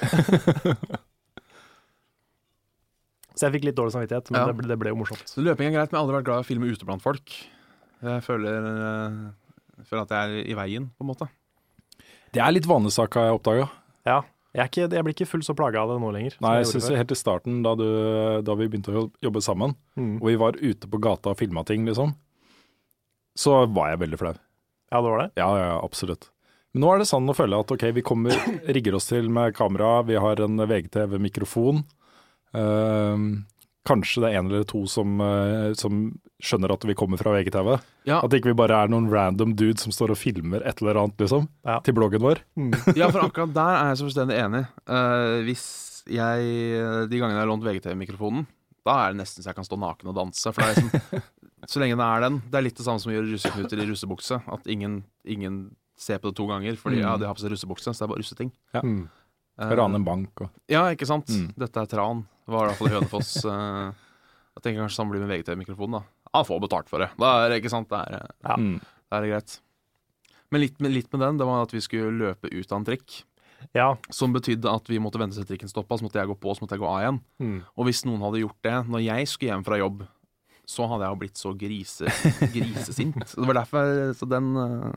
Så 3.36 3.48
jeg 3.50 3.56
fikk 3.58 3.66
litt 3.68 3.76
dårlig 3.82 3.96
samvittighet, 3.98 4.30
men 4.32 4.40
Ja. 4.40 4.46
det, 4.48 4.56
ble, 4.62 4.68
det 4.70 4.78
ble 4.80 4.94
jo 4.94 5.00
morsomt. 5.02 5.26
Så 5.28 5.42
løping 5.44 5.68
er 5.68 5.76
greit, 5.80 5.90
men 5.92 5.98
jeg 5.98 6.00
har 6.00 6.06
aldri 6.06 6.18
vært 6.20 6.30
glad 6.30 6.40
i 6.40 6.46
å 6.46 6.50
filme 6.54 6.70
ute 6.72 6.86
blant 6.88 7.04
folk. 7.04 7.34
Jeg 8.06 8.24
føler, 8.26 8.70
jeg 9.80 9.88
føler 9.90 10.06
at 10.06 10.14
jeg 10.16 10.30
er 10.46 10.48
i 10.52 10.56
veien, 10.58 10.88
på 10.96 11.06
en 11.06 11.10
måte. 11.10 11.28
Det 12.36 12.42
er 12.44 12.54
litt 12.54 12.68
vanesak, 12.70 13.16
har 13.18 13.30
jeg 13.30 13.38
oppdaga. 13.40 13.68
Ja, 14.06 14.20
jeg, 14.56 14.62
er 14.62 14.70
ikke, 14.70 14.86
jeg 14.96 15.06
blir 15.08 15.16
ikke 15.16 15.28
fullt 15.30 15.48
så 15.48 15.56
plaga 15.58 15.82
av 15.84 15.94
det 15.94 15.98
nå 16.04 16.12
lenger. 16.16 16.36
Nei, 16.44 16.54
jeg 16.60 16.66
jeg 16.68 16.72
syns 16.74 16.90
helt 17.00 17.14
i 17.16 17.18
starten, 17.20 17.58
da, 17.66 17.74
du, 17.80 17.86
da 18.46 18.56
vi 18.60 18.68
begynte 18.70 18.94
å 18.94 19.08
jobbe 19.24 19.42
sammen, 19.44 19.76
Mm. 19.96 20.18
og 20.22 20.28
vi 20.28 20.36
var 20.40 20.58
ute 20.60 20.88
på 20.92 21.00
gata 21.02 21.32
og 21.34 21.40
filma 21.40 21.64
ting, 21.68 21.86
liksom, 21.88 22.14
så 23.36 23.66
var 23.72 23.94
jeg 23.94 24.02
veldig 24.06 24.20
flau. 24.22 24.34
Ja, 24.92 25.02
det 25.02 25.12
var 25.12 25.22
det? 25.24 25.30
Ja, 25.40 25.50
ja, 25.60 25.74
absolutt. 25.84 26.30
Men 26.76 26.84
nå 26.84 26.92
er 26.94 27.00
det 27.02 27.08
sånn 27.10 27.28
å 27.32 27.36
føle 27.36 27.58
at 27.60 27.72
ok, 27.72 27.88
vi 27.96 28.04
kommer, 28.06 28.36
rigger 28.78 28.96
oss 29.00 29.10
til 29.10 29.28
med 29.32 29.56
kamera, 29.56 30.02
vi 30.08 30.20
har 30.20 30.40
en 30.44 30.60
VGTV-mikrofon. 30.60 31.84
Uh, 32.56 33.44
kanskje 33.88 34.24
det 34.24 34.30
er 34.32 34.40
en 34.40 34.52
eller 34.52 34.64
to 34.68 34.86
som, 34.92 35.18
uh, 35.20 35.72
som 35.76 36.06
skjønner 36.44 36.72
at 36.76 36.84
vi 36.84 36.94
kommer 36.98 37.18
fra 37.18 37.32
VGTV. 37.36 37.70
Ja, 38.06 38.20
At 38.24 38.34
ikke 38.36 38.52
vi 38.52 38.58
bare 38.60 38.84
er 38.84 38.88
noen 38.92 39.08
random 39.10 39.54
dude 39.56 39.80
som 39.80 39.92
står 39.96 40.12
og 40.12 40.18
filmer 40.20 40.66
et 40.68 40.82
eller 40.82 41.00
annet, 41.04 41.18
liksom, 41.18 41.48
Ja. 41.66 41.80
til 41.80 41.94
bloggen 41.96 42.20
vår. 42.22 42.42
ja, 43.00 43.08
for 43.10 43.22
akkurat 43.30 43.54
der 43.56 43.76
er 43.80 43.88
jeg 43.94 43.98
så 44.02 44.08
fullstendig 44.10 44.38
enig. 44.44 44.66
Uh, 44.88 45.42
hvis 45.48 45.66
jeg 46.06 47.10
De 47.10 47.18
gangene 47.18 47.40
jeg 47.40 47.46
har 47.46 47.50
lånt 47.50 47.64
VGTV-mikrofonen, 47.66 48.46
da 48.86 48.98
er 49.08 49.14
det 49.16 49.22
nesten 49.24 49.42
så 49.42 49.50
jeg 49.50 49.56
kan 49.58 49.66
stå 49.66 49.80
naken 49.82 50.12
og 50.12 50.16
danse. 50.20 50.52
For 50.54 50.62
det 50.62 50.68
er 50.68 50.76
liksom 50.84 51.24
Så 51.72 51.80
lenge 51.82 51.96
det 51.98 52.06
er 52.06 52.22
den. 52.22 52.36
Det 52.52 52.60
er 52.60 52.62
litt 52.68 52.78
det 52.78 52.86
samme 52.86 53.02
som 53.02 53.10
å 53.10 53.16
gjøre 53.16 53.32
russeknuter 53.32 53.80
i 53.82 53.88
russebukse. 53.90 54.38
At 54.54 54.68
ingen, 54.70 55.00
ingen 55.26 55.56
ser 55.98 56.20
på 56.22 56.30
det 56.30 56.36
to 56.38 56.46
ganger, 56.46 56.76
fordi 56.78 57.00
Mm. 57.00 57.06
ja, 57.08 57.16
de 57.18 57.26
har 57.26 57.34
på 57.34 57.42
seg 57.42 57.50
russebukse, 57.56 57.90
så 57.90 57.98
det 57.98 58.06
er 58.06 58.12
bare 58.12 58.22
russeting. 58.22 58.52
Mm. 58.76 59.08
Eh, 59.58 59.72
Rane 59.80 59.96
en 59.98 60.04
bank 60.06 60.42
og 60.46 60.50
Ja, 60.70 60.84
ikke 60.94 61.08
sant? 61.10 61.26
Mm. 61.32 61.48
Dette 61.58 61.82
er 61.82 61.88
tran. 61.90 62.22
Det 62.46 62.54
var 62.54 62.68
i 62.68 62.70
hvert 62.70 62.78
fall 62.78 62.88
i 62.92 62.94
Hønefoss. 63.00 63.32
eh, 63.50 63.94
jeg 64.60 64.62
tenker 64.62 64.84
kanskje 64.84 65.00
samme 65.00 65.16
blir 65.16 65.26
med 65.26 65.32
VGTV-mikrofonen, 65.34 65.98
da. 65.98 66.04
Ja, 66.36 66.44
få 66.48 66.58
betalt 66.64 66.90
for 66.92 67.00
det. 67.04 67.10
Da 67.22 67.32
er 67.46 67.54
det 67.54 67.62
ikke 67.64 67.72
sant, 67.74 67.88
det 67.92 68.02
er, 68.04 68.28
Ja. 68.44 68.56
det 68.60 69.16
er 69.18 69.24
det 69.26 69.32
greit. 69.32 69.56
Men 70.52 70.62
litt, 70.62 70.78
litt 70.84 71.08
med 71.16 71.24
den, 71.24 71.38
det 71.40 71.48
var 71.48 71.64
at 71.66 71.72
vi 71.74 71.82
skulle 71.84 72.12
løpe 72.20 72.52
ut 72.52 72.72
av 72.72 72.78
en 72.82 72.86
trikk. 72.92 73.24
Ja. 73.74 73.88
Som 74.14 74.36
betydde 74.36 74.70
at 74.70 74.88
vi 74.92 75.00
måtte 75.02 75.18
vente 75.20 75.40
til 75.40 75.48
trikken 75.50 75.72
stoppa, 75.72 75.98
så 75.98 76.06
måtte 76.06 76.20
jeg 76.22 76.30
gå 76.30 76.36
på, 76.38 76.54
så 76.54 76.62
måtte 76.64 76.76
jeg 76.78 76.84
gå 76.84 76.90
av 76.92 77.00
igjen. 77.02 77.18
Mm. 77.42 77.56
Og 77.80 77.88
hvis 77.88 78.04
noen 78.06 78.22
hadde 78.22 78.44
gjort 78.44 78.60
det 78.68 78.76
når 78.92 79.02
jeg 79.08 79.28
skulle 79.32 79.52
hjem 79.56 79.66
fra 79.66 79.80
jobb, 79.82 80.04
så 80.70 80.86
hadde 80.92 81.06
jeg 81.08 81.14
jo 81.16 81.20
blitt 81.24 81.42
så 81.42 81.54
grise, 81.58 82.14
grisesint. 82.56 83.18
Så 83.30 83.42
det 83.42 83.48
var 83.50 83.60
derfor 83.64 84.14
Så 84.18 84.26
den 84.30 84.48
eh, 84.58 84.96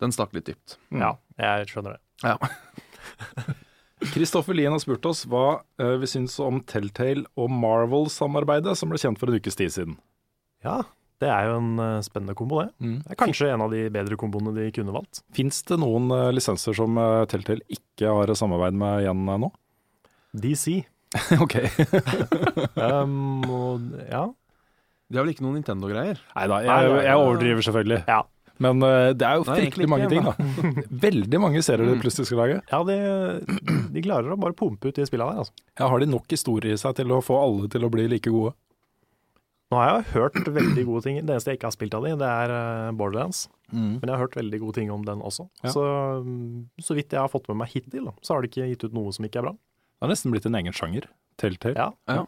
Den 0.00 0.12
stakk 0.14 0.32
litt 0.36 0.46
dypt. 0.46 0.76
ja, 0.94 1.14
jeg 1.38 1.68
skjønner 1.72 1.96
det. 1.98 2.02
Ja. 2.24 2.36
Kristoffer 4.12 4.56
Lien 4.56 4.74
har 4.74 4.82
spurt 4.82 5.06
oss 5.08 5.24
hva 5.28 5.60
eh, 5.80 5.96
vi 6.00 6.08
syns 6.10 6.36
om 6.42 6.60
Telltale 6.68 7.26
og 7.38 7.50
Marvel-samarbeidet, 7.50 8.76
som 8.78 8.92
ble 8.92 9.00
kjent 9.00 9.18
for 9.20 9.30
en 9.30 9.38
ukes 9.40 9.58
tid 9.58 9.74
siden. 9.74 9.98
Ja, 10.64 10.82
det 11.22 11.30
er 11.32 11.48
jo 11.48 11.58
en 11.58 11.82
eh, 11.82 12.00
spennende 12.06 12.36
kombo, 12.38 12.62
det. 12.62 12.70
Det 12.78 13.14
er 13.14 13.18
kanskje 13.18 13.50
en 13.52 13.64
av 13.66 13.74
de 13.74 13.84
bedre 13.94 14.18
komboene 14.20 14.54
de 14.56 14.68
kunne 14.74 14.94
valgt. 14.94 15.22
Fins 15.34 15.60
det 15.68 15.80
noen 15.82 16.10
eh, 16.14 16.30
lisenser 16.36 16.76
som 16.78 17.00
Telltale 17.30 17.66
ikke 17.74 18.14
har 18.14 18.34
samarbeid 18.38 18.78
med 18.78 19.04
igjen 19.04 19.26
nå? 19.46 19.52
DC. 20.38 20.80
ok. 21.44 21.58
Um, 22.78 23.42
og, 23.50 23.86
ja. 24.06 24.22
De 25.08 25.18
har 25.18 25.24
vel 25.24 25.32
ikke 25.32 25.42
noen 25.42 25.56
Nintendo-greier? 25.58 26.20
Nei 26.36 26.44
da, 26.50 26.58
jeg, 26.62 26.90
jeg 27.08 27.20
overdriver 27.22 27.64
selvfølgelig. 27.66 27.98
Ja. 28.06 28.20
Men 28.62 28.82
eh, 28.82 29.10
det 29.14 29.26
er 29.26 29.38
jo 29.38 29.44
Nei, 29.46 29.56
fryktelig 29.62 29.88
mange 29.90 30.06
ikke, 30.08 30.14
ting, 30.14 30.28
da. 30.28 30.84
Veldig 31.06 31.40
mange 31.42 31.62
serier 31.62 31.86
de 31.92 31.98
plutselig 32.02 32.28
skal 32.30 32.40
lage. 32.42 32.60
Ja, 32.72 32.80
de, 32.86 32.96
de 33.94 34.04
klarer 34.04 34.34
å 34.34 34.38
bare 34.40 34.56
pumpe 34.58 34.90
ut 34.90 34.98
de 34.98 35.06
spillene 35.06 35.36
der, 35.36 35.44
altså. 35.44 35.66
Ja, 35.78 35.90
har 35.92 36.02
de 36.02 36.08
nok 36.10 36.26
historie 36.34 36.74
i 36.74 36.80
seg 36.80 36.96
til 36.98 37.14
å 37.14 37.20
få 37.24 37.38
alle 37.38 37.70
til 37.70 37.86
å 37.86 37.92
bli 37.92 38.08
like 38.10 38.32
gode? 38.34 38.54
Nå 39.68 39.76
har 39.76 39.90
jeg 39.98 40.06
hørt 40.14 40.38
veldig 40.48 40.84
gode 40.88 41.04
ting. 41.04 41.18
Det 41.20 41.34
eneste 41.34 41.52
jeg 41.52 41.58
ikke 41.58 41.68
har 41.68 41.74
spilt 41.76 41.94
av 41.98 42.06
de, 42.06 42.14
det 42.16 42.28
er 42.28 42.52
Borderlands. 42.96 43.44
Borderlands. 43.68 43.98
Men 44.00 44.06
jeg 44.06 44.14
har 44.14 44.22
hørt 44.22 44.38
veldig 44.38 44.60
gode 44.62 44.78
ting 44.78 44.92
om 44.94 45.02
den 45.04 45.20
også. 45.20 45.44
Ja. 45.60 45.72
Så, 45.74 45.82
mm, 46.24 46.62
så 46.80 46.96
vidt 46.96 47.12
jeg 47.12 47.20
har 47.20 47.28
fått 47.28 47.50
med 47.50 47.60
meg 47.60 47.74
hittil, 47.74 48.06
da, 48.08 48.14
så 48.24 48.34
har 48.34 48.42
de 48.44 48.48
ikke 48.48 48.68
gitt 48.70 48.86
ut 48.88 48.96
noe 48.96 49.12
som 49.12 49.28
ikke 49.28 49.42
er 49.42 49.48
bra. 49.50 49.52
Det 49.98 50.06
har 50.06 50.12
nesten 50.14 50.32
blitt 50.32 50.48
en 50.48 50.56
egen 50.56 50.76
sjanger. 50.76 51.10
Telltale. 51.38 51.76
Ja, 51.76 51.90
Ja. 52.08 52.24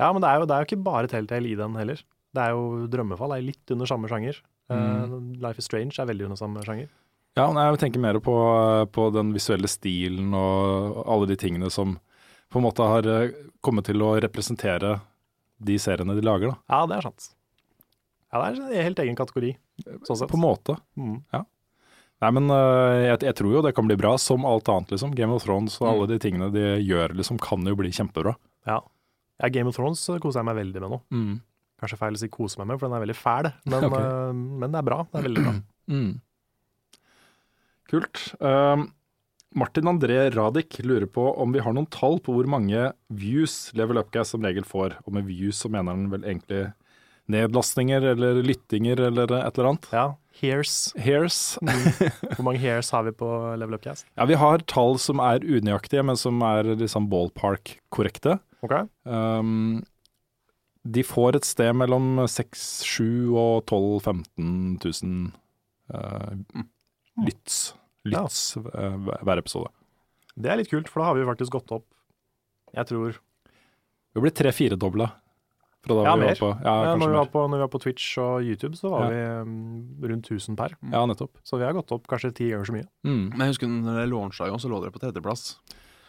ja 0.00 0.08
men 0.14 0.24
det 0.24 0.30
er, 0.30 0.40
jo, 0.40 0.48
det 0.48 0.56
er 0.56 0.64
jo 0.64 0.68
ikke 0.70 0.84
bare 0.88 1.10
Telltale 1.12 1.52
i 1.52 1.58
den 1.58 1.76
heller. 1.76 2.00
Det 2.34 2.42
er 2.42 2.56
jo 2.56 2.88
Drømmefall 2.90 3.36
er 3.36 3.44
litt 3.44 3.74
under 3.76 3.90
samme 3.90 4.08
sjanger. 4.10 4.40
Eh, 4.70 5.16
Life 5.42 5.60
is 5.60 5.68
Strange 5.68 5.98
er 6.00 6.08
veldig 6.08 6.28
under 6.28 6.40
samme 6.40 6.64
sjanger. 6.64 6.90
Ja, 7.34 7.48
jeg 7.50 7.80
tenker 7.82 8.02
mer 8.02 8.20
på, 8.22 8.34
på 8.94 9.08
den 9.14 9.32
visuelle 9.34 9.68
stilen 9.70 10.34
og 10.38 11.00
alle 11.02 11.26
de 11.32 11.36
tingene 11.38 11.70
som 11.72 11.96
på 12.52 12.60
en 12.60 12.66
måte 12.68 12.86
har 12.86 13.08
eh, 13.10 13.32
kommet 13.64 13.88
til 13.88 14.04
å 14.06 14.12
representere 14.22 15.00
de 15.64 15.78
seriene 15.80 16.14
de 16.14 16.22
lager, 16.22 16.52
da. 16.52 16.60
Ja, 16.70 16.84
det 16.90 16.98
er 16.98 17.08
sant. 17.08 17.32
Ja, 18.30 18.38
det 18.38 18.46
er 18.46 18.60
en 18.60 18.86
helt 18.88 19.02
egen 19.02 19.18
kategori, 19.18 19.50
sånn 20.06 20.20
sett. 20.20 20.30
På 20.30 20.38
en 20.38 20.44
måte. 20.44 20.76
Mm. 20.98 21.18
Nei, 22.22 22.30
men 22.38 22.50
eh, 22.54 23.00
jeg, 23.08 23.20
jeg 23.26 23.36
tror 23.40 23.56
jo 23.56 23.62
det 23.66 23.74
kan 23.76 23.88
bli 23.90 23.98
bra, 23.98 24.14
som 24.22 24.46
alt 24.48 24.70
annet, 24.70 24.94
liksom. 24.94 25.14
Game 25.18 25.34
of 25.34 25.42
Thrones 25.46 25.80
og 25.82 25.90
alle 25.90 26.08
de 26.14 26.20
tingene 26.22 26.52
de 26.54 26.76
gjør, 26.82 27.16
liksom, 27.18 27.40
kan 27.42 27.66
jo 27.66 27.74
bli 27.78 27.90
kjempebra. 27.94 28.36
Ja. 28.70 28.78
ja, 29.42 29.50
Game 29.54 29.70
of 29.70 29.78
Thrones 29.78 30.02
koser 30.22 30.40
jeg 30.40 30.48
meg 30.48 30.60
veldig 30.62 30.84
med 30.84 30.94
nå. 30.94 31.00
Kanskje 31.84 32.00
feil 32.00 32.16
å 32.16 32.20
si 32.24 32.30
kose 32.32 32.60
meg 32.60 32.72
med, 32.72 32.80
for 32.80 32.88
den 32.88 32.96
er 32.96 33.04
veldig 33.04 33.16
fæl. 33.20 33.50
Men, 33.68 33.88
okay. 33.90 34.10
uh, 34.10 34.30
men 34.32 34.72
det 34.72 34.80
er 34.80 34.86
bra. 34.88 35.00
Det 35.10 35.20
er 35.20 35.30
veldig 35.30 35.46
bra. 35.48 35.56
Mm. 35.84 36.14
Kult. 37.92 38.20
Um, 38.40 38.86
Martin 39.52 39.90
André 39.90 40.30
Radik 40.32 40.78
lurer 40.80 41.04
på 41.12 41.26
om 41.42 41.52
vi 41.52 41.60
har 41.60 41.74
noen 41.76 41.90
tall 41.92 42.16
på 42.24 42.32
hvor 42.32 42.48
mange 42.48 42.86
views 43.12 43.68
Level 43.76 44.00
Upcast 44.00 44.32
som 44.32 44.46
regel 44.48 44.64
får. 44.64 44.96
Og 45.04 45.12
med 45.12 45.28
views 45.28 45.60
så 45.60 45.68
mener 45.68 45.92
han 45.92 46.08
vel 46.08 46.24
egentlig 46.24 46.62
nedlastninger 47.28 48.08
eller 48.14 48.40
lyttinger 48.48 49.04
eller 49.10 49.28
et 49.36 49.58
eller 49.58 49.70
annet. 49.74 49.90
Ja, 49.92 50.06
Hairs. 50.40 50.92
Hairs. 50.98 51.38
Hvor 51.60 52.44
mange 52.48 52.58
hairs 52.64 52.90
har 52.90 53.04
vi 53.06 53.14
på 53.14 53.28
Level 53.60 53.78
Upcast? 53.78 54.08
Ja, 54.18 54.26
vi 54.26 54.38
har 54.40 54.64
tall 54.70 54.98
som 54.98 55.22
er 55.22 55.44
unøyaktige, 55.44 56.02
men 56.02 56.18
som 56.18 56.42
er 56.42 56.74
liksom 56.74 57.06
ballpark-korrekte. 57.12 58.40
Ok. 58.64 58.74
Um, 59.06 59.84
de 60.84 61.02
får 61.06 61.38
et 61.38 61.46
sted 61.48 61.72
mellom 61.76 62.18
6 62.28 62.64
7 62.84 63.04
og 63.40 63.64
12 63.70 64.04
15 64.04 64.78
000 64.84 65.32
uh, 65.94 66.62
lytts, 67.24 67.58
lytts 68.04 68.40
uh, 68.60 68.98
hver 69.24 69.40
episode. 69.40 69.72
Det 70.36 70.50
er 70.50 70.60
litt 70.60 70.70
kult, 70.72 70.90
for 70.90 71.00
da 71.00 71.10
har 71.10 71.18
vi 71.18 71.26
faktisk 71.28 71.54
gått 71.54 71.70
opp 71.76 71.84
Jeg 72.74 72.88
tror 72.90 73.20
Vi 74.16 74.22
blir 74.24 74.34
tre-firedobla 74.34 75.06
fra 75.84 75.94
da 75.94 76.04
Ja, 76.08 76.14
vi 76.16 76.24
mer. 76.24 76.32
var 76.32 76.40
på 76.40 76.48
Ja, 76.64 76.74
ja, 76.74 76.96
når, 76.96 77.06
vi 77.08 77.14
var 77.14 77.24
mer. 77.24 77.30
på, 77.30 77.44
når 77.48 77.56
vi 77.60 77.64
var 77.64 77.72
på 77.74 77.80
Twitch 77.84 78.18
og 78.18 78.42
YouTube, 78.42 78.76
så 78.76 78.90
var 78.90 79.04
Ja. 79.04 79.08
vi 79.12 79.50
mm, 79.50 80.02
rundt 80.10 80.30
1000 80.30 80.56
per. 80.56 80.76
Ja, 80.90 81.04
nettopp. 81.06 81.38
Så 81.44 81.58
vi 81.60 81.64
har 81.64 81.76
gått 81.76 81.92
opp 81.92 82.06
kanskje 82.08 82.34
ti 82.34 82.50
ganger 82.50 82.64
så 82.64 82.72
mye. 82.76 82.88
Mm. 83.04 83.30
Men 83.30 83.40
jeg 83.44 83.52
husker 83.54 83.68
når 83.68 83.98
dere 84.00 84.10
launcha 84.10 84.48
så 84.58 84.68
lå 84.72 84.80
dere 84.82 84.94
på 84.94 85.02
tredjeplass. 85.02 85.58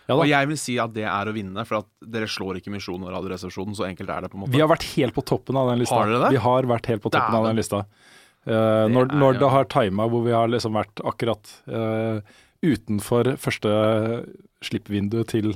Ja, 0.06 0.16
Og 0.20 0.28
jeg 0.30 0.50
vil 0.52 0.58
si 0.62 0.76
at 0.82 0.94
det 0.94 1.06
er 1.10 1.30
å 1.30 1.34
vinne, 1.34 1.64
for 1.66 1.82
at 1.82 1.88
dere 2.14 2.28
slår 2.30 2.60
ikke 2.60 2.74
Misjon 2.74 3.02
og 3.02 3.10
Radioresepsjonen. 3.10 3.74
Så 3.78 3.88
enkelt 3.88 4.12
er 4.14 4.26
det 4.26 4.30
på 4.30 4.38
en 4.38 4.44
måte. 4.44 4.54
Vi 4.54 4.62
har 4.62 4.70
vært 4.70 4.86
helt 4.94 5.16
på 5.16 5.24
toppen 5.26 5.58
av 5.58 5.72
den 5.72 5.82
lista. 5.82 5.98
Har 5.98 6.12
dere 6.12 6.24
det? 6.28 6.34
Vi 6.36 6.44
har 6.46 6.70
vært 6.70 6.90
helt 6.92 7.02
på 7.02 7.12
toppen 7.16 7.38
av 7.40 7.48
den 7.50 7.58
lista. 7.58 7.82
Eh, 8.46 8.86
når, 8.94 9.10
er 9.10 9.22
når 9.24 9.40
det 9.42 9.52
har 9.56 9.70
tima 9.74 10.06
hvor 10.12 10.22
vi 10.28 10.36
har 10.36 10.52
liksom 10.54 10.76
vært 10.78 11.02
akkurat 11.02 11.54
uh, 11.66 12.20
utenfor 12.62 13.32
første 13.42 13.72
slippvindu 14.66 15.24
til 15.30 15.56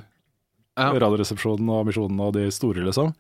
Ja. 0.79 0.93
Radioresepsjonen 0.95 1.69
og 1.75 1.89
Misjonen 1.89 2.21
og 2.23 2.37
de 2.37 2.49
store, 2.55 2.85
liksom, 2.87 3.13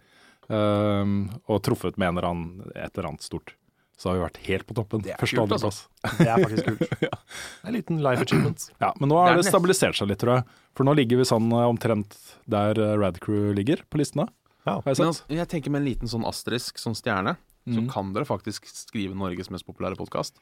Uh, 0.49 1.29
og 1.45 1.59
truffet 1.61 1.93
med 2.01 2.07
en 2.07 2.15
eller 2.17 2.25
annen, 2.25 2.69
et 2.73 2.95
eller 2.97 3.11
annet 3.11 3.21
stort, 3.21 3.51
så 3.99 4.09
har 4.09 4.15
vi 4.15 4.21
vært 4.23 4.37
helt 4.47 4.65
på 4.69 4.75
toppen. 4.77 5.01
Det 5.03 5.11
er 5.11 5.19
Første 5.19 5.35
kult, 5.35 5.51
og 5.51 5.57
altså. 5.59 5.71
andreplass. 5.99 6.17
Det 6.17 6.29
er 6.31 6.43
faktisk 6.45 6.65
kult. 6.69 6.79
Det 7.01 7.09
er 7.09 7.67
En 7.67 7.75
liten 7.75 7.97
life 8.05 8.23
achievement. 8.23 8.65
Ja, 8.79 8.93
men 8.99 9.11
nå 9.11 9.17
har 9.19 9.35
Det 9.35 9.43
det 9.43 9.51
stabilisert 9.51 9.99
seg 9.99 10.07
litt, 10.13 10.21
tror 10.23 10.37
jeg. 10.39 10.45
For 10.79 10.87
nå 10.87 10.93
ligger 10.95 11.19
vi 11.19 11.27
sånn 11.27 11.51
eh, 11.51 11.65
omtrent 11.67 12.15
der 12.47 12.79
eh, 12.79 12.95
Radcrew 13.01 13.51
ligger 13.57 13.83
på 13.91 13.99
listene. 13.99 14.29
Ja. 14.65 14.77
Jeg 14.85 14.95
Men 15.01 15.11
altså, 15.11 15.27
jeg 15.35 15.47
tenker 15.51 15.71
med 15.75 15.81
en 15.83 15.89
liten 15.91 16.07
sånn 16.11 16.23
asterisk, 16.29 16.79
sånn 16.79 16.95
stjerne, 16.95 17.35
så 17.67 17.81
Mm. 17.83 17.89
kan 17.91 18.13
dere 18.15 18.25
faktisk 18.25 18.65
skrive 18.71 19.13
Norges 19.13 19.49
mest 19.51 19.65
populære 19.67 19.97
podkast. 19.99 20.39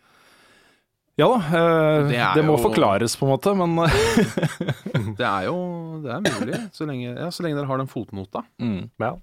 Ja 1.18 1.26
da, 1.34 1.38
eh, 1.42 2.04
Det 2.08 2.20
det, 2.38 2.44
må 2.46 2.54
jo- 2.60 2.70
forklares 2.70 3.18
på 3.18 3.26
en 3.26 3.32
måte, 3.34 3.56
men 3.58 3.74
Det 5.18 5.26
er 5.26 5.48
jo 5.50 5.58
det 6.04 6.12
er 6.14 6.22
mulig, 6.22 6.60
så 6.78 6.86
lenge, 6.86 7.10
ja, 7.18 7.28
så 7.34 7.42
lenge 7.44 7.58
dere 7.58 7.66
har 7.72 7.78
den 7.82 7.90
fotnota. 7.90 8.44
mm. 8.62 8.90
Ja. 9.02 9.16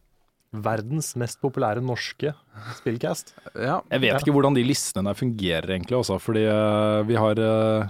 Verdens 0.54 1.12
mest 1.18 1.40
populære 1.42 1.82
norske 1.82 2.30
spillcast. 2.78 3.32
Ja, 3.58 3.80
Jeg 3.90 4.00
vet 4.04 4.20
ikke 4.22 4.34
hvordan 4.36 4.54
de 4.54 4.62
listene 4.64 5.08
der 5.10 5.18
fungerer 5.18 5.74
egentlig, 5.74 5.98
også, 5.98 6.20
fordi 6.22 6.44
eh, 6.46 7.02
vi 7.08 7.16
har 7.18 7.40
eh, 7.42 7.88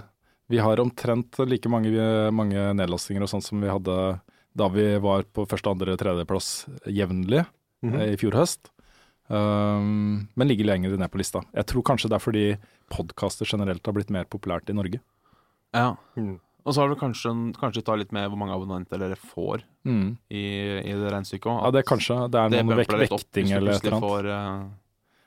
vi 0.49 0.57
har 0.61 0.77
omtrent 0.81 1.37
like 1.49 1.69
mange, 1.69 1.97
mange 2.33 2.73
nedlastinger 2.77 3.23
og 3.25 3.29
sånt 3.29 3.45
som 3.45 3.61
vi 3.61 3.69
hadde 3.69 3.95
da 4.55 4.67
vi 4.71 4.85
var 5.03 5.23
på 5.35 5.45
første, 5.49 5.69
andre, 5.69 5.97
tredjeplass 5.97 6.65
jevnlig 6.87 7.45
Mhm. 7.83 7.99
eh, 7.99 8.13
i 8.13 8.17
fjor 8.17 8.31
høst. 8.39 8.71
Um, 9.27 10.27
men 10.37 10.47
ligger 10.47 10.65
lenger 10.69 10.97
ned 10.97 11.09
på 11.11 11.17
lista. 11.17 11.41
Jeg 11.53 11.65
tror 11.65 11.83
kanskje 11.83 12.09
det 12.09 12.17
er 12.19 12.23
fordi 12.23 12.43
podkaster 12.93 13.45
generelt 13.49 13.85
har 13.85 13.93
blitt 13.93 14.11
mer 14.13 14.25
populært 14.25 14.69
i 14.69 14.73
Norge. 14.77 14.99
ja. 15.73 15.95
Mm. 16.15 16.39
Og 16.65 16.73
så 16.73 16.81
har 16.81 16.89
du 16.89 16.95
kanskje, 16.97 17.31
kanskje 17.59 17.83
ta 17.85 17.93
litt 17.95 18.11
med 18.11 18.27
hvor 18.31 18.39
mange 18.41 18.55
abonnenter 18.55 18.97
dere 18.97 19.15
får 19.15 19.61
Mm. 19.85 20.17
i, 20.33 20.41
i 20.81 20.93
det 20.97 21.11
regnestykket 21.13 21.45
òg. 21.51 21.59
Ja, 21.61 21.71
det 21.75 21.83
er 21.83 21.89
kanskje 21.91 22.15
det 22.33 22.39
er 22.41 22.49
noen 22.49 22.77
vek 22.79 22.87
vekting 23.05 23.51
eller 23.53 23.75
et 23.75 23.83
eller 23.85 23.97
annet. 23.99 24.09
Får, 24.09 24.25
eh, 24.25 24.65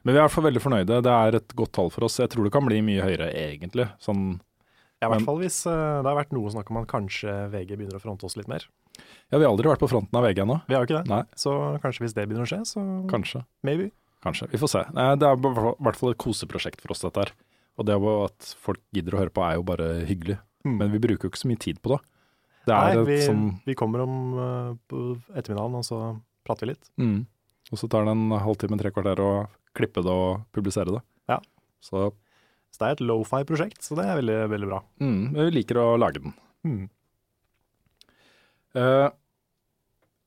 Men 0.03 0.15
vi 0.15 0.19
er 0.19 0.23
i 0.23 0.27
hvert 0.27 0.35
fall 0.35 0.45
veldig 0.49 0.63
fornøyde. 0.65 0.99
Det 1.07 1.13
er 1.15 1.37
et 1.39 1.55
godt 1.55 1.73
tall 1.73 1.91
for 1.95 2.05
oss. 2.05 2.17
Jeg 2.19 2.31
tror 2.31 2.43
det 2.45 2.53
kan 2.53 2.67
bli 2.67 2.81
mye 2.83 3.03
høyere, 3.07 3.31
egentlig. 3.35 3.89
Sånn, 4.03 4.41
Ja, 5.01 5.07
I 5.07 5.11
Men- 5.11 5.21
hvert 5.21 5.27
fall 5.27 5.39
hvis 5.39 5.65
uh, 5.65 6.03
det 6.03 6.11
har 6.11 6.17
vært 6.25 6.33
noe 6.33 6.51
snakk 6.51 6.71
om 6.73 6.77
at 6.83 6.89
kanskje 6.89 7.31
VG 7.53 7.77
begynner 7.79 7.95
å 7.95 8.03
fronte 8.03 8.25
oss 8.25 8.35
litt 8.37 8.49
mer. 8.49 8.65
ja, 9.31 9.39
vi 9.39 9.45
har 9.45 9.53
aldri 9.55 9.71
vært 9.71 9.79
på 9.79 9.89
fronten 9.89 10.13
av 10.19 10.25
VG 10.25 10.43
ennå. 10.43 10.57
Vi 10.67 10.75
har 10.75 10.85
jo 10.85 10.89
ikke 10.91 11.05
det. 11.05 11.09
Nei. 11.09 11.23
Så 11.37 11.53
kanskje 11.81 12.01
hvis 12.03 12.15
det 12.15 12.27
begynner 12.29 12.43
å 12.43 12.51
skje, 12.51 12.67
så 12.67 13.07
Kanskje. 13.09 13.45
maybe. 13.63 13.93
Kanskje. 14.25 14.51
Vi 14.51 14.59
får 14.59 14.69
se. 14.69 14.83
Nei, 14.93 15.15
Det 15.15 15.23
er 15.29 15.37
i 15.37 15.77
hvert 15.79 15.95
fall 15.97 16.11
et 16.11 16.19
koseprosjekt 16.19 16.81
for 16.81 16.91
oss, 16.91 16.99
dette 17.07 17.15
her. 17.17 17.31
Og 17.79 17.87
det 17.87 17.95
at 17.95 18.55
folk 18.59 18.81
gidder 18.93 19.13
å 19.15 19.19
høre 19.23 19.31
på, 19.31 19.49
er 19.49 19.55
jo 19.55 19.63
bare 19.63 20.05
hyggelig. 20.05 20.41
Mm. 20.67 20.77
Men 20.81 20.93
vi 20.95 21.01
bruker 21.03 21.29
jo 21.29 21.33
ikke 21.33 21.41
så 21.43 21.51
mye 21.51 21.61
tid 21.63 21.79
på 21.85 21.93
det. 21.95 21.99
Det 22.69 22.75
er 22.77 22.99
Nei, 22.99 23.05
vi, 23.09 23.19
sånn 23.25 23.45
vi 23.65 23.75
kommer 23.79 24.03
om 24.05 24.15
uh, 24.37 24.71
ettermiddagen, 25.33 25.77
og 25.79 25.85
så 25.87 26.01
prater 26.47 26.67
vi 26.67 26.75
litt. 26.75 26.91
mm. 27.01 27.19
Og 27.69 27.77
så 27.77 27.85
tar 27.93 28.07
det 28.09 28.13
en 28.17 28.31
halvtime, 28.33 28.79
tre 28.81 28.89
kvarter 28.97 29.21
å 29.21 29.31
klippe 29.77 30.01
det 30.01 30.09
og 30.09 30.47
publisere 30.57 30.95
det. 30.95 31.03
Ja. 31.29 31.37
Så 31.85 32.07
Så 32.73 32.81
det 32.81 32.87
er 32.87 32.95
et 32.97 33.03
lofi-prosjekt, 33.05 33.83
så 33.85 33.97
det 33.99 34.07
er 34.09 34.17
veldig, 34.23 34.37
veldig 34.55 34.69
bra. 34.71 34.79
mm, 35.01 35.25
vi 35.37 35.51
liker 35.59 35.77
å 35.83 35.89
lage 36.01 36.23
den. 36.25 36.33
Mm. 36.65 36.87
Uh, 38.77 39.09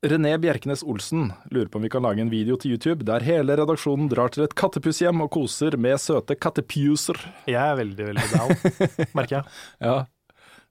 René 0.02 0.34
Bjerkenes 0.42 0.82
Olsen 0.84 1.32
lurer 1.54 1.68
på 1.70 1.78
om 1.78 1.84
vi 1.86 1.90
kan 1.94 2.02
lage 2.02 2.22
en 2.24 2.32
video 2.32 2.58
til 2.58 2.74
YouTube 2.74 3.06
der 3.06 3.22
hele 3.22 3.54
redaksjonen 3.60 4.10
drar 4.10 4.32
til 4.34 4.44
et 4.48 4.56
kattepusshjem 4.58 5.22
og 5.22 5.30
koser 5.36 5.78
med 5.78 6.02
søte 6.02 6.34
kattepuser. 6.38 7.20
Jeg 7.50 7.62
er 7.62 7.78
veldig, 7.78 8.08
veldig 8.10 8.30
down, 8.34 8.56
merker 9.18 9.40
jeg. 9.40 9.60
Ja. 9.86 10.00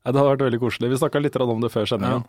Det 0.05 0.15
hadde 0.17 0.31
vært 0.31 0.45
veldig 0.47 0.61
koselig. 0.63 0.91
Vi 0.91 0.99
snakka 1.01 1.21
litt 1.21 1.37
om 1.37 1.61
det 1.61 1.71
før 1.73 1.87
sendingen. 1.91 2.25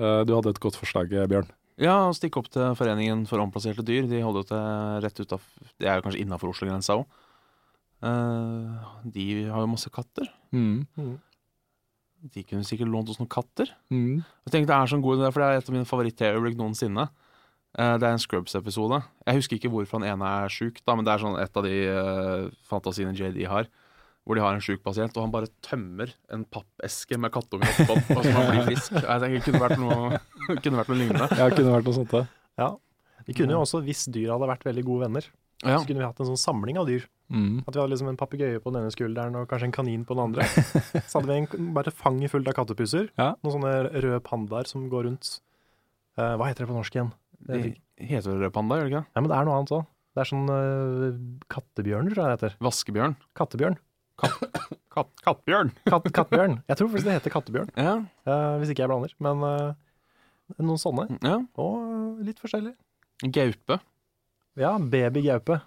Ja. 0.00 0.24
Du 0.24 0.32
hadde 0.34 0.50
et 0.54 0.60
godt 0.62 0.78
forslag, 0.78 1.10
Bjørn. 1.10 1.48
ja, 1.80 1.96
å 2.08 2.14
stikke 2.16 2.38
opp 2.40 2.48
til 2.52 2.74
Foreningen 2.78 3.26
for 3.28 3.42
omplasserte 3.42 3.84
dyr. 3.84 4.06
De 4.08 4.20
holder 4.22 4.44
jo 4.44 4.48
til 4.48 5.02
rett 5.04 5.32
av 5.34 5.40
Det 5.78 5.88
er 5.88 5.96
jo 5.98 6.04
kanskje 6.06 6.20
innafor 6.24 6.52
Oslo-grensa 6.54 6.96
òg. 6.96 7.06
de 9.12 9.26
har 9.50 9.60
jo 9.60 9.66
masse 9.74 9.90
katter. 9.92 10.30
Mm. 10.52 10.86
De 12.32 12.42
kunne 12.44 12.64
sikkert 12.68 12.88
lånt 12.92 13.08
oss 13.12 13.18
noen 13.20 13.28
katter. 13.32 13.70
Mm. 13.92 14.22
Jeg 14.46 14.52
tenkte 14.52 14.72
det 14.72 14.76
er 14.78 14.92
sånn 14.92 15.02
god 15.04 15.18
idé, 15.20 15.32
for 15.32 15.40
det 15.40 15.48
er 15.50 15.60
et 15.60 15.68
av 15.70 15.74
mine 15.76 15.88
favorittøyeblikk 15.88 16.56
noensinne. 16.60 17.08
Eh, 17.78 17.96
Det 17.98 18.06
er 18.08 18.12
en 18.12 18.18
Scrubs-episode. 18.20 19.02
Jeg 19.26 19.36
husker 19.40 19.56
ikke 19.56 19.70
hvorfor 19.72 20.00
han 20.00 20.08
ene 20.14 20.24
er 20.44 20.48
sjuk, 20.52 20.80
men 20.86 21.04
det 21.04 21.12
er 21.14 21.18
sånn 21.24 21.38
et 21.40 21.56
av 21.56 21.62
de 21.64 21.76
eh, 21.88 22.50
fantasiene 22.68 23.14
JD 23.16 23.46
har. 23.48 23.68
Hvor 24.30 24.38
de 24.38 24.44
har 24.44 24.54
en 24.54 24.62
sjuk 24.62 24.84
pasient, 24.86 25.16
og 25.18 25.24
han 25.26 25.32
bare 25.34 25.50
tømmer 25.66 26.12
en 26.30 26.44
pappeske 26.46 27.18
med 27.18 27.32
kattunger 27.34 27.80
oppå, 27.82 28.14
og 28.14 28.22
så 28.22 28.34
man 28.36 28.52
blir 28.52 28.68
frisk. 28.68 28.94
Jeg 28.94 29.22
tenker 29.24 29.34
det 29.34 29.44
kunne 29.48 29.62
vært 29.64 29.80
noe, 29.82 30.20
kunne 30.62 30.78
vært 30.78 30.92
noe 30.92 30.98
lignende. 31.00 31.26
Ja, 31.34 31.48
det 31.50 31.56
kunne 31.58 31.74
vært 31.74 31.88
noe 31.90 31.96
sånt, 31.98 32.14
det. 32.14 32.22
Ja. 32.60 32.68
Vi 33.26 33.34
kunne 33.40 33.56
jo 33.56 33.64
også, 33.64 33.80
hvis 33.82 34.04
dyr 34.14 34.30
hadde 34.36 34.48
vært 34.52 34.62
veldig 34.68 34.84
gode 34.86 35.08
venner, 35.08 35.26
Ja. 35.64 35.76
så 35.76 35.82
kunne 35.88 36.00
vi 36.00 36.06
hatt 36.06 36.22
en 36.22 36.30
sånn 36.30 36.40
samling 36.40 36.78
av 36.80 36.86
dyr. 36.88 37.02
Mm. 37.30 37.60
At 37.66 37.74
vi 37.74 37.78
hadde 37.82 37.92
liksom 37.92 38.08
en 38.10 38.18
papegøye 38.18 38.62
på 38.62 38.72
den 38.72 38.80
ene 38.80 38.94
skulderen 38.94 39.36
og 39.38 39.50
kanskje 39.50 39.68
en 39.68 39.74
kanin 39.74 40.06
på 40.06 40.16
den 40.16 40.24
andre. 40.24 40.46
Så 41.10 41.20
hadde 41.20 41.28
vi 41.28 41.36
en, 41.42 41.68
bare 41.76 41.92
fanget 41.94 42.32
fullt 42.32 42.48
av 42.50 42.56
kattepusser. 42.58 43.10
Ja. 43.20 43.34
Noen 43.44 43.54
sånne 43.58 43.74
røde 44.02 44.22
pandaer 44.26 44.66
som 44.70 44.88
går 44.90 45.06
rundt. 45.06 45.36
Uh, 46.18 46.34
hva 46.40 46.48
heter 46.48 46.64
det 46.64 46.70
på 46.72 46.78
norsk 46.78 46.96
igjen? 46.96 47.12
Det 47.46 47.60
heter 48.00 48.34
det 48.34 48.46
rød 48.48 48.54
panda, 48.56 48.80
gjør 48.80 48.88
det 48.88 48.94
ikke? 48.94 49.04
Ja, 49.14 49.22
men 49.22 49.30
det 49.30 49.36
er 49.38 49.46
noe 49.46 49.60
annet 49.60 49.74
òg. 49.76 49.86
Det 50.10 50.24
er 50.24 50.30
sånn 50.32 50.50
uh, 50.50 51.20
kattebjørn, 51.54 52.10
tror 52.10 52.22
jeg 52.24 52.26
det 52.32 52.36
heter. 52.38 52.58
Vaskebjørn. 52.66 53.14
Kattebjørn. 53.38 53.78
Katt, 54.90 55.10
kattbjørn. 55.24 55.70
Katt, 55.86 56.08
kattbjørn. 56.12 56.56
Jeg 56.68 56.76
tror 56.80 56.88
faktisk 56.90 57.06
det 57.06 57.14
heter 57.18 57.32
kattebjørn, 57.34 57.68
Ja. 57.78 57.92
eh, 58.26 58.54
hvis 58.60 58.72
ikke 58.72 58.82
jeg 58.82 58.90
blander. 58.90 59.12
Men 59.22 59.44
eh, 59.46 59.74
noen 60.58 60.80
sånne. 60.82 61.04
ja. 61.22 61.36
Og 61.62 61.76
eh, 61.84 62.24
litt 62.26 62.40
forskjellig. 62.42 62.72
Gaupe. 63.32 63.78
Ja, 64.58 64.72
babygaupe. 64.78 65.60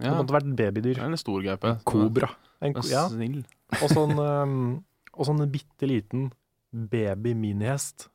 Det 0.00 0.06
Ja. 0.06 0.14
måtte 0.16 0.32
vært 0.36 0.52
babydyr. 0.56 1.02
Eller 1.02 1.18
stor 1.20 1.42
gaupe. 1.44 1.74
Kobra. 1.84 2.30
En, 2.62 2.72
ko- 2.76 2.86
ja, 2.88 3.08
Snill. 3.10 3.42
og 3.82 3.88
sånn, 3.90 4.14
um, 4.18 4.84
og 5.16 5.26
sånn 5.26 5.42
en 5.42 5.50
bitte 5.50 5.88
liten 5.90 6.30
baby-minihest. 6.72 8.06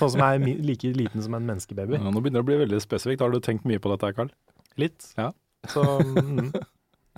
Sånn 0.00 0.10
som 0.14 0.22
er 0.24 0.38
mi 0.42 0.54
like 0.64 0.88
liten 0.96 1.20
som 1.22 1.34
en 1.36 1.44
menneskebaby. 1.46 1.98
Ja, 1.98 2.10
nå 2.10 2.22
begynner 2.22 2.40
det 2.40 2.46
å 2.46 2.48
bli 2.48 2.58
veldig 2.64 2.80
spesifikt. 2.82 3.20
Har 3.20 3.30
du 3.34 3.40
tenkt 3.44 3.66
mye 3.68 3.78
på 3.82 3.92
dette, 3.92 4.12
Karl? 4.16 4.30
Litt. 4.80 5.10
Ja. 5.18 5.30
Så, 5.68 5.84
mm. 6.16 6.52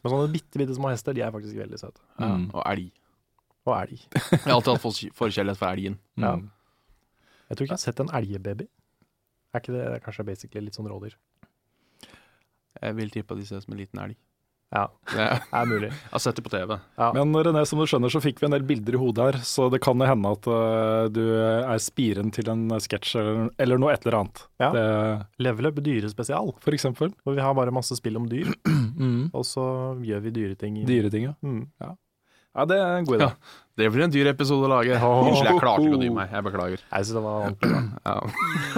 Men 0.02 0.10
sånne 0.12 0.32
bitte, 0.34 0.58
bitte 0.58 0.74
små 0.74 0.90
hester, 0.90 1.14
de 1.14 1.22
er 1.22 1.30
faktisk 1.34 1.54
veldig 1.58 1.78
søte. 1.78 2.00
Ja. 2.18 2.28
Mm. 2.36 2.48
Og 2.54 2.62
elg. 2.66 2.88
Og 3.70 3.74
elg. 3.76 4.00
Jeg 4.32 4.40
har 4.44 4.56
alltid 4.56 4.72
hatt 4.74 4.82
for- 4.82 5.12
forkjærlighet 5.20 5.58
for 5.60 5.68
elgen. 5.70 5.98
Ja. 6.18 6.32
Mm. 6.36 6.48
Jeg 7.48 7.56
tror 7.58 7.66
ikke 7.66 7.74
jeg 7.74 7.78
har 7.78 7.84
sett 7.84 8.00
en 8.00 8.10
elgebaby. 8.16 8.66
Er 9.52 9.60
ikke 9.60 9.72
det, 9.74 9.82
det 9.84 9.94
er 9.98 10.02
kanskje 10.06 10.24
basically 10.24 10.64
litt 10.66 10.74
sånn 10.78 10.88
rådyr? 10.88 11.14
Jeg 12.82 12.96
vil 12.96 13.10
tippe 13.12 13.34
at 13.36 13.38
de 13.42 13.44
ses 13.46 13.52
med 13.60 13.64
som 13.66 13.74
en 13.76 13.80
liten 13.82 14.00
elg. 14.02 14.16
Ja, 14.72 14.86
det 15.12 15.24
er 15.60 15.66
mulig. 15.68 15.90
har 16.12 16.18
sett 16.24 16.36
det 16.38 16.44
på 16.46 16.50
TV. 16.52 16.78
Ja. 16.96 17.10
Men 17.12 17.34
René, 17.44 17.62
som 17.68 17.78
du 17.78 17.84
skjønner, 17.84 18.08
så 18.12 18.22
fikk 18.24 18.40
vi 18.40 18.46
en 18.48 18.54
del 18.56 18.62
bilder 18.64 18.96
i 18.96 19.00
hodet 19.02 19.26
her, 19.26 19.40
så 19.44 19.66
det 19.72 19.82
kan 19.84 20.00
jo 20.00 20.08
hende 20.08 20.30
at 20.32 20.48
uh, 20.48 21.08
du 21.12 21.20
er 21.36 21.78
spiren 21.84 22.30
til 22.32 22.48
en 22.48 22.64
sketsj 22.80 23.16
eller, 23.20 23.50
eller 23.60 23.82
noe 23.82 23.92
et 23.92 24.06
eller 24.06 24.18
annet. 24.22 24.44
Ja. 24.62 24.70
Det, 24.72 24.86
Level 25.44 25.68
Up 25.68 25.82
dyrespesial, 25.84 26.54
for 26.64 26.72
eksempel. 26.76 27.12
hvor 27.24 27.36
vi 27.36 27.44
har 27.44 27.52
bare 27.58 27.74
masse 27.74 27.96
spill 28.00 28.16
om 28.22 28.28
dyr, 28.32 28.48
Mm. 29.02 29.30
og 29.34 29.42
så 29.48 29.62
gjør 30.04 30.20
vi 30.26 30.30
dyreting. 30.36 30.76
i- 30.78 30.84
Dyreting, 30.86 31.24
ja. 31.24 31.32
Mm. 31.42 31.62
ja. 31.80 31.94
Det 32.52 32.76
er 32.76 32.98
en 32.98 33.06
god 33.08 33.16
idé. 33.18 33.28
Ja. 33.30 33.58
Det 33.80 33.86
blir 33.88 34.04
en 34.04 34.12
dyr 34.12 34.28
episode 34.28 34.66
å 34.66 34.68
lage. 34.68 34.98
Unnskyld, 35.08 35.48
jeg 35.48 35.60
klarte 35.62 35.86
ikke 35.86 35.96
å 35.96 36.02
dy 36.02 36.10
meg. 36.12 36.32
Jeg 36.36 36.44
beklager. 36.44 36.82
Jeg 36.84 37.06
synes 37.08 37.16
det 37.16 37.22
var 37.24 37.46
ordentlig 37.46 37.70
bra. 37.72 37.80
Ja. 38.02 38.16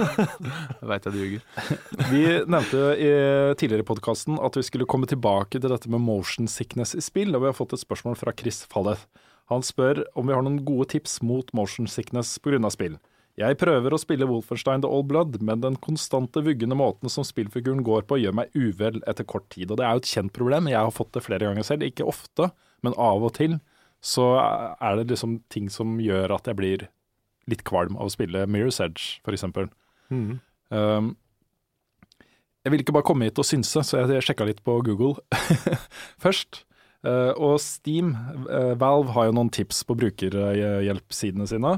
Jeg 0.79 0.87
veit 0.91 1.07
jeg 1.09 1.17
ljuger. 1.17 1.45
Vi 2.11 2.21
nevnte 2.53 2.81
i 3.01 3.09
tidligere 3.57 3.83
i 3.83 3.87
podkasten 3.89 4.37
at 4.37 4.55
vi 4.59 4.63
skulle 4.67 4.85
komme 4.89 5.09
tilbake 5.09 5.57
til 5.57 5.71
dette 5.71 5.89
med 5.91 6.03
motion 6.03 6.47
sickness 6.51 6.93
i 6.95 7.01
spill, 7.03 7.33
og 7.33 7.41
vi 7.41 7.49
har 7.49 7.57
fått 7.57 7.73
et 7.73 7.81
spørsmål 7.81 8.19
fra 8.19 8.33
Chris 8.37 8.61
Falleth. 8.69 9.07
Han 9.51 9.65
spør 9.65 10.03
om 10.17 10.29
vi 10.29 10.35
har 10.37 10.45
noen 10.45 10.61
gode 10.67 10.91
tips 10.93 11.19
mot 11.25 11.49
motion 11.57 11.89
sickness 11.89 12.35
pga. 12.43 12.61
spill. 12.73 12.99
Jeg 13.35 13.57
prøver 13.59 13.91
å 13.91 13.99
spille 13.99 14.27
Wolfenstein 14.29 14.85
The 14.85 14.91
Old 14.93 15.09
Blood, 15.09 15.41
men 15.43 15.59
den 15.65 15.75
konstante 15.83 16.39
vuggende 16.45 16.77
måten 16.79 17.11
som 17.11 17.25
spillfiguren 17.27 17.81
går 17.83 18.05
på, 18.07 18.21
gjør 18.21 18.37
meg 18.43 18.53
uvel 18.55 19.01
etter 19.09 19.27
kort 19.27 19.49
tid. 19.51 19.73
Og 19.73 19.81
det 19.81 19.83
er 19.87 19.97
jo 19.97 20.05
et 20.05 20.13
kjent 20.13 20.31
problem. 20.37 20.69
Jeg 20.71 20.79
har 20.79 20.93
fått 20.95 21.11
det 21.17 21.25
flere 21.25 21.49
ganger 21.49 21.67
selv. 21.67 21.83
Ikke 21.89 22.07
ofte, 22.07 22.47
men 22.85 22.95
av 23.01 23.25
og 23.25 23.33
til 23.37 23.57
så 24.05 24.25
er 24.37 24.99
det 24.99 25.09
liksom 25.09 25.39
ting 25.49 25.69
som 25.73 25.97
gjør 26.01 26.35
at 26.35 26.49
jeg 26.49 26.59
blir 26.59 26.87
litt 27.49 27.63
kvalm 27.65 27.97
av 27.97 28.09
å 28.09 28.13
spille 28.13 28.45
Mirror's 28.49 28.81
Edge, 28.83 29.17
f.eks. 29.25 29.45
Mm. 30.13 30.37
Um, 30.69 31.11
jeg 32.65 32.73
ville 32.73 32.85
ikke 32.85 32.95
bare 32.97 33.05
komme 33.05 33.27
hit 33.27 33.41
og 33.41 33.47
synse, 33.47 33.81
så 33.85 33.99
jeg, 34.01 34.09
jeg 34.17 34.27
sjekka 34.29 34.47
litt 34.49 34.63
på 34.65 34.79
Google 34.85 35.17
først. 36.23 36.63
Uh, 37.05 37.33
og 37.37 37.59
Steam, 37.61 38.15
uh, 38.49 38.73
Valve 38.81 39.13
har 39.13 39.27
jo 39.27 39.35
noen 39.37 39.51
tips 39.53 39.83
på 39.85 39.97
brukerhjelpsidene 39.99 41.45
sine. 41.49 41.75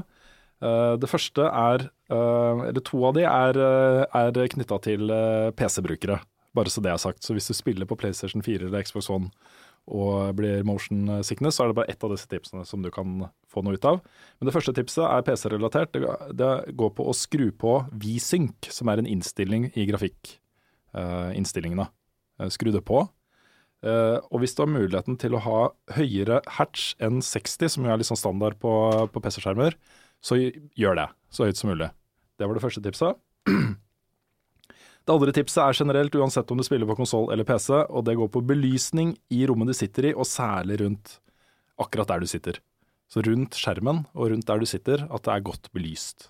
Uh, 0.64 0.96
det 1.00 1.10
første 1.12 1.44
er, 1.44 1.84
uh, 2.12 2.64
eller 2.64 2.84
to 2.84 3.02
av 3.08 3.16
de 3.18 3.26
er, 3.28 3.60
uh, 3.60 4.20
er 4.20 4.52
knytta 4.56 4.80
til 4.84 5.12
uh, 5.12 5.52
PC-brukere, 5.56 6.16
bare 6.56 6.72
så 6.72 6.84
det 6.84 6.94
er 6.94 7.02
sagt. 7.02 7.20
Så 7.24 7.36
hvis 7.36 7.48
du 7.52 7.56
spiller 7.56 7.88
på 7.88 7.98
PlayStation 8.00 8.44
4 8.44 8.70
eller 8.70 8.88
Xbox 8.88 9.12
One 9.12 9.28
og 9.88 10.36
blir 10.38 10.64
motion 10.68 11.22
sickness, 11.24 11.56
så 11.56 11.64
er 11.64 11.70
det 11.70 11.78
bare 11.80 11.92
ett 11.92 12.04
av 12.04 12.12
disse 12.12 12.28
tipsene 12.30 12.64
som 12.68 12.84
du 12.84 12.90
kan 12.94 13.28
få 13.48 13.62
noe 13.64 13.78
ut 13.78 13.86
av. 13.88 14.00
Men 14.38 14.48
det 14.48 14.54
første 14.54 14.74
tipset 14.76 15.04
er 15.06 15.24
PC-relatert. 15.26 15.96
Det, 16.36 16.50
går 16.78 16.90
på 16.96 17.06
å 17.08 17.16
skru 17.16 17.48
på 17.56 17.78
VSync, 17.92 18.68
som 18.74 18.90
er 18.92 19.00
en 19.00 19.08
innstilling 19.08 19.70
i 19.74 19.86
grafikkinnstillingene. 19.88 21.88
Uh, 22.38 22.50
skru 22.54 22.72
det 22.74 22.84
på. 22.88 23.06
Uh, 23.86 24.18
og 24.28 24.42
hvis 24.42 24.56
du 24.58 24.64
har 24.64 24.72
muligheten 24.72 25.18
til 25.20 25.36
å 25.38 25.44
ha 25.44 25.60
høyere 25.96 26.42
hatch 26.58 26.92
enn 27.02 27.22
60, 27.24 27.74
som 27.74 27.86
jo 27.86 27.94
er 27.94 28.00
litt 28.00 28.10
sånn 28.10 28.20
standard 28.20 28.58
på, 28.62 28.72
på 29.14 29.24
PC-skjermer, 29.24 29.78
så 30.20 30.38
gjør 30.38 30.98
det 30.98 31.08
så 31.30 31.46
høyt 31.46 31.60
som 31.60 31.70
mulig. 31.70 31.90
Det 32.38 32.46
var 32.46 32.58
det 32.58 32.64
første 32.64 32.82
tipset. 32.84 33.18
Det 35.08 35.14
andre 35.16 35.32
tipset 35.32 35.62
er 35.64 35.72
generelt 35.78 36.16
uansett 36.20 36.50
om 36.52 36.58
du 36.60 36.64
spiller 36.66 36.84
på 36.90 36.98
konsoll 36.98 37.30
eller 37.32 37.46
PC, 37.48 37.70
og 37.88 38.02
det 38.04 38.18
går 38.18 38.28
på 38.34 38.42
belysning 38.44 39.14
i 39.32 39.46
rommet 39.48 39.70
du 39.70 39.76
sitter 39.78 40.10
i, 40.10 40.12
og 40.12 40.28
særlig 40.28 40.76
rundt 40.82 41.14
akkurat 41.80 42.10
der 42.12 42.20
du 42.20 42.28
sitter. 42.28 42.58
Så 43.08 43.22
rundt 43.24 43.56
skjermen 43.56 44.02
og 44.12 44.28
rundt 44.34 44.44
der 44.50 44.60
du 44.60 44.66
sitter, 44.68 45.06
at 45.08 45.24
det 45.24 45.32
er 45.32 45.46
godt 45.46 45.70
belyst. 45.72 46.28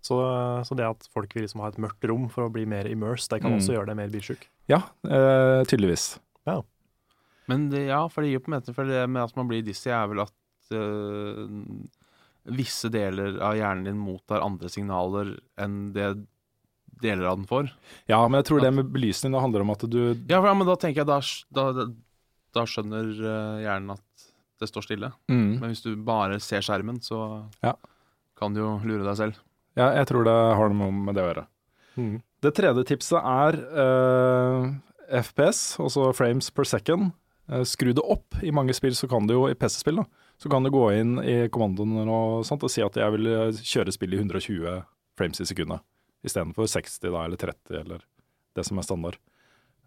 Så, 0.00 0.16
så 0.64 0.76
det 0.78 0.86
at 0.86 1.08
folk 1.12 1.34
vil 1.34 1.44
liksom 1.44 1.60
ha 1.64 1.68
et 1.72 1.80
mørkt 1.82 2.06
rom 2.08 2.28
for 2.32 2.46
å 2.46 2.52
bli 2.54 2.62
mer 2.68 2.86
immersed, 2.88 3.34
det 3.34 3.42
kan 3.42 3.52
Mm. 3.52 3.58
også 3.58 3.74
gjøre 3.74 3.90
deg 3.90 3.98
mer 3.98 4.14
bilsjuk. 4.14 4.46
Ja, 4.70 4.82
eh, 5.04 5.64
tydeligvis. 5.66 6.20
Men 7.50 7.64
det, 7.72 7.88
ja, 7.88 8.04
for 8.06 8.22
det 8.22 8.30
gir 8.30 8.38
på 8.38 8.52
en 8.52 8.60
måte 8.60 8.72
for 8.76 8.86
det 8.86 9.08
med 9.10 9.24
at 9.24 9.34
man 9.34 9.48
blir 9.50 9.64
dizzy, 9.66 9.88
er 9.90 10.06
vel 10.06 10.20
at 10.22 10.32
øh, 10.70 11.48
visse 12.46 12.86
deler 12.88 13.40
av 13.42 13.56
hjernen 13.58 13.88
din 13.88 13.98
mottar 13.98 14.44
andre 14.44 14.70
signaler 14.70 15.32
enn 15.58 15.92
det 15.92 16.12
deler 17.02 17.26
av 17.30 17.38
den 17.40 17.46
får. 17.50 17.70
Ja, 18.10 18.20
men 18.28 18.38
jeg 18.40 18.48
tror 18.50 18.60
det 18.64 18.72
med 18.76 18.90
belysning 18.94 19.32
det 19.34 19.40
handler 19.42 19.64
om 19.64 19.72
at 19.74 19.84
du 19.90 20.00
Ja, 20.28 20.38
for, 20.40 20.48
ja 20.50 20.54
men 20.54 20.68
da 20.68 20.76
tenker 20.80 21.02
jeg 21.02 21.08
da, 21.10 21.18
da, 21.56 21.86
da 22.56 22.64
skjønner 22.68 23.10
øh, 23.14 23.60
hjernen 23.64 23.94
at 23.96 24.26
det 24.60 24.68
står 24.68 24.84
stille. 24.84 25.08
mm. 25.32 25.60
Men 25.62 25.70
hvis 25.72 25.80
du 25.86 25.94
bare 26.04 26.36
ser 26.44 26.60
skjermen, 26.66 26.98
så 27.00 27.46
Ja. 27.64 27.74
kan 28.36 28.52
du 28.54 28.60
jo 28.60 28.74
lure 28.84 29.04
deg 29.06 29.16
selv. 29.16 29.38
Ja, 29.78 29.92
jeg 29.96 30.06
tror 30.10 30.24
det 30.26 30.34
har 30.58 30.68
noe 30.74 30.90
med 30.92 31.14
det 31.16 31.22
å 31.24 31.30
gjøre. 31.30 31.46
Mm. 31.96 32.16
Det 32.42 32.52
tredje 32.56 32.84
tipset 32.88 33.20
er 33.20 33.56
uh, 33.76 34.68
FPS, 35.22 35.78
altså 35.80 36.10
frames 36.16 36.50
per 36.54 36.64
second. 36.68 37.12
Uh, 37.50 37.62
skru 37.66 37.92
det 37.96 38.04
opp. 38.04 38.36
I 38.42 38.52
mange 38.54 38.74
spill 38.76 38.94
så 38.98 39.08
kan 39.10 39.26
du 39.28 39.34
jo, 39.34 39.46
i 39.50 39.56
PC-spill, 39.58 40.02
da, 40.02 40.04
så 40.40 40.50
kan 40.52 40.64
du 40.64 40.70
gå 40.72 40.84
inn 40.98 41.16
i 41.24 41.36
kommandoen 41.52 41.96
og, 42.08 42.44
sånt, 42.48 42.62
og 42.66 42.72
si 42.72 42.82
at 42.84 42.96
jeg 42.96 43.12
vil 43.16 43.26
eh, 43.28 43.58
kjøre 43.60 43.92
spillet 43.92 44.16
i 44.16 44.22
120 44.22 44.78
frames 45.18 45.42
i 45.42 45.48
sekundet. 45.50 45.82
Istedenfor 46.26 46.68
60 46.68 47.00
da, 47.08 47.24
eller 47.24 47.40
30, 47.40 47.76
eller 47.80 48.04
det 48.58 48.64
som 48.66 48.80
er 48.80 48.86
standard. 48.86 49.18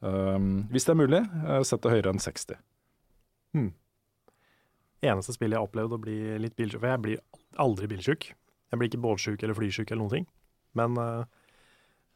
Um, 0.03 0.65
hvis 0.73 0.88
det 0.88 0.93
er 0.93 0.99
mulig, 0.99 1.21
eh, 1.21 1.61
sett 1.67 1.84
det 1.86 1.93
høyere 1.93 2.11
enn 2.11 2.21
60. 2.21 2.57
Eneste 5.03 5.36
spillet 5.36 5.55
jeg 5.55 5.61
har 5.61 5.69
opplevd 5.69 5.95
å 5.95 6.01
bli 6.01 6.17
litt 6.41 6.55
bilsjuk 6.55 6.81
For 6.81 6.89
jeg 6.89 7.03
blir 7.03 7.21
aldri 7.61 7.89
bilsjuk. 7.91 8.27
Jeg 8.34 8.79
blir 8.79 8.89
ikke 8.89 9.03
båtsjuk 9.03 9.43
eller 9.43 9.57
flysjuk 9.57 9.91
eller 9.91 10.01
noen 10.01 10.15
ting. 10.17 10.27
Men 10.79 10.97
uh, 10.97 11.25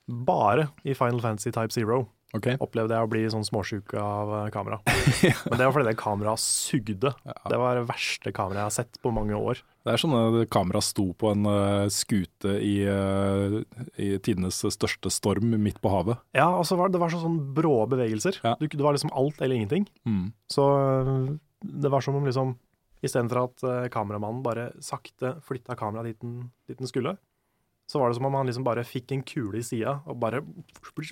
bare 0.07 0.69
i 0.83 0.95
Final 0.97 1.21
Fantasy 1.21 1.51
Type 1.53 1.75
Zero 1.75 2.07
Ok? 2.35 2.49
opplevde 2.59 2.91
jeg 2.91 3.07
å 3.07 3.09
bli 3.09 3.21
sånn 3.31 3.45
småsjuk 3.47 3.93
av 4.01 4.33
eh, 4.35 4.49
kamera. 4.51 4.81
Men 5.47 5.55
det 5.55 5.63
var 5.63 5.73
fordi 5.75 5.87
det 5.87 5.95
kameraet 5.99 6.43
sugde. 6.43 7.13
Det 7.23 7.59
var 7.61 7.79
det 7.79 7.85
verste 7.87 8.33
kameraet 8.35 8.59
jeg 8.59 8.67
har 8.67 8.75
sett 8.75 8.99
på 9.03 9.13
mange 9.15 9.37
år. 9.37 9.61
Det 9.87 9.93
er 9.93 10.01
sånn 10.01 10.17
at 10.17 10.51
kamera 10.51 10.81
sto 10.83 11.05
på 11.15 11.31
en 11.31 11.47
uh, 11.47 11.87
skute 11.93 12.57
i, 12.59 12.75
uh, 12.83 13.61
i 13.95 14.09
tidenes 14.19 14.59
største 14.75 15.11
storm 15.13 15.55
midt 15.63 15.79
på 15.79 15.93
havet. 15.93 16.19
Ja, 16.35 16.49
og 16.51 16.67
så 16.67 16.75
var 16.79 16.91
det 16.91 16.99
var 16.99 17.13
så 17.13 17.23
sånn 17.23 17.39
brå 17.55 17.79
bevegelser. 17.87 18.41
Ja. 18.43 18.57
Du, 18.59 18.67
det 18.67 18.83
var 18.83 18.97
liksom 18.97 19.13
alt 19.15 19.39
eller 19.39 19.55
ingenting. 19.55 19.87
Mm. 20.03 20.33
Så 20.51 20.67
det 21.63 21.93
var 21.93 22.03
som 22.03 22.19
om 22.19 22.27
liksom 22.27 22.57
Istedenfor 23.05 23.43
at 23.43 23.63
uh, 23.63 23.87
kameramannen 23.93 24.41
bare 24.41 24.71
sakte 24.81 25.35
flytta 25.45 25.75
kameraet 25.77 26.15
dit, 26.15 26.29
dit 26.65 26.79
den 26.79 26.89
skulle, 26.89 27.11
så 27.87 28.01
var 28.01 28.09
det 28.11 28.17
som 28.17 28.25
om 28.27 28.35
han 28.35 28.49
liksom 28.49 28.65
bare 28.67 28.83
fikk 28.83 29.13
en 29.15 29.21
kule 29.23 29.61
i 29.61 29.63
sida 29.63 29.97
og 30.05 30.17
bare 30.19 30.41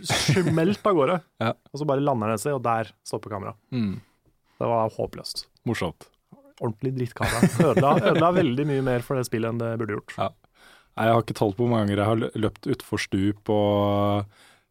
smelt 0.04 0.86
av 0.88 0.98
gårde. 0.98 1.20
Ja. 1.46 1.54
Og 1.72 1.80
så 1.82 1.88
bare 1.88 2.04
lander 2.04 2.34
han 2.34 2.42
seg, 2.42 2.58
og 2.58 2.64
der 2.66 2.90
stopper 3.08 3.32
kameraet. 3.36 3.60
Mm. 3.76 3.94
Det 4.60 4.68
var 4.72 4.92
håpløst. 4.96 5.46
Morsomt. 5.68 6.08
Ordentlig 6.64 6.94
drittkamera. 6.96 7.48
Ødela, 7.72 7.94
ødela 8.12 8.30
veldig 8.36 8.66
mye 8.70 8.84
mer 8.86 9.04
for 9.04 9.20
det 9.20 9.26
spillet 9.28 9.52
enn 9.52 9.60
det 9.60 9.74
burde 9.82 9.98
gjort. 9.98 10.16
Ja. 10.20 10.30
Nei, 10.96 11.08
Jeg 11.10 11.16
har 11.18 11.24
ikke 11.26 11.36
talt 11.36 11.58
på 11.58 11.66
hvor 11.66 11.72
mange 11.74 11.90
ganger 11.90 12.00
jeg 12.02 12.08
har 12.08 12.20
lø- 12.22 12.44
løpt 12.46 12.70
utfor 12.72 13.02
stup 13.04 13.50
og 13.52 14.30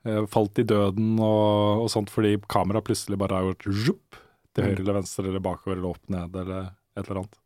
eh, 0.09 0.23
falt 0.33 0.61
i 0.63 0.65
døden 0.65 1.19
og, 1.21 1.83
og 1.85 1.91
sånt, 1.93 2.09
fordi 2.13 2.39
kameraet 2.49 2.87
plutselig 2.89 3.19
bare 3.21 3.37
har 3.43 3.51
gjort 3.51 3.69
zjup, 3.85 4.21
til 4.55 4.69
høyre 4.71 4.81
eller 4.85 4.97
venstre 5.03 5.27
eller 5.29 5.43
bakover 5.45 5.77
eller 5.77 5.91
opp 5.91 6.09
ned 6.15 6.37
eller 6.45 6.71
et 6.97 7.03
eller 7.09 7.21
annet. 7.25 7.37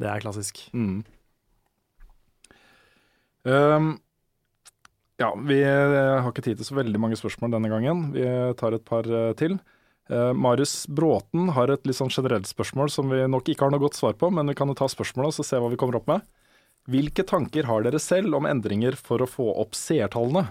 Det 0.00 0.08
er 0.10 0.22
klassisk. 0.24 0.60
Mm. 0.72 1.02
Um, 3.44 3.98
ja, 5.20 5.28
vi 5.46 5.60
eh, 5.62 6.20
har 6.24 6.30
ikke 6.32 6.42
tid 6.42 6.58
til 6.58 6.66
så 6.66 6.76
veldig 6.80 6.98
mange 7.00 7.16
spørsmål 7.20 7.52
denne 7.54 7.70
gangen. 7.70 8.08
Vi 8.16 8.24
tar 8.58 8.74
et 8.74 8.84
par 8.88 9.06
eh, 9.06 9.32
til. 9.38 9.58
Uh, 10.10 10.32
Marius 10.36 10.82
Bråten 10.92 11.52
har 11.56 11.70
et 11.72 11.86
litt 11.88 11.96
sånn 11.96 12.10
generelt 12.12 12.44
spørsmål 12.50 12.90
som 12.92 13.08
vi 13.08 13.22
nok 13.30 13.46
ikke 13.48 13.64
har 13.64 13.72
noe 13.72 13.80
godt 13.86 13.96
svar 13.96 14.16
på, 14.20 14.28
men 14.34 14.50
vi 14.50 14.56
kan 14.58 14.68
jo 14.68 14.74
ta 14.76 14.88
spørsmålet 14.90 15.38
og 15.40 15.46
se 15.48 15.60
hva 15.62 15.70
vi 15.72 15.78
kommer 15.80 15.96
opp 16.00 16.10
med. 16.10 16.26
Hvilke 16.92 17.24
tanker 17.24 17.64
har 17.64 17.86
dere 17.86 18.00
selv 18.02 18.36
om 18.36 18.44
endringer 18.44 18.98
for 19.00 19.24
å 19.24 19.28
få 19.30 19.46
opp 19.62 19.72
seertallene? 19.78 20.42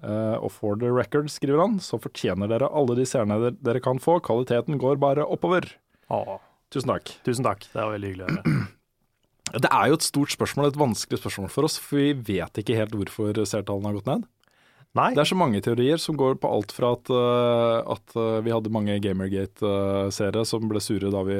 Uh, 0.00 0.36
og 0.38 0.52
for 0.54 0.78
the 0.78 0.86
record, 0.94 1.26
skriver 1.32 1.58
han, 1.64 1.80
så 1.82 1.98
fortjener 2.00 2.48
dere 2.52 2.68
alle 2.70 2.94
de 3.00 3.08
seerne 3.08 3.40
dere- 3.42 3.58
dere 3.66 3.82
kan 3.82 3.98
få. 4.00 4.20
Kvaliteten 4.22 4.78
går 4.80 5.00
bare 5.02 5.26
oppover. 5.26 5.66
Åh, 6.14 6.36
Tusen 6.70 6.92
takk. 6.92 7.10
tusen 7.26 7.42
takk, 7.42 7.66
det 7.72 7.82
var 7.82 7.96
veldig 7.96 8.12
hyggelig 8.12 8.28
å 8.28 8.30
høre. 8.36 8.60
Det 9.56 9.70
er 9.70 9.90
jo 9.90 9.98
et 9.98 10.06
stort 10.06 10.34
spørsmål, 10.34 10.70
et 10.70 10.78
vanskelig 10.80 11.20
spørsmål 11.22 11.50
for 11.52 11.66
oss, 11.68 11.78
for 11.82 11.98
vi 11.98 12.12
vet 12.38 12.62
ikke 12.62 12.76
helt 12.78 12.94
hvorfor 12.94 13.40
seertallene 13.42 13.90
har 13.90 13.98
gått 13.98 14.10
ned. 14.10 14.28
Nei, 14.98 15.12
Det 15.14 15.22
er 15.22 15.30
så 15.30 15.38
mange 15.38 15.60
teorier 15.62 16.00
som 16.02 16.16
går 16.18 16.40
på 16.42 16.50
alt 16.50 16.72
fra 16.74 16.96
at, 16.96 17.10
øh, 17.14 17.92
at 17.94 18.16
øh, 18.18 18.40
vi 18.42 18.50
hadde 18.50 18.72
mange 18.74 18.96
Gamergate-seere 18.98 20.42
som 20.48 20.66
ble 20.70 20.82
sure 20.82 21.12
da 21.14 21.22
vi 21.28 21.38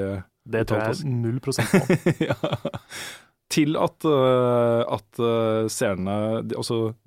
det 0.51 0.69
tror 0.71 0.81
jeg 0.81 1.03
er 1.03 1.11
null 1.11 1.41
prosent 1.43 1.67
på. 1.75 1.99
ja. 2.29 2.37
Til 3.51 3.75
at, 3.75 4.07
øh, 4.07 4.85
at 4.95 5.21
seerne, 5.75 6.15
de, 6.47 6.55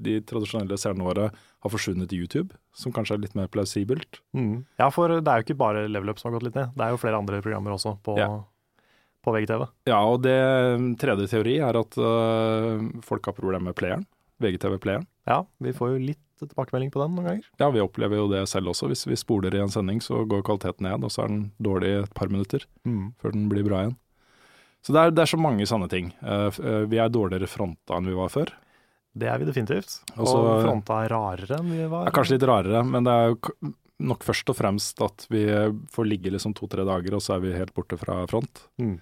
de 0.03 0.19
tradisjonelle 0.27 0.77
seerne 0.77 1.07
våre, 1.07 1.29
har 1.63 1.71
forsvunnet 1.71 2.11
i 2.11 2.19
YouTube, 2.19 2.51
som 2.75 2.91
kanskje 2.91 3.15
er 3.15 3.21
litt 3.23 3.37
mer 3.39 3.47
plausibelt. 3.47 4.19
Mm. 4.35 4.65
Ja, 4.81 4.89
for 4.91 5.07
det 5.07 5.23
er 5.23 5.39
jo 5.39 5.47
ikke 5.47 5.59
bare 5.61 5.85
Level 5.87 6.11
Up 6.11 6.19
som 6.19 6.29
har 6.29 6.35
gått 6.35 6.49
litt 6.49 6.59
ned. 6.59 6.75
Det 6.75 6.83
er 6.83 6.91
jo 6.91 6.99
flere 6.99 7.21
andre 7.23 7.39
programmer 7.39 7.77
også 7.77 7.95
på, 8.03 8.17
Ja. 8.19 8.43
På 9.23 9.33
VGTV. 9.35 9.65
Ja, 9.89 10.01
og 10.03 10.21
det 10.25 10.35
tredje 11.01 11.29
teori 11.31 11.57
er 11.63 11.79
at 11.79 11.97
uh, 11.99 12.83
folk 13.05 13.29
har 13.29 13.37
problemer 13.37 13.71
med 13.71 13.77
playeren, 13.79 14.05
VGTV-playeren. 14.43 15.07
Ja, 15.29 15.43
vi 15.63 15.73
får 15.75 15.93
jo 15.93 16.05
litt 16.11 16.21
tilbakemelding 16.43 16.91
på 16.91 16.99
den 16.99 17.13
noen 17.15 17.29
ganger. 17.29 17.49
Ja, 17.61 17.69
vi 17.71 17.83
opplever 17.83 18.19
jo 18.19 18.27
det 18.31 18.43
selv 18.51 18.73
også. 18.73 18.89
Hvis 18.91 19.05
vi 19.07 19.17
spoler 19.19 19.55
i 19.55 19.61
en 19.63 19.71
sending, 19.71 20.01
så 20.03 20.25
går 20.27 20.43
kvaliteten 20.43 20.89
ned, 20.89 21.05
og 21.05 21.13
så 21.13 21.23
er 21.23 21.31
den 21.31 21.45
dårlig 21.63 21.93
et 22.01 22.15
par 22.17 22.31
minutter 22.31 22.65
før 23.21 23.35
den 23.35 23.45
blir 23.51 23.63
bra 23.67 23.85
igjen. 23.85 23.95
Så 24.83 24.91
det 24.91 24.99
er, 24.99 25.13
det 25.15 25.23
er 25.23 25.31
så 25.31 25.39
mange 25.39 25.67
sånne 25.69 25.87
ting. 25.91 26.11
Uh, 26.19 26.51
vi 26.91 26.99
er 26.99 27.13
dårligere 27.13 27.47
fronta 27.47 27.95
enn 27.95 28.11
vi 28.11 28.17
var 28.17 28.33
før. 28.33 28.51
Det 29.13 29.29
er 29.29 29.39
vi 29.39 29.47
definitivt. 29.47 30.01
Også, 30.17 30.35
og 30.35 30.65
fronta 30.65 31.03
er 31.05 31.13
rarere 31.13 31.61
enn 31.61 31.71
vi 31.71 31.85
var. 31.85 32.09
er 32.09 32.15
kanskje 32.15 32.35
litt 32.35 32.47
rarere, 32.49 32.83
men 32.83 33.07
det 33.07 33.13
er 33.13 33.31
jo 33.31 33.73
nok 34.03 34.25
først 34.25 34.49
og 34.51 34.57
fremst 34.57 35.01
at 35.05 35.25
vi 35.31 35.45
får 35.93 36.07
ligge 36.09 36.33
liksom 36.33 36.55
to-tre 36.57 36.85
dager, 36.87 37.15
og 37.15 37.23
så 37.23 37.37
er 37.37 37.43
vi 37.45 37.55
helt 37.55 37.73
borte 37.77 37.99
fra 37.99 38.23
front. 38.27 38.65
Mm. 38.81 38.97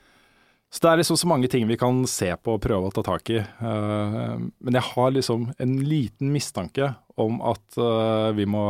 Så 0.71 0.79
det 0.85 0.87
er 0.93 0.99
liksom 1.01 1.17
så 1.19 1.27
mange 1.27 1.49
ting 1.51 1.65
vi 1.67 1.75
kan 1.75 1.97
se 2.07 2.29
på 2.39 2.53
og 2.55 2.61
prøve 2.63 2.87
å 2.87 2.93
ta 2.95 3.03
tak 3.03 3.27
i. 3.33 3.41
Eh, 3.43 4.35
men 4.39 4.77
jeg 4.77 4.85
har 4.93 5.11
liksom 5.11 5.49
en 5.59 5.73
liten 5.83 6.31
mistanke 6.31 6.93
om 7.19 7.41
at 7.43 7.75
eh, 7.75 8.29
vi 8.37 8.45
må 8.47 8.61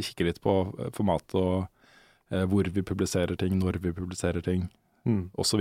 kikke 0.00 0.30
litt 0.30 0.40
på 0.40 0.54
formatet 0.96 1.36
og 1.36 1.66
eh, 2.32 2.46
hvor 2.48 2.70
vi 2.72 2.80
publiserer 2.88 3.36
ting, 3.36 3.58
når 3.60 3.80
vi 3.84 3.92
publiserer 3.96 4.40
ting, 4.44 4.68
Mm. 5.04 5.32
osv. 5.34 5.58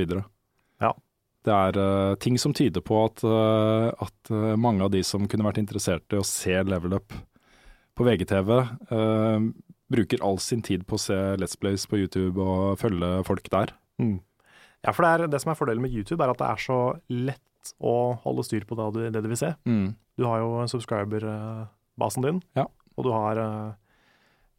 Ja. 0.79 0.91
Det 1.43 1.49
er 1.51 1.77
eh, 1.81 2.15
ting 2.21 2.35
som 2.37 2.53
tyder 2.53 2.83
på 2.85 2.99
at, 3.07 3.23
eh, 3.25 3.87
at 4.05 4.29
eh, 4.29 4.55
mange 4.55 4.85
av 4.85 4.91
de 4.93 5.01
som 5.03 5.23
kunne 5.27 5.47
vært 5.47 5.57
interessert 5.57 6.13
i 6.13 6.19
å 6.21 6.25
se 6.29 6.59
Level 6.61 6.93
Up 6.93 7.09
på 7.97 8.05
VGTV, 8.05 8.51
eh, 8.93 9.47
bruker 9.91 10.21
all 10.23 10.37
sin 10.37 10.61
tid 10.61 10.85
på 10.85 10.95
å 10.95 11.01
se 11.01 11.17
Let's 11.41 11.57
Plays 11.59 11.87
på 11.89 11.97
YouTube 11.99 12.37
og 12.39 12.77
følge 12.79 13.25
folk 13.25 13.49
der. 13.49 13.73
Mm. 13.99 14.19
Ja, 14.86 14.91
for 14.95 15.05
det, 15.05 15.09
er, 15.13 15.27
det 15.29 15.41
som 15.43 15.51
er 15.53 15.57
fordelen 15.59 15.84
med 15.84 15.93
YouTube, 15.93 16.23
er 16.25 16.32
at 16.34 16.39
det 16.41 16.47
er 16.49 16.61
så 16.63 16.77
lett 17.13 17.73
å 17.77 18.15
holde 18.23 18.43
styr 18.47 18.63
på 18.65 18.73
det 18.79 18.88
du, 18.95 19.01
det 19.13 19.21
du 19.21 19.29
vil 19.29 19.38
se. 19.38 19.51
Du 20.17 20.25
har 20.25 20.39
jo 20.41 20.63
subscriber-basen 20.71 22.23
din, 22.25 22.39
Ja. 22.57 22.65
og 22.97 23.05
du 23.05 23.11
har 23.13 23.38
eh, 23.38 23.73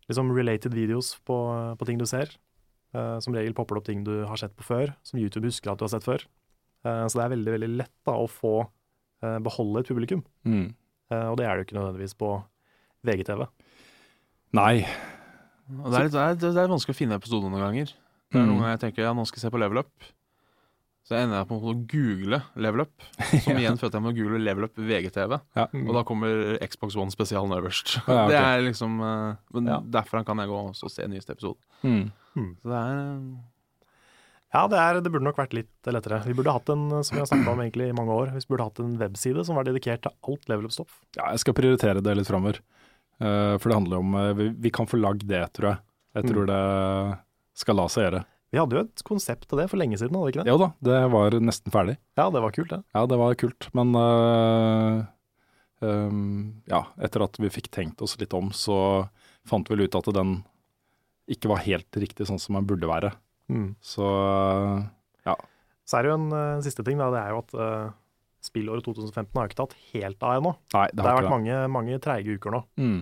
liksom 0.08 0.30
related 0.34 0.74
videos 0.74 1.16
på, 1.26 1.36
på 1.78 1.86
ting 1.88 1.98
du 1.98 2.06
ser. 2.06 2.30
Eh, 2.94 3.18
som 3.24 3.34
regel 3.34 3.54
popper 3.56 3.74
det 3.76 3.82
opp 3.82 3.88
ting 3.88 4.04
du 4.06 4.24
har 4.28 4.36
sett 4.38 4.54
på 4.58 4.62
før, 4.66 4.94
som 5.02 5.18
YouTube 5.18 5.48
husker 5.48 5.72
at 5.72 5.78
du 5.80 5.86
har 5.86 5.92
sett 5.94 6.06
før. 6.06 6.22
Eh, 6.84 7.06
så 7.08 7.18
det 7.18 7.24
er 7.26 7.34
veldig 7.36 7.52
veldig 7.56 7.70
lett 7.80 7.94
da, 8.06 8.14
å 8.18 8.28
få 8.30 8.54
eh, 9.22 9.38
beholde 9.42 9.82
et 9.82 9.90
publikum, 9.90 10.22
Mm. 10.46 10.70
Eh, 11.12 11.26
og 11.28 11.36
det 11.36 11.44
er 11.44 11.56
det 11.58 11.60
jo 11.62 11.66
ikke 11.68 11.76
nødvendigvis 11.80 12.14
på 12.16 12.28
VGTV. 13.04 13.42
Nei. 14.56 14.86
Og 15.72 15.90
det, 15.92 15.98
er 15.98 16.06
litt, 16.06 16.14
det, 16.14 16.22
er, 16.22 16.38
det 16.40 16.62
er 16.62 16.70
vanskelig 16.72 16.94
å 16.94 16.98
finne 16.98 17.18
episoder 17.20 17.50
noen 17.52 17.60
ganger. 17.66 17.92
Det 18.32 18.40
er 18.40 18.42
Mm. 18.42 18.48
noen 18.48 18.60
ganger 18.62 18.74
jeg 18.78 18.80
tenker 18.86 19.02
ja, 19.04 19.12
nå 19.12 19.26
skal 19.28 19.38
jeg 19.40 19.44
se 19.46 19.52
på 19.54 19.60
Level 19.60 19.78
Up. 19.84 19.92
Så 21.02 21.16
ender 21.18 21.40
jeg 21.40 21.48
på 21.50 21.56
å 21.58 21.72
google 21.90 22.38
Level 22.62 22.84
Up, 22.84 22.92
som 23.42 23.56
igjen 23.60 23.76
føler 23.76 23.90
at 23.90 23.96
jeg 23.98 24.04
må 24.04 24.12
google 24.16 24.38
Level 24.40 24.64
Up 24.68 24.76
VGTV. 24.78 25.32
Ja. 25.58 25.64
Mm. 25.74 25.88
Og 25.90 25.94
da 25.98 26.02
kommer 26.08 26.58
Xbox 26.62 26.94
One 26.96 27.10
spesialen 27.12 27.52
øverst. 27.56 27.96
Ja, 28.06 28.20
okay. 28.24 28.28
Det 28.32 28.42
er 28.42 28.62
liksom 28.68 29.00
eh, 29.02 29.34
Men 29.56 29.66
Ja. 29.72 29.80
derfra 29.98 30.22
kan 30.24 30.38
jeg 30.38 30.48
gå 30.48 30.60
og 30.70 30.76
se 30.94 31.08
nyeste 31.10 31.34
episode. 31.34 31.58
Mm. 31.82 32.12
Så 32.62 32.70
det 32.70 32.78
er 32.78 33.00
eh, 33.02 33.40
Ja, 34.54 34.62
det, 34.68 34.78
er, 34.78 35.00
det 35.02 35.10
burde 35.12 35.24
nok 35.26 35.36
vært 35.42 35.54
litt 35.56 35.88
lettere. 35.90 36.22
Vi 36.28 36.34
burde 36.38 36.52
hatt 36.54 36.68
en, 36.72 36.86
som 37.02 37.16
vi 37.16 37.20
har 37.22 37.28
snakket 37.28 37.50
om 37.54 37.60
egentlig 37.64 37.88
i 37.90 37.96
mange 37.96 38.12
år, 38.12 38.32
vi 38.36 38.44
burde 38.48 38.66
hatt 38.70 38.80
en 38.84 38.94
webside 39.00 39.44
som 39.48 39.56
var 39.58 39.64
dedikert 39.64 40.02
til 40.06 40.12
alt 40.28 40.48
level 40.52 40.68
up-stoff. 40.68 40.98
Ja, 41.16 41.30
jeg 41.32 41.40
skal 41.42 41.56
prioritere 41.56 42.02
det 42.04 42.14
litt 42.18 42.28
framover. 42.30 42.60
Uh, 43.22 43.56
for 43.58 43.70
det 43.70 43.78
handler 43.78 44.00
om 44.02 44.14
uh, 44.18 44.32
vi, 44.36 44.48
vi 44.66 44.70
kan 44.74 44.86
få 44.88 45.00
lagd 45.00 45.24
det, 45.30 45.40
tror 45.56 45.70
jeg. 45.72 45.80
Jeg 46.18 46.28
tror 46.28 46.46
det 46.50 46.60
skal 47.55 47.76
la 47.78 47.88
seg 47.92 48.07
gjøre. 48.07 48.22
Vi 48.53 48.61
hadde 48.61 48.76
jo 48.76 48.82
et 48.84 49.03
konsept 49.09 49.46
til 49.48 49.61
det 49.62 49.68
for 49.72 49.80
lenge 49.80 49.96
siden, 49.96 50.12
hadde 50.16 50.28
vi 50.28 50.32
ikke 50.34 50.44
det? 50.44 50.53
Jo 50.53 50.59
da, 50.61 50.68
det 50.84 50.98
var 51.14 51.36
nesten 51.40 51.72
ferdig. 51.72 51.96
Ja, 52.20 52.26
det 52.34 52.42
var 52.44 52.53
kult, 52.53 52.68
det. 52.74 52.82
Ja, 52.92 53.05
det 53.09 53.18
var 53.20 53.36
kult. 53.40 53.68
Men 53.78 53.94
øh, 53.96 54.98
øhm, 55.86 56.62
ja, 56.68 56.82
etter 57.00 57.24
at 57.24 57.38
vi 57.40 57.48
fikk 57.53 57.70
tenkt 57.72 58.03
oss 58.05 58.18
litt 58.20 58.34
om, 58.36 58.50
så 58.53 59.09
fant 59.48 59.68
vi 59.70 59.76
vel 59.76 59.86
ut 59.88 59.96
at 59.98 60.11
den 60.14 60.42
ikke 61.32 61.48
var 61.53 61.62
helt 61.64 61.96
riktig 62.03 62.26
sånn 62.28 62.40
som 62.42 62.59
den 62.59 62.68
burde 62.68 62.88
være. 62.90 63.14
Mm. 63.53 63.72
Så 63.80 64.05
ja. 65.26 65.36
Så 65.88 65.98
er 65.98 66.05
det 66.07 66.12
jo 66.12 66.18
en 66.20 66.32
uh, 66.34 66.61
siste 66.64 66.84
ting, 66.86 67.00
da. 67.00 67.09
Det 67.14 67.20
er 67.22 67.32
jo 67.34 67.40
at 67.42 67.57
uh, 67.57 67.94
spillåret 68.42 68.84
2015 68.86 69.32
har 69.38 69.46
jo 69.46 69.50
ikke 69.53 69.61
tatt 69.62 69.76
helt 69.94 70.26
av 70.28 70.36
ennå. 70.38 70.53
det 70.74 70.84
Det 70.98 71.07
har 71.07 71.18
vært 71.18 71.28
det. 71.28 71.34
mange, 71.34 71.59
mange 71.78 71.98
treige 72.05 72.36
uker 72.38 72.55
nå, 72.59 72.62
Mm. 72.80 73.00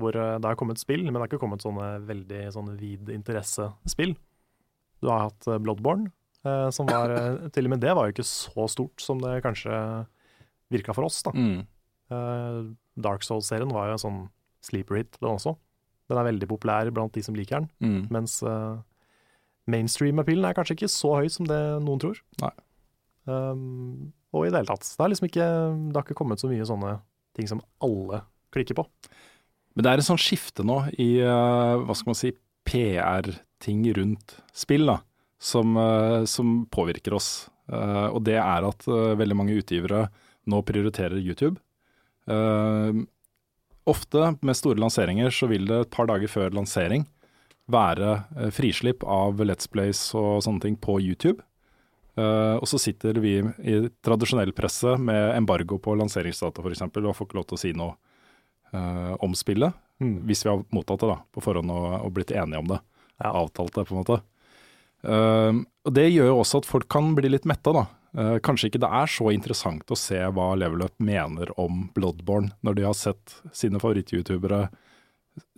Hvor 0.00 0.16
eh, 0.16 0.38
det 0.40 0.48
har 0.50 0.58
kommet 0.58 0.80
spill, 0.80 1.04
men 1.06 1.14
det 1.14 1.22
har 1.22 1.30
ikke 1.30 1.42
kommet 1.42 1.62
sånne 1.64 1.92
veldig 2.08 2.40
sånne 2.54 2.74
vid 2.80 3.08
interesse-spill. 3.14 4.16
Du 5.00 5.08
har 5.08 5.28
hatt 5.28 5.46
eh, 5.48 5.60
Bloodborne, 5.62 6.10
eh, 6.44 6.68
som 6.74 6.88
var 6.90 7.12
Til 7.54 7.68
og 7.68 7.74
med 7.74 7.80
det 7.84 7.94
var 7.96 8.08
jo 8.08 8.16
ikke 8.16 8.26
så 8.28 8.66
stort 8.72 9.00
som 9.04 9.20
det 9.22 9.38
kanskje 9.46 9.72
virka 10.70 10.94
for 10.96 11.08
oss, 11.08 11.22
da. 11.26 11.32
Mm. 11.34 11.64
Eh, 12.10 12.60
Dark 13.00 13.24
Souls-serien 13.26 13.72
var 13.72 13.88
jo 13.90 13.96
en 13.96 14.04
sånn 14.04 14.20
sleeper 14.66 14.98
hit, 15.00 15.16
den 15.22 15.32
også. 15.32 15.54
Den 16.10 16.18
er 16.20 16.26
veldig 16.26 16.48
populær 16.50 16.90
blant 16.92 17.14
de 17.14 17.22
som 17.24 17.36
liker 17.38 17.60
den, 17.62 17.68
Mm. 17.80 18.00
mens 18.10 18.40
mainstream-appealen 19.70 20.48
er 20.48 20.56
kanskje 20.56 20.74
ikke 20.78 20.90
så 20.90 21.12
høy 21.20 21.28
som 21.30 21.46
det 21.48 21.58
noen 21.84 22.00
tror. 22.02 22.18
Nei. 22.42 22.50
Um, 23.30 24.12
og 24.34 24.46
i 24.46 24.50
det 24.50 24.60
hele 24.62 24.70
tatt. 24.72 24.86
Det 24.88 25.02
har 25.04 25.10
liksom 25.12 25.28
ikke, 25.28 25.46
det 25.90 25.98
har 25.98 26.06
ikke 26.06 26.18
kommet 26.18 26.42
så 26.42 26.50
mye 26.50 26.66
sånne 26.66 26.96
ting 27.38 27.46
som 27.50 27.60
alle 27.84 28.22
klikker 28.54 28.78
på. 28.78 28.84
Men 29.74 29.86
det 29.86 29.92
er 29.92 30.02
et 30.02 30.08
sånt 30.08 30.22
skifte 30.22 30.64
nå 30.66 30.82
i 30.98 31.12
øh, 31.22 31.84
hva 31.86 31.96
skal 31.96 32.12
man 32.12 32.18
si, 32.18 32.32
PR-ting 32.66 33.84
rundt 33.96 34.36
spill, 34.56 34.88
da, 34.90 34.98
som, 35.40 35.78
øh, 35.78 36.26
som 36.28 36.64
påvirker 36.72 37.16
oss. 37.16 37.48
Eh, 37.70 38.08
og 38.10 38.24
det 38.26 38.38
er 38.40 38.66
at 38.66 38.86
veldig 38.88 39.38
mange 39.38 39.56
utgivere 39.60 40.08
nå 40.50 40.62
prioriterer 40.66 41.20
YouTube. 41.20 41.60
Eh, 42.30 43.00
ofte 43.90 44.34
med 44.40 44.58
store 44.58 44.80
lanseringer 44.80 45.32
så 45.34 45.48
vil 45.50 45.66
det 45.68 45.84
et 45.84 45.94
par 45.94 46.08
dager 46.10 46.30
før 46.30 46.52
lansering 46.54 47.06
være 47.70 48.10
eh, 48.36 48.50
frislipp 48.54 49.04
av 49.06 49.40
Let's 49.44 49.70
Plays 49.70 50.02
og 50.18 50.42
sånne 50.46 50.66
ting 50.66 50.76
på 50.80 51.00
YouTube. 51.00 51.42
Uh, 52.18 52.58
og 52.58 52.66
så 52.66 52.76
sitter 52.82 53.16
vi 53.22 53.36
i 53.38 53.74
tradisjonell 54.04 54.50
presse 54.52 54.96
med 54.98 55.30
embargo 55.36 55.76
på 55.80 55.94
lanseringsdata 55.96 56.60
f.eks. 56.60 56.82
og 56.82 57.14
får 57.16 57.28
ikke 57.28 57.38
lov 57.38 57.46
til 57.48 57.56
å 57.56 57.60
si 57.62 57.70
noe 57.78 57.94
eh, 58.72 59.14
om 59.22 59.36
spillet, 59.36 59.76
hvis 60.00 60.44
vi 60.46 60.50
har 60.50 60.62
mottatt 60.72 61.02
det 61.02 61.10
da, 61.10 61.18
på 61.34 61.42
forhånd 61.44 61.72
og, 61.74 61.86
og 62.06 62.12
blitt 62.16 62.32
enige 62.32 62.62
om 62.62 62.68
det. 62.70 62.80
Ja. 63.20 63.34
Avtalt 63.42 63.74
det, 63.76 63.84
på 63.88 63.94
en 63.94 64.00
måte. 64.00 64.20
Uh, 65.04 65.60
og 65.84 65.92
Det 65.96 66.06
gjør 66.08 66.30
jo 66.30 66.38
også 66.40 66.60
at 66.60 66.68
folk 66.68 66.86
kan 66.92 67.12
bli 67.16 67.28
litt 67.32 67.48
metta, 67.48 67.72
da. 67.76 67.84
Eh, 68.18 68.36
kanskje 68.42 68.66
ikke 68.70 68.80
det 68.82 68.90
er 68.90 69.10
så 69.10 69.28
interessant 69.30 69.92
å 69.92 69.98
se 69.98 70.18
hva 70.34 70.48
Level 70.58 70.82
Up 70.82 70.96
mener 70.98 71.52
om 71.60 71.84
Bloodborne, 71.94 72.50
når 72.66 72.78
de 72.78 72.86
har 72.88 72.96
sett 72.98 73.36
sine 73.54 73.78
favoritt-youtubere 73.78 74.64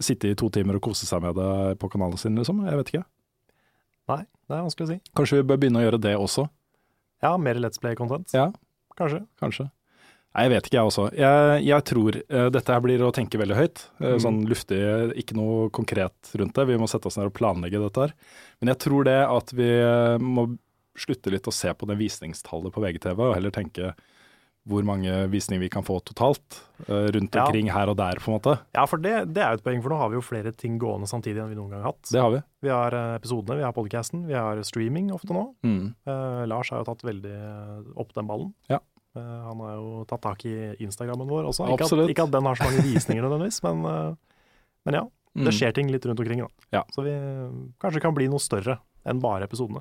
sitte 0.03 0.29
i 0.29 0.37
to 0.39 0.51
timer 0.53 0.77
og 0.77 0.85
kose 0.85 1.09
seg 1.09 1.23
med 1.25 1.39
det 1.39 1.79
på 1.81 1.89
kanalen 1.93 2.21
sin, 2.21 2.37
liksom. 2.39 2.61
Jeg 2.69 2.79
vet 2.79 2.93
ikke. 2.93 3.07
Nei, 4.13 4.21
det 4.51 4.59
er 4.59 4.67
vanskelig 4.67 4.89
å 4.89 4.91
si. 4.91 4.99
Kanskje 5.17 5.41
vi 5.41 5.47
bør 5.49 5.63
begynne 5.63 5.81
å 5.81 5.87
gjøre 5.87 6.03
det 6.05 6.13
også. 6.19 6.45
Ja, 7.25 7.33
mer 7.41 7.61
Let's 7.63 7.81
Play-content. 7.81 8.35
Ja. 8.37 8.51
Kanskje. 8.99 9.23
Kanskje. 9.41 9.71
Nei, 10.33 10.47
jeg 10.47 10.53
vet 10.55 10.69
ikke 10.71 10.79
jeg 10.79 10.89
også. 10.91 11.03
Jeg, 11.19 11.63
jeg 11.69 11.85
tror 11.91 12.17
uh, 12.23 12.47
dette 12.55 12.73
her 12.73 12.81
blir 12.85 13.03
å 13.05 13.11
tenke 13.13 13.41
veldig 13.41 13.59
høyt. 13.59 13.83
Uh, 14.01 14.13
Mm. 14.13 14.21
Sånn 14.25 14.39
luftig, 14.49 14.79
ikke 15.21 15.37
noe 15.37 15.67
konkret 15.75 16.33
rundt 16.41 16.55
det. 16.57 16.65
Vi 16.71 16.79
må 16.81 16.89
sette 16.89 17.09
oss 17.11 17.17
ned 17.21 17.29
og 17.31 17.37
planlegge 17.37 17.81
dette 17.83 18.07
her. 18.07 18.15
Men 18.61 18.73
jeg 18.73 18.81
tror 18.87 19.05
det 19.09 19.19
at 19.27 19.53
vi 19.57 19.69
eh, 19.83 20.17
må 20.23 20.47
slutte 20.97 21.33
litt 21.33 21.49
å 21.49 21.53
se 21.55 21.73
på 21.75 21.87
det 21.89 21.97
visningstallet 21.99 22.73
på 22.75 22.83
VGTV, 22.85 23.19
og 23.31 23.35
heller 23.37 23.51
tenke 23.55 23.93
hvor 24.69 24.85
mange 24.87 25.11
visninger 25.33 25.59
vi 25.65 25.71
kan 25.73 25.83
få 25.83 25.97
totalt 26.07 26.61
uh, 26.87 27.09
rundt 27.11 27.35
Ja. 27.35 27.49
omkring 27.49 27.67
her 27.75 27.91
og 27.91 27.97
der, 27.99 28.21
på 28.23 28.31
en 28.31 28.37
måte. 28.37 28.53
Ja, 28.77 28.85
for 28.87 29.01
det, 29.03 29.15
det 29.35 29.43
er 29.43 29.57
jo 29.57 29.59
et 29.59 29.65
poeng, 29.65 29.81
for 29.83 29.91
nå 29.91 29.99
har 29.99 30.13
vi 30.13 30.21
jo 30.21 30.23
flere 30.23 30.53
ting 30.55 30.77
gående 30.79 31.09
samtidig 31.11 31.43
enn 31.43 31.51
vi 31.51 31.59
noen 31.59 31.73
gang 31.75 31.83
har 31.83 31.91
hatt. 31.97 32.13
Det 32.13 32.21
har 32.23 32.31
vi. 32.37 32.43
Vi 32.63 32.71
har 32.71 32.95
episodene, 33.17 33.57
vi 33.59 33.67
har 33.67 33.75
podcasten, 33.75 34.23
vi 34.29 34.37
har 34.39 34.61
streaming 34.69 35.11
ofte 35.17 35.35
nå. 35.35 35.49
Mm. 35.67 35.83
Lars 36.53 36.71
har 36.71 36.85
jo 36.85 36.87
tatt 36.93 37.03
veldig 37.09 37.35
opp 37.99 38.15
den 38.15 38.31
ballen. 38.31 38.53
Ja. 38.71 38.79
Eh, 39.17 39.41
han 39.47 39.61
har 39.61 39.75
jo 39.77 40.05
tatt 40.09 40.23
tak 40.25 40.45
i 40.49 40.55
Instagrammen 40.83 41.29
vår 41.29 41.51
også. 41.51 41.69
Ikke 41.75 41.89
at, 41.89 42.13
ikke 42.15 42.27
at 42.27 42.33
den 42.33 42.49
har 42.49 42.59
så 42.59 42.69
mange 42.69 42.85
visninger 42.87 43.25
nødvendigvis, 43.25 43.61
men, 43.67 43.85
eh, 43.89 44.47
men 44.89 45.01
ja. 45.01 45.09
Mm. 45.33 45.47
Det 45.47 45.55
skjer 45.57 45.73
ting 45.73 45.89
litt 45.89 46.05
rundt 46.05 46.21
omkring, 46.21 46.43
da. 46.45 46.67
Ja. 46.77 46.83
Så 46.93 47.05
vi 47.07 47.13
kanskje 47.81 48.03
kan 48.05 48.13
bli 48.17 48.27
noe 48.29 48.43
større 48.43 48.77
enn 49.09 49.21
bare 49.23 49.47
episodene. 49.49 49.81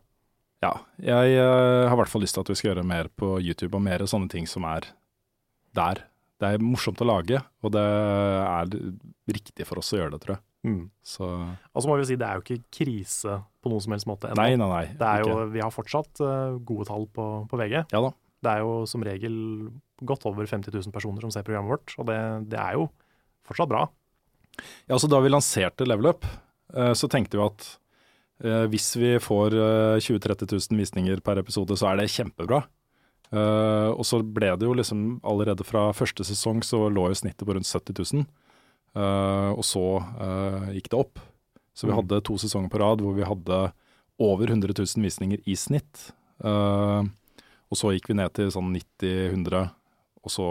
Ja, 0.63 0.75
jeg 1.01 1.33
eh, 1.35 1.87
har 1.89 1.95
i 1.95 1.99
hvert 1.99 2.11
fall 2.11 2.23
lyst 2.23 2.37
til 2.37 2.45
at 2.45 2.51
vi 2.51 2.55
skal 2.59 2.71
gjøre 2.71 2.85
mer 2.87 3.09
på 3.19 3.33
YouTube, 3.41 3.73
og 3.75 3.83
mer 3.83 4.05
sånne 4.07 4.31
ting 4.31 4.47
som 4.47 4.67
er 4.69 4.87
der. 5.75 6.05
Det 6.39 6.53
er 6.55 6.63
morsomt 6.63 7.01
å 7.03 7.07
lage, 7.07 7.41
og 7.61 7.73
det 7.75 7.83
er 7.83 8.71
riktig 9.29 9.67
for 9.67 9.81
oss 9.81 9.91
å 9.93 9.99
gjøre 9.99 10.15
det, 10.15 10.23
tror 10.23 10.37
jeg. 10.37 10.45
Så 11.01 11.25
Og 11.25 11.81
så 11.81 11.89
må 11.89 11.97
vi 11.97 12.05
si 12.05 12.17
det 12.19 12.27
er 12.27 12.37
jo 12.37 12.43
ikke 12.45 12.63
krise 12.73 13.39
på 13.61 13.69
noen 13.71 13.81
som 13.83 13.95
helst 13.95 14.07
måte 14.09 14.29
ennå. 14.29 14.41
Nei, 14.41 14.57
nei, 14.59 14.67
nei. 14.69 14.83
Det 14.97 15.07
er 15.07 15.25
jo, 15.25 15.37
vi 15.53 15.61
har 15.61 15.73
fortsatt 15.73 16.21
uh, 16.21 16.57
gode 16.65 16.85
tall 16.89 17.07
på, 17.13 17.27
på 17.49 17.59
VG. 17.61 17.79
Ja 17.93 18.01
da. 18.05 18.11
Det 18.41 18.49
er 18.51 18.63
jo 18.63 18.85
som 18.89 19.03
regel 19.05 19.35
godt 20.01 20.25
over 20.25 20.47
50 20.49 20.73
000 20.73 20.91
personer 20.95 21.21
som 21.21 21.31
ser 21.33 21.43
programmet 21.45 21.69
vårt, 21.75 21.93
og 22.01 22.07
det, 22.09 22.17
det 22.49 22.57
er 22.59 22.73
jo 22.79 22.87
fortsatt 23.45 23.69
bra. 23.69 23.83
Ja, 24.87 24.95
altså 24.97 25.07
Da 25.11 25.19
vi 25.21 25.29
lanserte 25.29 25.85
Level 25.87 26.09
Up, 26.09 26.25
eh, 26.73 26.93
så 26.97 27.07
tenkte 27.09 27.37
vi 27.37 27.45
at 27.45 27.67
eh, 28.43 28.65
hvis 28.73 28.89
vi 28.97 29.13
får 29.21 29.53
eh, 29.53 29.99
20 30.01 30.19
000-30 30.19 30.51
000 30.73 30.81
visninger 30.81 31.21
per 31.21 31.37
episode, 31.43 31.77
så 31.77 31.91
er 31.91 32.01
det 32.01 32.09
kjempebra. 32.11 32.63
Eh, 33.31 33.89
og 33.93 34.01
så 34.03 34.19
ble 34.25 34.49
det 34.59 34.65
jo 34.67 34.73
liksom 34.75 35.21
allerede 35.23 35.63
fra 35.63 35.91
første 35.95 36.25
sesong 36.27 36.63
så 36.67 36.87
lå 36.91 37.05
jo 37.13 37.19
snittet 37.21 37.45
på 37.47 37.53
rundt 37.55 37.69
70 37.69 38.01
000. 38.17 38.25
eh, 38.97 39.51
og 39.55 39.63
så 39.63 39.85
gikk 40.75 40.89
det 40.91 40.97
opp. 40.99 41.19
Så 41.77 41.87
vi 41.87 41.93
Mm. 41.93 42.01
hadde 42.01 42.23
to 42.27 42.33
sesonger 42.41 42.69
på 42.73 42.79
rad 42.81 42.99
hvor 42.99 43.15
vi 43.15 43.23
hadde 43.23 43.71
over 44.19 44.45
100 44.51 44.73
000 44.75 45.05
visninger 45.05 45.39
i 45.47 45.55
snitt. 45.55 46.11
Eh, 46.43 47.03
og 47.71 47.79
så 47.79 47.93
gikk 47.95 48.11
vi 48.11 48.19
ned 48.19 48.33
til 48.35 48.51
sånn 48.53 48.73
90-100, 48.75 49.71
og 50.21 50.33
så 50.33 50.47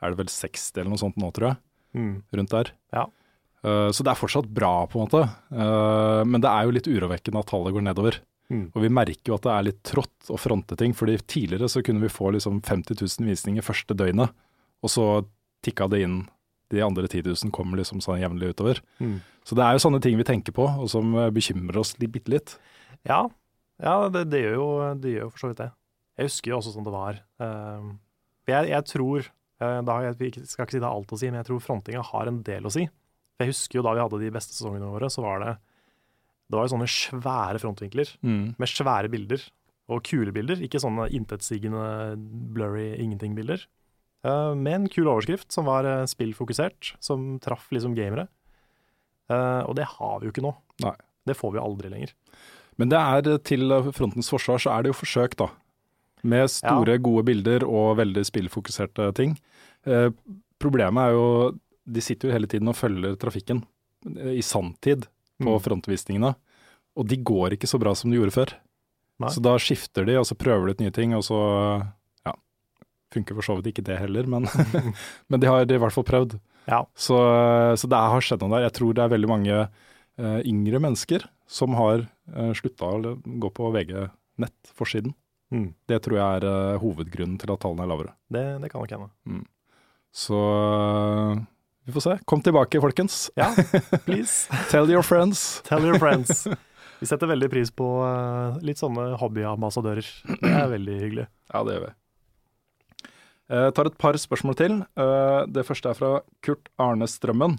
er 0.00 0.12
det 0.12 0.20
vel 0.22 0.30
60 0.30 0.80
eller 0.80 0.92
noe 0.92 1.02
sånt 1.02 1.18
nå, 1.20 1.30
tror 1.34 1.52
jeg 1.52 1.60
rundt 1.94 2.50
der. 2.50 2.70
Ja. 2.94 3.08
Uh, 3.64 3.90
så 3.94 4.04
det 4.04 4.12
er 4.12 4.20
fortsatt 4.20 4.50
bra, 4.52 4.86
på 4.90 4.98
en 4.98 5.06
måte. 5.06 5.24
Uh, 5.54 6.22
men 6.28 6.42
det 6.44 6.50
er 6.50 6.66
jo 6.66 6.74
litt 6.76 6.90
urovekkende 6.90 7.40
at 7.40 7.50
tallet 7.50 7.74
går 7.74 7.86
nedover. 7.86 8.20
Mm. 8.52 8.66
Og 8.74 8.82
vi 8.84 8.92
merker 8.92 9.32
jo 9.32 9.38
at 9.38 9.46
det 9.46 9.54
er 9.54 9.66
litt 9.70 9.80
trått 9.86 10.32
å 10.32 10.38
fronte 10.40 10.76
ting, 10.80 10.92
fordi 10.96 11.16
tidligere 11.22 11.70
så 11.72 11.82
kunne 11.84 12.04
vi 12.04 12.12
få 12.12 12.34
liksom 12.34 12.60
50 12.66 13.00
000 13.00 13.30
visninger 13.30 13.64
første 13.64 13.96
døgnet, 13.96 14.34
og 14.84 14.92
så 14.92 15.06
tikka 15.64 15.88
det 15.92 16.04
inn. 16.04 16.18
De 16.72 16.82
andre 16.84 17.06
10 17.06 17.24
000 17.30 17.54
kommer 17.54 17.78
liksom 17.80 18.02
sånn 18.04 18.20
jevnlig 18.20 18.52
utover. 18.52 18.80
Mm. 18.98 19.18
Så 19.46 19.56
det 19.56 19.64
er 19.64 19.76
jo 19.76 19.84
sånne 19.84 20.00
ting 20.04 20.18
vi 20.18 20.26
tenker 20.28 20.54
på, 20.56 20.64
og 20.64 20.88
som 20.90 21.12
eh, 21.20 21.30
bekymrer 21.32 21.76
oss 21.80 21.92
bitte 22.00 22.32
litt. 22.32 22.54
Ja, 23.06 23.26
ja 23.84 23.96
det, 24.12 24.26
det, 24.32 24.40
gjør 24.46 24.56
jo, 24.56 24.68
det 25.00 25.12
gjør 25.12 25.26
jo 25.26 25.32
for 25.34 25.42
så 25.42 25.50
vidt 25.52 25.60
det. 25.60 25.68
Jeg 26.14 26.30
husker 26.30 26.52
jo 26.52 26.58
også 26.60 26.74
sånn 26.74 26.86
det 26.86 26.94
var. 26.94 27.20
Eh, 27.42 27.88
jeg, 28.50 28.70
jeg 28.70 28.86
tror 28.90 29.24
eh, 29.24 29.78
da, 29.88 29.98
Jeg 30.06 30.16
skal 30.46 30.66
ikke 30.66 30.76
si 30.76 30.80
det 30.80 30.86
har 30.86 30.94
alt 30.94 31.14
å 31.14 31.18
si, 31.18 31.30
men 31.30 31.40
jeg 31.40 31.48
tror 31.50 31.62
frontinga 31.64 32.04
har 32.12 32.30
en 32.30 32.42
del 32.46 32.68
å 32.68 32.72
si. 32.74 32.86
Jeg 33.40 33.50
husker 33.50 33.80
jo 33.80 33.86
da 33.86 33.94
vi 33.96 34.02
hadde 34.04 34.20
de 34.22 34.34
beste 34.34 34.54
sesongene 34.54 34.92
våre, 34.92 35.10
så 35.10 35.24
var 35.24 35.42
det 35.42 35.54
det 36.44 36.58
var 36.58 36.66
jo 36.66 36.74
sånne 36.74 36.90
svære 36.92 37.60
frontvinkler 37.62 38.10
med 38.60 38.70
svære 38.70 39.08
bilder. 39.12 39.42
Og 39.92 40.04
kule 40.06 40.32
bilder, 40.32 40.60
ikke 40.64 40.80
sånne 40.80 41.10
intetsigende, 41.16 42.14
blurry 42.54 42.94
ingenting-bilder. 43.00 43.64
Uh, 44.24 44.54
med 44.56 44.74
en 44.78 44.86
kul 44.88 45.08
overskrift 45.10 45.52
som 45.52 45.66
var 45.68 45.84
eh, 45.84 46.06
spillfokusert, 46.08 46.94
som 47.04 47.34
traff 47.44 47.66
liksom 47.74 47.96
gamere. 47.96 48.24
Uh, 49.28 49.60
og 49.68 49.74
det 49.76 49.84
har 49.96 50.20
vi 50.20 50.28
jo 50.28 50.32
ikke 50.32 50.44
nå. 50.46 50.54
Nei. 50.84 50.94
Det 51.28 51.36
får 51.36 51.52
vi 51.52 51.60
aldri 51.60 51.90
lenger. 51.92 52.14
Men 52.80 52.92
det 52.92 53.00
er 53.00 53.42
til 53.44 53.74
frontens 53.96 54.30
forsvar 54.32 54.60
så 54.60 54.72
er 54.72 54.84
det 54.84 54.92
jo 54.92 54.96
forsøk, 55.02 55.36
da. 55.40 55.50
Med 56.24 56.48
store, 56.52 56.96
gode 57.04 57.26
bilder 57.28 57.66
og 57.68 57.98
veldig 58.00 58.24
spillfokuserte 58.24 59.10
ting. 59.18 59.36
Eh, 59.84 60.08
problemet 60.62 61.10
er 61.10 61.16
jo 61.16 61.26
de 61.84 62.00
sitter 62.00 62.30
jo 62.30 62.36
hele 62.38 62.48
tiden 62.48 62.70
og 62.72 62.78
følger 62.78 63.16
trafikken 63.20 63.60
eh, 64.08 64.38
i 64.38 64.44
sanntid 64.44 65.04
på 65.42 65.50
Mm. 65.50 65.60
frontvisningene. 65.60 66.30
Og 66.96 67.08
de 67.10 67.16
går 67.18 67.56
ikke 67.56 67.66
så 67.68 67.78
bra 67.82 67.92
som 67.98 68.10
de 68.10 68.16
gjorde 68.20 68.32
før. 68.36 68.52
Nei. 69.20 69.30
Så 69.34 69.42
da 69.42 69.56
skifter 69.58 70.06
de, 70.06 70.14
og 70.18 70.26
så 70.28 70.36
prøver 70.38 70.66
de 70.68 70.74
ut 70.76 70.80
nye 70.84 70.94
ting, 70.94 71.14
og 71.14 71.24
så 71.26 71.38
ja, 72.24 72.32
funker 73.12 73.34
for 73.34 73.42
så 73.46 73.56
vidt 73.58 73.72
ikke 73.72 73.84
det 73.84 73.98
heller, 73.98 74.26
men, 74.30 74.46
men 75.28 75.42
de 75.42 75.50
har 75.50 75.66
i 75.66 75.80
hvert 75.82 75.92
fall 75.94 76.06
prøvd. 76.06 76.38
Ja. 76.70 76.84
Så, 76.96 77.18
så 77.76 77.90
det 77.90 77.98
har 77.98 78.24
skjedd 78.24 78.46
noe 78.46 78.54
der. 78.56 78.68
Jeg 78.68 78.76
tror 78.78 78.94
det 78.94 79.04
er 79.04 79.12
veldig 79.12 79.28
mange 79.28 79.58
eh, 79.58 80.40
yngre 80.46 80.80
mennesker 80.80 81.26
som 81.50 81.74
har 81.76 82.06
uh, 82.32 82.52
slutta 82.56 82.88
å 82.88 83.16
gå 83.20 83.50
på 83.52 83.68
VG 83.74 83.92
nett-forsiden. 84.40 85.12
Mm. 85.52 85.72
Det 85.88 86.00
tror 86.04 86.18
jeg 86.18 86.38
er 86.38 86.46
uh, 86.48 86.82
hovedgrunnen 86.82 87.36
til 87.40 87.52
at 87.52 87.60
tallene 87.62 87.84
er 87.84 87.90
lavere. 87.90 88.14
Det, 88.32 88.44
det 88.62 88.70
kan 88.72 88.84
nok 88.84 88.94
hende. 88.94 89.42
Så 90.14 90.38
uh, 90.38 91.42
vi 91.84 91.94
får 91.94 92.06
se. 92.06 92.14
Kom 92.30 92.42
tilbake, 92.44 92.80
folkens. 92.82 93.26
Ja, 93.38 93.50
please. 94.06 94.48
Tell 94.70 94.90
your 94.90 95.04
friends. 95.06 95.62
Tell 95.68 95.84
your 95.84 96.00
friends. 96.02 96.46
Vi 97.00 97.08
setter 97.10 97.26
veldig 97.28 97.48
pris 97.52 97.68
på 97.74 97.84
uh, 98.06 98.54
litt 98.64 98.78
sånne 98.80 99.16
hobbyambassadører. 99.20 100.06
Det 100.40 100.48
er 100.48 100.68
veldig 100.70 100.94
hyggelig. 101.02 101.24
Ja, 101.50 101.60
det 101.66 101.74
gjør 101.74 101.82
vi. 101.88 103.10
Jeg 103.52 103.74
tar 103.76 103.90
et 103.90 103.98
par 104.00 104.16
spørsmål 104.16 104.56
til. 104.56 104.76
Det 105.52 105.64
første 105.68 105.90
er 105.90 105.98
fra 105.98 106.12
Kurt 106.46 106.70
Arne 106.80 107.08
Strømmen. 107.10 107.58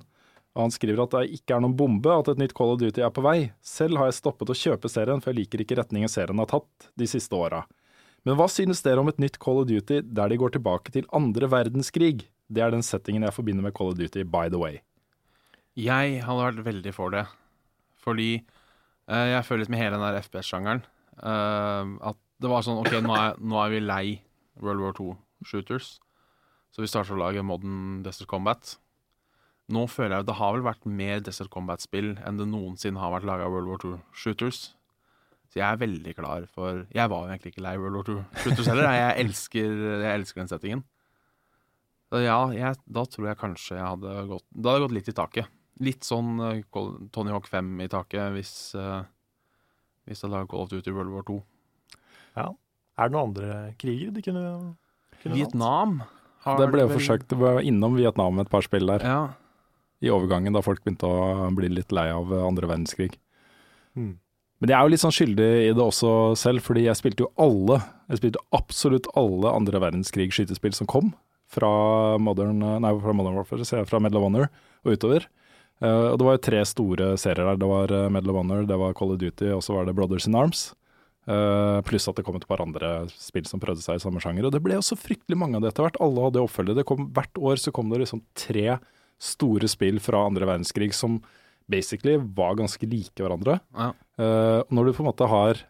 Og 0.56 0.68
Han 0.68 0.73
skriver 0.73 1.03
at 1.03 1.15
det 1.18 1.36
ikke 1.36 1.57
er 1.57 1.64
noen 1.64 1.76
bombe 1.76 2.11
at 2.15 2.30
et 2.32 2.40
nytt 2.40 2.56
Call 2.56 2.73
of 2.73 2.80
Duty 2.80 3.03
er 3.03 3.11
på 3.11 3.23
vei. 3.26 3.52
Selv 3.60 3.99
har 3.99 4.07
jeg 4.10 4.19
stoppet 4.22 4.52
å 4.52 4.56
kjøpe 4.56 4.91
serien, 4.91 5.19
for 5.19 5.34
jeg 5.34 5.41
liker 5.41 5.64
ikke 5.65 5.77
retningen 5.82 6.11
serien 6.11 6.40
har 6.40 6.48
tatt 6.52 6.88
de 6.95 7.07
siste 7.11 7.36
åra. 7.36 7.65
Men 8.26 8.40
hva 8.40 8.48
synes 8.49 8.82
dere 8.82 9.03
om 9.03 9.11
et 9.11 9.19
nytt 9.22 9.38
Call 9.44 9.60
of 9.61 9.68
Duty 9.69 9.99
der 10.07 10.32
de 10.32 10.40
går 10.41 10.56
tilbake 10.56 10.95
til 10.95 11.10
andre 11.14 11.49
verdenskrig? 11.52 12.30
Det 12.48 12.64
er 12.64 12.72
den 12.72 12.86
settingen 12.86 13.26
jeg 13.27 13.36
forbinder 13.36 13.68
med 13.68 13.76
Call 13.76 13.91
of 13.91 13.99
Duty, 13.99 14.23
by 14.23 14.48
the 14.49 14.61
way. 14.61 14.80
Jeg 15.76 16.22
hadde 16.23 16.48
vært 16.48 16.64
veldig 16.65 16.94
for 16.95 17.11
det. 17.11 17.26
Fordi 18.06 18.30
eh, 18.38 19.27
jeg 19.34 19.45
føler 19.45 19.65
litt 19.65 19.73
med 19.73 19.82
hele 19.82 19.98
den 19.98 20.06
der 20.07 20.22
FPS-sjangeren 20.23 20.84
eh, 21.19 21.94
at 22.11 22.22
det 22.41 22.52
var 22.52 22.65
sånn 22.65 22.80
OK, 22.82 22.94
nå 23.03 23.15
er, 23.15 23.38
nå 23.40 23.60
er 23.61 23.72
vi 23.73 23.84
lei 23.84 24.06
World 24.64 24.84
War 24.84 24.95
II-shooters. 24.95 25.95
Så 26.76 26.84
vi 26.84 26.90
starter 26.91 27.15
å 27.15 27.22
lage 27.22 27.44
modern 27.45 28.03
Desert 28.06 28.30
Combat. 28.32 28.76
Nå 29.73 29.85
føler 29.89 30.13
jeg 30.13 30.25
at 30.25 30.29
det 30.29 30.37
har 30.37 30.53
vel 30.53 30.65
vært 30.65 30.83
mer 30.85 31.21
Desert 31.25 31.49
Combat-spill 31.53 32.15
enn 32.21 32.41
det 32.41 32.45
noensinne 32.51 33.01
har 33.01 33.13
vært 33.15 33.25
laga 33.25 33.47
World 33.49 33.71
War 33.71 33.81
II-shooters. 33.81 34.59
Så 35.49 35.61
jeg 35.61 35.65
er 35.65 35.79
veldig 35.81 36.13
klar 36.17 36.45
for 36.51 36.83
Jeg 36.93 37.09
var 37.09 37.25
jo 37.25 37.31
egentlig 37.33 37.53
ikke 37.53 37.63
lei 37.65 37.75
World 37.81 37.97
War 37.97 38.11
II-shooters 38.11 38.69
heller. 38.69 38.89
Jeg 38.93 39.25
elsker, 39.25 39.79
jeg 40.03 40.11
elsker 40.11 40.43
den 40.43 40.51
settingen. 40.51 40.85
Så 42.11 42.21
ja, 42.21 42.37
jeg, 42.53 42.77
da 42.85 43.05
tror 43.09 43.31
jeg 43.31 43.41
kanskje 43.41 43.79
jeg 43.79 43.87
hadde 43.87 44.13
gått 44.29 44.45
Da 44.53 44.69
hadde 44.69 44.77
jeg 44.77 44.85
gått 44.85 44.97
litt 44.99 45.09
i 45.09 45.17
taket. 45.17 45.57
Litt 45.85 46.07
sånn 46.07 46.37
uh, 46.39 47.07
Tony 47.15 47.33
Hawk 47.33 47.49
5 47.51 47.73
i 47.83 47.89
taket 47.91 48.35
hvis, 48.37 48.53
uh, 48.77 49.01
hvis 50.05 50.21
jeg 50.21 50.29
hadde 50.29 50.45
gått 50.53 50.77
ut 50.77 50.87
i 50.87 50.93
World 50.93 51.15
War 51.15 51.25
2. 51.27 51.39
Er 52.95 53.09
det 53.09 53.15
noen 53.15 53.31
andre 53.31 53.55
kriger 53.79 54.13
de 54.15 54.23
kunne, 54.23 54.43
kunne? 55.21 55.35
Vietnam 55.35 55.97
har 56.45 56.61
Det 56.61 56.67
ble 56.71 56.85
jo 56.85 56.93
forsøkt, 56.93 57.27
det 57.31 57.39
var 57.41 57.59
innom 57.65 57.97
Vietnam 57.97 58.39
et 58.43 58.51
par 58.51 58.63
spill 58.63 58.87
der. 58.87 59.03
Ja. 59.03 59.19
I 60.06 60.14
overgangen, 60.14 60.53
da 60.53 60.61
folk 60.65 60.84
begynte 60.86 61.10
å 61.10 61.49
bli 61.57 61.72
litt 61.73 61.94
lei 61.95 62.07
av 62.14 62.30
andre 62.45 62.69
verdenskrig. 62.69 63.15
Mm. 63.98 64.15
Men 64.61 64.72
jeg 64.72 64.77
er 64.77 64.88
jo 64.88 64.91
litt 64.94 65.03
sånn 65.03 65.15
skyldig 65.15 65.48
i 65.65 65.72
det 65.76 65.84
også 65.84 66.10
selv, 66.40 66.64
fordi 66.64 66.86
jeg 66.86 66.99
spilte 66.99 67.26
jo 67.26 67.32
alle, 67.41 67.82
jeg 68.11 68.22
spilte 68.22 68.44
absolutt 68.56 69.10
alle 69.19 69.52
andre 69.52 69.82
verdenskrig-skytespill 69.84 70.77
som 70.77 70.90
kom. 70.90 71.11
Fra 71.52 71.69
Modern, 72.22 72.64
nei, 72.82 72.94
fra 73.03 73.15
Modern 73.15 73.36
Warfare, 73.38 73.68
så 73.68 73.82
jeg, 73.82 73.90
fra 73.90 73.99
Medal 74.02 74.22
of 74.22 74.30
Honor 74.30 74.48
og 74.86 74.95
utover. 74.95 75.27
Uh, 75.84 76.14
og 76.14 76.18
det 76.18 76.27
var 76.27 76.38
jo 76.38 76.45
tre 76.48 76.64
store 76.68 77.11
serier 77.19 77.44
der. 77.44 77.60
Det 77.60 77.68
var 77.68 77.91
eh, 77.91 78.07
Medal 78.14 78.32
of 78.32 78.40
Honor, 78.40 78.64
det 78.69 78.80
var 78.80 78.95
Call 78.95 79.11
of 79.11 79.19
Duty, 79.19 79.52
og 79.52 79.61
så 79.65 79.76
var 79.76 79.88
det 79.88 79.95
Brothers 79.98 80.27
in 80.30 80.38
Arms. 80.40 80.69
Uh, 81.26 81.82
pluss 81.86 82.06
at 82.07 82.15
det 82.15 82.23
kom 82.23 82.38
et 82.38 82.45
par 82.48 82.61
andre 82.61 83.10
spill 83.10 83.48
som 83.49 83.60
prøvde 83.60 83.84
seg 83.84 83.99
i 83.99 84.03
samme 84.03 84.22
sjanger. 84.23 84.48
Og 84.48 84.56
det 84.56 84.61
ble 84.64 84.77
jo 84.77 84.86
så 84.86 84.98
fryktelig 84.98 85.38
mange 85.41 85.60
av 85.60 85.65
det 85.65 85.73
etter 85.73 85.88
hvert. 85.88 85.99
Alle 86.06 86.27
hadde 86.30 86.44
oppfølgere. 86.45 86.86
Hvert 87.18 87.41
år 87.52 87.60
så 87.60 87.73
kom 87.76 87.91
det 87.91 88.03
liksom 88.06 88.23
tre 88.40 88.77
store 89.21 89.69
spill 89.71 90.01
fra 90.03 90.25
andre 90.27 90.47
verdenskrig 90.47 90.91
som 90.95 91.21
basically 91.71 92.17
var 92.17 92.57
ganske 92.59 92.87
like 92.89 93.21
hverandre. 93.21 93.59
Ja. 93.75 93.93
Uh, 94.19 94.61
når 94.69 94.89
du 94.89 94.97
på 94.97 95.03
en 95.03 95.09
måte 95.09 95.29
har 95.29 95.63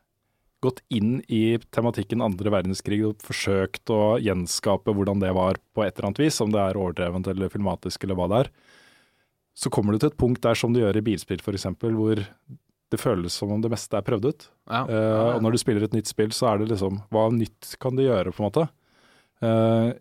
gått 0.65 0.81
inn 0.93 1.19
i 1.29 1.57
tematikken 1.75 2.23
andre 2.25 2.51
verdenskrig 2.53 3.01
og 3.05 3.23
forsøkt 3.23 3.91
å 3.93 4.17
gjenskape 4.23 4.93
hvordan 4.95 5.21
det 5.21 5.31
var 5.35 5.59
på 5.75 5.83
et 5.85 5.93
eller 5.93 6.09
annet 6.09 6.23
vis, 6.25 6.41
om 6.41 6.53
det 6.53 6.61
er 6.61 6.79
overdrevent 6.79 7.29
eller 7.31 7.51
filmatisk 7.53 8.05
eller 8.05 8.17
hva 8.17 8.29
det 8.31 8.39
er, 8.43 8.51
så 9.55 9.71
kommer 9.71 9.93
du 9.93 10.01
til 10.01 10.11
et 10.11 10.19
punkt 10.19 10.41
der 10.43 10.57
som 10.59 10.73
du 10.73 10.81
gjør 10.81 10.97
i 10.99 11.03
bilspill 11.05 11.39
f.eks., 11.39 11.67
hvor 11.85 12.23
det 12.91 13.01
føles 13.01 13.33
som 13.33 13.53
om 13.53 13.61
det 13.63 13.71
meste 13.71 13.97
er 13.97 14.05
prøvd 14.05 14.27
ut. 14.29 14.47
Ja. 14.69 14.81
Uh, 14.89 15.35
og 15.35 15.45
når 15.45 15.55
du 15.55 15.61
spiller 15.61 15.85
et 15.85 15.95
nytt 15.95 16.09
spill, 16.09 16.33
så 16.35 16.51
er 16.51 16.61
det 16.61 16.71
liksom 16.73 16.99
Hva 17.13 17.27
nytt 17.33 17.75
kan 17.81 17.97
du 17.97 18.03
gjøre, 18.05 18.33
på 18.33 18.43
en 18.43 18.49
måte? 18.49 18.67
Uh, 19.43 19.95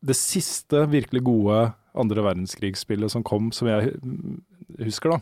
det 0.00 0.16
siste 0.16 0.86
virkelig 0.90 1.22
gode 1.26 1.58
andre 1.98 2.24
verdenskrigsspillet 2.24 3.12
som 3.12 3.24
kom, 3.26 3.50
som 3.54 3.68
jeg 3.70 3.94
husker, 4.80 5.16
da, 5.16 5.20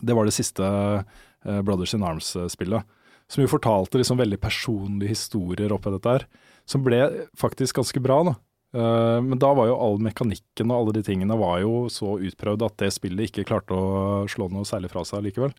det 0.00 0.16
var 0.16 0.28
det 0.28 0.36
siste 0.36 0.64
eh, 0.64 1.60
Brothers 1.64 1.94
in 1.96 2.04
Arms-spillet. 2.06 2.86
Som 3.30 3.44
jo 3.44 3.50
fortalte 3.50 4.00
liksom 4.00 4.20
veldig 4.20 4.38
personlige 4.42 5.14
historier 5.14 5.72
oppi 5.72 5.92
dette 5.94 6.16
her, 6.16 6.24
som 6.68 6.84
ble 6.84 7.00
faktisk 7.38 7.80
ganske 7.80 8.02
bra, 8.04 8.20
da. 8.28 8.34
Eh, 8.76 9.18
men 9.24 9.40
da 9.40 9.52
var 9.56 9.68
jo 9.68 9.76
all 9.76 10.00
mekanikken 10.02 10.70
og 10.70 10.78
alle 10.78 10.96
de 10.98 11.04
tingene 11.06 11.36
var 11.40 11.60
jo 11.64 11.86
så 11.92 12.16
utprøvd 12.20 12.66
at 12.68 12.78
det 12.84 12.92
spillet 12.94 13.28
ikke 13.28 13.46
klarte 13.50 13.76
å 13.76 14.24
slå 14.30 14.48
noe 14.52 14.68
særlig 14.68 14.92
fra 14.92 15.04
seg 15.08 15.26
likevel. 15.26 15.52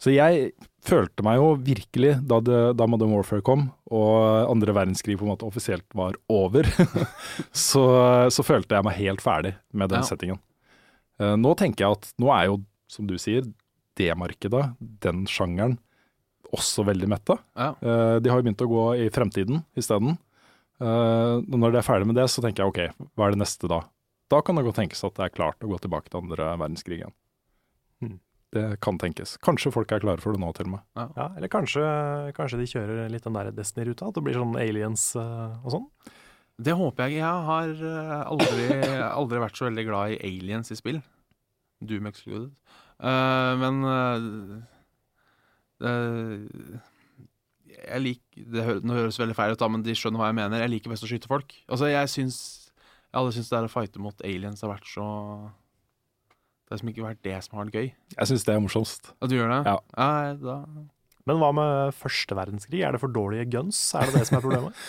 Så 0.00 0.14
jeg 0.14 0.52
følte 0.80 1.24
meg 1.26 1.36
jo 1.36 1.50
virkelig, 1.60 2.14
da, 2.24 2.38
det, 2.40 2.60
da 2.78 2.86
Modern 2.88 3.12
Warfare 3.12 3.44
kom, 3.44 3.66
og 3.92 4.48
andre 4.48 4.72
verdenskrig 4.76 5.18
på 5.20 5.26
en 5.26 5.34
måte 5.34 5.44
offisielt 5.44 5.84
var 5.96 6.16
over, 6.32 6.64
så, 7.68 7.84
så 8.32 8.44
følte 8.46 8.78
jeg 8.78 8.86
meg 8.86 8.96
helt 8.96 9.24
ferdig 9.24 9.54
med 9.76 9.92
den 9.92 10.00
Ja. 10.00 10.08
settingen. 10.08 10.40
Eh, 11.20 11.34
nå 11.36 11.52
tenker 11.60 11.84
jeg 11.84 11.98
at 11.98 12.08
nå 12.22 12.32
er 12.32 12.48
jo, 12.48 12.56
som 12.88 13.04
du 13.10 13.18
sier, 13.20 13.44
det 14.00 14.08
markedet, 14.16 14.70
den 15.04 15.26
sjangeren, 15.28 15.76
også 16.50 16.82
veldig 16.88 17.10
metta. 17.12 17.36
Ja. 17.54 17.74
Eh, 17.84 18.16
de 18.24 18.32
har 18.32 18.40
jo 18.40 18.46
begynt 18.48 18.64
å 18.64 18.70
gå 18.72 18.86
i 19.04 19.10
fremtiden 19.12 19.60
isteden. 19.78 20.16
Uh, 20.80 21.44
når 21.44 21.74
de 21.74 21.76
er 21.76 21.84
ferdig 21.84 22.06
med 22.08 22.16
det, 22.16 22.24
så 22.32 22.40
tenker 22.40 22.62
jeg 22.64 22.72
ok, 22.72 23.08
hva 23.12 23.26
er 23.26 23.34
det 23.34 23.42
neste 23.42 23.68
da? 23.68 23.82
Da 24.32 24.38
kan 24.40 24.56
det 24.56 24.62
godt 24.64 24.78
tenkes 24.80 25.02
at 25.04 25.12
det 25.18 25.26
er 25.26 25.34
klart 25.34 25.60
å 25.60 25.68
gå 25.68 25.76
tilbake 25.84 26.08
til 26.08 26.22
andre 26.22 26.46
verdenskrig 26.56 27.02
igjen. 27.02 27.12
Hmm. 28.00 28.14
Det 28.50 28.64
kan 28.82 28.96
tenkes. 28.98 29.36
Kanskje 29.46 29.70
folk 29.70 29.92
er 29.94 30.02
klare 30.02 30.18
for 30.22 30.34
det 30.34 30.40
nå, 30.42 30.48
til 30.56 30.66
og 30.66 30.72
med. 30.72 30.82
Ja, 30.98 31.28
eller 31.38 31.50
kanskje, 31.52 31.84
kanskje 32.34 32.58
de 32.58 32.66
kjører 32.66 33.12
litt 33.12 33.22
den 33.28 33.36
der 33.38 33.52
Destiny-ruta, 33.54 34.08
at 34.10 34.16
det 34.18 34.24
blir 34.26 34.34
sånn 34.34 34.56
aliens 34.58 35.04
uh, 35.14 35.54
og 35.62 35.70
sånn. 35.76 35.86
Det 36.60 36.74
håper 36.76 37.06
jeg. 37.06 37.20
Jeg 37.22 37.44
har 37.46 37.70
eh, 37.70 38.16
aldri, 38.28 38.64
aldri 39.06 39.38
vært 39.40 39.56
så 39.56 39.64
veldig 39.70 39.84
glad 39.86 40.12
i 40.12 40.18
aliens 40.28 40.68
i 40.74 40.76
spill. 40.76 40.98
Doom 41.80 42.10
excluded. 42.10 42.50
Uh, 43.00 43.54
men 43.62 43.78
uh, 43.86 44.18
det- 45.80 46.82
jeg 47.80 48.02
liker 48.02 48.44
det 48.52 48.64
hø 48.66 48.74
Nå 48.84 48.96
høres 48.98 49.16
veldig 49.16 49.34
feil 49.38 49.54
ut, 49.54 49.60
da, 49.62 49.68
men 49.72 49.84
de 49.86 49.94
skjønner 49.96 50.20
hva 50.20 50.28
jeg 50.28 50.36
mener. 50.36 50.60
Jeg 50.66 50.72
liker 50.74 50.92
best 50.92 51.06
å 51.06 51.08
skyte 51.08 51.30
folk. 51.30 51.54
Altså, 51.70 51.88
jeg 51.88 52.10
syns 52.12 52.36
Jeg 53.14 53.32
syntes 53.34 53.48
det 53.48 53.56
der 53.56 53.66
å 53.70 53.72
fighte 53.72 54.02
mot 54.02 54.20
aliens 54.26 54.60
har 54.62 54.70
vært 54.74 54.86
så 54.90 55.06
Det 56.70 56.78
har 56.80 56.88
ikke 56.94 57.02
vært 57.08 57.22
det 57.26 57.36
som 57.44 57.58
har 57.58 57.64
vært 57.66 57.74
gøy. 57.74 57.88
Jeg 58.16 58.26
syns 58.30 58.44
det 58.46 58.54
er 58.54 58.60
morsomst. 58.62 59.12
At 59.20 59.28
du 59.28 59.34
gjør 59.36 59.50
det? 59.50 59.62
Ja. 59.66 59.78
ja 59.98 60.34
da 60.38 60.56
Men 61.26 61.36
hva 61.42 61.50
med 61.52 61.94
første 61.98 62.36
verdenskrig? 62.38 62.84
Er 62.86 62.92
det 62.94 63.00
for 63.02 63.10
dårlige 63.12 63.48
guns? 63.50 63.78
Er 63.94 64.06
det 64.06 64.14
det 64.20 64.26
som 64.30 64.38
er 64.38 64.44
problemet? 64.46 64.74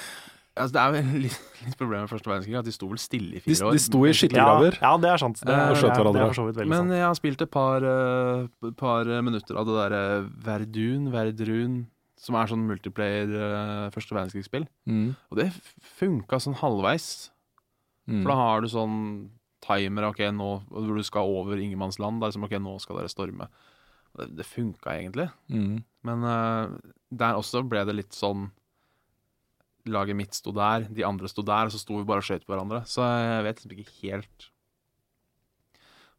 Altså, 0.51 0.73
det 0.75 0.81
er 0.83 0.91
vel 0.91 1.21
litt, 1.23 1.35
litt 1.63 1.77
problemet 1.79 2.03
med 2.03 2.09
første 2.11 2.27
verdenskrig 2.27 2.57
at 2.59 2.65
de 2.67 2.71
sto 2.75 2.87
vel 2.91 2.99
stille 2.99 3.37
i 3.37 3.39
De, 3.39 3.41
fire 3.45 3.69
år. 3.69 3.71
de 3.71 3.79
sto 3.79 4.01
i 4.03 4.09
ja, 4.09 4.15
skyttergraver. 4.19 4.75
ja, 4.83 4.89
det 4.99 5.09
er 5.13 5.21
sant. 5.21 5.39
Det, 5.39 5.47
Eh, 5.47 5.55
er- 5.55 5.69
det 5.71 5.83
er 5.87 5.95
hverandre. 5.95 6.25
for 6.27 6.33
så 6.35 6.45
vidt 6.49 6.57
veldig 6.59 6.67
Men 6.73 6.77
sant. 6.81 6.91
jeg 6.91 7.05
har 7.07 7.15
spilt 7.15 7.41
et 7.45 7.51
par, 7.51 7.85
uh, 7.87 8.71
par 8.75 9.05
minutter 9.23 9.55
av 9.55 9.65
det 9.65 9.77
derre 9.79 10.01
Verdun, 10.43 11.07
Verdrun, 11.09 11.77
som 12.19 12.35
er 12.35 12.47
sånn 12.51 12.67
multiplayer 12.67 13.31
uh, 13.31 13.89
første 13.95 14.11
verdenskrigsspill. 14.11 14.67
Mm. 14.91 15.15
Og 15.31 15.37
det 15.39 15.47
funka 15.97 16.35
sånn 16.43 16.59
halvveis. 16.59 17.29
Mm. 18.09 18.19
For 18.21 18.27
da 18.27 18.35
har 18.35 18.61
du 18.61 18.67
sånn 18.67 19.29
timer, 19.61 20.09
ok, 20.09 20.23
nå, 20.35 20.49
hvor 20.69 20.97
du 20.97 21.05
skal 21.05 21.29
over 21.29 21.59
ingenmannsland. 21.59 22.19
Det 22.19 22.27
er 22.27 22.33
liksom, 22.33 22.47
ok, 22.47 22.55
nå 22.63 22.77
skal 22.83 22.99
dere 22.99 23.11
storme. 23.11 23.49
Det, 24.17 24.27
det 24.39 24.47
funka 24.47 24.95
egentlig. 24.97 25.27
Mm. 25.53 25.83
Men 26.07 26.25
uh, 26.27 26.73
der 27.09 27.39
også 27.39 27.63
ble 27.67 27.85
det 27.87 27.97
litt 27.99 28.17
sånn 28.17 28.49
Laget 29.89 30.13
mitt 30.13 30.35
sto 30.37 30.51
der, 30.53 30.83
de 30.93 31.01
andre 31.01 31.25
sto 31.25 31.41
der, 31.41 31.65
og 31.65 31.73
så 31.73 31.79
sto 31.81 31.95
vi 31.97 32.05
bare 32.05 32.21
og 32.21 32.25
skjøt 32.27 32.43
på 32.45 32.53
hverandre. 32.53 32.83
Så 32.85 33.01
jeg 33.01 33.45
vet 33.47 33.61
liksom 33.63 33.79
ikke 33.81 33.95
helt 34.03 34.51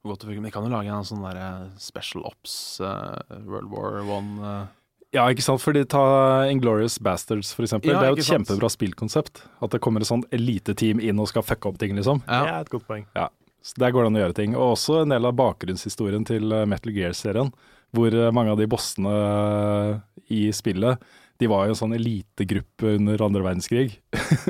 hvor 0.02 0.12
godt 0.12 0.24
det 0.24 0.28
funker. 0.28 0.40
Men 0.40 0.48
jeg 0.50 0.56
kan 0.56 0.66
jo 0.66 0.72
lage 0.72 0.90
en 0.90 1.06
sånn 1.06 1.22
der 1.22 1.68
Special 1.78 2.26
Ops, 2.26 2.56
uh, 2.82 3.14
World 3.46 3.70
War 3.70 4.00
One 4.02 4.48
eh. 4.48 4.72
Ja, 5.12 5.26
ikke 5.28 5.44
sant. 5.44 5.60
Fordi 5.60 5.82
ta 5.92 6.02
Inglorious 6.48 6.98
Bastards, 7.04 7.50
for 7.52 7.66
eksempel. 7.66 7.92
Ja, 7.92 8.00
det 8.00 8.06
er 8.08 8.14
jo 8.14 8.20
et 8.22 8.24
sant. 8.24 8.46
kjempebra 8.48 8.70
spillkonsept. 8.72 9.42
At 9.62 9.70
det 9.74 9.80
kommer 9.84 10.00
et 10.00 10.08
sånt 10.08 10.24
eliteteam 10.32 11.00
inn 11.04 11.20
og 11.20 11.28
skal 11.28 11.42
fucke 11.44 11.68
opp 11.68 11.78
ting, 11.78 11.92
liksom. 11.98 12.22
Det 12.24 12.32
Ja. 12.32 12.44
er 12.58 12.60
et 12.64 12.70
godt 12.70 12.86
poeng. 12.88 13.04
Ja. 13.14 13.28
Så 13.62 13.74
Der 13.78 13.92
går 13.92 14.02
det 14.02 14.06
an 14.06 14.16
å 14.16 14.22
gjøre 14.24 14.34
ting. 14.34 14.56
Og 14.56 14.72
også 14.76 15.02
en 15.02 15.10
del 15.10 15.24
av 15.26 15.36
bakgrunnshistorien 15.36 16.24
til 16.26 16.50
eh, 16.52 16.64
Metal 16.66 16.92
Gear-serien. 16.92 17.52
Hvor 17.94 18.08
eh, 18.12 18.30
mange 18.32 18.50
av 18.50 18.56
de 18.58 18.66
bossene 18.66 19.12
eh, 19.12 20.00
i 20.30 20.50
spillet, 20.50 20.98
de 21.38 21.46
var 21.46 21.66
jo 21.66 21.74
en 21.76 21.80
sånn 21.82 21.94
elitegruppe 21.94 22.96
under 22.96 23.22
andre 23.22 23.42
verdenskrig. 23.42 23.98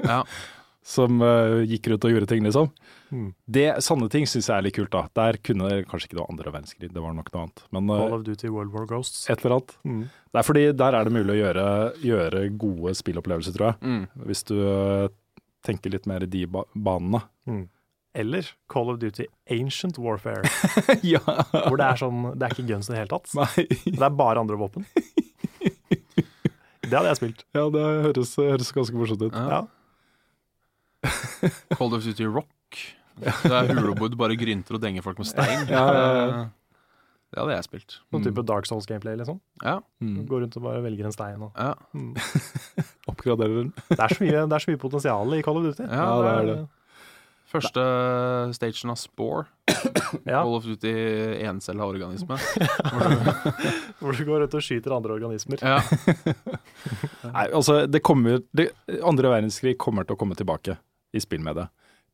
ja. 0.05 0.23
Som 0.83 1.21
uh, 1.23 1.63
gikk 1.63 1.87
rundt 1.93 2.05
og 2.09 2.11
gjorde 2.11 2.27
ting, 2.27 2.43
liksom. 2.43 2.71
Mm. 3.15 3.29
Det, 3.55 3.67
sånne 3.87 4.09
ting 4.11 4.25
syns 4.27 4.49
jeg 4.49 4.57
er 4.57 4.65
litt 4.67 4.75
kult, 4.75 4.91
da. 4.91 5.05
Der 5.15 5.39
kunne 5.45 5.69
kanskje 5.87 6.09
ikke 6.09 6.17
det 6.17 6.23
var 6.25 6.33
andre 6.33 6.55
verdenskrig, 6.57 6.91
det 6.91 7.05
var 7.05 7.15
nok 7.15 7.29
noe 7.31 7.43
annet. 7.45 7.63
Men 7.77 7.93
uh, 7.93 8.01
Call 8.01 8.17
of 8.17 8.25
Duty 8.27 8.51
World 8.51 8.75
War 8.75 8.89
Ghosts. 8.91 9.29
et 9.31 9.45
eller 9.45 9.61
annet. 9.61 9.77
Mm. 9.87 10.01
Det 10.33 10.41
er 10.41 10.49
fordi 10.49 10.65
der 10.81 10.97
er 10.99 11.07
det 11.07 11.15
mulig 11.15 11.37
å 11.37 11.39
gjøre, 11.39 11.67
gjøre 12.03 12.43
gode 12.65 12.97
spillopplevelser, 12.99 13.55
tror 13.55 13.69
jeg. 13.71 13.79
Mm. 13.93 14.27
Hvis 14.31 14.43
du 14.51 14.57
uh, 14.59 15.07
tenker 15.63 15.95
litt 15.95 16.11
mer 16.11 16.27
i 16.27 16.31
de 16.33 16.47
ba 16.51 16.67
banene. 16.75 17.23
Mm. 17.47 17.63
Eller 18.19 18.49
Call 18.69 18.91
of 18.93 18.99
Duty 19.01 19.25
Ancient 19.55 19.97
Warfare, 20.03 20.43
ja. 21.15 21.23
hvor 21.23 21.79
det 21.81 21.87
er 21.87 21.97
sånn 21.97 22.27
Det 22.37 22.45
er 22.45 22.53
ikke 22.53 22.67
guns 22.69 22.91
i 22.91 22.93
det 22.93 23.05
hele 23.05 23.13
tatt. 23.15 23.31
Nei. 23.39 23.69
Det 23.87 24.03
er 24.03 24.19
bare 24.19 24.43
andre 24.43 24.59
våpen. 24.61 24.85
Det 26.83 26.99
hadde 26.99 27.09
jeg 27.09 27.19
spilt. 27.23 27.39
Ja, 27.57 27.63
det 27.73 27.83
høres, 28.05 28.35
høres 28.37 28.69
ganske 28.77 28.99
morsomt 29.01 29.23
ut. 29.25 29.33
Ja. 29.33 29.47
Ja. 29.49 29.61
Call 31.79 31.95
of 31.97 32.05
Duty 32.05 32.27
Rock. 32.31 32.49
Det 33.23 33.53
er 33.53 33.69
huleboer 33.75 34.15
bare 34.19 34.37
grynter 34.41 34.79
og 34.79 34.83
denger 34.83 35.05
folk 35.05 35.19
med 35.21 35.29
stein. 35.29 35.67
Ja, 35.71 35.87
ja, 35.93 36.05
ja. 36.19 36.43
Det 37.33 37.41
hadde 37.41 37.55
jeg 37.57 37.65
spilt. 37.65 37.95
Noen 38.13 38.21
Mm. 38.21 38.27
type 38.29 38.43
Dark 38.45 38.67
Souls-gameplay, 38.69 39.17
liksom. 39.17 39.39
Ja. 39.65 39.79
Mm. 40.05 40.27
Går 40.29 40.43
rundt 40.45 40.57
og 40.59 40.65
bare 40.67 40.83
velger 40.85 41.07
en 41.09 41.15
stein 41.15 41.41
og 41.41 41.53
ja. 41.57 41.71
mm. 41.97 42.13
Oppgraderer 43.13 43.55
den. 43.63 43.71
det, 43.89 43.99
er 43.99 44.13
så 44.13 44.21
mye, 44.21 44.43
det 44.51 44.53
er 44.59 44.65
så 44.67 44.71
mye 44.73 44.81
potensial 44.83 45.33
i 45.33 45.43
Call 45.47 45.57
of 45.63 45.65
Duty. 45.71 45.87
Ja, 45.89 46.09
det 46.21 46.33
er 46.35 46.49
det. 46.51 46.59
Første 47.53 47.83
stagen 48.57 48.93
av 48.95 49.01
Spore. 49.01 49.47
Ja, 50.29 50.43
Call 50.45 50.59
of 50.59 50.67
Duty 50.69 50.93
encella 51.49 51.87
organisme. 51.89 52.37
hvor 54.01 54.13
du 54.13 54.25
går 54.29 54.43
rundt 54.45 54.55
og 54.59 54.65
skyter 54.65 54.93
andre 54.93 55.15
organismer. 55.17 55.61
Ja. 55.65 55.79
Nei, 57.33 57.47
altså, 57.49 57.87
det 57.89 58.03
kommer 58.05 58.43
det, 58.53 58.69
Andre 59.01 59.33
verdenskrig 59.33 59.79
kommer 59.81 60.05
til 60.05 60.17
å 60.17 60.21
komme 60.21 60.37
tilbake 60.37 60.77
i 61.13 61.21
spill 61.21 61.41
med 61.45 61.57
det. 61.61 61.69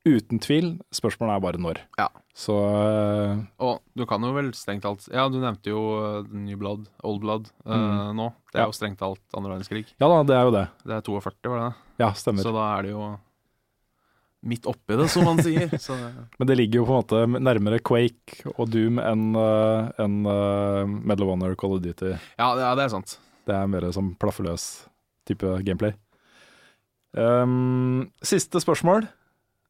Uten 0.09 0.39
tvil. 0.41 0.69
Spørsmålet 0.95 1.35
er 1.37 1.41
bare 1.43 1.59
når. 1.61 1.79
Ja. 1.99 2.07
Så 2.39 2.55
uh, 2.55 3.41
Og 3.59 3.81
du 3.99 4.05
kan 4.07 4.23
jo 4.23 4.31
vel 4.33 4.53
strengt 4.55 4.85
talt 4.87 5.09
Ja, 5.11 5.25
du 5.29 5.41
nevnte 5.43 5.73
jo 5.73 5.81
uh, 6.23 6.29
New 6.31 6.57
Blood, 6.61 6.85
Old 7.05 7.21
Blood, 7.25 7.49
uh, 7.67 7.75
Mm. 7.75 8.15
nå. 8.17 8.29
Det 8.53 8.61
er 8.61 8.63
Ja. 8.63 8.69
jo 8.71 8.77
strengt 8.79 8.99
talt 9.03 9.21
andre 9.37 9.57
verdenskrig. 9.57 9.87
Ja 10.01 10.09
da, 10.09 10.21
det 10.23 10.37
er 10.39 10.45
jo 10.47 10.53
det. 10.55 10.67
Det 10.87 10.95
er 10.95 11.03
42, 11.03 11.51
var 11.51 11.59
det 11.59 11.67
det? 11.67 12.05
Ja, 12.05 12.13
stemmer. 12.15 12.43
Så 12.47 12.53
da 12.55 12.69
er 12.79 12.83
det 12.87 12.93
jo 12.95 13.09
midt 14.49 14.69
oppi 14.71 14.97
det, 14.97 15.09
som 15.11 15.25
man 15.27 15.43
sier. 15.43 15.67
Så, 15.83 15.97
Men 16.39 16.47
det 16.47 16.57
ligger 16.61 16.81
jo 16.81 16.87
på 16.87 16.95
en 16.95 17.03
måte 17.03 17.43
nærmere 17.43 17.81
Quake 17.83 18.53
og 18.55 18.71
Doom 18.71 19.01
enn 19.03 19.33
uh, 19.35 19.91
uh, 19.99 20.85
Medal 20.87 21.27
of 21.27 21.33
Honor 21.35 21.57
Call 21.59 21.75
of 21.75 21.83
Duty. 21.83 22.15
ja, 22.39 22.53
det, 22.55 22.63
ja, 22.63 22.75
det 22.79 22.87
er 22.87 22.93
sant. 22.95 23.17
Det 23.49 23.57
er 23.57 23.67
mer 23.67 23.91
som 23.93 24.13
plaffeløs 24.21 24.87
type 25.27 25.59
gameplay. 25.67 25.93
Um, 27.17 28.11
siste 28.25 28.61
spørsmål. 28.61 29.07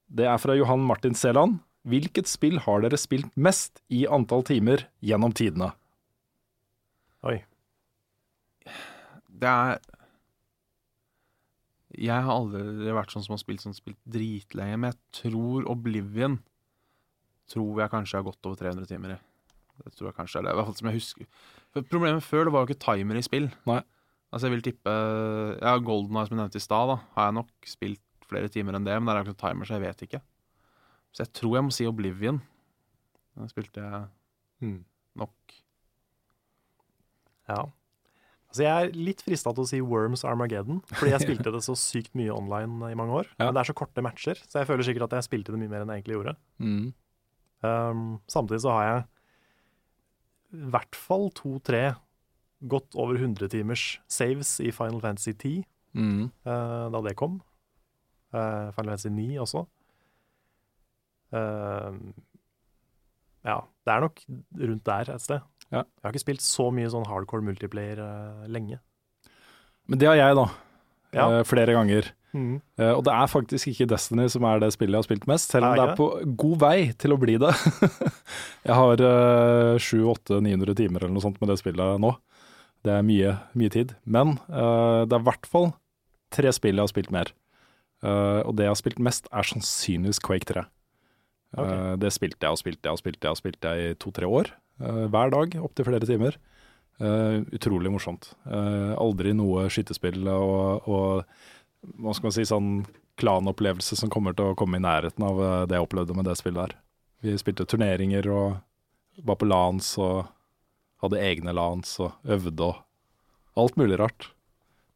Det 0.09 0.27
er 0.27 0.39
fra 0.41 0.57
Johan 0.59 0.83
Martin 0.87 1.15
Seland. 1.15 1.61
Hvilket 1.89 2.29
spill 2.29 2.59
har 2.65 2.83
dere 2.83 2.99
spilt 3.01 3.31
mest 3.39 3.81
i 3.95 4.03
antall 4.11 4.43
timer 4.45 4.87
gjennom 5.05 5.33
tidene? 5.37 5.71
Oi. 7.29 7.39
Det 9.29 9.49
er 9.49 9.79
Jeg 11.99 12.23
har 12.23 12.31
aldri 12.31 12.93
vært 12.95 13.11
sånn 13.11 13.25
som 13.25 13.35
har 13.35 13.41
spilt 13.41 13.63
sånn 13.65 13.75
spilt 13.75 13.99
dritlenge, 14.07 14.77
men 14.77 14.93
jeg 14.93 15.23
tror 15.23 15.65
Oblivion 15.73 16.37
tror 17.49 17.81
jeg 17.81 17.91
kanskje 17.91 18.19
har 18.21 18.27
gått 18.27 18.45
over 18.47 18.61
300 18.61 18.87
timer 18.91 19.15
i. 19.17 19.19
Det 19.83 19.95
tror 19.97 20.11
jeg 20.11 20.19
kanskje 20.19 20.41
er 20.41 20.45
det. 20.45 20.53
I 20.53 20.59
hvert 20.59 20.69
fall 20.69 20.77
som 20.79 20.91
jeg 20.91 20.99
husker. 20.99 21.29
For 21.73 21.87
Problemet 21.89 22.27
før 22.27 22.47
det 22.47 22.53
var 22.55 22.65
jo 22.65 22.69
ikke 22.69 22.85
timer 22.85 23.19
i 23.19 23.25
spill. 23.25 23.49
Nei. 23.71 23.81
Altså 24.33 24.47
jeg 24.49 24.53
vil 24.57 24.65
tippe 24.67 24.93
Ja, 25.63 25.77
Golden 25.81 26.17
Eye 26.21 26.27
som 26.29 26.37
jeg 26.37 26.43
nevnte 26.43 26.61
i 26.61 26.65
stad, 26.65 26.91
da 26.93 26.97
har 27.17 27.29
jeg 27.31 27.37
nok 27.39 27.69
spilt 27.71 28.03
flere 28.29 28.51
timer 28.53 28.77
enn 28.77 28.85
det, 28.85 28.99
men 29.01 29.09
er 29.09 29.17
det 29.23 29.25
ikke 29.25 29.33
noen 29.39 29.41
timer, 29.47 29.65
så 29.71 29.79
jeg 29.79 29.85
vet 29.87 30.03
ikke. 30.05 30.21
Så 31.17 31.23
jeg 31.25 31.33
tror 31.39 31.55
jeg 31.57 31.65
må 31.65 31.73
si 31.73 31.87
Oblivion. 31.89 32.43
Den 33.39 33.49
spilte 33.49 33.81
jeg 33.87 34.07
Mm. 34.61 34.81
nok. 35.17 35.55
Ja. 37.49 37.63
Altså 38.49 38.65
jeg 38.65 38.73
er 38.89 38.95
litt 38.97 39.21
frista 39.25 39.53
til 39.55 39.65
å 39.65 39.69
si 39.69 39.79
Worms 39.85 40.25
Armageddon, 40.27 40.81
fordi 40.91 41.13
jeg 41.15 41.21
spilte 41.27 41.53
det 41.55 41.61
så 41.65 41.77
sykt 41.79 42.15
mye 42.19 42.33
online 42.35 42.91
i 42.93 42.97
mange 42.99 43.15
år. 43.23 43.29
Ja. 43.39 43.47
Men 43.49 43.55
det 43.57 43.63
er 43.63 43.71
så 43.71 43.77
korte 43.79 44.05
matcher, 44.05 44.41
så 44.49 44.61
jeg 44.63 44.69
føler 44.71 44.85
sikkert 44.89 45.07
at 45.09 45.19
jeg 45.19 45.29
spilte 45.29 45.53
det 45.55 45.61
mye 45.63 45.73
mer 45.73 45.85
enn 45.85 45.93
jeg 45.95 46.03
egentlig 46.03 46.19
gjorde. 46.19 46.35
Mm. 46.65 46.89
Um, 47.65 48.03
samtidig 48.31 48.61
så 48.65 48.75
har 48.77 48.85
jeg 48.89 49.01
i 50.59 50.69
hvert 50.73 50.97
fall 50.97 51.29
to-tre 51.37 51.83
godt 52.67 52.97
over 52.99 53.15
100 53.19 53.49
timers 53.53 54.01
saves 54.11 54.59
i 54.61 54.73
Final 54.75 55.01
Fantasy 55.05 55.35
10 55.37 55.65
Mm. 55.97 56.29
uh, 56.47 56.91
da 56.93 57.01
det 57.03 57.15
kom. 57.17 57.39
Uh, 58.35 58.69
Final 58.77 58.93
Fantasy 58.93 59.09
9 59.09 59.39
også. 59.41 59.63
Uh, 61.33 61.97
ja, 63.45 63.57
det 63.87 63.95
er 63.95 64.05
nok 64.05 64.21
rundt 64.61 64.85
der 64.87 65.15
et 65.15 65.25
sted. 65.25 65.41
Ja. 65.73 65.83
Jeg 65.83 66.05
har 66.05 66.13
ikke 66.13 66.27
spilt 66.27 66.45
så 66.45 66.69
mye 66.71 66.91
sånn 66.93 67.09
hardcore 67.09 67.43
multiplayer 67.45 67.99
lenge. 68.49 68.79
Men 69.89 70.01
det 70.01 70.09
har 70.09 70.21
jeg, 70.21 70.37
da. 70.37 70.47
Ja. 71.17 71.43
Flere 71.49 71.73
ganger. 71.77 72.13
Eh, 72.37 72.93
og 72.93 73.03
det 73.07 73.13
er 73.15 73.31
faktisk 73.31 73.71
ikke 73.71 73.89
Destiny 73.89 74.27
som 74.31 74.45
er 74.45 74.61
det 74.63 74.71
spillet 74.75 74.95
jeg 74.95 75.01
har 75.03 75.07
spilt 75.09 75.29
mest, 75.31 75.53
selv 75.55 75.65
om 75.65 75.73
Er 75.73 75.81
det 75.81 75.87
er 75.89 75.99
på 75.99 76.09
god 76.43 76.59
vei 76.61 76.77
til 77.01 77.15
å 77.15 77.21
bli 77.21 77.39
det. 77.41 77.53
jeg 78.69 78.77
har 78.77 79.03
uh, 79.03 79.81
700-900 79.81 80.77
timer 80.79 81.05
eller 81.05 81.15
noe 81.17 81.25
sånt 81.25 81.41
med 81.41 81.53
det 81.53 81.59
spillet 81.61 82.03
nå. 82.03 82.13
Det 82.87 82.95
er 82.95 83.05
mye, 83.07 83.35
mye 83.59 83.73
tid. 83.75 83.95
Men 84.05 84.37
uh, 84.49 85.05
det 85.09 85.17
er 85.17 85.23
i 85.23 85.29
hvert 85.29 85.49
fall 85.51 85.73
tre 86.35 86.53
spill 86.55 86.77
jeg 86.79 86.85
har 86.87 86.93
spilt 86.93 87.13
mer. 87.15 87.33
Uh, 88.05 88.45
og 88.47 88.55
det 88.59 88.69
jeg 88.69 88.75
har 88.75 88.79
spilt 88.79 89.01
mest, 89.03 89.27
er 89.35 89.49
sannsynligvis 89.49 90.21
Quake 90.23 90.47
3. 90.47 90.63
Okay. 91.57 91.75
Uh, 91.75 91.95
det 91.99 92.13
spilte 92.15 92.45
jeg 92.45 92.55
og 92.55 92.61
spilte 92.61 92.87
jeg 92.87 92.95
og 92.95 93.01
spilte 93.01 93.27
jeg 93.27 93.35
og 93.35 93.41
spilte 93.41 93.73
jeg 93.75 93.91
i 93.91 93.99
to-tre 93.99 94.29
år. 94.29 94.53
eh, 94.79 95.07
hver 95.11 95.33
dag, 95.35 95.57
opptil 95.59 95.89
flere 95.89 96.07
timer. 96.07 96.37
Eh, 97.01 97.41
utrolig 97.55 97.91
morsomt. 97.91 98.33
Eh, 98.47 98.93
aldri 98.99 99.33
noe 99.35 99.69
skytespill 99.71 100.27
og, 100.31 100.87
og 100.87 101.93
hva 101.99 102.15
skal 102.15 102.29
man 102.29 102.35
si, 102.35 102.47
sånn 102.47 102.71
klanopplevelse 103.19 103.99
som 103.99 104.11
kommer 104.11 104.35
til 104.39 104.53
å 104.53 104.57
komme 104.59 104.79
i 104.79 104.83
nærheten 104.83 105.23
av 105.27 105.43
eh, 105.43 105.67
det 105.71 105.79
jeg 105.79 105.87
opplevde 105.87 106.15
med 106.19 106.27
det 106.27 106.37
spillet 106.39 106.61
der. 106.65 106.77
Vi 107.27 107.35
spilte 107.39 107.67
turneringer 107.67 108.27
og 108.31 108.59
var 109.27 109.39
på 109.39 109.47
LANs 109.51 109.93
og 109.99 110.29
hadde 111.03 111.21
egne 111.23 111.53
LANs 111.55 111.93
og 112.03 112.13
øvde 112.27 112.69
og 112.73 112.83
alt 113.59 113.77
mulig 113.79 113.99
rart. 114.01 114.31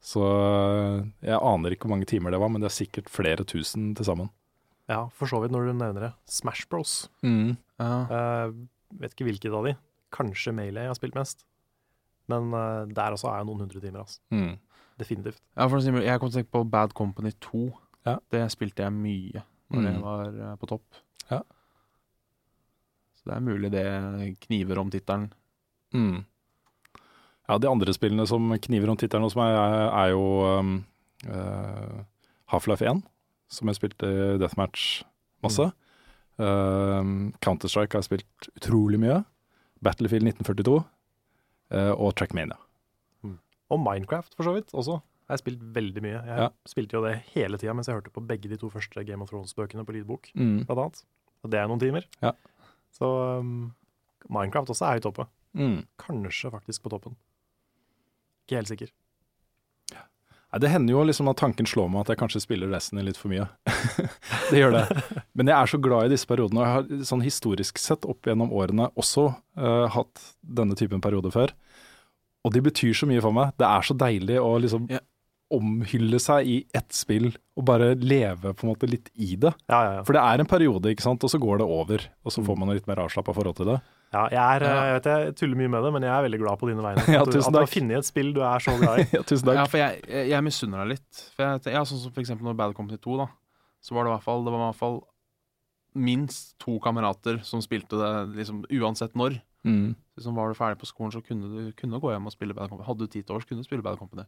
Så 0.02 0.22
eh, 0.22 1.04
jeg 1.28 1.38
aner 1.38 1.74
ikke 1.76 1.86
hvor 1.86 1.94
mange 1.96 2.08
timer 2.10 2.34
det 2.34 2.40
var, 2.42 2.50
men 2.50 2.62
det 2.64 2.70
er 2.70 2.74
sikkert 2.74 3.10
flere 3.12 3.44
tusen 3.46 3.92
til 3.98 4.06
sammen. 4.08 4.30
Ja, 4.90 5.04
for 5.14 5.30
så 5.30 5.38
vidt 5.42 5.52
når 5.54 5.68
du 5.68 5.72
nevner 5.78 6.08
det. 6.08 6.12
Smash 6.28 6.66
Bros. 6.68 7.06
Ja. 7.22 7.90
Uh, 8.10 8.50
vet 8.98 9.14
ikke 9.14 9.28
hvilket 9.28 9.54
av 9.54 9.64
de. 9.70 9.76
Kanskje 10.12 10.52
Melee 10.52 10.82
jeg 10.88 10.90
har 10.90 10.98
spilt 10.98 11.14
mest. 11.16 11.44
Men 12.30 12.50
uh, 12.54 12.82
der 12.90 13.14
også 13.14 13.30
er 13.30 13.38
jeg 13.40 13.48
noen 13.48 13.62
hundre 13.64 13.80
timer, 13.82 14.02
altså. 14.02 14.18
Mm. 14.34 14.56
Definitivt. 15.00 15.38
Ja, 15.56 15.68
for 15.70 15.78
å 15.78 15.82
si, 15.82 15.94
jeg 15.94 16.20
kom 16.20 16.30
til 16.30 16.36
å 16.36 16.40
tenke 16.42 16.52
på 16.58 16.64
Bad 16.70 16.92
Company 16.98 17.32
2. 17.46 17.62
Ja. 18.10 18.16
Det 18.34 18.42
spilte 18.52 18.84
jeg 18.84 18.94
mye 18.98 19.46
når 19.72 19.86
jeg 19.88 19.96
Mm. 19.96 20.02
var 20.04 20.26
eh, 20.28 20.56
på 20.60 20.68
topp. 20.68 20.98
Ja. 21.30 21.38
Så 23.16 23.30
det 23.30 23.36
er 23.38 23.44
mulig 23.46 23.70
det 23.72 23.84
kniver 24.44 24.82
om 24.82 24.90
tittelen. 24.92 25.30
Mm. 25.92 26.24
Ja, 27.48 27.58
de 27.58 27.68
andre 27.68 27.92
spillene 27.92 28.26
som 28.26 28.48
kniver 28.64 28.88
om 28.92 28.96
tittelen 28.96 29.26
hos 29.26 29.36
meg, 29.36 29.50
er, 29.52 29.88
er 29.92 30.10
jo 30.14 30.22
um, 30.58 30.84
uh, 31.26 32.02
Half-Life 32.52 32.84
1, 32.86 33.02
som 33.52 33.68
jeg 33.68 33.76
spilte 33.80 34.38
Deathmatch 34.40 35.02
masse. 35.44 35.66
Um, 36.38 37.32
Counter-Strike 37.44 37.92
har 37.92 38.02
jeg 38.02 38.08
spilt 38.08 38.48
utrolig 38.56 39.00
mye. 39.02 39.20
Battlefield 39.84 40.24
1942 40.30 40.78
uh, 40.78 41.92
og 41.98 42.14
Trackmania. 42.16 42.56
Og 43.72 43.80
Minecraft, 43.80 44.34
for 44.36 44.44
så 44.44 44.52
vidt, 44.56 44.72
også. 44.76 44.98
Jeg 45.28 45.32
har 45.32 45.40
spilt 45.40 45.60
veldig 45.74 46.02
mye. 46.04 46.18
Jeg 46.28 46.38
Ja. 46.42 46.48
spilte 46.68 46.92
jo 46.98 47.04
det 47.06 47.14
hele 47.32 47.56
tida 47.56 47.72
mens 47.72 47.88
jeg 47.88 47.96
hørte 47.96 48.12
på 48.12 48.20
begge 48.28 48.50
de 48.50 48.56
to 48.60 48.68
første 48.68 49.00
Game 49.08 49.22
of 49.24 49.30
Thrones-bøkene 49.30 49.84
på 49.88 49.94
lydbok, 49.96 50.28
Mm. 50.36 50.64
blant 50.66 50.78
annet. 50.82 51.02
Og 51.42 51.50
det 51.50 51.58
er 51.58 51.68
noen 51.68 51.80
timer. 51.80 52.04
Ja. 52.22 52.32
Så 52.92 53.08
um, 53.40 53.72
Minecraft 54.28 54.68
også 54.74 54.84
er 54.86 54.98
høyt 55.00 55.06
oppe. 55.08 55.26
Mm. 55.54 55.82
Kanskje 56.00 56.50
faktisk 56.50 56.82
på 56.82 56.90
toppen. 56.94 57.16
Ikke 58.46 58.56
helt 58.60 58.68
sikker. 58.72 58.90
Nei, 60.52 60.58
det 60.60 60.68
hender 60.68 60.92
jo 60.92 61.02
liksom 61.08 61.30
at 61.32 61.38
tanken 61.40 61.64
slår 61.64 61.86
meg 61.88 62.02
at 62.02 62.10
jeg 62.12 62.18
kanskje 62.20 62.42
spiller 62.44 62.68
Destiny 62.68 63.00
litt 63.06 63.16
for 63.16 63.32
mye. 63.32 63.46
det 64.50 64.58
gjør 64.60 64.74
det. 64.76 65.22
Men 65.32 65.48
jeg 65.48 65.56
er 65.56 65.70
så 65.72 65.78
glad 65.80 66.04
i 66.04 66.12
disse 66.12 66.28
periodene, 66.28 66.60
og 66.60 66.66
jeg 66.66 66.74
har 67.00 67.06
sånn 67.08 67.22
historisk 67.24 67.80
sett 67.80 68.04
opp 68.04 68.28
gjennom 68.28 68.52
årene 68.52 68.90
også 69.00 69.30
uh, 69.32 69.86
hatt 69.94 70.26
denne 70.44 70.76
typen 70.76 71.00
perioder 71.00 71.32
før. 71.32 71.54
Og 72.44 72.52
de 72.52 72.60
betyr 72.66 72.92
så 72.98 73.08
mye 73.08 73.22
for 73.24 73.32
meg. 73.32 73.54
Det 73.56 73.64
er 73.64 73.86
så 73.88 73.96
deilig 73.96 74.36
å 74.42 74.50
liksom 74.60 74.90
Ja. 74.92 75.00
omhylle 75.52 76.20
seg 76.20 76.46
i 76.48 76.58
ett 76.76 76.92
spill 76.96 77.30
og 77.56 77.64
bare 77.68 77.94
leve 77.96 78.52
på 78.52 78.64
en 78.66 78.74
måte 78.74 78.88
litt 78.92 79.08
i 79.14 79.36
det. 79.40 79.54
Ja, 79.72 79.80
ja, 79.84 79.90
ja. 80.00 80.04
For 80.04 80.12
det 80.16 80.20
er 80.26 80.40
en 80.44 80.48
periode, 80.52 80.92
ikke 80.92 81.04
sant, 81.06 81.24
og 81.24 81.32
så 81.32 81.40
går 81.40 81.62
det 81.64 81.70
over. 81.80 82.04
Og 82.26 82.32
så 82.32 82.40
Mm. 82.42 82.46
får 82.50 82.58
man 82.60 82.74
litt 82.76 82.86
mer 82.88 83.00
avslappa 83.06 83.32
forhold 83.36 83.56
til 83.56 83.66
det. 83.72 83.80
Ja 84.12 84.22
jeg, 84.28 84.38
er, 84.38 84.64
Ja. 84.66 84.80
jeg 84.88 84.96
vet 84.98 85.06
jeg 85.10 85.34
tuller 85.40 85.56
mye 85.62 85.70
med 85.72 85.84
det, 85.86 85.92
men 85.96 86.02
jeg 86.06 86.12
er 86.12 86.26
veldig 86.26 86.40
glad 86.42 86.58
på 86.60 86.68
dine 86.68 86.84
vegne. 86.84 87.04
Ja, 87.16 87.22
at 87.22 87.32
du, 87.32 87.38
at 87.40 87.52
du 87.54 87.58
har 87.58 87.70
funnet 87.70 87.98
et 88.02 88.08
spill 88.08 88.32
du 88.36 88.42
er 88.44 88.58
så 88.64 88.74
glad 88.80 89.00
i. 89.02 89.06
ja, 89.16 89.22
tusen 89.22 89.48
takk. 89.48 89.60
Ja, 89.60 89.64
for 89.70 89.80
jeg, 89.80 90.02
jeg, 90.08 90.28
jeg 90.32 90.44
misunner 90.46 90.82
deg 90.84 90.98
litt. 90.98 91.22
For 91.36 91.46
jeg, 91.56 91.86
sånn 91.88 92.02
som 92.04 92.12
for 92.12 92.24
eksempel 92.24 92.48
når 92.50 92.58
Bad 92.60 92.76
Company 92.78 93.00
2, 93.00 93.16
da. 93.22 93.28
Så 93.82 93.96
var 93.96 94.04
det 94.04 94.12
i 94.12 94.14
hvert 94.16 94.26
fall, 94.28 94.44
det 94.46 94.52
var 94.54 94.60
i 94.62 94.68
hvert 94.70 94.78
fall 94.82 95.00
minst 95.94 96.54
to 96.62 96.78
kamerater 96.80 97.40
som 97.44 97.60
spilte 97.64 97.98
det 98.00 98.12
liksom 98.38 98.62
uansett 98.80 99.16
når. 99.18 99.40
Mm. 99.68 99.92
Liksom 100.16 100.36
var 100.36 100.48
du 100.52 100.56
ferdig 100.58 100.80
på 100.80 100.88
skolen, 100.88 101.12
så 101.12 101.20
kunne 101.24 101.48
du 101.52 101.72
kunne 101.76 102.00
gå 102.00 102.12
hjem 102.14 102.28
og 102.28 102.34
spille 102.34 102.54
Bad 102.56 102.70
Company. 102.70 102.86
Hadde 102.88 103.06
du 103.06 103.12
tid 103.12 103.26
til 103.26 103.36
års, 103.36 103.44
kunne 103.48 103.60
du 103.64 103.68
spille 103.68 103.84
Bad 103.84 103.98
Company. 104.00 104.24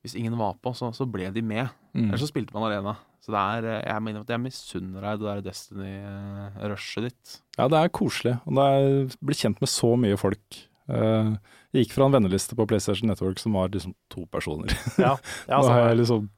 Hvis 0.00 0.16
ingen 0.16 0.36
var 0.40 0.56
på, 0.62 0.72
så, 0.76 0.88
så 0.96 1.04
ble 1.08 1.28
de 1.34 1.42
med. 1.44 1.68
Mm. 1.92 2.08
Eller 2.08 2.20
så 2.22 2.30
spilte 2.30 2.56
man 2.56 2.68
alene. 2.70 2.94
Så 3.20 3.34
det 3.34 3.40
er, 3.40 3.68
eh, 3.68 3.82
jeg 3.84 4.04
mener 4.06 4.24
at 4.24 4.32
jeg 4.32 4.40
misunner 4.40 5.04
deg 5.04 5.20
det 5.20 5.28
der 5.28 5.44
Destiny-rushet 5.50 7.08
ditt. 7.10 7.36
Ja, 7.58 7.68
det 7.68 7.82
er 7.82 7.92
koselig. 7.92 8.38
Og 8.48 8.56
det 8.56 8.66
er 8.66 9.16
bli 9.20 9.36
kjent 9.36 9.60
med 9.60 9.72
så 9.72 9.92
mye 10.00 10.18
folk. 10.20 10.60
Eh, 10.90 11.32
jeg 11.70 11.84
gikk 11.84 11.96
fra 11.98 12.08
en 12.08 12.16
venneliste 12.16 12.56
på 12.58 12.66
PlayStation 12.70 13.12
Network 13.12 13.42
som 13.42 13.58
var 13.58 13.72
liksom 13.74 13.94
to 14.12 14.24
personer. 14.32 14.72
Ja, 14.96 15.14
ja, 15.46 15.58
Nå 15.60 15.68
har 15.68 15.90
jeg 15.90 16.00
liksom 16.00 16.30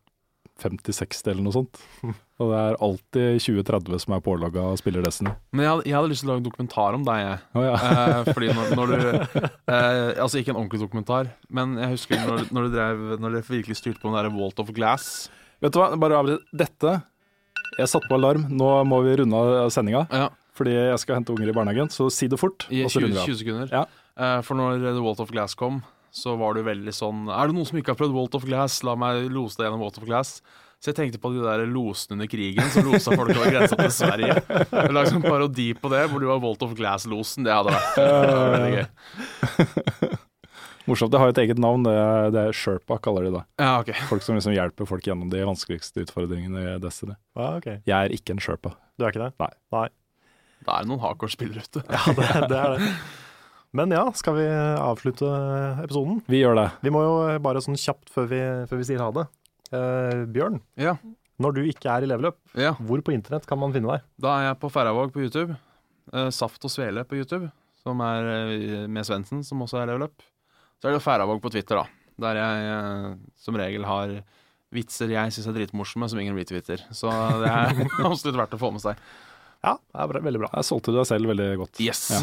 50-60 0.61 1.31
eller 1.33 1.45
noe 1.47 1.55
sånt. 1.55 1.81
Og 2.43 2.51
det 2.51 2.59
er 2.59 2.77
alltid 2.83 3.43
20-30 3.45 4.01
som 4.03 4.15
er 4.17 4.23
pålogga 4.25 4.65
og 4.73 4.79
spiller 4.81 5.05
Destiny. 5.05 5.31
Men 5.55 5.63
jeg 5.63 5.85
jeg 5.93 5.95
hadde 5.95 6.11
lyst 6.11 6.25
til 6.25 6.29
å 6.29 6.33
lage 6.33 6.43
en 6.43 6.47
dokumentar 6.49 6.97
om 6.97 7.05
deg, 7.07 7.21
jeg. 7.23 7.37
Oh, 7.55 7.63
ja. 7.63 7.77
Eh, 7.77 8.31
fordi 8.33 8.49
når, 8.57 8.73
når 8.81 8.91
du 8.91 8.97
eh, 9.77 10.09
Altså 10.25 10.41
ikke 10.41 10.51
en 10.51 10.59
ordentlig 10.59 10.81
dokumentar, 10.83 11.31
men 11.55 11.77
jeg 11.79 11.93
husker 11.93 12.25
når, 12.27 12.43
når 12.51 12.67
du 12.67 12.75
drev 12.75 13.05
Når 13.23 13.37
dere 13.37 13.47
virkelig 13.47 13.79
styrte 13.79 14.03
på 14.03 14.11
den 14.11 14.19
derre 14.19 14.35
Walt 14.35 14.59
of 14.59 14.75
Glass. 14.75 15.07
Vet 15.63 15.77
du 15.77 15.79
hva, 15.79 15.93
bare 16.03 16.19
avbryt. 16.19 16.51
Dette 16.51 16.97
Jeg 17.79 17.93
satte 17.95 18.11
på 18.11 18.19
alarm. 18.19 18.49
Nå 18.51 18.75
må 18.91 18.99
vi 19.07 19.15
runde 19.23 19.47
av 19.63 19.71
sendinga, 19.71 20.09
Ja, 20.11 20.27
fordi 20.59 20.75
jeg 20.75 20.99
skal 21.05 21.21
hente 21.21 21.33
unger 21.37 21.49
i 21.53 21.57
barnehagen. 21.57 21.95
Så 21.95 22.11
si 22.11 22.27
det 22.33 22.43
fort, 22.43 22.67
I 22.75 22.83
og 22.83 22.91
så 22.91 22.99
20, 22.99 23.07
runder 23.07 23.21
vi 23.21 23.23
av. 23.23 23.31
20 23.31 23.43
sekunder. 23.45 23.73
Ja. 23.79 23.87
Eh, 24.19 24.41
for 24.45 24.59
når 24.59 24.83
The 24.83 25.01
Walt 25.05 25.23
of 25.23 25.31
Glass 25.31 25.55
kom, 25.59 25.79
så 26.13 26.35
var 26.37 26.55
du 26.55 26.61
veldig 26.67 26.93
sånn 26.93 27.25
Er 27.33 27.49
det 27.49 27.57
noen 27.57 27.69
som 27.69 27.79
ikke 27.81 27.95
har 27.95 27.99
prøvd 28.03 28.13
Walt 28.17 28.35
of 28.37 28.45
Glass? 28.45 28.83
La 28.85 28.93
meg 29.01 29.31
lose 29.33 29.57
deg 29.57 29.67
gjennom 29.69 29.81
Walt 29.81 29.97
of 29.97 30.05
Glass. 30.05 30.41
Så 30.83 30.91
jeg 30.91 30.99
tenkte 30.99 31.21
på 31.23 31.31
de 31.31 31.45
der 31.45 31.63
losene 31.71 32.17
under 32.17 32.27
krigen 32.27 32.67
som 32.75 32.89
losa 32.89 33.15
folk 33.15 33.31
over 33.31 33.53
grensa 33.55 33.79
til 33.79 33.93
Sverige. 33.95 34.35
Jeg 34.51 34.95
lagde 34.97 35.15
en 35.15 35.23
parodi 35.23 35.69
på 35.79 35.93
det, 35.93 36.01
hvor 36.11 36.19
du 36.19 36.27
var 36.27 36.43
Walt 36.43 36.65
of 36.67 36.75
Glass-losen. 36.75 37.47
Det 37.47 37.55
hadde 37.55 37.77
vært 37.77 38.01
det 38.01 38.41
veldig 38.57 38.73
gøy. 38.75 40.19
Morsomt. 40.91 41.13
Det 41.15 41.21
har 41.23 41.31
et 41.31 41.41
eget 41.45 41.63
navn. 41.63 41.87
Det 41.87 41.95
er, 41.95 42.29
det 42.35 42.45
er 42.49 42.59
Sherpa, 42.59 42.99
kaller 42.99 43.29
de 43.29 43.35
det. 43.37 43.45
Ja, 43.63 43.77
okay. 43.79 43.95
Folk 44.11 44.27
som 44.27 44.35
liksom 44.35 44.57
hjelper 44.57 44.91
folk 44.91 45.07
gjennom 45.07 45.31
de 45.31 45.47
vanskeligste 45.47 46.03
utfordringene 46.03 46.67
i 46.75 46.77
Destiny. 46.83 47.15
Ah, 47.39 47.61
okay. 47.61 47.79
Jeg 47.87 47.95
er 48.09 48.19
ikke 48.19 48.35
en 48.35 48.43
Sherpa. 48.43 48.75
Du 48.99 49.07
er 49.07 49.15
ikke 49.15 49.23
det? 49.29 49.33
Nei. 49.39 49.53
Nei. 49.79 49.87
Da 50.67 50.81
er 50.81 50.83
det 50.83 50.91
noen 50.91 51.03
hardcore-spillere 51.07 51.63
ute. 51.63 51.87
Ja, 51.87 52.03
det, 52.19 52.29
det 52.51 52.59
er 52.59 52.75
det. 52.75 52.91
Men 53.73 53.93
ja, 53.95 54.03
skal 54.13 54.37
vi 54.37 54.45
avslutte 54.53 55.29
episoden? 55.81 56.19
Vi 56.29 56.43
gjør 56.43 56.59
det. 56.59 56.67
Vi 56.85 56.91
må 56.93 57.01
jo 57.07 57.15
bare 57.45 57.63
sånn 57.65 57.79
kjapt 57.81 58.11
før 58.13 58.27
vi, 58.29 58.41
før 58.69 58.81
vi 58.83 58.89
sier 58.91 59.01
ha 59.01 59.09
det. 59.17 59.25
Eh, 59.73 60.25
Bjørn, 60.29 60.59
Ja. 60.77 60.99
når 61.41 61.55
du 61.57 61.63
ikke 61.65 61.89
er 61.89 62.05
i 62.05 62.11
leveløp, 62.11 62.37
ja. 62.61 62.75
hvor 62.77 63.01
på 63.01 63.15
internett 63.15 63.47
kan 63.49 63.59
man 63.63 63.73
finne 63.73 63.89
deg? 63.95 64.05
Da 64.21 64.35
er 64.37 64.45
jeg 64.51 64.59
på 64.61 64.69
Færøyvåg 64.75 65.15
på 65.15 65.25
YouTube. 65.25 65.57
Eh, 66.13 66.29
Saft 66.35 66.63
og 66.69 66.75
Svele 66.75 67.07
på 67.09 67.17
YouTube, 67.17 67.49
som 67.81 68.01
er 68.05 68.29
eh, 68.35 68.85
med 68.93 69.09
Svendsen, 69.09 69.41
som 69.47 69.65
også 69.65 69.81
er 69.81 69.89
leveløp. 69.95 70.21
Så 70.83 70.91
er 70.91 70.99
det 70.99 71.03
Færøyvåg 71.07 71.41
på 71.41 71.55
Twitter, 71.57 71.81
da. 71.81 71.89
Der 72.21 72.43
jeg 72.43 72.69
eh, 72.77 73.09
som 73.41 73.57
regel 73.57 73.89
har 73.89 74.19
vitser 74.73 75.09
jeg 75.13 75.33
syns 75.33 75.49
er 75.49 75.57
dritmorsomme, 75.57 76.07
som 76.13 76.21
ingen 76.21 76.37
retwitter. 76.37 76.85
Så 76.93 77.09
det 77.41 77.49
er 77.49 77.73
absolutt 78.09 78.37
verdt 78.37 78.55
å 78.57 78.61
få 78.61 78.71
med 78.77 78.85
seg. 78.85 79.01
Ja, 79.65 79.79
det 79.81 80.01
er 80.05 80.09
bra, 80.13 80.21
veldig 80.29 80.41
bra. 80.45 80.53
Jeg 80.61 80.69
solgte 80.69 80.93
deg 80.93 81.09
selv 81.09 81.33
veldig 81.33 81.51
godt. 81.65 81.81
Yes! 81.81 82.11
Ja. 82.13 82.23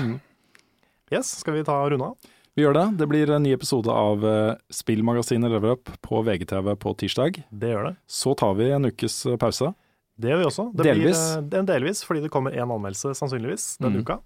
Yes, 1.11 1.39
skal 1.41 1.53
vi 1.57 1.63
ta 1.65 1.89
runde 1.89 2.05
av? 2.05 2.17
Vi 2.57 2.63
gjør 2.65 2.73
det. 2.75 2.85
Det 2.99 3.07
blir 3.09 3.29
en 3.31 3.43
ny 3.45 3.53
episode 3.55 3.89
av 3.93 4.23
eh, 4.27 4.55
Spillmagasinet 4.73 5.51
Level 5.51 5.71
Up 5.77 5.89
på 6.05 6.21
VGTV 6.25 6.73
på 6.81 6.93
tirsdag. 6.99 7.37
Det 7.49 7.69
gjør 7.71 7.87
det. 7.89 7.95
Så 8.09 8.33
tar 8.37 8.53
vi 8.59 8.67
en 8.75 8.89
ukes 8.89 9.15
eh, 9.29 9.37
pause. 9.39 9.71
Det 10.19 10.33
gjør 10.33 10.41
vi 10.41 10.47
også. 10.49 10.65
Det 10.75 10.87
Delvis. 10.89 11.21
Blir, 11.37 11.53
eh, 11.55 11.59
en 11.61 11.69
delvis, 11.69 12.01
fordi 12.03 12.25
det 12.25 12.31
kommer 12.33 12.51
én 12.57 12.67
anmeldelse 12.75 13.13
sannsynligvis 13.15 13.77
denne 13.79 14.01
Mm. 14.01 14.05
uka. 14.05 14.19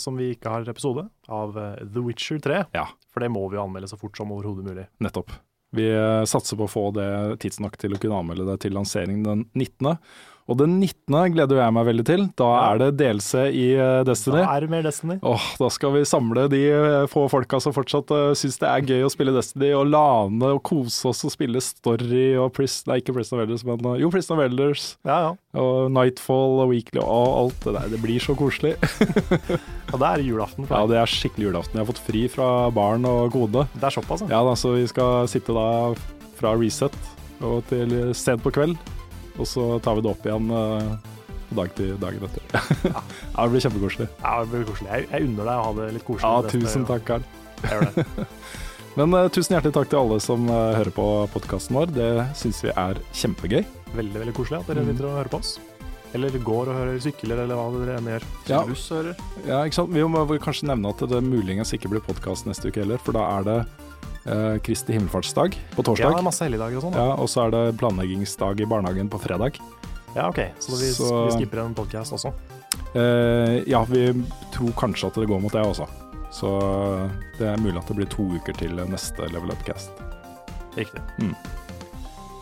som 0.00 0.16
vi 0.16 0.30
ikke 0.32 0.48
har 0.48 0.62
episode, 0.70 1.02
av 1.28 1.52
The 1.52 2.00
Witcher 2.00 2.38
3. 2.40 2.62
Ja. 2.72 2.86
For 3.12 3.20
det 3.20 3.28
må 3.28 3.42
vi 3.50 3.58
jo 3.58 3.64
anmelde 3.66 3.88
så 3.90 3.98
fort 4.00 4.16
som 4.16 4.30
overhodet 4.32 4.64
mulig. 4.64 4.86
Nettopp. 5.04 5.28
Vi 5.76 5.84
satser 6.24 6.56
på 6.56 6.64
å 6.64 6.70
få 6.70 6.84
det 6.94 7.40
tidsnok 7.42 7.76
til 7.76 7.92
å 7.92 7.98
kunne 8.00 8.16
anmelde 8.22 8.46
det 8.46 8.60
til 8.62 8.72
lansering 8.72 9.22
den 9.26 9.42
19. 9.54 9.98
Og 10.46 10.54
den 10.60 10.76
19. 10.78 11.32
gleder 11.34 11.58
jeg 11.58 11.74
meg 11.74 11.86
veldig 11.88 12.04
til. 12.06 12.20
Da 12.38 12.46
Ja. 12.46 12.58
er 12.70 12.78
det 12.78 12.88
delelse 13.00 13.40
i 13.50 13.64
eh, 13.74 14.04
Destiny. 14.06 14.36
Da 14.44 14.52
er 14.54 14.60
det 14.62 14.70
mer 14.70 14.82
Destiny. 14.86 15.16
Åh, 15.26 15.46
da 15.58 15.68
skal 15.74 15.90
vi 15.96 16.04
samle 16.06 16.44
de 16.52 16.60
eh, 16.70 17.06
få 17.10 17.24
folka 17.32 17.58
som 17.60 17.74
fortsatt 17.74 18.12
uh, 18.14 18.30
syns 18.38 18.58
det 18.62 18.68
er 18.70 18.84
gøy 18.86 19.02
å 19.02 19.10
spille 19.10 19.34
Destiny, 19.34 19.72
og 19.74 19.88
lane 19.90 20.52
og 20.54 20.62
kose 20.62 21.08
oss 21.10 21.24
og 21.26 21.32
spille 21.34 21.58
Story 21.64 22.36
og 22.38 22.52
Pris, 22.54 22.76
Nei, 22.86 23.00
ikke 23.02 23.16
Prison 23.16 23.40
of 23.40 23.42
Elders, 23.48 23.64
men 23.66 23.82
uh, 23.90 23.96
jo, 23.98 24.10
Prison 24.14 24.38
of 24.38 24.44
Elders 24.46 24.84
Ja, 25.04 25.18
ja. 25.26 25.32
og 25.58 25.90
Nightfall 25.90 26.60
og 26.62 26.70
Weekly 26.70 27.02
og 27.02 27.26
alt 27.42 27.66
det 27.66 27.74
der. 27.80 27.90
Det 27.96 28.00
blir 28.06 28.22
så 28.22 28.36
koselig. 28.38 28.76
Og 29.94 30.00
det 30.02 30.06
er 30.08 30.22
julaften 30.26 30.66
for 30.66 30.72
deg. 30.74 30.80
Ja, 30.80 30.86
det 30.90 30.96
er 30.98 31.10
skikkelig 31.10 31.44
julaften. 31.46 31.76
Jeg 31.78 31.84
har 31.84 31.90
fått 31.92 32.00
fri 32.06 32.22
fra 32.30 32.46
barn 32.74 33.04
og 33.06 33.28
kode. 33.34 33.62
Det 33.78 33.86
er 33.86 33.94
såpass, 33.94 34.24
ja. 34.26 34.32
Ja 34.34 34.40
da, 34.46 34.54
så 34.58 34.72
vi 34.74 34.82
skal 34.90 35.28
sitte 35.30 35.54
da 35.54 35.66
fra 36.38 36.54
reset 36.58 36.94
og 37.44 37.62
til 37.70 37.92
sent 38.18 38.42
på 38.42 38.50
kveld, 38.56 38.74
og 39.38 39.46
så 39.50 39.66
tar 39.84 39.98
vi 39.98 40.04
det 40.06 40.10
opp 40.12 40.26
igjen 40.26 40.50
på 41.46 41.56
dag 41.60 41.74
til 41.78 41.96
dagen 42.02 42.24
etter. 42.26 42.46
ja, 42.90 43.02
det 43.02 43.50
blir 43.52 43.62
kjempekoselig. 43.66 44.08
Ja, 44.22 44.32
det 44.42 44.50
blir 44.52 44.64
koselig. 44.68 44.88
Jeg, 44.90 45.08
jeg 45.12 45.28
unner 45.28 45.44
deg 45.50 45.52
å 45.54 45.66
ha 45.68 45.74
det 45.80 45.90
litt 45.98 46.06
koselig. 46.06 46.32
Ja, 46.32 46.54
tusen 46.56 46.86
takk, 46.88 47.04
Karl. 47.06 47.28
Jeg 47.62 47.76
gjør 47.76 47.92
det. 47.94 48.26
Men 48.96 49.12
uh, 49.12 49.26
tusen 49.28 49.52
hjertelig 49.52 49.76
takk 49.76 49.90
til 49.92 50.00
alle 50.00 50.16
som 50.24 50.48
uh, 50.48 50.72
hører 50.78 50.92
på 50.96 51.06
podkasten 51.34 51.76
vår. 51.76 51.90
Det 51.92 52.10
syns 52.40 52.62
vi 52.64 52.72
er 52.72 53.00
kjempegøy. 53.12 53.62
Veldig, 53.94 54.20
veldig 54.24 54.36
koselig 54.36 54.62
at 54.62 54.70
dere 54.72 54.84
Mm. 54.86 54.92
sitter 54.94 55.08
og 55.10 55.18
hører 55.20 55.32
på 55.34 55.40
oss. 55.42 55.56
Eller 56.16 56.38
går 56.40 56.70
og 56.72 56.78
hører 56.78 57.00
sykler, 57.04 57.42
eller 57.44 57.58
hva 57.58 57.66
dere 57.76 57.96
enn 58.00 58.08
gjør. 58.08 58.24
Ja. 58.48 58.62
Buss 58.64 58.86
hører. 58.94 59.18
Ja, 59.44 59.58
ikke 59.68 59.76
sant? 59.82 59.92
Vi 59.92 60.04
må 60.08 60.22
kanskje 60.40 60.70
nevne 60.70 60.94
at 60.94 61.02
det 61.12 61.20
muligens 61.26 61.74
ikke 61.76 61.90
blir 61.92 62.00
podkast 62.06 62.48
neste 62.48 62.70
uke 62.72 62.80
heller, 62.86 63.02
for 63.04 63.12
da 63.18 63.26
er 63.36 63.44
det 63.44 63.58
eh, 64.26 64.58
Kristi 64.66 64.92
himmelfartsdag 64.92 65.50
på 65.54 65.56
Ja, 65.56 65.76
det 65.76 65.84
torsdag. 65.90 66.18
er 66.18 66.22
masse 66.22 66.44
helligdager 66.44 66.76
og 66.76 66.82
sånn. 66.88 66.94
Ja, 66.98 67.14
og 67.14 67.28
så 67.28 67.46
er 67.46 67.50
det 67.54 67.78
planleggingsdag 67.78 68.60
i 68.60 68.66
barnehagen 68.66 69.08
på 69.08 69.20
fredag. 69.22 69.58
Ja, 70.16 70.28
ok. 70.28 70.40
Så 70.58 70.72
vi, 70.80 70.90
Så- 70.92 71.26
vi 71.26 71.38
skipper 71.44 71.64
en 71.64 71.74
podcast 71.74 72.12
også. 72.12 72.32
Eh, 72.94 73.62
ja, 73.68 73.84
vi 73.84 74.12
tror 74.52 74.72
kanskje 74.72 75.06
at 75.08 75.14
det 75.14 75.26
går 75.28 75.40
mot 75.40 75.52
det 75.52 75.62
også. 75.64 75.86
Så 76.32 76.48
det 77.38 77.46
er 77.48 77.56
mulig 77.56 77.78
at 77.78 77.86
det 77.86 77.96
blir 77.96 78.08
to 78.08 78.22
uker 78.36 78.52
til 78.56 78.70
neste 78.90 79.28
Level 79.32 79.50
Up-cast. 79.50 79.90
Riktig. 80.76 81.00
Mm. 81.18 81.34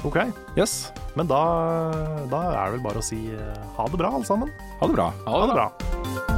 Ok, 0.05 0.17
Yes, 0.57 0.93
men 1.17 1.27
da, 1.27 1.39
da 2.29 2.41
er 2.53 2.71
det 2.73 2.81
vel 2.81 2.83
bare 2.85 3.01
å 3.01 3.03
si 3.03 3.17
eh, 3.33 3.55
ha 3.77 3.87
det 3.89 3.97
bra, 3.97 4.11
alle 4.13 4.25
sammen. 4.25 4.51
ha 4.81 4.87
det 4.87 4.95
bra. 4.95 5.13
Ha 5.27 5.47
det 5.47 5.55
bra. 5.55 5.73
bra. 5.73 6.34